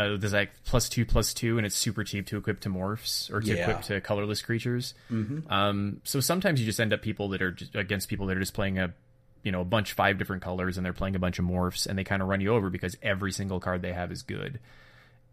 uh, 0.00 0.16
there's 0.16 0.32
like 0.32 0.50
plus 0.64 0.88
two 0.88 1.04
plus 1.04 1.34
two 1.34 1.58
and 1.58 1.66
it's 1.66 1.76
super 1.76 2.04
cheap 2.04 2.26
to 2.26 2.38
equip 2.38 2.60
to 2.60 2.68
morphs 2.68 3.30
or 3.32 3.40
to 3.40 3.54
yeah. 3.54 3.62
equip 3.62 3.82
to 3.82 4.00
colorless 4.00 4.40
creatures. 4.40 4.94
Mm-hmm. 5.10 5.52
um, 5.52 6.00
so 6.04 6.20
sometimes 6.20 6.60
you 6.60 6.66
just 6.66 6.80
end 6.80 6.92
up 6.92 7.02
people 7.02 7.28
that 7.30 7.42
are 7.42 7.52
just, 7.52 7.74
against 7.74 8.08
people 8.08 8.26
that 8.26 8.36
are 8.36 8.40
just 8.40 8.54
playing 8.54 8.78
a 8.78 8.94
you 9.42 9.52
know 9.52 9.60
a 9.60 9.64
bunch 9.64 9.92
five 9.92 10.18
different 10.18 10.42
colors 10.42 10.76
and 10.76 10.84
they're 10.84 10.92
playing 10.92 11.16
a 11.16 11.18
bunch 11.18 11.38
of 11.38 11.44
morphs 11.44 11.86
and 11.86 11.98
they 11.98 12.04
kind 12.04 12.22
of 12.22 12.28
run 12.28 12.40
you 12.40 12.54
over 12.54 12.70
because 12.70 12.96
every 13.02 13.32
single 13.32 13.60
card 13.60 13.82
they 13.82 13.92
have 13.92 14.10
is 14.10 14.22
good. 14.22 14.58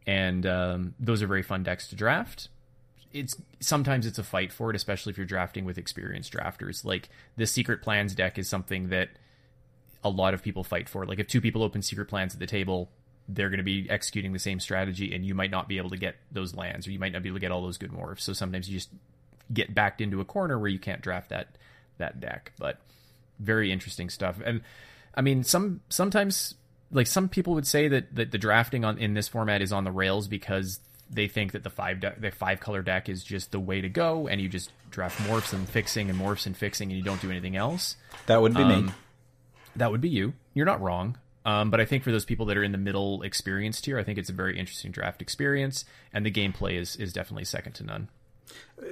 And 0.05 0.45
um, 0.45 0.93
those 0.99 1.21
are 1.21 1.27
very 1.27 1.43
fun 1.43 1.63
decks 1.63 1.89
to 1.89 1.95
draft. 1.95 2.49
It's 3.13 3.35
sometimes 3.59 4.05
it's 4.05 4.19
a 4.19 4.23
fight 4.23 4.51
for 4.51 4.69
it 4.69 4.75
especially 4.75 5.11
if 5.11 5.17
you're 5.17 5.25
drafting 5.25 5.65
with 5.65 5.77
experienced 5.77 6.33
drafters. 6.33 6.83
Like 6.83 7.09
the 7.37 7.47
secret 7.47 7.81
plans 7.81 8.15
deck 8.15 8.37
is 8.37 8.49
something 8.49 8.89
that 8.89 9.09
a 10.03 10.09
lot 10.09 10.33
of 10.33 10.43
people 10.43 10.63
fight 10.63 10.89
for. 10.89 11.05
Like 11.05 11.19
if 11.19 11.27
two 11.27 11.41
people 11.41 11.63
open 11.63 11.81
secret 11.81 12.07
plans 12.07 12.33
at 12.33 12.39
the 12.39 12.47
table 12.47 12.89
they're 13.27 13.49
going 13.49 13.57
to 13.57 13.63
be 13.63 13.87
executing 13.89 14.33
the 14.33 14.39
same 14.39 14.59
strategy 14.59 15.13
and 15.13 15.25
you 15.25 15.35
might 15.35 15.51
not 15.51 15.67
be 15.67 15.77
able 15.77 15.89
to 15.89 15.97
get 15.97 16.15
those 16.31 16.55
lands 16.55 16.87
or 16.87 16.91
you 16.91 16.99
might 16.99 17.11
not 17.11 17.23
be 17.23 17.29
able 17.29 17.37
to 17.37 17.41
get 17.41 17.51
all 17.51 17.61
those 17.61 17.77
good 17.77 17.91
morphs. 17.91 18.21
So 18.21 18.33
sometimes 18.33 18.69
you 18.69 18.77
just 18.77 18.89
get 19.51 19.73
backed 19.73 20.01
into 20.01 20.21
a 20.21 20.25
corner 20.25 20.57
where 20.57 20.69
you 20.69 20.79
can't 20.79 21.01
draft 21.01 21.29
that 21.29 21.47
that 21.97 22.19
deck. 22.19 22.53
But 22.57 22.79
very 23.39 23.71
interesting 23.71 24.09
stuff. 24.09 24.39
And 24.43 24.61
i 25.15 25.21
mean 25.21 25.43
some 25.43 25.81
sometimes 25.89 26.55
like 26.91 27.07
some 27.07 27.27
people 27.27 27.55
would 27.55 27.65
say 27.65 27.87
that, 27.87 28.15
that 28.15 28.31
the 28.31 28.37
drafting 28.37 28.85
on 28.85 28.97
in 28.97 29.13
this 29.13 29.27
format 29.27 29.61
is 29.61 29.73
on 29.73 29.83
the 29.83 29.91
rails 29.91 30.27
because 30.27 30.79
they 31.09 31.27
think 31.27 31.53
that 31.53 31.63
the 31.63 31.69
five 31.69 31.99
de- 31.99 32.15
the 32.19 32.31
five 32.31 32.59
color 32.59 32.81
deck 32.81 33.09
is 33.09 33.23
just 33.23 33.51
the 33.51 33.59
way 33.59 33.81
to 33.81 33.89
go 33.89 34.27
and 34.27 34.39
you 34.39 34.47
just 34.47 34.71
draft 34.89 35.19
morphs 35.21 35.53
and 35.53 35.67
fixing 35.67 36.09
and 36.09 36.19
morphs 36.19 36.45
and 36.45 36.55
fixing 36.55 36.89
and 36.91 36.97
you 36.97 37.03
don't 37.03 37.21
do 37.21 37.29
anything 37.29 37.55
else. 37.55 37.95
That 38.27 38.41
would 38.41 38.53
be 38.53 38.61
um, 38.61 38.85
me 38.85 38.91
that 39.75 39.91
would 39.91 40.01
be 40.01 40.09
you. 40.09 40.33
You're 40.53 40.65
not 40.65 40.81
wrong 40.81 41.17
um, 41.47 41.71
but 41.71 41.79
I 41.79 41.85
think 41.85 42.03
for 42.03 42.11
those 42.11 42.25
people 42.25 42.45
that 42.47 42.57
are 42.57 42.63
in 42.63 42.73
the 42.73 42.77
middle 42.77 43.21
experience 43.21 43.79
tier, 43.79 43.97
I 43.97 44.03
think 44.03 44.17
it's 44.19 44.29
a 44.29 44.33
very 44.33 44.59
interesting 44.59 44.91
draft 44.91 45.21
experience, 45.21 45.85
and 46.11 46.25
the 46.25 46.31
gameplay 46.31 46.73
is 46.73 46.97
is 46.97 47.13
definitely 47.13 47.45
second 47.45 47.71
to 47.75 47.85
none. 47.85 48.09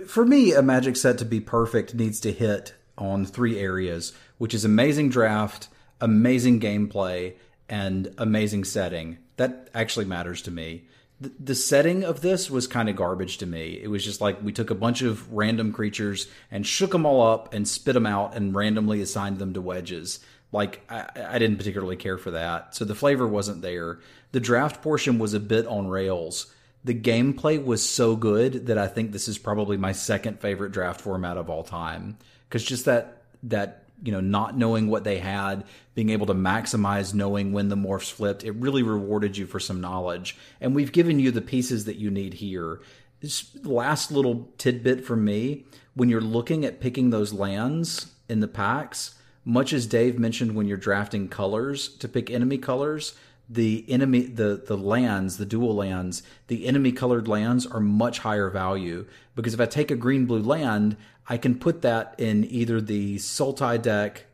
For 0.08 0.26
me, 0.26 0.54
a 0.54 0.62
Magic 0.62 0.96
set 0.96 1.18
to 1.18 1.26
be 1.26 1.42
perfect 1.42 1.94
needs 1.94 2.22
to 2.22 2.32
hit 2.32 2.74
on 2.98 3.26
three 3.26 3.60
areas, 3.60 4.14
which 4.38 4.54
is 4.54 4.64
amazing 4.64 5.10
draft, 5.10 5.68
amazing 6.00 6.62
gameplay, 6.62 7.34
and 7.68 8.16
amazing 8.18 8.64
setting. 8.64 9.18
That 9.36 9.70
actually 9.74 10.06
matters 10.06 10.42
to 10.44 10.52
me. 10.52 10.86
The, 11.20 11.34
the 11.38 11.56
setting 11.56 12.06
of 12.06 12.22
this 12.22 12.50
was 12.50 12.68
kind 12.68 12.88
of 12.88 12.96
garbage 12.96 13.38
to 13.40 13.46
me. 13.46 13.82
It 13.82 13.90
was 13.90 14.04
just 14.04 14.22
like 14.22 14.42
we 14.42 14.54
took 14.54 14.70
a 14.70 14.76
bunch 14.76 15.02
of 15.02 15.30
random 15.34 15.74
creatures 15.74 16.28
and 16.50 16.66
shook 16.66 16.92
them 16.92 17.06
all 17.06 17.22
up 17.22 17.54
and 17.54 17.68
spit 17.68 17.96
them 17.96 18.06
out 18.06 18.34
and 18.34 18.56
randomly 18.56 19.02
assigned 19.02 19.40
them 19.40 19.54
to 19.54 19.62
wedges 19.62 20.20
Like 20.52 20.82
I, 20.90 21.08
I 21.30 21.40
didn't 21.40 21.58
particularly 21.58 21.98
care 21.98 22.18
for 22.18 22.32
that, 22.32 22.76
so 22.76 22.86
the 22.86 22.96
flavor 22.96 23.28
wasn't 23.28 23.62
there. 23.62 24.00
The 24.32 24.40
draft 24.40 24.82
portion 24.82 25.20
was 25.20 25.34
a 25.34 25.40
bit 25.40 25.66
on 25.68 25.88
rails. 25.88 26.54
The 26.84 26.94
gameplay 26.94 27.64
was 27.64 27.88
so 27.88 28.16
good 28.16 28.68
that 28.68 28.78
I 28.78 28.88
think 28.88 29.12
this 29.12 29.28
is 29.28 29.38
probably 29.38 29.76
my 29.76 29.92
second 29.92 30.40
favorite 30.40 30.72
draft 30.72 31.02
format 31.02 31.36
of 31.36 31.50
all 31.50 31.64
time. 31.64 32.18
Because 32.48 32.64
just 32.64 32.86
that 32.86 33.24
that 33.44 33.84
you 34.04 34.12
know 34.12 34.22
not 34.22 34.58
knowing 34.58 34.88
what 34.88 35.04
they 35.04 35.18
had, 35.18 35.64
being 35.94 36.10
able 36.10 36.28
to 36.28 36.34
maximize 36.34 37.14
knowing 37.14 37.52
when 37.52 37.70
the 37.70 37.76
morphs 37.76 38.12
flipped, 38.12 38.44
it 38.44 38.52
really 38.52 38.84
rewarded 38.84 39.36
you 39.36 39.48
for 39.48 39.60
some 39.60 39.82
knowledge. 39.82 40.38
And 40.62 40.76
we've 40.76 40.92
given 40.92 41.20
you 41.20 41.32
the 41.32 41.42
pieces 41.42 41.86
that 41.86 41.98
you 41.98 42.12
need 42.12 42.36
here. 42.36 42.82
This 43.22 43.56
last 43.64 44.12
little 44.12 44.52
tidbit 44.58 45.04
from 45.04 45.26
me: 45.26 45.66
when 45.96 46.10
you're 46.10 46.22
looking 46.22 46.66
at 46.66 46.80
picking 46.80 47.10
those 47.10 47.34
lands 47.34 48.12
in 48.30 48.42
the 48.42 48.48
packs, 48.48 49.16
much 49.46 49.72
as 49.72 49.86
Dave 49.86 50.18
mentioned 50.18 50.56
when 50.56 50.68
you're 50.68 50.76
drafting 50.78 51.30
colors 51.30 51.88
to 51.88 52.10
pick 52.10 52.32
enemy 52.32 52.58
colors, 52.58 53.14
the 53.48 53.86
enemy 53.88 54.24
the 54.24 54.64
the 54.66 54.76
lands, 54.76 55.38
the 55.38 55.46
dual 55.46 55.76
lands, 55.76 56.24
the 56.48 56.66
enemy 56.66 56.92
colored 56.92 57.28
lands 57.28 57.66
are 57.68 57.80
much 57.80 58.20
higher 58.20 58.50
value 58.50 59.06
because 59.36 59.54
if 59.54 59.62
I 59.62 59.68
take 59.68 59.92
a 59.92 59.96
green 59.96 60.26
blue 60.26 60.42
land, 60.42 60.98
I 61.30 61.38
can 61.38 61.60
put 61.60 61.84
that 61.84 62.16
in 62.18 62.44
either 62.46 62.82
the 62.82 63.18
Sultai 63.18 63.80
deck 63.80 64.26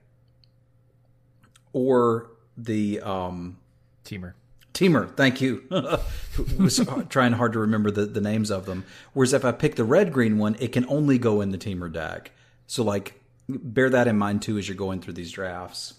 or 1.74 2.32
the 2.55 3.01
um 3.01 3.57
Temur. 4.05 4.34
Temur, 4.74 5.14
thank 5.18 5.41
you. 5.41 5.64
was 6.57 6.80
trying 7.09 7.34
hard 7.34 7.51
to 7.53 7.59
remember 7.59 7.91
the, 7.91 8.05
the 8.05 8.22
names 8.22 8.49
of 8.49 8.66
them. 8.66 8.86
Whereas 9.12 9.34
if 9.34 9.43
I 9.43 9.51
pick 9.51 9.76
the 9.76 9.84
red 9.84 10.14
green 10.14 10.38
one, 10.38 10.55
it 10.59 10.72
can 10.72 10.86
only 10.88 11.18
go 11.18 11.41
in 11.41 11.51
the 11.51 11.57
Temur 11.57 11.91
deck. 11.91 12.32
So 12.68 12.84
like 12.84 13.20
bear 13.59 13.89
that 13.89 14.07
in 14.07 14.17
mind 14.17 14.41
too 14.41 14.57
as 14.57 14.67
you're 14.67 14.77
going 14.77 15.01
through 15.01 15.13
these 15.13 15.31
drafts. 15.31 15.93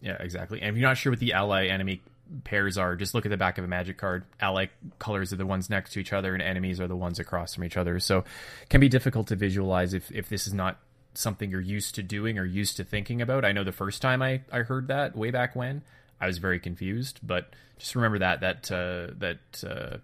Yeah, 0.00 0.16
exactly. 0.20 0.60
And 0.60 0.70
if 0.70 0.76
you're 0.76 0.88
not 0.88 0.96
sure 0.96 1.12
what 1.12 1.20
the 1.20 1.32
ally 1.32 1.66
enemy 1.66 2.02
pairs 2.44 2.76
are, 2.76 2.96
just 2.96 3.14
look 3.14 3.24
at 3.24 3.30
the 3.30 3.36
back 3.36 3.58
of 3.58 3.64
a 3.64 3.68
magic 3.68 3.98
card. 3.98 4.24
Ally 4.40 4.66
colors 4.98 5.32
are 5.32 5.36
the 5.36 5.46
ones 5.46 5.70
next 5.70 5.92
to 5.92 6.00
each 6.00 6.12
other, 6.12 6.34
and 6.34 6.42
enemies 6.42 6.80
are 6.80 6.88
the 6.88 6.96
ones 6.96 7.18
across 7.18 7.54
from 7.54 7.64
each 7.64 7.76
other. 7.76 7.98
So, 8.00 8.18
it 8.18 8.68
can 8.68 8.80
be 8.80 8.88
difficult 8.88 9.28
to 9.28 9.36
visualize 9.36 9.94
if 9.94 10.10
if 10.10 10.28
this 10.28 10.46
is 10.46 10.54
not 10.54 10.78
something 11.14 11.50
you're 11.50 11.60
used 11.60 11.94
to 11.94 12.02
doing 12.02 12.38
or 12.38 12.44
used 12.44 12.76
to 12.76 12.84
thinking 12.84 13.22
about. 13.22 13.44
I 13.44 13.52
know 13.52 13.64
the 13.64 13.72
first 13.72 14.02
time 14.02 14.22
I 14.22 14.42
I 14.52 14.60
heard 14.60 14.88
that 14.88 15.16
way 15.16 15.30
back 15.30 15.56
when, 15.56 15.82
I 16.20 16.26
was 16.26 16.38
very 16.38 16.60
confused. 16.60 17.20
But 17.22 17.50
just 17.78 17.94
remember 17.94 18.18
that 18.18 18.40
that 18.40 18.70
uh, 18.70 19.14
that 19.18 19.64
uh, 19.66 19.96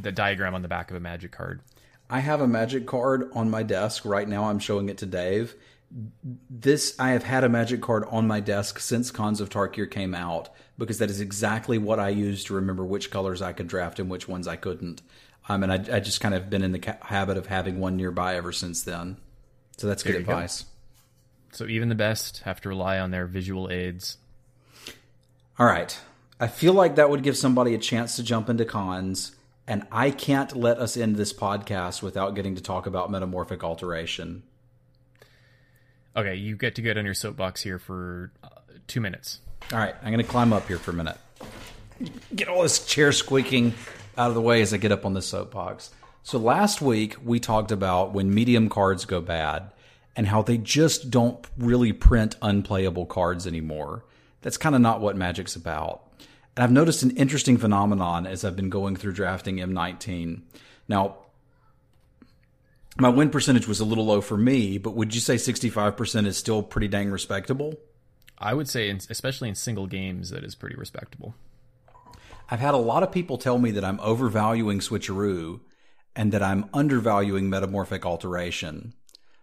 the 0.00 0.12
diagram 0.12 0.54
on 0.54 0.62
the 0.62 0.68
back 0.68 0.90
of 0.90 0.96
a 0.96 1.00
magic 1.00 1.32
card. 1.32 1.60
I 2.10 2.20
have 2.20 2.40
a 2.40 2.48
magic 2.48 2.86
card 2.86 3.30
on 3.34 3.50
my 3.50 3.62
desk 3.62 4.04
right 4.04 4.26
now. 4.26 4.44
I'm 4.44 4.58
showing 4.58 4.88
it 4.88 4.98
to 4.98 5.06
Dave. 5.06 5.54
This 6.50 6.94
I 6.98 7.10
have 7.10 7.22
had 7.22 7.44
a 7.44 7.48
magic 7.48 7.80
card 7.80 8.04
on 8.10 8.26
my 8.26 8.40
desk 8.40 8.78
since 8.78 9.10
Khans 9.10 9.40
of 9.40 9.48
Tarkir 9.48 9.90
came 9.90 10.14
out 10.14 10.50
because 10.76 10.98
that 10.98 11.10
is 11.10 11.20
exactly 11.20 11.78
what 11.78 11.98
I 11.98 12.10
used 12.10 12.46
to 12.48 12.54
remember 12.54 12.84
which 12.84 13.10
colors 13.10 13.40
I 13.40 13.52
could 13.52 13.68
draft 13.68 13.98
and 13.98 14.10
which 14.10 14.28
ones 14.28 14.46
I 14.46 14.56
couldn't. 14.56 15.02
Um, 15.48 15.62
and 15.62 15.72
I, 15.72 15.96
I 15.96 16.00
just 16.00 16.20
kind 16.20 16.34
of 16.34 16.50
been 16.50 16.62
in 16.62 16.72
the 16.72 16.78
ca- 16.78 16.98
habit 17.00 17.38
of 17.38 17.46
having 17.46 17.80
one 17.80 17.96
nearby 17.96 18.36
ever 18.36 18.52
since 18.52 18.82
then. 18.82 19.16
So 19.78 19.86
that's 19.86 20.02
good 20.02 20.12
There 20.12 20.20
you 20.20 20.26
go. 20.26 20.32
advice. 20.32 20.66
So 21.52 21.64
even 21.66 21.88
the 21.88 21.94
best 21.94 22.40
have 22.42 22.60
to 22.60 22.68
rely 22.68 22.98
on 22.98 23.10
their 23.10 23.26
visual 23.26 23.70
aids. 23.70 24.18
All 25.58 25.66
right. 25.66 25.98
I 26.38 26.46
feel 26.48 26.74
like 26.74 26.96
that 26.96 27.08
would 27.08 27.22
give 27.22 27.36
somebody 27.36 27.74
a 27.74 27.78
chance 27.78 28.14
to 28.16 28.22
jump 28.22 28.48
into 28.50 28.64
Khans, 28.66 29.34
and 29.66 29.86
I 29.90 30.10
can't 30.10 30.54
let 30.54 30.78
us 30.78 30.96
end 30.96 31.16
this 31.16 31.32
podcast 31.32 32.02
without 32.02 32.34
getting 32.34 32.54
to 32.54 32.62
talk 32.62 32.86
about 32.86 33.10
metamorphic 33.10 33.64
alteration. 33.64 34.42
Okay, 36.18 36.34
you 36.34 36.56
get 36.56 36.74
to 36.74 36.82
get 36.82 36.98
on 36.98 37.04
your 37.04 37.14
soapbox 37.14 37.62
here 37.62 37.78
for 37.78 38.32
uh, 38.42 38.48
two 38.88 39.00
minutes. 39.00 39.40
All 39.72 39.78
right, 39.78 39.94
I'm 40.02 40.12
going 40.12 40.24
to 40.24 40.28
climb 40.28 40.52
up 40.52 40.66
here 40.66 40.76
for 40.76 40.90
a 40.90 40.94
minute. 40.94 41.16
Get 42.34 42.48
all 42.48 42.62
this 42.62 42.84
chair 42.84 43.12
squeaking 43.12 43.74
out 44.16 44.28
of 44.28 44.34
the 44.34 44.40
way 44.40 44.60
as 44.60 44.74
I 44.74 44.78
get 44.78 44.90
up 44.90 45.06
on 45.06 45.14
this 45.14 45.28
soapbox. 45.28 45.92
So 46.24 46.40
last 46.40 46.82
week 46.82 47.14
we 47.24 47.38
talked 47.38 47.70
about 47.70 48.14
when 48.14 48.34
medium 48.34 48.68
cards 48.68 49.04
go 49.04 49.20
bad 49.20 49.70
and 50.16 50.26
how 50.26 50.42
they 50.42 50.58
just 50.58 51.08
don't 51.08 51.46
really 51.56 51.92
print 51.92 52.34
unplayable 52.42 53.06
cards 53.06 53.46
anymore. 53.46 54.04
That's 54.42 54.56
kind 54.56 54.74
of 54.74 54.80
not 54.80 55.00
what 55.00 55.16
Magic's 55.16 55.54
about. 55.54 56.02
And 56.56 56.64
I've 56.64 56.72
noticed 56.72 57.04
an 57.04 57.12
interesting 57.12 57.58
phenomenon 57.58 58.26
as 58.26 58.44
I've 58.44 58.56
been 58.56 58.70
going 58.70 58.96
through 58.96 59.12
drafting 59.12 59.58
M19. 59.58 60.40
Now, 60.88 61.18
my 63.00 63.08
win 63.08 63.30
percentage 63.30 63.68
was 63.68 63.80
a 63.80 63.84
little 63.84 64.06
low 64.06 64.20
for 64.20 64.36
me, 64.36 64.78
but 64.78 64.94
would 64.94 65.14
you 65.14 65.20
say 65.20 65.36
65% 65.36 66.26
is 66.26 66.36
still 66.36 66.62
pretty 66.62 66.88
dang 66.88 67.10
respectable? 67.10 67.74
I 68.38 68.54
would 68.54 68.68
say, 68.68 68.88
in, 68.88 69.00
especially 69.08 69.48
in 69.48 69.54
single 69.54 69.86
games, 69.86 70.30
that 70.30 70.44
is 70.44 70.54
pretty 70.54 70.76
respectable. 70.76 71.34
I've 72.50 72.60
had 72.60 72.74
a 72.74 72.78
lot 72.78 73.02
of 73.02 73.12
people 73.12 73.36
tell 73.36 73.58
me 73.58 73.70
that 73.72 73.84
I'm 73.84 74.00
overvaluing 74.00 74.80
switcheroo 74.80 75.60
and 76.16 76.32
that 76.32 76.42
I'm 76.42 76.68
undervaluing 76.72 77.50
metamorphic 77.50 78.06
alteration. 78.06 78.94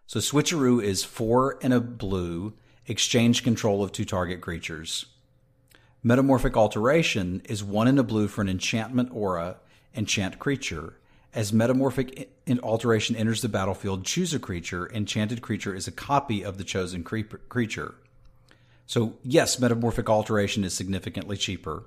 So 0.08 0.20
switcheroo 0.20 0.84
is 0.84 1.04
four 1.04 1.58
and 1.62 1.74
a 1.74 1.80
blue, 1.80 2.54
exchange 2.88 3.44
control 3.44 3.84
of 3.84 3.92
two 3.92 4.06
target 4.06 4.42
creatures. 4.42 5.06
Metamorphic 6.04 6.56
alteration 6.58 7.42
is 7.46 7.64
one 7.64 7.88
in 7.88 7.98
a 7.98 8.04
blue 8.04 8.28
for 8.28 8.42
an 8.42 8.50
enchantment 8.50 9.10
aura, 9.12 9.58
enchant 9.96 10.40
creature. 10.40 10.98
As 11.36 11.52
metamorphic 11.52 12.30
alteration 12.64 13.16
enters 13.18 13.42
the 13.42 13.50
battlefield, 13.50 14.06
choose 14.06 14.34
a 14.34 14.40
creature. 14.40 14.90
Enchanted 14.94 15.42
creature 15.42 15.76
is 15.76 15.86
a 15.86 15.92
copy 15.92 16.44
of 16.44 16.58
the 16.58 16.64
chosen 16.64 17.04
creature. 17.04 17.96
So 18.88 19.16
yes, 19.22 19.60
metamorphic 19.60 20.10
alteration 20.10 20.64
is 20.64 20.74
significantly 20.74 21.36
cheaper. 21.36 21.84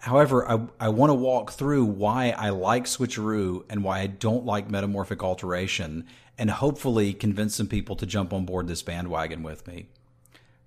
However, 0.00 0.48
I, 0.50 0.60
I 0.80 0.88
want 0.88 1.10
to 1.10 1.14
walk 1.14 1.52
through 1.52 1.84
why 1.84 2.30
I 2.30 2.50
like 2.50 2.84
switcheroo 2.86 3.64
and 3.70 3.84
why 3.84 4.00
I 4.00 4.06
don't 4.08 4.44
like 4.44 4.68
metamorphic 4.68 5.22
alteration 5.22 6.06
and 6.36 6.50
hopefully 6.50 7.12
convince 7.14 7.54
some 7.54 7.68
people 7.68 7.94
to 7.96 8.06
jump 8.06 8.32
on 8.32 8.44
board 8.44 8.66
this 8.66 8.82
bandwagon 8.82 9.44
with 9.44 9.66
me. 9.68 9.86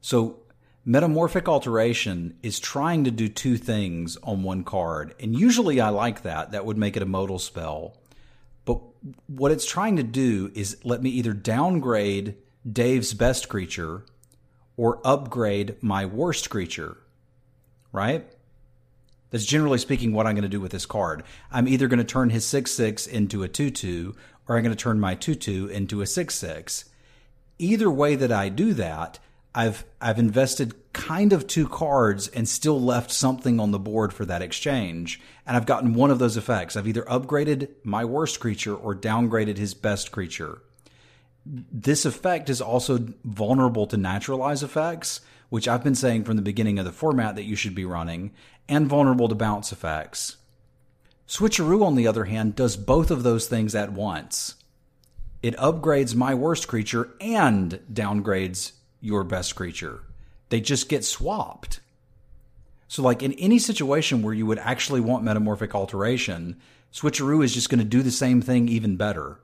So, 0.01 0.39
metamorphic 0.85 1.47
alteration 1.47 2.37
is 2.41 2.59
trying 2.59 3.03
to 3.03 3.11
do 3.11 3.27
two 3.27 3.57
things 3.57 4.17
on 4.23 4.43
one 4.43 4.63
card, 4.63 5.13
and 5.19 5.37
usually 5.37 5.79
I 5.79 5.89
like 5.89 6.23
that. 6.23 6.51
That 6.51 6.65
would 6.65 6.77
make 6.77 6.97
it 6.97 7.03
a 7.03 7.07
modal 7.07 7.39
spell. 7.39 7.97
But 8.65 8.81
what 9.27 9.51
it's 9.51 9.65
trying 9.65 9.97
to 9.97 10.03
do 10.03 10.51
is 10.53 10.77
let 10.83 11.01
me 11.01 11.09
either 11.11 11.33
downgrade 11.33 12.35
Dave's 12.69 13.13
best 13.13 13.49
creature 13.49 14.05
or 14.77 15.01
upgrade 15.03 15.81
my 15.81 16.05
worst 16.05 16.49
creature, 16.49 16.97
right? 17.91 18.25
That's 19.31 19.45
generally 19.45 19.77
speaking 19.77 20.13
what 20.13 20.27
I'm 20.27 20.35
going 20.35 20.43
to 20.43 20.49
do 20.49 20.59
with 20.59 20.71
this 20.71 20.85
card. 20.85 21.23
I'm 21.51 21.67
either 21.67 21.87
going 21.87 21.99
to 21.99 22.03
turn 22.03 22.29
his 22.29 22.45
6 22.45 22.71
6 22.71 23.07
into 23.07 23.43
a 23.43 23.47
2 23.47 23.71
2, 23.71 24.15
or 24.47 24.57
I'm 24.57 24.63
going 24.63 24.75
to 24.75 24.81
turn 24.81 24.99
my 24.99 25.15
2 25.15 25.35
2 25.35 25.67
into 25.67 26.01
a 26.01 26.05
6 26.05 26.35
6. 26.35 26.85
Either 27.57 27.89
way 27.89 28.15
that 28.15 28.31
I 28.31 28.49
do 28.49 28.73
that, 28.73 29.19
I've, 29.53 29.83
I've 29.99 30.19
invested 30.19 30.75
kind 30.93 31.33
of 31.33 31.47
two 31.47 31.67
cards 31.67 32.27
and 32.29 32.47
still 32.47 32.81
left 32.81 33.11
something 33.11 33.59
on 33.59 33.71
the 33.71 33.79
board 33.79 34.13
for 34.13 34.25
that 34.25 34.41
exchange. 34.41 35.19
And 35.45 35.57
I've 35.57 35.65
gotten 35.65 35.93
one 35.93 36.11
of 36.11 36.19
those 36.19 36.37
effects. 36.37 36.75
I've 36.75 36.87
either 36.87 37.03
upgraded 37.03 37.69
my 37.83 38.05
worst 38.05 38.39
creature 38.39 38.75
or 38.75 38.95
downgraded 38.95 39.57
his 39.57 39.73
best 39.73 40.11
creature. 40.11 40.61
This 41.45 42.05
effect 42.05 42.49
is 42.49 42.61
also 42.61 42.99
vulnerable 43.23 43.87
to 43.87 43.97
naturalize 43.97 44.63
effects, 44.63 45.21
which 45.49 45.67
I've 45.67 45.83
been 45.83 45.95
saying 45.95 46.23
from 46.23 46.35
the 46.35 46.41
beginning 46.41 46.79
of 46.79 46.85
the 46.85 46.91
format 46.91 47.35
that 47.35 47.43
you 47.43 47.55
should 47.55 47.75
be 47.75 47.83
running, 47.83 48.31
and 48.69 48.87
vulnerable 48.87 49.27
to 49.27 49.35
bounce 49.35 49.71
effects. 49.71 50.37
Switcheroo, 51.27 51.83
on 51.83 51.95
the 51.95 52.07
other 52.07 52.25
hand, 52.25 52.55
does 52.55 52.77
both 52.77 53.09
of 53.09 53.23
those 53.23 53.47
things 53.47 53.73
at 53.73 53.91
once. 53.91 54.55
It 55.41 55.57
upgrades 55.57 56.13
my 56.13 56.35
worst 56.35 56.67
creature 56.67 57.09
and 57.19 57.79
downgrades 57.91 58.73
your 59.01 59.23
best 59.23 59.55
creature. 59.55 60.03
They 60.49 60.61
just 60.61 60.87
get 60.87 61.03
swapped. 61.03 61.81
So, 62.87 63.01
like 63.01 63.23
in 63.23 63.33
any 63.33 63.57
situation 63.57 64.21
where 64.21 64.33
you 64.33 64.45
would 64.45 64.59
actually 64.59 65.01
want 65.01 65.23
metamorphic 65.23 65.73
alteration, 65.73 66.57
Switcheroo 66.93 67.43
is 67.43 67.53
just 67.53 67.69
going 67.69 67.79
to 67.79 67.85
do 67.85 68.01
the 68.01 68.11
same 68.11 68.41
thing 68.41 68.67
even 68.67 68.97
better. 68.97 69.39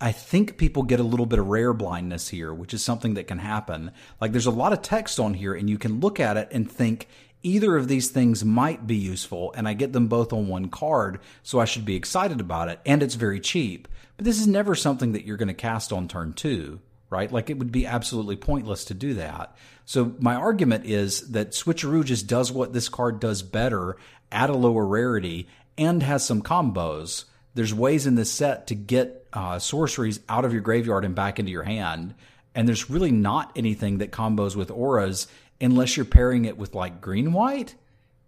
I 0.00 0.10
think 0.10 0.58
people 0.58 0.82
get 0.82 1.00
a 1.00 1.04
little 1.04 1.26
bit 1.26 1.38
of 1.38 1.46
rare 1.46 1.72
blindness 1.72 2.28
here, 2.28 2.52
which 2.52 2.74
is 2.74 2.84
something 2.84 3.14
that 3.14 3.28
can 3.28 3.38
happen. 3.38 3.92
Like 4.20 4.32
there's 4.32 4.46
a 4.46 4.50
lot 4.50 4.72
of 4.72 4.82
text 4.82 5.20
on 5.20 5.34
here, 5.34 5.54
and 5.54 5.68
you 5.68 5.78
can 5.78 6.00
look 6.00 6.18
at 6.18 6.36
it 6.36 6.48
and 6.50 6.70
think 6.70 7.08
either 7.42 7.76
of 7.76 7.88
these 7.88 8.10
things 8.10 8.44
might 8.44 8.86
be 8.86 8.96
useful, 8.96 9.52
and 9.56 9.68
I 9.68 9.74
get 9.74 9.92
them 9.92 10.08
both 10.08 10.32
on 10.32 10.48
one 10.48 10.68
card, 10.68 11.20
so 11.42 11.58
I 11.58 11.64
should 11.64 11.84
be 11.84 11.96
excited 11.96 12.40
about 12.40 12.68
it, 12.68 12.80
and 12.86 13.02
it's 13.02 13.14
very 13.16 13.40
cheap. 13.40 13.88
But 14.16 14.24
this 14.24 14.40
is 14.40 14.46
never 14.46 14.74
something 14.74 15.12
that 15.12 15.24
you're 15.24 15.36
going 15.36 15.48
to 15.48 15.54
cast 15.54 15.92
on 15.92 16.08
turn 16.08 16.32
two, 16.32 16.80
right? 17.12 17.30
Like 17.30 17.50
it 17.50 17.58
would 17.58 17.70
be 17.70 17.86
absolutely 17.86 18.36
pointless 18.36 18.86
to 18.86 18.94
do 18.94 19.14
that. 19.14 19.54
So 19.84 20.14
my 20.18 20.34
argument 20.34 20.86
is 20.86 21.30
that 21.32 21.52
Switcheroo 21.52 22.04
just 22.04 22.26
does 22.26 22.50
what 22.50 22.72
this 22.72 22.88
card 22.88 23.20
does 23.20 23.42
better 23.42 23.96
at 24.32 24.50
a 24.50 24.54
lower 24.54 24.86
rarity 24.86 25.46
and 25.76 26.02
has 26.02 26.24
some 26.24 26.42
combos. 26.42 27.24
There's 27.54 27.74
ways 27.74 28.06
in 28.06 28.14
this 28.14 28.32
set 28.32 28.66
to 28.68 28.74
get 28.74 29.26
uh, 29.32 29.58
sorceries 29.58 30.20
out 30.28 30.44
of 30.44 30.52
your 30.52 30.62
graveyard 30.62 31.04
and 31.04 31.14
back 31.14 31.38
into 31.38 31.52
your 31.52 31.62
hand. 31.62 32.14
and 32.54 32.68
there's 32.68 32.90
really 32.90 33.10
not 33.10 33.50
anything 33.56 33.98
that 33.98 34.12
combos 34.12 34.54
with 34.54 34.70
auras 34.70 35.26
unless 35.60 35.96
you're 35.96 36.04
pairing 36.04 36.44
it 36.44 36.58
with 36.58 36.74
like 36.74 37.00
green 37.00 37.32
white, 37.32 37.74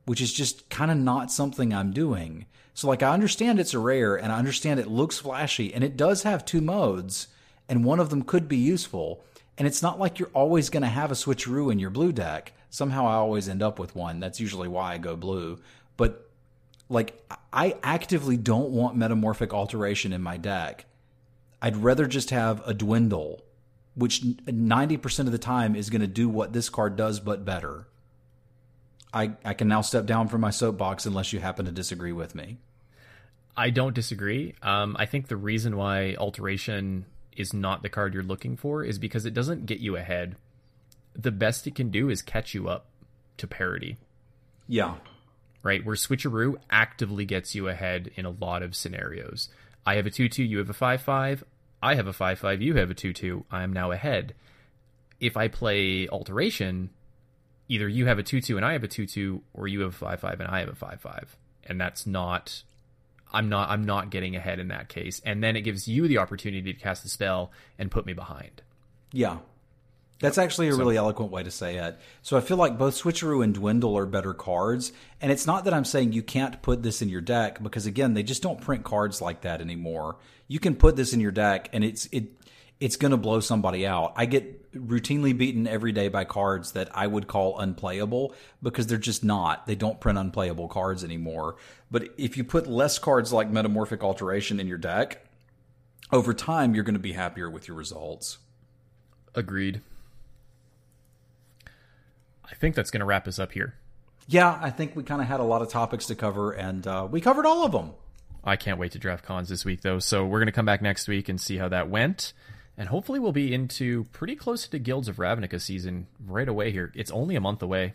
which 0.07 0.21
is 0.21 0.33
just 0.33 0.71
kind 0.71 0.91
of 0.91 0.97
not 0.97 1.31
something 1.31 1.75
I'm 1.75 1.93
doing. 1.93 2.47
So 2.73 2.89
like 2.89 3.03
I 3.03 3.13
understand 3.13 3.61
it's 3.61 3.75
a 3.75 3.79
rare 3.79 4.17
and 4.17 4.33
I 4.33 4.39
understand 4.39 4.81
it 4.81 4.87
looks 4.89 5.19
flashy 5.19 5.75
and 5.75 5.85
it 5.85 5.97
does 5.97 6.23
have 6.23 6.45
two 6.45 6.61
modes 6.61 7.29
and 7.69 7.85
one 7.85 8.01
of 8.01 8.11
them 8.11 8.23
could 8.23 8.49
be 8.49 8.57
useful. 8.57 9.25
And 9.57 9.67
it's 9.69 9.83
not 9.83 9.99
like 9.99 10.19
you're 10.19 10.31
always 10.35 10.71
going 10.71 10.83
to 10.83 10.89
have 10.89 11.11
a 11.11 11.15
switcheroo 11.15 11.71
in 11.71 11.79
your 11.79 11.91
blue 11.91 12.13
deck. 12.13 12.53
Somehow 12.71 13.07
I 13.07 13.15
always 13.15 13.49
end 13.49 13.63
up 13.63 13.79
with 13.79 13.95
one. 13.95 14.21
That's 14.21 14.41
usually 14.41 14.69
why 14.69 14.95
I 14.95 14.99
go 14.99 15.17
blue. 15.17 15.61
But 15.97 16.29
like 16.89 17.25
I 17.53 17.77
actively 17.83 18.37
don't 18.37 18.71
want 18.71 18.97
metamorphic 18.97 19.55
alteration 19.55 20.13
in 20.13 20.23
my 20.23 20.37
deck. 20.37 20.87
I'd 21.63 21.77
rather 21.77 22.07
just 22.07 22.31
have 22.31 22.63
a 22.67 22.75
dwindle, 22.75 23.43
which 23.95 24.23
90% 24.23 25.21
of 25.21 25.33
the 25.33 25.39
time 25.39 25.75
is 25.75 25.89
going 25.89 26.03
to 26.03 26.07
do 26.07 26.29
what 26.29 26.53
this 26.53 26.69
card 26.69 26.97
does 26.97 27.21
but 27.21 27.45
better. 27.45 27.87
I, 29.15 29.33
I 29.45 29.55
can 29.55 29.69
now 29.69 29.81
step 29.81 30.07
down 30.07 30.29
from 30.29 30.41
my 30.41 30.51
soapbox 30.51 31.07
unless 31.07 31.33
you 31.33 31.39
happen 31.39 31.65
to 31.67 31.73
disagree 31.73 32.13
with 32.13 32.35
me. 32.35 32.59
I 33.57 33.71
don't 33.71 33.95
disagree. 33.95 34.57
Um, 34.61 34.97
I 34.99 35.07
think 35.07 35.29
the 35.29 35.37
reason 35.37 35.77
why 35.77 36.17
alteration 36.19 37.07
is 37.37 37.53
not 37.53 37.83
the 37.83 37.89
card 37.89 38.15
you're 38.15 38.23
looking 38.23 38.57
for 38.57 38.85
is 38.85 38.99
because 38.99 39.27
it 39.27 39.35
doesn't 39.35 39.67
get 39.67 39.81
you 39.81 39.97
ahead. 39.97 40.37
The 41.15 41.31
best 41.31 41.67
it 41.67 41.75
can 41.75 41.91
do 41.91 42.11
is 42.11 42.23
catch 42.23 42.55
you 42.55 42.69
up 42.69 42.87
to 43.37 43.47
parity. 43.47 43.97
Yeah. 44.69 44.95
Right? 45.63 45.85
Where 45.85 45.97
switcheroo 45.97 46.57
actively 46.71 47.25
gets 47.25 47.55
you 47.55 47.69
ahead 47.69 48.11
in 48.17 48.25
a 48.25 48.31
lot 48.31 48.63
of 48.63 48.75
scenarios. 48.75 49.49
I 49.87 49.97
have 49.97 50.07
a 50.07 50.11
2 50.11 50.29
2, 50.29 50.43
you 50.43 50.59
have 50.59 50.71
a 50.71 50.75
5 50.75 51.03
5. 51.03 51.45
I 51.83 51.95
have 51.95 52.07
a 52.07 52.13
5 52.13 52.39
5, 52.39 52.63
you 52.63 52.77
have 52.77 52.91
a 52.91 52.95
2 52.95 53.13
2. 53.13 53.45
I 53.51 53.63
am 53.63 53.73
now 53.73 53.91
ahead. 53.91 54.35
If 55.21 55.37
I 55.37 55.49
play 55.49 56.09
alteration, 56.09 56.91
either 57.69 57.89
you 57.89 58.07
have 58.07 58.19
a 58.19 58.23
2 58.23 58.41
2 58.41 58.57
and 58.57 58.65
I 58.65 58.73
have 58.73 58.85
a 58.85 58.89
2 58.89 59.07
2, 59.07 59.43
or 59.53 59.69
you 59.69 59.81
have 59.81 59.95
a 59.95 59.97
5 59.97 60.21
5 60.21 60.41
and 60.41 60.49
I 60.49 60.61
have 60.61 60.69
a 60.69 60.75
5 60.75 61.01
5. 61.01 61.37
And 61.65 61.81
that's 61.81 62.07
not. 62.07 62.63
I'm 63.35 63.49
not 63.49 63.69
I'm 63.71 63.85
not 63.85 64.11
getting 64.11 64.37
ahead 64.37 64.59
in 64.59 64.69
that 64.69 64.89
case. 64.89 65.21
And 65.25 65.43
then 65.43 65.57
it 65.57 65.63
gives 65.63 65.87
you 65.89 66.09
the 66.09 66.19
opportunity 66.19 66.73
to 66.73 66.79
cast 66.79 67.03
the 67.03 67.09
spell 67.09 67.53
and 67.79 67.91
put 67.91 68.07
me 68.07 68.13
behind. 68.13 68.63
Yeah. 69.13 69.39
That's 70.21 70.39
actually 70.39 70.69
a 70.69 70.73
So- 70.73 70.79
really 70.79 70.97
eloquent 70.97 71.33
way 71.33 71.43
to 71.43 71.51
say 71.51 71.77
it. 71.77 71.99
So 72.23 72.37
I 72.37 72.41
feel 72.41 72.57
like 72.57 72.79
both 72.79 72.95
Switcheroo 72.95 73.43
and 73.45 73.53
Dwindle 73.55 73.99
are 73.99 74.07
better 74.07 74.33
cards. 74.33 74.93
And 75.21 75.31
it's 75.33 75.47
not 75.47 75.65
that 75.65 75.75
I'm 75.75 75.85
saying 75.85 76.13
you 76.13 76.23
can't 76.23 76.63
put 76.63 76.83
this 76.83 77.03
in 77.03 77.09
your 77.09 77.21
deck 77.21 77.63
because 77.63 77.85
again, 77.87 78.15
they 78.15 78.23
just 78.23 78.43
don't 78.43 78.61
print 78.61 78.85
cards 78.85 79.21
like 79.21 79.43
that 79.43 79.61
anymore. 79.61 80.17
You 80.49 80.61
can 80.61 80.77
put 80.77 80.97
this 80.97 81.13
in 81.13 81.21
your 81.21 81.33
deck 81.33 81.69
and 81.73 81.85
it's 81.85 82.07
it 82.13 82.29
it's 82.81 82.97
going 82.97 83.11
to 83.13 83.17
blow 83.17 83.41
somebody 83.41 83.87
out. 83.87 84.13
I 84.17 84.27
get 84.27 84.64
routinely 84.75 85.37
beaten 85.37 85.67
every 85.67 85.93
day 85.93 86.09
by 86.09 86.25
cards 86.25 86.73
that 86.73 86.89
I 86.97 87.07
would 87.07 87.27
call 87.27 87.59
unplayable 87.59 88.35
because 88.63 88.87
they're 88.87 88.99
just 88.99 89.25
not. 89.25 89.67
They 89.67 89.75
don't 89.75 90.01
print 90.01 90.19
unplayable 90.19 90.69
cards 90.69 91.05
anymore. 91.05 91.57
But 91.91 92.09
if 92.19 92.37
you 92.37 92.45
put 92.45 92.67
less 92.67 92.99
cards 92.99 93.33
like 93.33 93.51
Metamorphic 93.51 94.03
Alteration 94.03 94.61
in 94.61 94.67
your 94.67 94.79
deck, 94.79 95.25
over 96.13 96.35
time 96.35 96.75
you're 96.75 96.85
going 96.85 96.95
to 96.95 97.01
be 97.01 97.13
happier 97.13 97.49
with 97.49 97.69
your 97.69 97.77
results. 97.77 98.39
Agreed. 99.35 99.81
I 102.45 102.55
think 102.55 102.75
that's 102.75 102.91
going 102.91 103.01
to 103.01 103.07
wrap 103.07 103.27
us 103.27 103.39
up 103.39 103.53
here. 103.53 103.75
Yeah, 104.27 104.59
I 104.61 104.71
think 104.71 104.97
we 104.97 105.03
kind 105.03 105.21
of 105.21 105.29
had 105.29 105.41
a 105.41 105.45
lot 105.45 105.61
of 105.61 105.69
topics 105.69 106.07
to 106.07 106.15
cover, 106.15 106.53
and 106.53 106.87
uh, 106.87 107.07
we 107.11 107.21
covered 107.21 107.47
all 107.47 107.65
of 107.65 107.73
them. 107.73 107.93
I 108.43 108.57
can't 108.57 108.79
wait 108.79 108.93
to 108.93 108.99
draft 108.99 109.25
Khans 109.27 109.49
this 109.49 109.65
week, 109.65 109.83
though. 109.83 109.99
So 109.99 110.25
we're 110.25 110.39
going 110.39 110.47
to 110.47 110.53
come 110.53 110.67
back 110.67 110.83
next 110.83 111.09
week 111.09 111.29
and 111.29 111.41
see 111.41 111.57
how 111.57 111.69
that 111.69 111.89
went. 111.89 112.33
And 112.77 112.89
hopefully, 112.89 113.21
we'll 113.21 113.33
be 113.33 113.55
into 113.55 114.05
pretty 114.13 114.35
close 114.35 114.67
to 114.67 114.79
Guilds 114.79 115.09
of 115.09 115.17
Ravnica 115.17 115.61
season 115.61 116.09
right 116.27 116.49
away 116.49 116.73
here. 116.73 116.93
It's 116.95 117.11
only 117.11 117.37
a 117.37 117.41
month 117.41 117.63
away. 117.63 117.95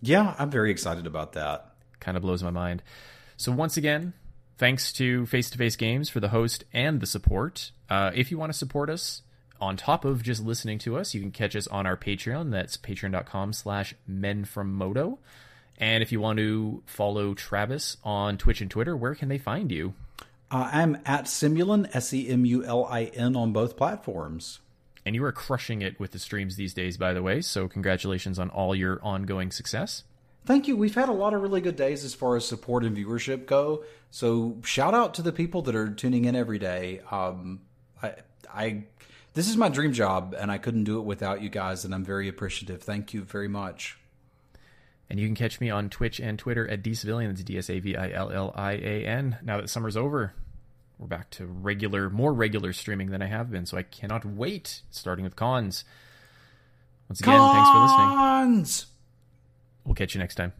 Yeah, 0.00 0.34
I'm 0.38 0.50
very 0.50 0.70
excited 0.70 1.06
about 1.06 1.32
that. 1.32 1.72
Kind 1.98 2.16
of 2.16 2.22
blows 2.22 2.42
my 2.42 2.50
mind. 2.50 2.82
So, 3.36 3.50
once 3.50 3.76
again, 3.76 4.12
thanks 4.56 4.92
to 4.94 5.26
Face 5.26 5.50
to 5.50 5.58
Face 5.58 5.74
Games 5.74 6.08
for 6.08 6.20
the 6.20 6.28
host 6.28 6.64
and 6.72 7.00
the 7.00 7.06
support. 7.06 7.72
Uh, 7.90 8.12
if 8.14 8.30
you 8.30 8.38
want 8.38 8.52
to 8.52 8.58
support 8.58 8.88
us, 8.88 9.22
on 9.60 9.76
top 9.76 10.04
of 10.04 10.22
just 10.22 10.44
listening 10.44 10.78
to 10.80 10.96
us, 10.96 11.14
you 11.14 11.20
can 11.20 11.32
catch 11.32 11.56
us 11.56 11.66
on 11.66 11.86
our 11.86 11.96
Patreon. 11.96 12.50
That's 12.52 12.76
patreon.com 12.76 13.52
slash 13.52 13.94
men 14.06 14.44
from 14.44 14.72
MODO. 14.74 15.18
And 15.78 16.02
if 16.02 16.12
you 16.12 16.20
want 16.20 16.38
to 16.38 16.82
follow 16.86 17.34
Travis 17.34 17.96
on 18.04 18.38
Twitch 18.38 18.60
and 18.60 18.70
Twitter, 18.70 18.96
where 18.96 19.14
can 19.14 19.28
they 19.28 19.38
find 19.38 19.70
you? 19.70 19.94
Uh, 20.50 20.70
I'm 20.72 20.98
at 21.04 21.24
Semulin, 21.24 21.88
S 21.94 22.12
E 22.14 22.28
M 22.28 22.44
U 22.44 22.64
L 22.64 22.84
I 22.86 23.04
N, 23.04 23.36
on 23.36 23.52
both 23.52 23.76
platforms. 23.76 24.60
And 25.04 25.14
you 25.14 25.24
are 25.24 25.32
crushing 25.32 25.82
it 25.82 25.98
with 25.98 26.12
the 26.12 26.18
streams 26.18 26.56
these 26.56 26.74
days, 26.74 26.96
by 26.96 27.12
the 27.12 27.22
way. 27.22 27.40
So 27.40 27.68
congratulations 27.68 28.38
on 28.38 28.50
all 28.50 28.74
your 28.74 29.00
ongoing 29.02 29.50
success. 29.50 30.04
Thank 30.44 30.68
you. 30.68 30.76
We've 30.76 30.94
had 30.94 31.08
a 31.08 31.12
lot 31.12 31.34
of 31.34 31.42
really 31.42 31.60
good 31.60 31.76
days 31.76 32.04
as 32.04 32.14
far 32.14 32.36
as 32.36 32.46
support 32.46 32.84
and 32.84 32.96
viewership 32.96 33.46
go. 33.46 33.84
So 34.10 34.58
shout 34.64 34.94
out 34.94 35.14
to 35.14 35.22
the 35.22 35.32
people 35.32 35.62
that 35.62 35.74
are 35.74 35.90
tuning 35.90 36.24
in 36.24 36.34
every 36.34 36.58
day. 36.58 37.00
Um, 37.10 37.60
I, 38.02 38.14
I, 38.52 38.84
this 39.34 39.48
is 39.48 39.56
my 39.56 39.68
dream 39.68 39.92
job, 39.92 40.34
and 40.38 40.50
I 40.50 40.56
couldn't 40.58 40.84
do 40.84 40.98
it 40.98 41.04
without 41.04 41.42
you 41.42 41.50
guys, 41.50 41.84
and 41.84 41.94
I'm 41.94 42.04
very 42.04 42.28
appreciative. 42.28 42.82
Thank 42.82 43.12
you 43.12 43.22
very 43.22 43.48
much. 43.48 43.98
And 45.10 45.18
you 45.18 45.26
can 45.26 45.34
catch 45.34 45.60
me 45.60 45.70
on 45.70 45.88
Twitch 45.88 46.20
and 46.20 46.38
Twitter 46.38 46.68
at 46.68 46.82
dsavillian. 46.82 47.28
That's 47.28 47.42
D 47.42 47.56
S 47.56 47.70
A 47.70 47.78
V 47.78 47.96
I 47.96 48.10
L 48.10 48.30
L 48.30 48.52
I 48.54 48.72
A 48.72 49.04
N. 49.06 49.38
Now 49.42 49.60
that 49.60 49.70
summer's 49.70 49.96
over, 49.96 50.34
we're 50.98 51.06
back 51.06 51.30
to 51.30 51.46
regular, 51.46 52.10
more 52.10 52.34
regular 52.34 52.72
streaming 52.72 53.10
than 53.10 53.22
I 53.22 53.26
have 53.26 53.50
been. 53.50 53.64
So 53.64 53.78
I 53.78 53.82
cannot 53.82 54.24
wait. 54.24 54.82
Starting 54.90 55.24
with 55.24 55.36
Khans. 55.36 55.84
Once 57.08 57.20
again, 57.20 57.38
thanks 57.38 57.70
for 57.70 57.78
listening. 57.80 58.18
Khans! 58.18 58.86
We'll 59.84 59.94
catch 59.94 60.14
you 60.14 60.18
next 60.18 60.34
time. 60.34 60.52